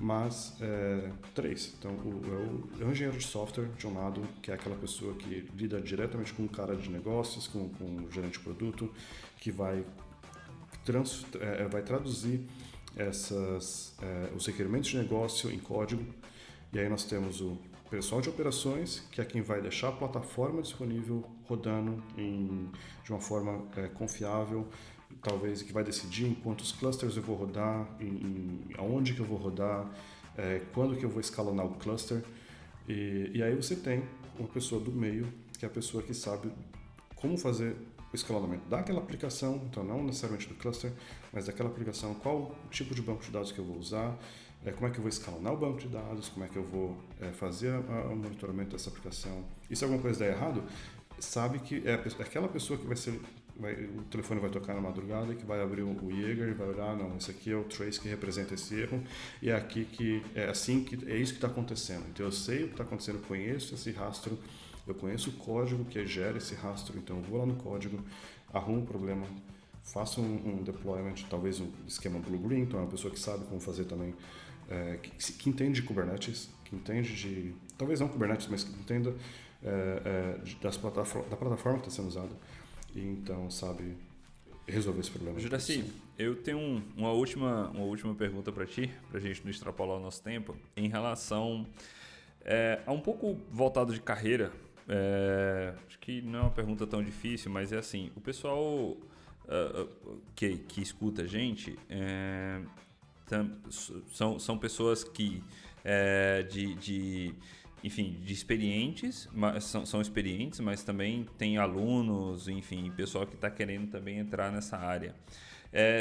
mas 0.00 0.56
é, 0.60 1.10
três. 1.34 1.74
Então, 1.78 1.92
o, 1.92 2.22
é 2.26 2.82
o, 2.82 2.82
é 2.82 2.84
o 2.84 2.90
engenheiro 2.90 3.18
de 3.18 3.26
software, 3.26 3.68
de 3.76 3.86
um 3.86 3.94
lado, 3.94 4.22
que 4.40 4.50
é 4.50 4.54
aquela 4.54 4.76
pessoa 4.76 5.14
que 5.14 5.48
lida 5.56 5.80
diretamente 5.80 6.32
com 6.32 6.44
o 6.44 6.48
cara 6.48 6.76
de 6.76 6.90
negócios, 6.90 7.46
com, 7.46 7.68
com 7.68 7.84
o 7.84 8.10
gerente 8.10 8.34
de 8.34 8.40
produto, 8.40 8.92
que 9.38 9.50
vai, 9.50 9.84
trans, 10.84 11.24
é, 11.40 11.66
vai 11.68 11.82
traduzir 11.82 12.40
essas, 12.96 13.94
é, 14.02 14.30
os 14.34 14.46
requerimentos 14.46 14.90
de 14.90 14.98
negócio 14.98 15.50
em 15.50 15.58
código. 15.58 16.04
E 16.72 16.78
aí 16.78 16.88
nós 16.88 17.04
temos 17.04 17.40
o 17.40 17.58
pessoal 17.90 18.20
de 18.20 18.28
operações, 18.28 19.00
que 19.10 19.20
é 19.20 19.24
quem 19.24 19.42
vai 19.42 19.60
deixar 19.60 19.88
a 19.88 19.92
plataforma 19.92 20.62
disponível 20.62 21.24
rodando 21.46 22.02
em, 22.16 22.70
de 23.04 23.10
uma 23.12 23.20
forma 23.20 23.66
é, 23.76 23.88
confiável, 23.88 24.66
talvez 25.22 25.62
que 25.62 25.72
vai 25.72 25.84
decidir 25.84 26.26
em 26.26 26.34
quantos 26.34 26.72
clusters 26.72 27.16
eu 27.16 27.22
vou 27.22 27.36
rodar, 27.36 27.86
em, 28.00 28.06
em 28.06 28.60
aonde 28.78 29.12
que 29.12 29.20
eu 29.20 29.26
vou 29.26 29.36
rodar, 29.36 29.90
é, 30.36 30.62
quando 30.72 30.96
que 30.96 31.04
eu 31.04 31.10
vou 31.10 31.20
escalonar 31.20 31.66
o 31.66 31.74
cluster. 31.74 32.24
E, 32.88 33.30
e 33.34 33.42
aí 33.42 33.54
você 33.54 33.76
tem 33.76 34.02
uma 34.38 34.48
pessoa 34.48 34.80
do 34.80 34.90
meio, 34.90 35.28
que 35.58 35.64
é 35.64 35.68
a 35.68 35.70
pessoa 35.70 36.02
que 36.02 36.14
sabe 36.14 36.50
como 37.14 37.36
fazer 37.36 37.76
o 38.12 38.16
escalonamento 38.16 38.68
daquela 38.68 39.00
aplicação, 39.00 39.62
então 39.70 39.84
não 39.84 40.02
necessariamente 40.02 40.48
do 40.48 40.54
cluster, 40.54 40.92
mas 41.32 41.46
daquela 41.46 41.68
aplicação, 41.68 42.14
qual 42.14 42.54
tipo 42.70 42.94
de 42.94 43.02
banco 43.02 43.22
de 43.22 43.30
dados 43.30 43.50
que 43.50 43.58
eu 43.58 43.64
vou 43.64 43.78
usar, 43.78 44.16
é, 44.64 44.70
como 44.70 44.86
é 44.86 44.90
que 44.90 44.98
eu 44.98 45.02
vou 45.02 45.08
escalonar 45.08 45.52
o 45.52 45.56
banco 45.56 45.78
de 45.78 45.88
dados, 45.88 46.28
como 46.28 46.44
é 46.44 46.48
que 46.48 46.56
eu 46.56 46.64
vou 46.64 46.96
é, 47.20 47.32
fazer 47.32 47.72
o 47.72 48.16
monitoramento 48.16 48.72
dessa 48.72 48.90
aplicação. 48.90 49.44
E 49.70 49.74
se 49.74 49.82
alguma 49.82 50.00
coisa 50.00 50.20
der 50.20 50.34
errado, 50.36 50.62
sabe 51.18 51.58
que 51.58 51.82
é, 51.86 51.94
aquela 51.94 52.48
pessoa 52.48 52.78
que 52.78 52.86
vai 52.86 52.96
ser 52.96 53.20
Vai, 53.54 53.74
o 53.74 54.02
telefone 54.04 54.40
vai 54.40 54.48
tocar 54.48 54.74
na 54.74 54.80
madrugada 54.80 55.34
que 55.34 55.44
vai 55.44 55.60
abrir 55.60 55.82
o 55.82 56.10
Jaeger 56.10 56.48
e 56.48 56.54
vai 56.54 56.68
olhar, 56.68 56.96
não, 56.96 57.16
esse 57.18 57.30
aqui 57.30 57.52
é 57.52 57.56
o 57.56 57.64
trace 57.64 58.00
que 58.00 58.08
representa 58.08 58.54
esse 58.54 58.74
erro 58.80 59.02
e 59.42 59.50
é 59.50 59.54
aqui 59.54 59.84
que 59.84 60.22
é 60.34 60.46
assim 60.46 60.82
que 60.82 60.98
é 61.06 61.16
isso 61.16 61.32
que 61.32 61.38
está 61.38 61.48
acontecendo. 61.48 62.06
Então 62.08 62.24
eu 62.24 62.32
sei 62.32 62.64
o 62.64 62.66
que 62.68 62.72
está 62.72 62.82
acontecendo, 62.82 63.16
eu 63.16 63.22
conheço 63.22 63.74
esse 63.74 63.90
rastro, 63.92 64.38
eu 64.86 64.94
conheço 64.94 65.30
o 65.30 65.32
código 65.34 65.84
que 65.84 66.04
gera 66.06 66.38
esse 66.38 66.54
rastro, 66.54 66.96
então 66.98 67.18
eu 67.18 67.22
vou 67.22 67.38
lá 67.38 67.46
no 67.46 67.56
código, 67.56 68.02
arrumo 68.52 68.82
o 68.82 68.86
problema, 68.86 69.26
faço 69.82 70.20
um, 70.20 70.60
um 70.60 70.62
deployment, 70.62 71.14
talvez 71.28 71.60
um 71.60 71.68
esquema 71.86 72.18
blue 72.18 72.38
green, 72.38 72.60
então 72.60 72.78
é 72.80 72.82
uma 72.82 72.90
pessoa 72.90 73.12
que 73.12 73.20
sabe 73.20 73.44
como 73.46 73.60
fazer 73.60 73.84
também 73.84 74.14
é, 74.68 74.96
que, 74.96 75.32
que, 75.32 75.50
entende 75.50 75.80
de 75.80 75.86
Kubernetes, 75.86 76.48
que 76.64 76.74
entende 76.74 77.14
de, 77.14 77.54
talvez 77.76 78.00
não 78.00 78.08
Kubernetes, 78.08 78.46
mas 78.48 78.64
que 78.64 78.72
entenda 78.72 79.14
é, 79.62 80.38
é, 80.44 80.54
das 80.62 80.76
da 80.76 81.36
plataforma 81.36 81.78
que 81.78 81.88
está 81.88 82.02
sendo 82.02 82.08
usada 82.08 82.34
e 82.94 83.00
então 83.00 83.50
sabe 83.50 83.96
resolver 84.66 85.00
esse 85.00 85.10
problema. 85.10 85.38
Juraci, 85.40 85.84
eu 86.18 86.36
tenho 86.36 86.58
um, 86.58 86.82
uma, 86.96 87.10
última, 87.12 87.70
uma 87.70 87.84
última 87.84 88.14
pergunta 88.14 88.52
para 88.52 88.64
ti, 88.64 88.90
para 89.10 89.18
a 89.18 89.20
gente 89.20 89.42
não 89.42 89.50
extrapolar 89.50 89.98
o 89.98 90.00
nosso 90.00 90.22
tempo, 90.22 90.56
em 90.76 90.88
relação 90.88 91.66
é, 92.44 92.80
a 92.86 92.92
um 92.92 93.00
pouco 93.00 93.38
voltado 93.50 93.92
de 93.92 94.00
carreira. 94.00 94.52
É, 94.88 95.74
acho 95.86 95.98
que 95.98 96.20
não 96.22 96.38
é 96.38 96.42
uma 96.42 96.50
pergunta 96.50 96.86
tão 96.86 97.02
difícil, 97.02 97.50
mas 97.50 97.72
é 97.72 97.78
assim: 97.78 98.10
o 98.16 98.20
pessoal 98.20 98.96
uh, 99.46 100.20
que, 100.34 100.58
que 100.58 100.80
escuta 100.80 101.22
a 101.22 101.26
gente 101.26 101.78
é, 101.88 102.60
são, 104.12 104.38
são 104.38 104.58
pessoas 104.58 105.04
que 105.04 105.42
é, 105.84 106.42
de, 106.42 106.74
de 106.74 107.34
enfim, 107.82 108.20
de 108.22 108.32
experientes, 108.32 109.28
mas 109.32 109.64
são, 109.64 109.84
são 109.84 110.00
experientes, 110.00 110.60
mas 110.60 110.84
também 110.84 111.26
tem 111.36 111.58
alunos, 111.58 112.48
enfim, 112.48 112.90
pessoal 112.92 113.26
que 113.26 113.34
está 113.34 113.50
querendo 113.50 113.90
também 113.90 114.18
entrar 114.18 114.52
nessa 114.52 114.76
área. 114.76 115.14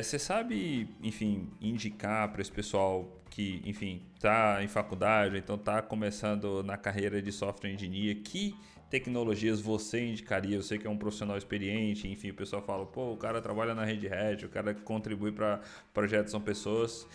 Você 0.04 0.18
é, 0.18 0.20
sabe, 0.20 0.90
enfim, 1.02 1.50
indicar 1.62 2.30
para 2.32 2.42
esse 2.42 2.52
pessoal 2.52 3.22
que, 3.30 3.62
enfim, 3.66 4.02
está 4.16 4.62
em 4.62 4.68
faculdade, 4.68 5.38
então 5.38 5.56
está 5.56 5.82
começando 5.82 6.62
na 6.62 6.76
carreira 6.78 7.22
de 7.22 7.32
software 7.32 7.72
engineer, 7.72 8.18
que 8.18 8.54
tecnologias 8.92 9.62
você 9.62 10.06
indicaria? 10.06 10.58
Eu 10.58 10.62
sei 10.62 10.78
que 10.78 10.86
é 10.86 10.90
um 10.90 10.98
profissional 10.98 11.38
experiente, 11.38 12.08
enfim, 12.08 12.30
o 12.30 12.34
pessoal 12.34 12.62
fala, 12.62 12.86
pô, 12.86 13.14
o 13.14 13.18
cara 13.18 13.42
trabalha 13.42 13.74
na 13.74 13.86
Red 13.86 14.08
Hat, 14.08 14.46
o 14.46 14.50
cara 14.50 14.76
contribui 14.76 15.32
para 15.32 15.62
projetos, 15.94 16.30
são 16.30 16.42
pessoas. 16.42 17.08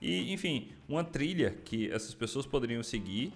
E, 0.00 0.32
enfim, 0.32 0.70
uma 0.88 1.02
trilha 1.02 1.50
que 1.64 1.90
essas 1.90 2.14
pessoas 2.14 2.46
poderiam 2.46 2.82
seguir 2.82 3.32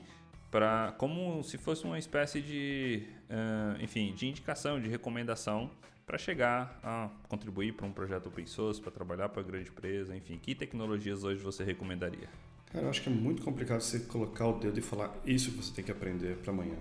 para 0.50 0.94
como 0.96 1.42
se 1.42 1.58
fosse 1.58 1.84
uma 1.84 1.98
espécie 1.98 2.40
de, 2.40 3.02
uh, 3.28 3.82
enfim, 3.82 4.14
de 4.14 4.28
indicação, 4.28 4.80
de 4.80 4.88
recomendação 4.88 5.70
para 6.06 6.16
chegar 6.16 6.78
a 6.82 7.10
contribuir 7.28 7.74
para 7.74 7.84
um 7.84 7.92
projeto 7.92 8.28
open 8.28 8.46
source, 8.46 8.80
para 8.80 8.92
trabalhar 8.92 9.28
para 9.28 9.42
grande 9.42 9.68
empresa, 9.68 10.16
enfim, 10.16 10.38
que 10.38 10.54
tecnologias 10.54 11.24
hoje 11.24 11.42
você 11.42 11.64
recomendaria? 11.64 12.28
Cara, 12.72 12.84
eu 12.84 12.90
acho 12.90 13.02
que 13.02 13.08
é 13.08 13.12
muito 13.12 13.42
complicado 13.42 13.80
você 13.80 14.00
colocar 14.00 14.46
o 14.46 14.58
dedo 14.58 14.78
e 14.78 14.82
falar 14.82 15.14
isso 15.26 15.50
que 15.50 15.56
você 15.56 15.74
tem 15.74 15.84
que 15.84 15.90
aprender 15.90 16.36
para 16.36 16.52
amanhã. 16.52 16.76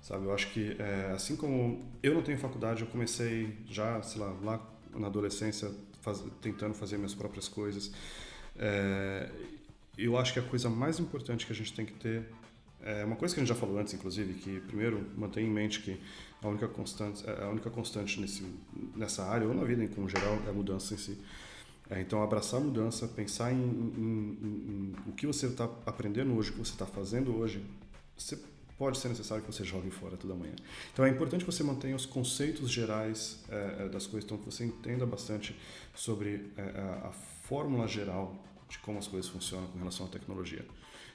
Sabe, 0.00 0.24
eu 0.24 0.32
acho 0.32 0.50
que 0.52 0.76
é, 0.78 1.12
assim 1.12 1.36
como 1.36 1.84
eu 2.02 2.14
não 2.14 2.22
tenho 2.22 2.38
faculdade, 2.38 2.82
eu 2.82 2.88
comecei 2.88 3.58
já, 3.68 4.00
sei 4.02 4.20
lá, 4.20 4.34
lá 4.42 4.70
na 4.94 5.08
adolescência 5.08 5.70
faz, 6.00 6.24
tentando 6.40 6.74
fazer 6.74 6.96
minhas 6.96 7.14
próprias 7.14 7.48
coisas. 7.48 7.92
É, 8.56 9.30
eu 9.96 10.16
acho 10.16 10.32
que 10.32 10.38
a 10.38 10.42
coisa 10.42 10.70
mais 10.70 10.98
importante 10.98 11.44
que 11.44 11.52
a 11.52 11.56
gente 11.56 11.72
tem 11.72 11.84
que 11.84 11.94
ter 11.94 12.24
é 12.80 13.04
uma 13.04 13.16
coisa 13.16 13.34
que 13.34 13.40
a 13.40 13.44
gente 13.44 13.48
já 13.48 13.58
falou 13.58 13.78
antes, 13.78 13.92
inclusive, 13.92 14.34
que 14.34 14.60
primeiro 14.60 15.04
mantenha 15.16 15.46
em 15.46 15.50
mente 15.50 15.80
que 15.80 16.00
a 16.40 16.48
única 16.48 16.68
constante, 16.68 17.28
é, 17.28 17.44
a 17.44 17.48
única 17.48 17.68
constante 17.70 18.20
nesse, 18.20 18.44
nessa 18.94 19.24
área 19.24 19.46
ou 19.48 19.54
na 19.54 19.64
vida 19.64 19.82
em 19.82 19.88
como 19.88 20.08
geral 20.08 20.38
é 20.46 20.50
a 20.50 20.52
mudança 20.52 20.94
em 20.94 20.96
si. 20.96 21.18
É, 21.90 22.00
então 22.00 22.22
abraçar 22.22 22.60
a 22.60 22.64
mudança, 22.64 23.08
pensar 23.08 23.52
em, 23.52 23.56
em, 23.56 24.38
em, 24.42 24.94
em 25.06 25.10
o 25.10 25.12
que 25.12 25.26
você 25.26 25.46
está 25.46 25.64
aprendendo 25.86 26.34
hoje, 26.36 26.50
o 26.50 26.52
que 26.52 26.58
você 26.58 26.72
está 26.72 26.86
fazendo 26.86 27.34
hoje, 27.36 27.64
você 28.16 28.38
pode 28.78 28.98
ser 28.98 29.08
necessário 29.08 29.44
que 29.44 29.52
você 29.52 29.64
jogue 29.64 29.90
fora 29.90 30.16
toda 30.16 30.34
manhã. 30.34 30.54
Então 30.92 31.04
é 31.04 31.08
importante 31.08 31.44
que 31.44 31.50
você 31.50 31.64
mantenha 31.64 31.96
os 31.96 32.06
conceitos 32.06 32.70
gerais 32.70 33.44
é, 33.48 33.88
das 33.88 34.06
coisas, 34.06 34.24
então 34.24 34.38
que 34.38 34.44
você 34.44 34.64
entenda 34.64 35.04
bastante 35.04 35.58
sobre 35.94 36.50
é, 36.56 36.62
a, 36.62 37.08
a 37.08 37.12
fórmula 37.12 37.88
geral 37.88 38.44
de 38.68 38.78
como 38.78 38.98
as 38.98 39.08
coisas 39.08 39.28
funcionam 39.28 39.66
com 39.68 39.78
relação 39.78 40.06
à 40.06 40.08
tecnologia. 40.08 40.64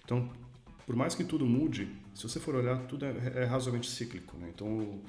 Então 0.04 0.30
por 0.86 0.96
mais 0.96 1.16
que 1.16 1.24
tudo 1.24 1.46
mude, 1.46 1.90
se 2.14 2.24
você 2.28 2.40
for 2.40 2.56
olhar, 2.56 2.78
tudo 2.88 3.06
é, 3.06 3.12
é 3.36 3.44
razoavelmente 3.46 3.90
cíclico. 3.90 4.36
Né? 4.38 4.52
Então, 4.54 5.00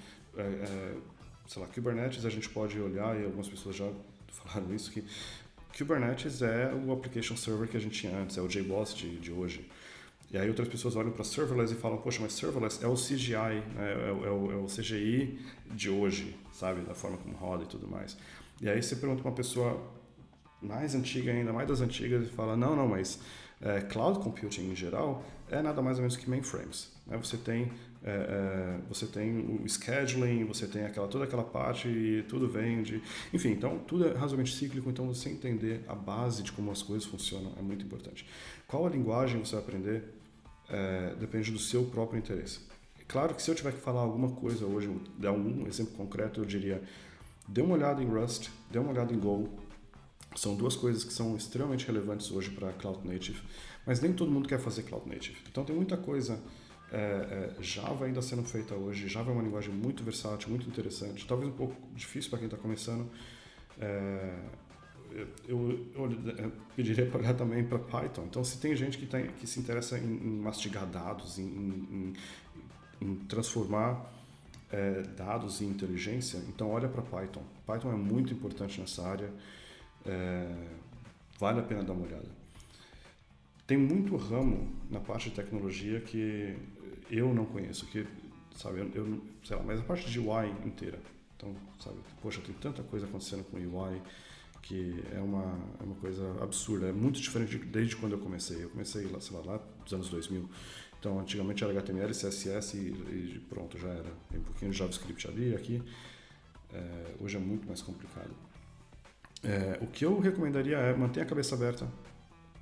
sei 1.47 1.61
lá, 1.61 1.69
Kubernetes 1.69 2.25
a 2.25 2.31
gente 2.31 2.49
pode 2.49 2.79
olhar, 2.79 3.21
e 3.21 3.25
algumas 3.25 3.49
pessoas 3.49 3.77
já 3.77 3.91
falaram 4.29 4.75
isso, 4.75 4.91
que 4.91 5.05
Kubernetes 5.77 6.43
é 6.43 6.73
o 6.73 6.93
application 6.93 7.37
server 7.37 7.69
que 7.69 7.77
a 7.77 7.81
gente 7.81 8.01
tinha 8.01 8.17
antes, 8.17 8.37
é 8.37 8.41
o 8.41 8.47
JBoss 8.47 8.95
de, 8.95 9.19
de 9.19 9.33
hoje. 9.33 9.69
E 10.35 10.37
aí 10.37 10.49
outras 10.49 10.67
pessoas 10.67 10.97
olham 10.97 11.13
para 11.13 11.23
serverless 11.23 11.73
e 11.73 11.77
falam, 11.77 11.97
poxa, 11.99 12.19
mas 12.21 12.33
serverless 12.33 12.85
é 12.85 12.89
o 12.89 12.95
CGI, 12.95 13.37
né? 13.37 13.63
é, 13.79 14.09
é, 14.09 14.31
o, 14.33 14.51
é 14.51 14.57
o 14.57 14.67
CGI 14.67 15.39
de 15.71 15.89
hoje, 15.89 16.37
sabe? 16.53 16.81
Da 16.81 16.93
forma 16.93 17.17
como 17.19 17.37
roda 17.37 17.63
e 17.63 17.67
tudo 17.69 17.87
mais. 17.87 18.17
E 18.61 18.69
aí 18.69 18.83
você 18.83 18.97
pergunta 18.97 19.23
para 19.23 19.31
uma 19.31 19.37
pessoa 19.37 19.81
mais 20.61 20.93
antiga 20.93 21.31
ainda, 21.31 21.53
mais 21.53 21.69
das 21.69 21.81
antigas, 21.81 22.27
e 22.27 22.31
fala, 22.31 22.57
não, 22.57 22.75
não, 22.75 22.89
mas 22.89 23.21
é, 23.63 23.83
cloud 23.83 24.19
computing 24.19 24.73
em 24.73 24.75
geral 24.75 25.25
é 25.49 25.63
nada 25.63 25.81
mais 25.81 25.99
ou 25.99 26.03
menos 26.03 26.17
que 26.17 26.29
mainframes. 26.29 26.91
Né? 27.07 27.17
Você 27.17 27.37
tem 27.37 27.71
é, 28.03 28.11
é, 28.11 28.81
você 28.89 29.07
tem 29.07 29.39
o 29.39 29.69
scheduling, 29.69 30.45
você 30.47 30.67
tem 30.67 30.85
aquela 30.85 31.07
toda 31.07 31.25
aquela 31.25 31.45
parte 31.45 31.87
e 31.89 32.25
tudo 32.25 32.49
vem 32.49 32.83
de, 32.83 33.01
enfim, 33.33 33.53
então 33.53 33.79
tudo 33.87 34.09
é 34.09 34.09
razoavelmente 34.09 34.53
cíclico. 34.53 34.91
Então 34.91 35.07
você 35.07 35.31
entender 35.31 35.85
a 35.87 35.95
base 35.95 36.43
de 36.43 36.51
como 36.51 36.73
as 36.73 36.83
coisas 36.83 37.07
funcionam 37.07 37.53
é 37.57 37.63
muito 37.63 37.85
importante. 37.85 38.27
Qual 38.67 38.85
a 38.85 38.91
linguagem 38.91 39.39
você 39.39 39.55
vai 39.55 39.65
aprender 39.65 40.24
é, 40.69 41.15
depende 41.19 41.51
do 41.51 41.59
seu 41.59 41.85
próprio 41.85 42.19
interesse. 42.19 42.61
Claro 43.07 43.35
que 43.35 43.43
se 43.43 43.51
eu 43.51 43.55
tiver 43.55 43.73
que 43.73 43.81
falar 43.81 44.01
alguma 44.01 44.31
coisa 44.31 44.65
hoje, 44.65 44.91
dar 45.19 45.33
um 45.33 45.67
exemplo 45.67 45.93
concreto, 45.95 46.41
eu 46.41 46.45
diria 46.45 46.83
dê 47.47 47.61
uma 47.61 47.75
olhada 47.75 48.03
em 48.03 48.07
Rust, 48.07 48.49
dê 48.71 48.79
uma 48.79 48.91
olhada 48.91 49.13
em 49.13 49.19
Go, 49.19 49.49
são 50.35 50.57
duas 50.57 50.75
coisas 50.75 51.05
que 51.05 51.13
são 51.13 51.37
extremamente 51.37 51.87
relevantes 51.87 52.31
hoje 52.31 52.51
para 52.51 52.73
Cloud 52.73 53.07
Native, 53.07 53.41
mas 53.87 54.01
nem 54.01 54.13
todo 54.13 54.31
mundo 54.31 54.49
quer 54.49 54.59
fazer 54.59 54.83
Cloud 54.83 55.09
Native. 55.09 55.37
Então 55.49 55.65
tem 55.65 55.77
muita 55.77 55.97
coisa 55.97 56.41
é, 56.91 57.53
é, 57.59 57.63
Java 57.63 58.07
ainda 58.07 58.23
sendo 58.23 58.45
feita 58.45 58.75
hoje. 58.75 59.09
Java 59.09 59.31
é 59.31 59.35
uma 59.35 59.43
linguagem 59.43 59.73
muito 59.73 60.03
versátil, 60.03 60.49
muito 60.49 60.69
interessante. 60.69 61.27
Talvez 61.27 61.51
um 61.51 61.57
pouco 61.57 61.75
difícil 61.95 62.31
para 62.31 62.39
quem 62.39 62.47
está 62.47 62.57
começando. 62.57 63.09
É, 63.81 64.39
eu, 65.47 65.87
eu, 65.95 66.53
pediria 66.75 67.07
para 67.07 67.21
olhar 67.21 67.35
também 67.35 67.65
para 67.65 67.79
Python. 67.79 68.25
Então, 68.25 68.43
se 68.43 68.59
tem 68.59 68.75
gente 68.75 68.99
que, 68.99 69.07
tem, 69.07 69.29
que 69.29 69.47
se 69.47 69.61
interessa 69.61 69.99
em, 69.99 70.03
em 70.03 70.41
mastigar 70.41 70.87
dados, 70.87 71.39
em, 71.39 71.45
em, 71.45 72.13
em 73.01 73.15
transformar 73.27 74.11
é, 74.71 75.03
dados 75.17 75.61
em 75.61 75.67
inteligência, 75.67 76.39
então 76.49 76.71
olha 76.71 76.89
para 76.89 77.03
Python. 77.03 77.43
Python 77.65 77.93
é 77.93 77.97
muito 77.97 78.33
importante 78.33 78.81
nessa 78.81 79.07
área. 79.07 79.33
É, 80.05 80.53
vale 81.39 81.61
a 81.61 81.63
pena 81.63 81.85
dar 81.85 81.93
uma 81.93 82.07
olhada. 82.07 82.29
tem 83.67 83.79
muito 83.79 84.17
ramo 84.17 84.69
na 84.91 85.01
parte 85.01 85.31
de 85.31 85.37
tecnologia 85.37 86.01
que 86.01 86.57
eu 87.11 87.33
não 87.33 87.47
conheço, 87.47 87.87
que 87.87 88.07
sabe, 88.57 88.81
eu, 88.81 88.91
eu 88.95 89.23
sei 89.45 89.57
lá, 89.57 89.63
mas 89.63 89.81
a 89.81 89.83
parte 89.83 90.11
de 90.11 90.19
UI 90.19 90.51
inteira. 90.65 90.99
Então, 91.37 91.55
sabe, 91.79 91.97
poxa, 92.21 92.41
tem 92.41 92.55
tanta 92.55 92.83
coisa 92.83 93.07
acontecendo 93.07 93.45
com 93.45 93.57
UI 93.57 94.01
que 94.65 95.05
é 95.13 95.21
uma, 95.21 95.59
é 95.79 95.83
uma 95.85 95.95
coisa 95.97 96.43
absurda, 96.43 96.89
é 96.89 96.93
muito 96.93 97.21
diferente 97.21 97.59
desde 97.59 97.97
quando 97.97 98.13
eu 98.13 98.19
comecei. 98.19 98.65
Eu 98.65 98.71
comecei 98.71 99.07
lá, 99.07 99.21
sei 99.21 99.37
lá, 99.37 99.43
lá 99.45 99.61
dos 99.85 99.93
anos 99.93 100.09
2000. 100.09 100.49
Então, 100.99 101.21
antigamente 101.21 101.63
era 101.63 101.71
HTML, 101.71 102.11
CSS 102.13 102.75
e, 102.75 102.81
e 102.81 103.47
pronto, 103.49 103.79
já 103.79 103.89
era. 103.89 104.11
Tem 104.31 104.41
um 104.41 104.43
pouquinho 104.43 104.71
de 104.71 104.79
JavaScript 104.79 105.29
ali 105.29 105.55
aqui. 105.55 105.83
É, 106.73 107.15
hoje 107.21 107.37
é 107.37 107.39
muito 107.39 107.69
mais 107.69 107.83
complicado. 107.83 108.31
É, 109.43 109.79
o 109.83 109.87
que 109.87 110.07
eu 110.07 110.19
recomendaria 110.19 110.79
é 110.79 110.97
mantenha 110.97 111.27
a 111.27 111.29
cabeça 111.29 111.55
aberta, 111.55 111.87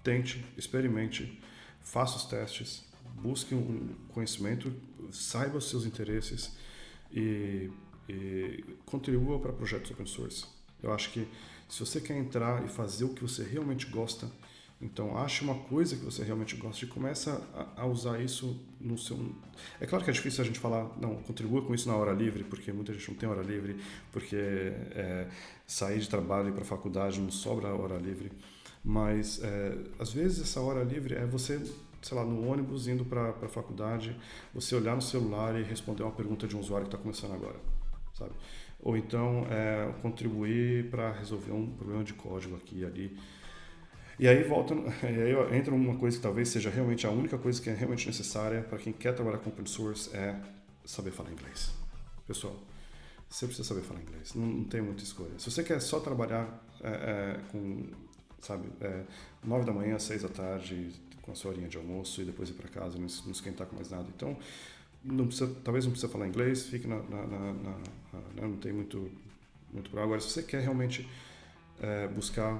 tente, 0.02 0.44
experimente, 0.58 1.40
faça 1.80 2.16
os 2.16 2.24
testes, 2.24 2.84
busque 3.22 3.54
um 3.54 3.94
conhecimento, 4.08 4.74
saiba 5.12 5.58
os 5.58 5.70
seus 5.70 5.86
interesses 5.86 6.56
e, 7.12 7.70
e 8.08 8.64
contribua 8.84 9.38
para 9.38 9.52
projetos 9.52 9.92
open 9.92 10.06
source. 10.06 10.44
Eu 10.82 10.92
acho 10.92 11.12
que 11.12 11.28
se 11.72 11.80
você 11.80 12.02
quer 12.02 12.18
entrar 12.18 12.62
e 12.66 12.68
fazer 12.68 13.06
o 13.06 13.14
que 13.14 13.22
você 13.22 13.42
realmente 13.42 13.86
gosta, 13.86 14.30
então 14.78 15.16
ache 15.16 15.42
uma 15.42 15.54
coisa 15.54 15.96
que 15.96 16.04
você 16.04 16.22
realmente 16.22 16.54
gosta 16.54 16.84
e 16.84 16.88
começa 16.88 17.40
a, 17.74 17.86
usar 17.86 18.20
isso 18.20 18.60
no 18.78 18.98
seu. 18.98 19.18
É 19.80 19.86
claro 19.86 20.04
que 20.04 20.10
é 20.10 20.12
difícil 20.12 20.44
a 20.44 20.46
gente 20.46 20.58
falar, 20.58 20.90
não, 21.00 21.16
contribua 21.22 21.62
com 21.62 21.74
isso 21.74 21.88
na 21.88 21.96
hora 21.96 22.12
livre, 22.12 22.44
porque 22.44 22.70
muita 22.74 22.92
gente 22.92 23.10
não 23.10 23.16
tem 23.16 23.26
hora 23.26 23.40
livre, 23.40 23.82
porque 24.12 24.36
é, 24.36 25.28
sair 25.66 25.98
de 25.98 26.10
trabalho 26.10 26.50
e 26.50 26.52
para 26.52 26.62
faculdade 26.62 27.18
não 27.18 27.30
sobra 27.30 27.68
hora 27.68 27.96
livre. 27.96 28.30
Mas 28.84 29.42
é, 29.42 29.78
às 29.98 30.12
vezes 30.12 30.42
essa 30.42 30.60
hora 30.60 30.84
livre 30.84 31.14
é 31.14 31.24
você, 31.24 31.58
sei 32.02 32.18
lá, 32.18 32.22
no 32.22 32.46
ônibus 32.46 32.86
indo 32.86 33.02
para 33.02 33.30
a 33.30 33.48
faculdade, 33.48 34.14
você 34.52 34.76
olhar 34.76 34.94
no 34.94 35.00
celular 35.00 35.58
e 35.58 35.62
responder 35.62 36.02
uma 36.02 36.12
pergunta 36.12 36.46
de 36.46 36.54
um 36.54 36.60
usuário 36.60 36.86
que 36.86 36.94
está 36.94 37.02
começando 37.02 37.32
agora, 37.32 37.58
sabe? 38.12 38.32
Ou 38.82 38.96
então 38.96 39.46
é, 39.48 39.92
contribuir 40.02 40.90
para 40.90 41.12
resolver 41.12 41.52
um 41.52 41.66
problema 41.66 42.02
de 42.02 42.12
código 42.14 42.56
aqui 42.56 42.84
ali. 42.84 43.16
E 44.18 44.28
aí 44.28 44.42
volta, 44.42 44.74
e 45.02 45.06
aí 45.06 45.56
entra 45.56 45.74
uma 45.74 45.96
coisa 45.96 46.16
que 46.16 46.22
talvez 46.22 46.48
seja 46.48 46.68
realmente 46.68 47.06
a 47.06 47.10
única 47.10 47.38
coisa 47.38 47.60
que 47.60 47.70
é 47.70 47.74
realmente 47.74 48.06
necessária 48.06 48.62
para 48.62 48.78
quem 48.78 48.92
quer 48.92 49.14
trabalhar 49.14 49.38
com 49.38 49.50
open 49.50 49.66
source 49.66 50.14
é 50.14 50.36
saber 50.84 51.12
falar 51.12 51.30
inglês. 51.30 51.72
Pessoal, 52.26 52.56
você 53.28 53.46
precisa 53.46 53.66
saber 53.66 53.82
falar 53.82 54.00
inglês, 54.02 54.34
não, 54.34 54.46
não 54.46 54.64
tem 54.64 54.82
muita 54.82 55.02
escolha. 55.02 55.38
Se 55.38 55.50
você 55.50 55.62
quer 55.62 55.80
só 55.80 56.00
trabalhar 56.00 56.62
é, 56.82 56.88
é, 56.88 57.40
com, 57.50 57.86
sabe, 58.40 58.68
é, 58.80 59.04
nove 59.42 59.64
da 59.64 59.72
manhã, 59.72 59.98
seis 59.98 60.22
da 60.22 60.28
tarde, 60.28 60.92
com 61.22 61.32
a 61.32 61.34
sua 61.34 61.52
horinha 61.52 61.68
de 61.68 61.76
almoço 61.76 62.20
e 62.20 62.24
depois 62.24 62.50
ir 62.50 62.54
para 62.54 62.68
casa, 62.68 62.98
não, 62.98 63.06
não 63.24 63.32
esquentar 63.32 63.66
com 63.66 63.76
mais 63.76 63.90
nada. 63.90 64.06
Então, 64.14 64.36
não 65.04 65.26
precisa, 65.26 65.54
talvez 65.64 65.84
não 65.84 65.92
precisa 65.92 66.12
falar 66.12 66.28
inglês, 66.28 66.64
fique 66.64 66.86
na, 66.86 67.02
na, 67.02 67.26
na, 67.26 67.52
na 67.52 68.46
não 68.46 68.56
tem 68.56 68.72
muito 68.72 69.10
muito 69.72 69.88
problema. 69.88 70.06
Agora, 70.06 70.20
se 70.20 70.30
você 70.30 70.42
quer 70.42 70.60
realmente 70.60 71.08
é, 71.80 72.06
buscar 72.08 72.54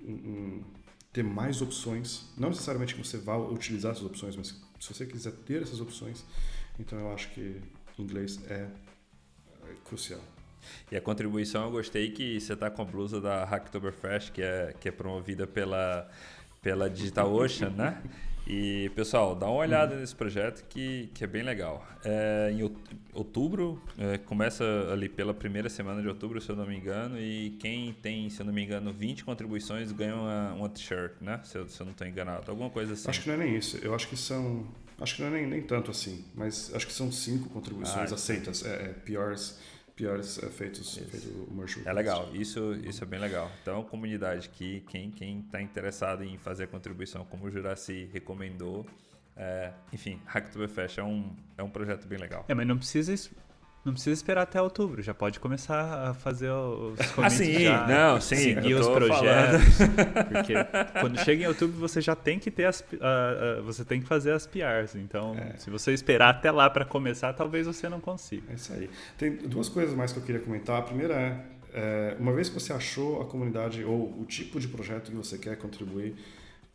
um, 0.00 0.12
um, 0.12 0.64
ter 1.12 1.24
mais 1.24 1.60
opções, 1.60 2.30
não 2.36 2.50
necessariamente 2.50 2.94
que 2.94 3.04
você 3.04 3.18
vá 3.18 3.36
utilizar 3.36 3.92
essas 3.92 4.04
opções, 4.04 4.36
mas 4.36 4.48
se 4.78 4.94
você 4.94 5.04
quiser 5.04 5.32
ter 5.32 5.62
essas 5.62 5.80
opções, 5.80 6.24
então 6.78 6.98
eu 6.98 7.12
acho 7.12 7.30
que 7.30 7.60
inglês 7.98 8.40
é, 8.48 8.68
é 9.64 9.74
crucial. 9.84 10.20
E 10.90 10.96
a 10.96 11.00
contribuição 11.00 11.64
eu 11.64 11.70
gostei 11.70 12.10
que 12.10 12.40
você 12.40 12.52
está 12.52 12.70
com 12.70 12.82
a 12.82 12.84
blusa 12.84 13.20
da 13.20 13.44
Hacktoberfest, 13.44 14.30
que 14.30 14.42
é, 14.42 14.74
que 14.78 14.88
é 14.88 14.92
promovida 14.92 15.46
pela, 15.46 16.08
pela 16.62 16.88
DigitalOcean, 16.88 17.70
né? 17.70 18.02
E, 18.46 18.90
pessoal, 18.96 19.34
dá 19.34 19.46
uma 19.46 19.56
olhada 19.56 19.96
nesse 19.96 20.14
projeto 20.14 20.64
que, 20.68 21.08
que 21.14 21.22
é 21.22 21.26
bem 21.26 21.42
legal. 21.42 21.86
É, 22.04 22.50
em 22.52 22.68
outubro, 23.12 23.80
é, 23.96 24.18
começa 24.18 24.64
ali 24.92 25.08
pela 25.08 25.32
primeira 25.32 25.68
semana 25.68 26.00
de 26.02 26.08
outubro, 26.08 26.40
se 26.40 26.48
eu 26.48 26.56
não 26.56 26.66
me 26.66 26.76
engano, 26.76 27.18
e 27.18 27.56
quem 27.60 27.92
tem, 27.92 28.28
se 28.28 28.40
eu 28.40 28.46
não 28.46 28.52
me 28.52 28.62
engano, 28.62 28.92
20 28.92 29.24
contribuições 29.24 29.92
ganha 29.92 30.16
uma, 30.16 30.52
uma 30.54 30.68
t-shirt, 30.68 31.12
né? 31.20 31.40
Se 31.44 31.58
eu, 31.58 31.68
se 31.68 31.80
eu 31.80 31.84
não 31.84 31.92
estou 31.92 32.06
enganado. 32.06 32.50
Alguma 32.50 32.70
coisa 32.70 32.94
assim. 32.94 33.08
Acho 33.08 33.22
que 33.22 33.28
não 33.28 33.34
é 33.34 33.38
nem 33.38 33.56
isso. 33.56 33.78
Eu 33.82 33.94
acho 33.94 34.08
que 34.08 34.16
são. 34.16 34.66
Acho 35.00 35.16
que 35.16 35.22
não 35.22 35.28
é 35.28 35.32
nem, 35.32 35.46
nem 35.46 35.62
tanto 35.62 35.90
assim, 35.90 36.24
mas 36.34 36.74
acho 36.74 36.86
que 36.86 36.92
são 36.92 37.10
cinco 37.10 37.48
contribuições 37.48 38.12
ah, 38.12 38.14
aceitas. 38.14 38.64
É, 38.64 38.68
é, 38.68 38.88
PRs 38.88 39.58
piores 40.00 40.42
é, 40.42 40.48
feitos 40.48 40.94
feito 40.96 41.48
merge 41.50 41.82
É 41.84 41.92
legal, 41.92 42.28
isso, 42.34 42.74
isso 42.82 43.04
é 43.04 43.06
bem 43.06 43.20
legal. 43.20 43.50
Então, 43.62 43.82
comunidade 43.84 44.48
que 44.48 44.80
quem 44.88 45.10
quem 45.10 45.40
está 45.40 45.60
interessado 45.60 46.24
em 46.24 46.38
fazer 46.38 46.64
a 46.64 46.66
contribuição, 46.66 47.24
como 47.24 47.46
o 47.46 47.50
Juraci 47.50 48.08
recomendou, 48.12 48.86
é, 49.36 49.72
enfim, 49.92 50.20
Hacktoberfest 50.26 50.98
é 50.98 51.02
um, 51.02 51.36
é 51.56 51.62
um 51.62 51.70
projeto 51.70 52.06
bem 52.06 52.18
legal. 52.18 52.44
É, 52.48 52.54
mas 52.54 52.66
não 52.66 52.78
precisa 52.78 53.12
não 53.84 53.94
precisa 53.94 54.12
esperar 54.12 54.42
até 54.42 54.60
outubro, 54.60 55.02
já 55.02 55.14
pode 55.14 55.40
começar 55.40 56.10
a 56.10 56.14
fazer 56.14 56.50
os 56.50 56.98
commits 57.12 57.18
ah, 57.18 57.30
sim, 57.30 57.60
já, 57.60 57.86
não, 57.86 58.20
sim, 58.20 58.36
seguir 58.36 58.74
os 58.74 58.86
projetos. 58.86 59.78
porque 60.30 60.54
quando 61.00 61.18
chega 61.20 61.44
em 61.44 61.46
outubro 61.46 61.78
você 61.78 62.00
já 62.00 62.14
tem 62.14 62.38
que 62.38 62.50
ter 62.50 62.66
as, 62.66 62.80
uh, 62.80 63.60
uh, 63.60 63.62
você 63.62 63.82
tem 63.82 64.00
que 64.00 64.06
fazer 64.06 64.32
as 64.32 64.46
PRs. 64.46 64.96
Então, 64.96 65.34
é. 65.34 65.56
se 65.56 65.70
você 65.70 65.92
esperar 65.92 66.28
até 66.28 66.50
lá 66.50 66.68
para 66.68 66.84
começar, 66.84 67.32
talvez 67.32 67.66
você 67.66 67.88
não 67.88 68.00
consiga. 68.00 68.52
É 68.52 68.54
isso 68.54 68.72
aí. 68.72 68.90
Tem 69.16 69.34
duas 69.34 69.68
coisas 69.70 69.94
mais 69.94 70.12
que 70.12 70.18
eu 70.18 70.22
queria 70.22 70.42
comentar. 70.42 70.78
A 70.78 70.82
primeira 70.82 71.14
é, 71.14 71.44
é 71.72 72.16
uma 72.20 72.34
vez 72.34 72.50
que 72.50 72.54
você 72.54 72.74
achou 72.74 73.22
a 73.22 73.24
comunidade 73.24 73.82
ou 73.82 74.20
o 74.20 74.26
tipo 74.26 74.60
de 74.60 74.68
projeto 74.68 75.10
que 75.10 75.16
você 75.16 75.38
quer 75.38 75.56
contribuir, 75.56 76.16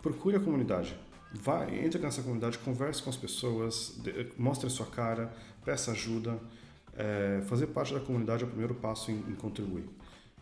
procure 0.01 0.37
a 0.37 0.39
comunidade. 0.39 0.97
Vai, 1.31 1.85
entre 1.85 1.99
nessa 1.99 2.23
comunidade, 2.23 2.57
converse 2.59 3.03
com 3.03 3.11
as 3.11 3.17
pessoas, 3.17 3.93
de, 4.01 4.27
mostre 4.37 4.65
a 4.65 4.69
sua 4.71 4.87
cara, 4.87 5.31
peça 5.63 5.91
ajuda 5.91 6.39
é, 6.97 7.41
fazer 7.45 7.67
parte 7.67 7.93
da 7.93 7.99
comunidade 7.99 8.43
é 8.43 8.45
o 8.45 8.49
primeiro 8.49 8.75
passo 8.75 9.11
em, 9.11 9.15
em 9.15 9.35
contribuir. 9.35 9.85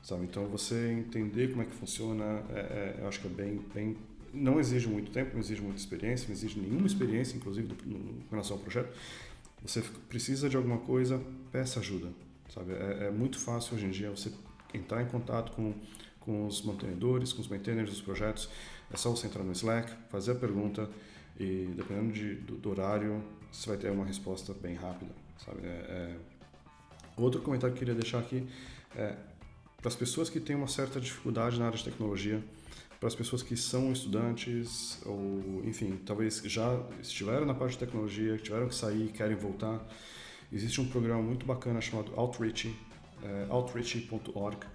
Sabe? 0.01 0.25
Então, 0.25 0.45
você 0.47 0.91
entender 0.91 1.49
como 1.49 1.61
é 1.61 1.65
que 1.65 1.73
funciona, 1.73 2.43
é, 2.49 2.59
é, 2.59 2.95
eu 2.99 3.07
acho 3.07 3.21
que 3.21 3.27
é 3.27 3.30
bem, 3.30 3.61
bem. 3.73 3.97
Não 4.34 4.59
exige 4.59 4.88
muito 4.88 5.11
tempo, 5.11 5.34
não 5.34 5.39
exige 5.39 5.61
muita 5.61 5.77
experiência, 5.77 6.27
não 6.27 6.34
exige 6.34 6.59
nenhuma 6.59 6.85
experiência, 6.85 7.38
inclusive, 7.38 7.67
do, 7.67 7.75
no, 7.85 7.97
em 7.97 8.25
relação 8.30 8.57
ao 8.57 8.63
projeto. 8.63 8.93
Você 9.65 9.81
precisa 10.09 10.49
de 10.49 10.57
alguma 10.57 10.80
coisa, 10.80 11.21
peça 11.51 11.80
ajuda. 11.80 12.09
Sabe? 12.53 12.73
É, 12.73 13.07
é 13.07 13.11
muito 13.11 13.39
fácil 13.39 13.75
hoje 13.75 13.85
em 13.85 13.91
dia 13.91 14.09
você 14.09 14.31
entrar 14.73 15.01
em 15.01 15.05
contato 15.05 15.53
com, 15.53 15.73
com 16.19 16.45
os 16.45 16.61
mantenedores, 16.63 17.31
com 17.31 17.41
os 17.41 17.47
maintainers 17.47 17.89
dos 17.89 18.01
projetos. 18.01 18.49
É 18.91 18.97
só 18.97 19.09
você 19.09 19.27
entrar 19.27 19.43
no 19.43 19.53
Slack, 19.53 19.91
fazer 20.09 20.34
a 20.34 20.35
pergunta 20.35 20.89
e, 21.39 21.69
dependendo 21.75 22.11
de, 22.11 22.35
do, 22.35 22.57
do 22.57 22.69
horário, 22.69 23.23
você 23.51 23.69
vai 23.69 23.77
ter 23.77 23.89
uma 23.89 24.05
resposta 24.05 24.53
bem 24.53 24.75
rápida. 24.75 25.11
Sabe? 25.45 25.65
É, 25.65 25.69
é 25.69 26.15
Outro 27.18 27.41
comentário 27.41 27.76
que 27.76 27.84
eu 27.84 27.88
queria 27.88 27.99
deixar 27.99 28.19
aqui 28.19 28.48
é 28.95 29.15
para 29.77 29.90
as 29.90 29.95
pessoas 29.95 30.30
que 30.30 30.40
têm 30.40 30.56
uma 30.56 30.68
certa 30.68 30.99
dificuldade 30.99 31.60
na 31.60 31.65
área 31.65 31.77
de 31.77 31.84
tecnologia, 31.84 32.41
para 32.99 33.10
as 33.10 33.15
pessoas 33.15 33.44
que 33.44 33.57
são 33.57 33.91
estudantes 33.91 35.02
ou, 35.06 35.61
enfim, 35.65 35.99
talvez 36.06 36.41
já 36.45 36.81
estiveram 37.02 37.45
na 37.45 37.53
parte 37.53 37.73
de 37.73 37.80
tecnologia, 37.80 38.38
tiveram 38.38 38.69
que 38.69 38.76
sair 38.76 39.10
querem 39.10 39.35
voltar, 39.35 39.85
existe 40.53 40.80
um 40.80 40.88
programa 40.88 41.22
muito 41.22 41.45
bacana 41.45 41.81
chamado 41.81 42.14
Outreach, 42.15 42.73
é, 43.22 43.48
outreach.org. 43.49 44.65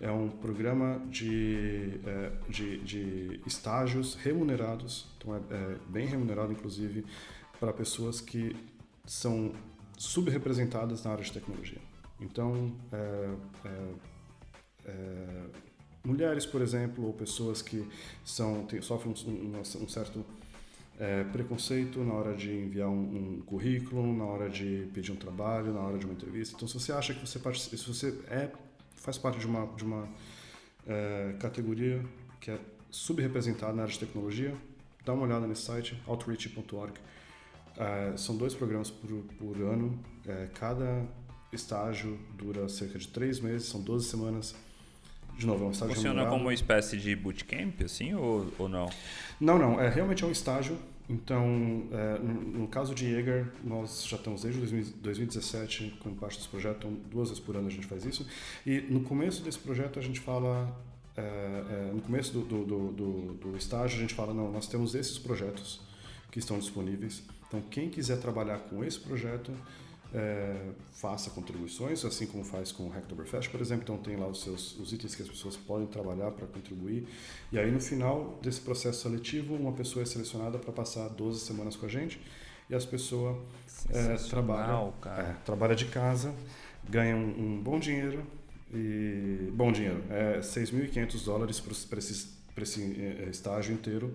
É 0.00 0.10
um 0.12 0.28
programa 0.28 1.02
de, 1.08 1.98
é, 2.06 2.32
de, 2.48 2.78
de, 2.78 3.40
estágios 3.46 4.14
remunerados, 4.14 5.06
então 5.18 5.34
é, 5.34 5.38
é 5.50 5.76
bem 5.88 6.06
remunerado, 6.06 6.52
inclusive, 6.52 7.04
para 7.58 7.72
pessoas 7.72 8.20
que 8.20 8.54
são 9.04 9.52
subrepresentadas 9.96 11.04
na 11.04 11.12
área 11.12 11.24
de 11.24 11.32
tecnologia. 11.32 11.78
Então, 12.20 12.74
é, 12.92 13.30
é, 13.64 13.94
é, 14.86 15.44
mulheres, 16.04 16.46
por 16.46 16.62
exemplo, 16.62 17.04
ou 17.04 17.12
pessoas 17.12 17.60
que 17.62 17.86
são, 18.24 18.64
tem, 18.66 18.80
sofrem 18.80 19.14
um, 19.26 19.58
um 19.58 19.88
certo 19.88 20.24
é, 20.98 21.24
preconceito 21.24 22.00
na 22.00 22.14
hora 22.14 22.34
de 22.34 22.50
enviar 22.50 22.88
um, 22.88 23.38
um, 23.38 23.42
currículo, 23.42 24.16
na 24.16 24.24
hora 24.24 24.48
de 24.48 24.88
pedir 24.94 25.12
um 25.12 25.16
trabalho, 25.16 25.72
na 25.72 25.80
hora 25.80 25.98
de 25.98 26.06
uma 26.06 26.14
entrevista. 26.14 26.54
Então, 26.56 26.66
se 26.66 26.74
você 26.74 26.92
acha 26.92 27.12
que 27.12 27.20
você, 27.20 27.38
se 27.58 27.86
você 27.86 28.18
é, 28.28 28.50
faz 28.94 29.18
parte 29.18 29.38
de 29.38 29.46
uma, 29.46 29.66
de 29.76 29.84
uma 29.84 30.08
é, 30.86 31.34
categoria 31.38 32.02
que 32.40 32.50
é 32.50 32.58
subrepresentada 32.90 33.72
na 33.74 33.82
área 33.82 33.92
de 33.92 34.00
tecnologia, 34.00 34.54
dá 35.04 35.12
uma 35.12 35.24
olhada 35.24 35.46
nesse 35.46 35.62
site, 35.62 36.00
outreach.org 36.06 36.94
Uh, 37.76 38.16
são 38.16 38.36
dois 38.36 38.54
programas 38.54 38.90
por, 38.90 39.10
por 39.38 39.56
ano. 39.58 39.98
Uh, 40.24 40.48
cada 40.54 41.06
estágio 41.52 42.18
dura 42.36 42.68
cerca 42.68 42.98
de 42.98 43.08
três 43.08 43.40
meses, 43.40 43.68
são 43.68 43.80
12 43.80 44.08
semanas. 44.08 44.54
De 45.36 45.46
novo, 45.46 45.64
é 45.64 45.68
um 45.68 45.70
estágio 45.70 45.94
Funciona 45.94 46.20
remunerado. 46.20 46.34
como 46.34 46.48
uma 46.48 46.54
espécie 46.54 46.96
de 46.96 47.14
bootcamp, 47.14 47.82
assim, 47.84 48.14
ou, 48.14 48.50
ou 48.58 48.68
não? 48.68 48.90
Não, 49.38 49.58
não. 49.58 49.80
É, 49.80 49.88
realmente 49.88 50.24
é 50.24 50.26
um 50.26 50.32
estágio. 50.32 50.78
Então, 51.08 51.84
é, 51.92 52.18
no, 52.18 52.34
no, 52.60 52.68
caso 52.68 52.94
de 52.94 53.08
Jäger, 53.08 53.46
nós 53.62 54.06
já 54.08 54.16
estamos 54.16 54.42
desde 54.42 54.60
2017 54.60 55.98
como 56.00 56.16
parte 56.16 56.38
desse 56.38 56.48
projeto, 56.48 56.78
então 56.78 56.92
duas 57.10 57.28
vezes 57.28 57.42
por 57.42 57.56
ano 57.56 57.68
a 57.68 57.70
gente 57.70 57.86
faz 57.86 58.04
isso. 58.04 58.26
E 58.66 58.80
no 58.80 59.00
começo 59.02 59.42
desse 59.42 59.58
projeto 59.58 60.00
a 60.00 60.02
gente 60.02 60.18
fala 60.18 60.74
é, 61.16 61.20
é, 61.22 61.92
no 61.94 62.02
começo 62.02 62.32
do, 62.32 62.40
do, 62.42 62.64
do, 62.64 62.92
do, 62.92 63.34
do 63.34 63.56
estágio, 63.56 63.98
a 63.98 64.00
gente 64.00 64.14
fala: 64.14 64.34
não, 64.34 64.50
nós 64.50 64.66
temos 64.66 64.94
esses 64.94 65.18
projetos 65.18 65.80
que 66.30 66.38
estão 66.38 66.58
disponíveis. 66.58 67.22
Então, 67.56 67.62
quem 67.70 67.88
quiser 67.88 68.18
trabalhar 68.18 68.58
com 68.58 68.84
esse 68.84 68.98
projeto, 68.98 69.50
é, 70.14 70.56
faça 70.92 71.30
contribuições, 71.30 72.04
assim 72.04 72.26
como 72.26 72.44
faz 72.44 72.70
com 72.70 72.84
o 72.84 72.88
Hacktoberfest, 72.90 73.50
por 73.50 73.60
exemplo. 73.60 73.82
Então, 73.84 73.98
tem 73.98 74.16
lá 74.16 74.26
os, 74.26 74.42
seus, 74.42 74.78
os 74.78 74.92
itens 74.92 75.14
que 75.14 75.22
as 75.22 75.28
pessoas 75.28 75.56
podem 75.56 75.86
trabalhar 75.86 76.30
para 76.32 76.46
contribuir. 76.46 77.06
E 77.50 77.58
aí, 77.58 77.70
no 77.70 77.80
final 77.80 78.38
desse 78.42 78.60
processo 78.60 79.02
seletivo, 79.02 79.54
uma 79.54 79.72
pessoa 79.72 80.02
é 80.02 80.06
selecionada 80.06 80.58
para 80.58 80.72
passar 80.72 81.08
12 81.08 81.40
semanas 81.40 81.76
com 81.76 81.86
a 81.86 81.88
gente 81.88 82.20
e 82.68 82.74
as 82.74 82.84
pessoas 82.84 83.36
é, 83.90 84.14
trabalham, 84.28 84.92
é, 85.06 85.34
trabalha 85.44 85.74
de 85.74 85.86
casa, 85.86 86.34
ganham 86.88 87.18
um, 87.18 87.56
um 87.56 87.62
bom 87.62 87.78
dinheiro 87.78 88.26
e 88.74 89.48
bom 89.52 89.70
dinheiro 89.70 90.02
é 90.10 90.40
6.500 90.40 91.24
dólares 91.24 91.60
para 91.60 91.98
esse, 91.98 92.28
esse 92.56 92.96
é, 93.00 93.28
estágio 93.30 93.72
inteiro. 93.72 94.12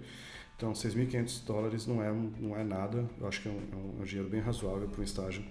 Então, 0.62 0.74
6.500 0.74 1.44
dólares 1.44 1.88
não 1.88 2.04
é, 2.04 2.14
não 2.40 2.56
é 2.56 2.64
nada. 2.64 3.10
Eu 3.20 3.28
acho 3.28 3.42
que 3.42 3.50
é 3.50 3.52
um, 3.52 3.56
é 3.56 3.76
um 3.76 4.04
é 4.04 4.06
dinheiro 4.06 4.30
bem 4.30 4.40
razoável 4.40 4.88
para 4.88 5.02
um 5.02 5.04
estágio. 5.04 5.44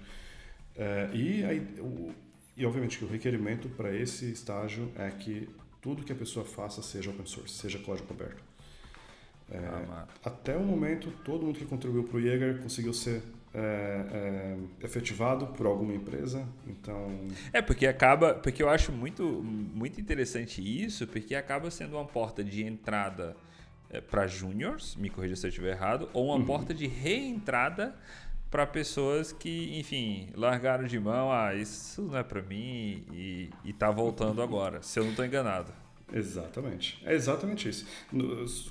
É, 0.73 1.09
e, 1.13 1.43
aí, 1.43 1.59
o, 1.79 2.13
e, 2.55 2.65
obviamente, 2.65 2.97
que 2.97 3.03
o 3.03 3.09
requerimento 3.09 3.67
para 3.67 3.93
esse 3.93 4.31
estágio 4.31 4.89
é 4.95 5.09
que 5.09 5.49
tudo 5.81 6.05
que 6.05 6.13
a 6.13 6.15
pessoa 6.15 6.45
faça 6.45 6.81
seja 6.81 7.09
open 7.09 7.25
source, 7.25 7.55
seja 7.55 7.77
código 7.79 8.07
aberto. 8.09 8.41
Ah, 9.53 10.07
até 10.23 10.55
o 10.55 10.63
momento, 10.63 11.11
todo 11.25 11.45
mundo 11.45 11.59
que 11.59 11.65
contribuiu 11.65 12.05
para 12.05 12.15
o 12.15 12.21
Jaeger 12.21 12.61
conseguiu 12.61 12.93
ser 12.93 13.21
é, 13.53 13.57
é, 13.59 14.85
efetivado 14.85 15.47
por 15.47 15.65
alguma 15.65 15.93
empresa. 15.93 16.47
Então 16.65 17.27
é 17.51 17.61
porque 17.61 17.85
acaba, 17.85 18.33
porque 18.35 18.63
eu 18.63 18.69
acho 18.69 18.93
muito 18.93 19.23
muito 19.25 19.99
interessante 19.99 20.61
isso, 20.61 21.05
porque 21.05 21.35
acaba 21.35 21.69
sendo 21.69 21.97
uma 21.97 22.05
porta 22.05 22.41
de 22.41 22.63
entrada 22.63 23.35
para 23.99 24.27
juniors, 24.27 24.95
me 24.95 25.09
corrija 25.09 25.35
se 25.35 25.45
eu 25.45 25.49
estiver 25.49 25.71
errado, 25.71 26.09
ou 26.13 26.27
uma 26.27 26.35
uhum. 26.35 26.45
porta 26.45 26.73
de 26.73 26.87
reentrada 26.87 27.95
para 28.49 28.65
pessoas 28.67 29.31
que, 29.31 29.79
enfim, 29.79 30.29
largaram 30.35 30.85
de 30.85 30.99
mão, 30.99 31.31
ah, 31.31 31.55
isso 31.55 32.01
não 32.01 32.17
é 32.17 32.23
para 32.23 32.41
mim 32.41 33.05
e, 33.11 33.49
e 33.63 33.73
tá 33.73 33.89
voltando 33.89 34.41
agora, 34.41 34.81
se 34.81 34.99
eu 34.99 35.03
não 35.03 35.11
estou 35.11 35.25
enganado. 35.25 35.71
Exatamente. 36.13 37.01
É 37.05 37.13
exatamente 37.13 37.69
isso. 37.69 37.87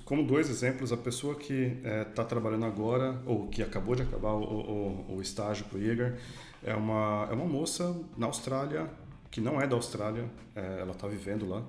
Como 0.05 0.22
dois 0.22 0.51
exemplos, 0.51 0.92
a 0.92 0.97
pessoa 0.97 1.34
que 1.34 1.78
está 1.78 1.88
é, 1.88 2.05
tá 2.05 2.24
trabalhando 2.24 2.66
agora, 2.66 3.18
ou 3.24 3.48
que 3.48 3.62
acabou 3.62 3.97
de 3.97 4.02
acabar 4.02 4.32
o, 4.32 4.42
o, 4.42 5.16
o 5.16 5.22
estágio 5.22 5.64
para 5.64 5.78
o 5.78 5.80
Jäger, 5.80 6.18
é 6.62 6.74
uma, 6.74 7.26
é 7.30 7.32
uma 7.32 7.47
moça 7.47 7.98
na 8.16 8.26
Austrália, 8.26 8.90
que 9.30 9.40
não 9.40 9.60
é 9.60 9.66
da 9.66 9.74
Austrália, 9.76 10.26
é, 10.55 10.80
ela 10.80 10.92
está 10.92 11.09
vivendo 11.09 11.48
lá, 11.48 11.64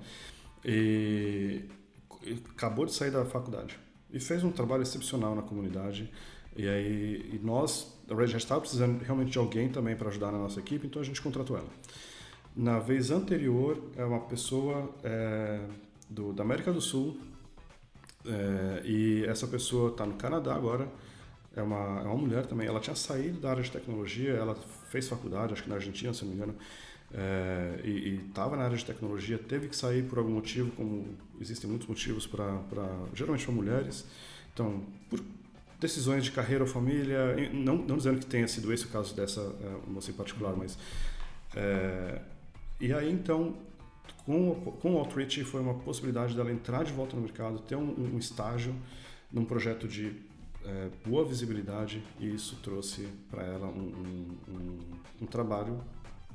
e, 0.62 1.62
acabou 2.54 2.86
de 2.86 2.92
sair 2.92 3.10
da 3.10 3.24
faculdade. 3.24 3.78
E 4.10 4.20
fez 4.20 4.44
um 4.44 4.50
trabalho 4.50 4.82
excepcional 4.82 5.34
na 5.34 5.42
comunidade. 5.42 6.12
E 6.56 6.68
aí 6.68 7.30
e 7.32 7.40
nós, 7.42 7.96
a 8.10 8.14
Red 8.14 8.36
estava 8.36 8.60
precisando 8.60 9.02
realmente 9.02 9.32
de 9.32 9.38
alguém 9.38 9.68
também 9.68 9.96
para 9.96 10.08
ajudar 10.08 10.30
na 10.30 10.38
nossa 10.38 10.60
equipe, 10.60 10.86
então 10.86 11.00
a 11.00 11.04
gente 11.04 11.20
contratou 11.20 11.56
ela. 11.56 11.68
Na 12.54 12.78
vez 12.78 13.10
anterior, 13.10 13.82
é 13.96 14.04
uma 14.04 14.20
pessoa 14.20 14.94
é, 15.02 15.60
do, 16.08 16.32
da 16.34 16.42
América 16.42 16.70
do 16.70 16.80
Sul 16.80 17.16
é, 18.26 18.82
e 18.84 19.24
essa 19.26 19.46
pessoa 19.46 19.90
está 19.90 20.04
no 20.04 20.14
Canadá 20.14 20.54
agora. 20.54 20.86
É 21.54 21.62
uma, 21.62 22.00
é 22.00 22.04
uma 22.04 22.16
mulher 22.16 22.46
também. 22.46 22.66
Ela 22.66 22.80
tinha 22.80 22.96
saído 22.96 23.40
da 23.40 23.50
área 23.50 23.62
de 23.62 23.70
tecnologia, 23.70 24.32
ela 24.32 24.54
fez 24.90 25.08
faculdade, 25.08 25.54
acho 25.54 25.62
que 25.62 25.68
na 25.68 25.76
Argentina, 25.76 26.12
se 26.12 26.24
não 26.24 26.30
me 26.30 26.36
engano, 26.36 26.54
é, 27.14 27.80
e 27.84 28.20
estava 28.28 28.56
na 28.56 28.64
área 28.64 28.76
de 28.76 28.84
tecnologia, 28.84 29.38
teve 29.38 29.68
que 29.68 29.76
sair 29.76 30.02
por 30.04 30.18
algum 30.18 30.32
motivo, 30.32 30.70
como 30.72 31.06
existem 31.40 31.68
muitos 31.68 31.86
motivos 31.86 32.26
para, 32.26 32.60
geralmente 33.14 33.44
para 33.44 33.54
mulheres. 33.54 34.06
Então, 34.52 34.82
por 35.10 35.20
decisões 35.80 36.24
de 36.24 36.30
carreira 36.30 36.64
ou 36.64 36.70
família, 36.70 37.36
não, 37.52 37.76
não 37.76 37.96
dizendo 37.96 38.20
que 38.20 38.26
tenha 38.26 38.46
sido 38.46 38.72
esse 38.72 38.84
o 38.84 38.88
caso 38.88 39.14
dessa 39.14 39.40
é, 39.40 39.90
moça 39.90 40.10
em 40.10 40.14
particular, 40.14 40.54
mas 40.56 40.78
é, 41.54 42.20
e 42.80 42.92
aí, 42.92 43.12
então, 43.12 43.56
com, 44.24 44.54
com 44.80 44.94
o 44.94 44.98
Outreach 44.98 45.44
foi 45.44 45.60
uma 45.60 45.74
possibilidade 45.74 46.34
dela 46.34 46.50
entrar 46.50 46.84
de 46.84 46.92
volta 46.92 47.16
no 47.16 47.22
mercado, 47.22 47.58
ter 47.60 47.76
um, 47.76 48.14
um 48.14 48.18
estágio 48.18 48.74
num 49.32 49.44
projeto 49.44 49.86
de 49.88 50.12
é, 50.64 50.88
boa 51.04 51.24
visibilidade 51.24 52.02
e 52.20 52.34
isso 52.34 52.56
trouxe 52.62 53.08
para 53.30 53.42
ela 53.42 53.66
um, 53.66 54.28
um, 54.48 54.78
um, 55.22 55.26
trabalho 55.26 55.80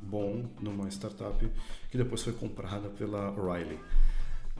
bom 0.08 0.50
numa 0.62 0.88
startup 0.90 1.50
que 1.90 1.98
depois 1.98 2.24
foi 2.24 2.34
comprada 2.34 2.90
pela 2.90 3.32
O'Reilly. 3.32 3.80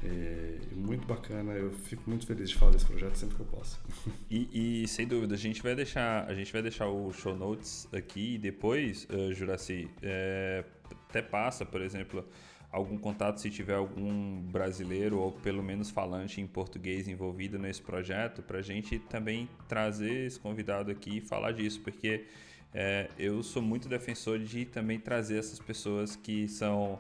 É 0.04 0.58
muito 0.76 1.08
bacana, 1.08 1.54
eu 1.54 1.72
fico 1.72 2.04
muito 2.08 2.28
feliz 2.28 2.50
de 2.50 2.56
falar 2.56 2.72
desse 2.72 2.86
projeto 2.86 3.16
sempre 3.16 3.36
que 3.36 3.42
eu 3.42 3.48
posso. 3.48 3.80
E, 4.30 4.84
e, 4.84 4.88
sem 4.88 5.08
dúvida, 5.08 5.34
a 5.34 5.38
gente 5.38 5.64
vai 5.64 5.74
deixar, 5.74 6.26
a 6.30 6.34
gente 6.36 6.52
vai 6.52 6.62
deixar 6.62 6.88
o 6.88 7.12
show 7.14 7.36
notes 7.36 7.88
aqui 7.94 8.36
e 8.36 8.38
depois, 8.38 9.08
uh, 9.10 9.34
Juraci, 9.34 9.90
é, 10.02 10.64
até 11.10 11.22
passa, 11.22 11.66
por 11.66 11.82
exemplo, 11.82 12.24
algum 12.72 12.98
contato 12.98 13.40
se 13.40 13.50
tiver 13.50 13.76
algum 13.76 14.42
brasileiro 14.42 15.18
ou 15.18 15.32
pelo 15.32 15.64
menos 15.64 15.90
falante 15.90 16.42
em 16.42 16.48
português 16.48 17.08
envolvido 17.08 17.58
nesse 17.58 17.82
projeto, 17.82 18.42
para 18.42 18.60
a 18.60 18.62
gente 18.62 19.00
também 19.00 19.50
trazer 19.68 20.26
esse 20.26 20.40
convidado 20.40 20.92
aqui 20.92 21.18
e 21.18 21.22
falar 21.22 21.54
disso, 21.54 21.80
porque 21.82 22.26
é, 22.74 23.10
eu 23.18 23.42
sou 23.44 23.62
muito 23.62 23.88
defensor 23.88 24.40
de 24.40 24.66
também 24.66 25.00
trazer 25.00 25.38
essas 25.40 25.60
pessoas 25.60 26.16
que 26.16 26.48
são 26.48 27.00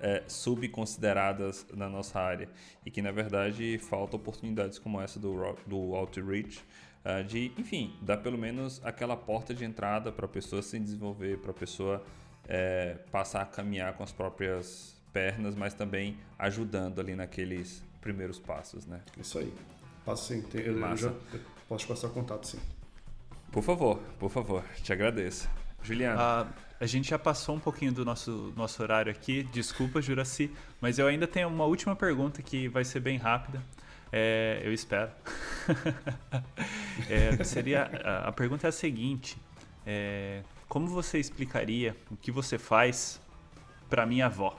é, 0.00 0.22
subconsideradas 0.26 1.66
na 1.72 1.88
nossa 1.88 2.20
área 2.20 2.48
e 2.84 2.90
que 2.90 3.00
na 3.00 3.10
verdade 3.10 3.78
falta 3.78 4.16
oportunidades 4.16 4.78
como 4.78 5.00
essa 5.00 5.18
do, 5.18 5.34
do 5.66 5.94
Outreach. 5.94 6.62
Uh, 7.04 7.22
de, 7.22 7.52
enfim, 7.58 7.94
dar 8.00 8.16
pelo 8.16 8.38
menos 8.38 8.80
aquela 8.82 9.14
porta 9.14 9.52
de 9.52 9.62
entrada 9.62 10.10
para 10.10 10.24
a 10.24 10.28
pessoa 10.28 10.62
se 10.62 10.78
desenvolver, 10.78 11.36
para 11.36 11.50
a 11.50 11.54
pessoa 11.54 12.02
é, 12.48 12.96
passar 13.10 13.42
a 13.42 13.44
caminhar 13.46 13.92
com 13.92 14.02
as 14.02 14.10
próprias 14.10 14.96
pernas, 15.12 15.54
mas 15.54 15.74
também 15.74 16.16
ajudando 16.38 17.00
ali 17.00 17.14
naqueles 17.14 17.82
primeiros 18.00 18.38
passos, 18.38 18.86
né? 18.86 19.02
Isso 19.18 19.38
aí. 19.38 19.52
Passo 20.04 20.32
sim. 20.34 20.42
Tem, 20.42 20.62
eu, 20.62 20.78
eu 20.78 20.96
já 20.96 21.08
eu 21.08 21.40
posso 21.68 21.86
passar 21.86 22.08
contato 22.08 22.46
sim. 22.46 22.58
Por 23.54 23.62
favor, 23.62 24.00
por 24.18 24.28
favor, 24.28 24.64
te 24.82 24.92
agradeço. 24.92 25.48
Juliano. 25.80 26.20
Uh, 26.20 26.52
a 26.80 26.86
gente 26.86 27.10
já 27.10 27.16
passou 27.16 27.54
um 27.54 27.60
pouquinho 27.60 27.92
do 27.92 28.04
nosso, 28.04 28.52
nosso 28.56 28.82
horário 28.82 29.12
aqui, 29.12 29.44
desculpa, 29.44 30.02
Juraci, 30.02 30.50
mas 30.80 30.98
eu 30.98 31.06
ainda 31.06 31.24
tenho 31.24 31.46
uma 31.46 31.64
última 31.64 31.94
pergunta 31.94 32.42
que 32.42 32.66
vai 32.66 32.84
ser 32.84 32.98
bem 32.98 33.16
rápida. 33.16 33.62
É, 34.10 34.60
eu 34.64 34.72
espero. 34.72 35.08
é, 37.08 37.44
seria 37.44 37.84
a, 38.04 38.28
a, 38.28 38.32
pergunta 38.32 38.66
é 38.66 38.70
a 38.70 38.72
seguinte: 38.72 39.38
é, 39.86 40.42
como 40.68 40.88
você 40.88 41.20
explicaria 41.20 41.96
o 42.10 42.16
que 42.16 42.32
você 42.32 42.58
faz 42.58 43.20
para 43.88 44.04
minha 44.04 44.26
avó? 44.26 44.58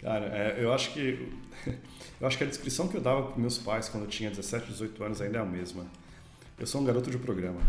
Cara, 0.00 0.26
é, 0.36 0.56
eu 0.58 0.72
acho 0.72 0.92
que 0.94 1.32
eu 2.20 2.26
acho 2.26 2.36
que 2.36 2.42
a 2.42 2.46
descrição 2.48 2.88
que 2.88 2.96
eu 2.96 3.00
dava 3.00 3.22
para 3.28 3.40
meus 3.40 3.56
pais 3.56 3.88
quando 3.88 4.02
eu 4.02 4.10
tinha 4.10 4.30
17, 4.30 4.66
18 4.66 5.04
anos 5.04 5.20
ainda 5.20 5.38
é 5.38 5.40
a 5.40 5.44
mesma. 5.44 5.86
Eu 6.60 6.66
sou 6.66 6.82
um 6.82 6.84
garoto 6.84 7.10
de 7.10 7.18
programa. 7.18 7.60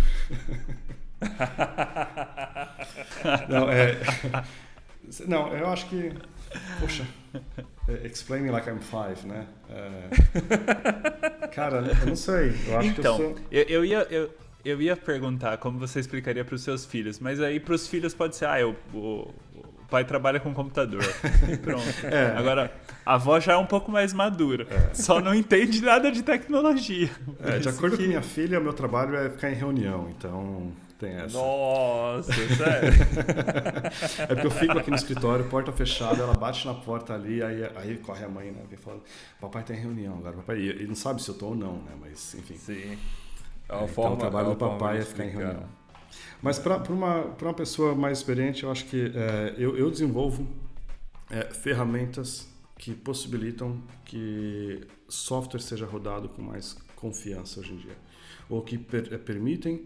não, 3.49 3.71
é, 3.71 3.97
não, 5.27 5.53
eu 5.53 5.67
acho 5.67 5.87
que 5.87 6.11
Poxa, 6.79 7.05
é, 7.87 8.07
explain 8.07 8.41
me 8.41 8.51
like 8.51 8.69
I'm 8.69 8.79
five, 8.79 9.25
né? 9.25 9.47
É, 9.69 11.47
cara, 11.47 11.77
eu 12.01 12.07
não 12.07 12.15
sei. 12.15 12.53
Eu 12.67 12.77
acho 12.77 12.89
então, 12.89 13.17
que 13.17 13.23
eu 13.23 13.29
sou. 13.29 13.37
Eu, 13.49 13.63
eu 13.63 13.85
ia, 13.85 14.07
eu, 14.09 14.35
eu 14.65 14.81
ia 14.81 14.97
perguntar 14.97 15.57
como 15.57 15.79
você 15.79 15.99
explicaria 15.99 16.43
para 16.43 16.55
os 16.55 16.61
seus 16.61 16.85
filhos, 16.85 17.19
mas 17.19 17.39
aí 17.39 17.59
para 17.59 17.73
os 17.73 17.87
filhos 17.87 18.13
pode 18.13 18.35
ser, 18.35 18.45
ah, 18.45 18.59
eu, 18.59 18.75
o 18.93 19.33
pai 19.91 20.05
trabalha 20.05 20.39
com 20.39 20.53
computador. 20.53 21.03
Pronto. 21.61 22.07
É. 22.07 22.37
Agora, 22.37 22.71
a 23.05 23.15
avó 23.15 23.39
já 23.41 23.53
é 23.53 23.57
um 23.57 23.65
pouco 23.65 23.91
mais 23.91 24.13
madura, 24.13 24.65
é. 24.71 24.93
só 24.93 25.19
não 25.19 25.35
entende 25.35 25.81
nada 25.81 26.09
de 26.09 26.23
tecnologia. 26.23 27.11
É, 27.43 27.59
de 27.59 27.67
acordo 27.67 27.97
que... 27.97 28.03
com 28.03 28.09
minha 28.09 28.21
filha, 28.21 28.59
o 28.59 28.63
meu 28.63 28.73
trabalho 28.73 29.15
é 29.15 29.29
ficar 29.29 29.51
em 29.51 29.55
reunião, 29.55 30.09
então 30.17 30.71
tem 30.97 31.11
essa. 31.15 31.37
Nossa, 31.37 32.31
sério? 32.55 32.93
é 34.17 34.25
porque 34.27 34.47
eu 34.47 34.51
fico 34.51 34.77
aqui 34.79 34.89
no 34.89 34.95
escritório, 34.95 35.43
porta 35.45 35.73
fechada, 35.73 36.23
ela 36.23 36.35
bate 36.35 36.65
na 36.65 36.73
porta 36.73 37.13
ali, 37.13 37.43
aí, 37.43 37.69
aí 37.75 37.97
corre 37.97 38.23
a 38.23 38.29
mãe, 38.29 38.49
né? 38.49 38.61
Vem 38.69 38.77
falando, 38.77 39.01
papai 39.41 39.63
tá 39.63 39.73
em 39.73 39.77
reunião 39.77 40.15
agora, 40.17 40.37
papai. 40.37 40.59
E 40.59 40.69
ele 40.69 40.87
não 40.87 40.95
sabe 40.95 41.21
se 41.21 41.29
eu 41.29 41.35
tô 41.35 41.47
ou 41.47 41.55
não, 41.55 41.73
né? 41.73 41.91
Mas, 41.99 42.33
enfim. 42.35 42.55
Sim. 42.55 42.97
É, 43.67 43.75
então, 43.75 43.87
forma, 43.89 44.15
o 44.15 44.19
trabalho 44.19 44.49
do 44.51 44.55
papai 44.55 44.99
é 44.99 45.01
ficar 45.01 45.25
em 45.25 45.29
reunião. 45.29 45.80
Mas 46.41 46.57
para 46.57 46.77
uma, 46.91 47.25
uma 47.25 47.53
pessoa 47.53 47.93
mais 47.93 48.17
experiente, 48.17 48.63
eu 48.63 48.71
acho 48.71 48.85
que 48.85 49.11
é, 49.15 49.55
eu, 49.57 49.77
eu 49.77 49.91
desenvolvo 49.91 50.47
é, 51.29 51.45
ferramentas 51.53 52.47
que 52.77 52.95
possibilitam 52.95 53.79
que 54.03 54.81
software 55.07 55.59
seja 55.59 55.85
rodado 55.85 56.29
com 56.29 56.41
mais 56.41 56.75
confiança 56.95 57.59
hoje 57.59 57.73
em 57.73 57.77
dia. 57.77 57.95
Ou 58.49 58.63
que 58.63 58.77
per, 58.77 59.13
é, 59.13 59.17
permitem, 59.17 59.85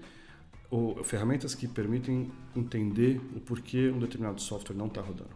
ou 0.70 1.04
ferramentas 1.04 1.54
que 1.54 1.68
permitem 1.68 2.32
entender 2.56 3.20
o 3.36 3.42
porquê 3.42 3.90
um 3.90 4.00
determinado 4.00 4.40
software 4.42 4.76
não 4.76 4.88
está 4.88 5.02
rodando. 5.02 5.36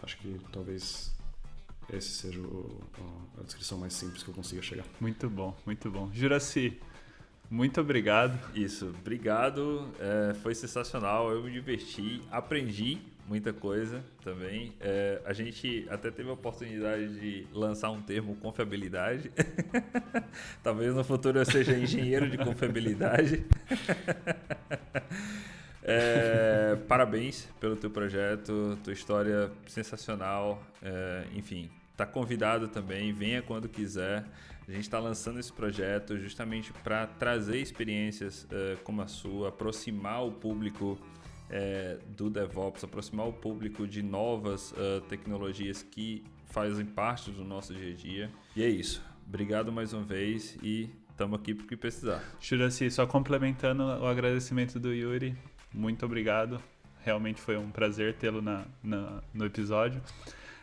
Acho 0.00 0.16
que 0.18 0.38
talvez 0.52 1.12
esse 1.92 2.10
seja 2.10 2.40
o, 2.40 2.80
a 3.38 3.42
descrição 3.42 3.78
mais 3.78 3.94
simples 3.94 4.22
que 4.22 4.30
eu 4.30 4.34
consiga 4.34 4.62
chegar. 4.62 4.84
Muito 5.00 5.28
bom, 5.28 5.56
muito 5.66 5.90
bom. 5.90 6.08
Juraci, 6.12 6.80
muito 7.50 7.80
obrigado. 7.80 8.38
Isso, 8.54 8.94
obrigado. 9.00 9.88
É, 10.00 10.34
foi 10.34 10.54
sensacional. 10.54 11.30
Eu 11.30 11.42
me 11.42 11.50
diverti, 11.50 12.22
aprendi 12.30 12.98
muita 13.26 13.52
coisa 13.52 14.02
também. 14.22 14.72
É, 14.80 15.20
a 15.24 15.32
gente 15.32 15.86
até 15.90 16.10
teve 16.10 16.30
a 16.30 16.32
oportunidade 16.32 17.18
de 17.18 17.46
lançar 17.52 17.90
um 17.90 18.00
termo 18.00 18.36
confiabilidade. 18.36 19.30
Talvez 20.62 20.94
no 20.94 21.04
futuro 21.04 21.38
eu 21.38 21.44
seja 21.44 21.76
engenheiro 21.76 22.30
de 22.30 22.38
confiabilidade. 22.38 23.44
É, 25.88 26.76
parabéns 26.88 27.46
pelo 27.60 27.76
teu 27.76 27.88
projeto, 27.88 28.76
tua 28.82 28.92
história 28.92 29.52
sensacional. 29.68 30.60
É, 30.82 31.22
enfim, 31.32 31.70
tá 31.96 32.04
convidado 32.04 32.66
também, 32.66 33.12
venha 33.12 33.40
quando 33.40 33.68
quiser. 33.68 34.24
A 34.68 34.72
gente 34.72 34.82
está 34.82 34.98
lançando 34.98 35.38
esse 35.38 35.52
projeto 35.52 36.18
justamente 36.18 36.72
para 36.72 37.06
trazer 37.06 37.58
experiências 37.58 38.46
é, 38.50 38.76
como 38.82 39.00
a 39.00 39.06
sua, 39.06 39.50
aproximar 39.50 40.24
o 40.26 40.32
público 40.32 40.98
é, 41.48 41.98
do 42.16 42.28
DevOps, 42.28 42.82
aproximar 42.82 43.28
o 43.28 43.32
público 43.32 43.86
de 43.86 44.02
novas 44.02 44.72
uh, 44.72 45.00
tecnologias 45.08 45.82
que 45.82 46.24
fazem 46.46 46.84
parte 46.84 47.30
do 47.30 47.44
nosso 47.44 47.72
dia 47.74 47.92
a 47.92 47.96
dia. 47.96 48.30
E 48.56 48.62
é 48.64 48.68
isso. 48.68 49.04
Obrigado 49.26 49.72
mais 49.72 49.92
uma 49.92 50.02
vez 50.02 50.56
e 50.62 50.90
estamos 51.10 51.38
aqui 51.38 51.54
porque 51.54 51.76
precisar. 51.76 52.22
Juraci, 52.40 52.90
só 52.90 53.06
complementando 53.06 53.84
o 53.84 54.06
agradecimento 54.06 54.80
do 54.80 54.92
Yuri, 54.92 55.36
muito 55.72 56.04
obrigado. 56.04 56.60
Realmente 57.04 57.40
foi 57.40 57.56
um 57.56 57.70
prazer 57.70 58.14
tê-lo 58.14 58.42
na, 58.42 58.66
na, 58.82 59.22
no 59.32 59.44
episódio. 59.44 60.02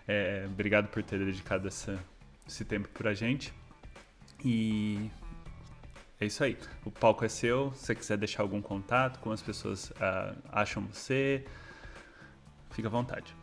É, 0.05 0.45
obrigado 0.51 0.89
por 0.89 1.01
ter 1.03 1.19
dedicado 1.19 1.67
essa, 1.67 1.97
esse 2.45 2.65
tempo 2.65 2.89
para 2.89 3.13
gente. 3.13 3.53
E 4.43 5.09
é 6.19 6.25
isso 6.25 6.43
aí. 6.43 6.57
O 6.85 6.91
palco 6.91 7.23
é 7.23 7.29
seu. 7.29 7.71
Se 7.73 7.85
você 7.85 7.95
quiser 7.95 8.17
deixar 8.17 8.43
algum 8.43 8.61
contato, 8.61 9.19
como 9.19 9.33
as 9.33 9.41
pessoas 9.41 9.89
uh, 9.91 10.37
acham 10.51 10.83
você, 10.85 11.45
fica 12.71 12.87
à 12.87 12.91
vontade. 12.91 13.35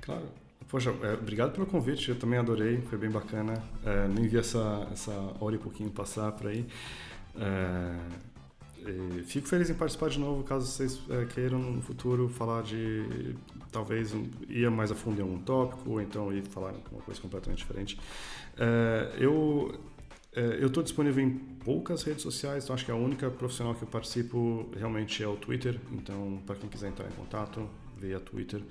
Claro. 0.00 0.28
Poxa, 0.68 0.90
é, 1.02 1.14
obrigado 1.14 1.52
pelo 1.52 1.66
convite. 1.66 2.10
Eu 2.10 2.18
também 2.18 2.38
adorei. 2.38 2.80
Foi 2.82 2.98
bem 2.98 3.10
bacana. 3.10 3.54
É, 3.84 4.06
nem 4.08 4.28
vi 4.28 4.36
essa, 4.36 4.86
essa 4.92 5.12
hora 5.40 5.54
e 5.54 5.58
pouquinho 5.58 5.90
passar 5.90 6.32
por 6.32 6.48
aí. 6.48 6.66
É, 7.36 7.96
fico 9.24 9.46
feliz 9.48 9.70
em 9.70 9.74
participar 9.74 10.08
de 10.10 10.18
novo, 10.18 10.42
caso 10.44 10.66
vocês 10.66 11.00
é, 11.10 11.24
queiram 11.26 11.58
no 11.58 11.82
futuro 11.82 12.28
falar 12.28 12.62
de 12.62 13.34
talvez 13.70 14.14
ir 14.48 14.70
mais 14.70 14.90
a 14.90 14.94
fundo 14.94 15.18
em 15.18 15.22
algum 15.22 15.38
tópico, 15.38 15.90
ou 15.90 16.00
então 16.00 16.32
ir 16.32 16.42
falar 16.42 16.74
uma 16.90 17.02
coisa 17.02 17.20
completamente 17.20 17.58
diferente. 17.58 17.98
É, 18.56 19.14
eu 19.18 19.78
eu 20.32 20.68
estou 20.68 20.82
disponível 20.82 21.24
em 21.24 21.30
poucas 21.30 22.02
redes 22.02 22.22
sociais, 22.22 22.64
então 22.64 22.74
acho 22.74 22.84
que 22.84 22.90
a 22.90 22.94
única 22.94 23.30
profissional 23.30 23.74
que 23.74 23.82
eu 23.82 23.88
participo 23.88 24.68
realmente 24.76 25.22
é 25.22 25.26
o 25.26 25.36
Twitter. 25.36 25.80
Então, 25.92 26.42
para 26.46 26.56
quem 26.56 26.68
quiser 26.68 26.88
entrar 26.88 27.08
em 27.08 27.12
contato, 27.12 27.68
via 27.96 28.20
Twitter. 28.20 28.62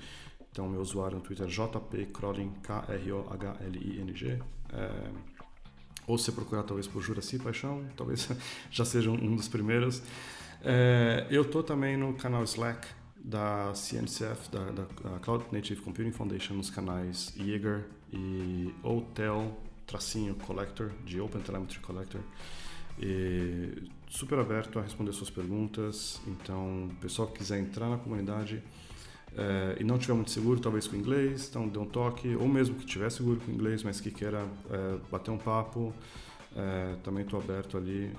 Então, 0.51 0.67
meu 0.67 0.81
usuário 0.81 1.17
no 1.17 1.23
Twitter 1.23 1.45
é 1.45 1.49
jpcrolling, 1.49 2.51
K-R-O-H-L-I-N-G. 2.63 4.39
É, 4.73 5.11
ou 6.07 6.17
se 6.17 6.31
procurar 6.31 6.63
talvez 6.63 6.87
por 6.87 7.01
Juraci 7.01 7.37
Paixão, 7.37 7.85
talvez 7.95 8.29
já 8.71 8.85
seja 8.85 9.11
um 9.11 9.35
dos 9.35 9.47
primeiros. 9.47 10.01
É, 10.63 11.27
eu 11.29 11.43
estou 11.43 11.61
também 11.61 11.97
no 11.97 12.13
canal 12.13 12.43
Slack 12.43 12.87
da 13.15 13.73
CNCF, 13.75 14.49
da, 14.49 14.71
da 14.71 15.19
Cloud 15.19 15.45
Native 15.51 15.81
Computing 15.81 16.11
Foundation, 16.11 16.53
nos 16.53 16.69
canais 16.69 17.33
Jaeger 17.37 17.85
e 18.11 18.73
Hotel 18.81 19.55
tracinho 19.87 20.35
collector, 20.35 20.91
de 21.05 21.19
Open 21.19 21.41
Telemetry 21.41 21.79
Collector. 21.79 22.21
E 22.99 23.89
super 24.09 24.37
aberto 24.39 24.79
a 24.79 24.81
responder 24.81 25.13
suas 25.13 25.29
perguntas. 25.29 26.19
Então, 26.27 26.89
o 26.91 26.95
pessoal 26.95 27.27
que 27.27 27.39
quiser 27.39 27.59
entrar 27.59 27.89
na 27.89 27.97
comunidade 27.97 28.61
é, 29.35 29.77
e 29.79 29.83
não 29.83 29.97
tiver 29.97 30.13
muito 30.13 30.31
seguro, 30.31 30.59
talvez 30.59 30.87
com 30.87 30.95
inglês, 30.95 31.47
então 31.49 31.67
dê 31.67 31.77
um 31.77 31.85
toque, 31.85 32.35
ou 32.35 32.47
mesmo 32.47 32.75
que 32.75 32.85
tiver 32.85 33.09
seguro 33.09 33.39
com 33.39 33.51
inglês, 33.51 33.83
mas 33.83 34.01
que 34.01 34.11
queira 34.11 34.45
é, 34.69 34.97
bater 35.11 35.31
um 35.31 35.37
papo, 35.37 35.93
é, 36.55 36.95
também 37.03 37.23
estou 37.23 37.39
aberto 37.39 37.77
ali. 37.77 38.11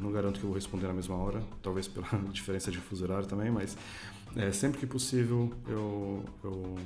não 0.00 0.10
garanto 0.10 0.40
que 0.40 0.44
eu 0.44 0.48
vou 0.48 0.56
responder 0.56 0.88
na 0.88 0.94
mesma 0.94 1.14
hora, 1.14 1.42
talvez 1.62 1.86
pela 1.86 2.08
diferença 2.32 2.70
de 2.70 2.78
fuso 2.78 3.04
horário 3.04 3.26
também, 3.26 3.50
mas 3.50 3.76
sempre 4.52 4.80
que 4.80 4.86
possível 4.86 5.52
eu, 5.68 6.24
eu 6.42 6.76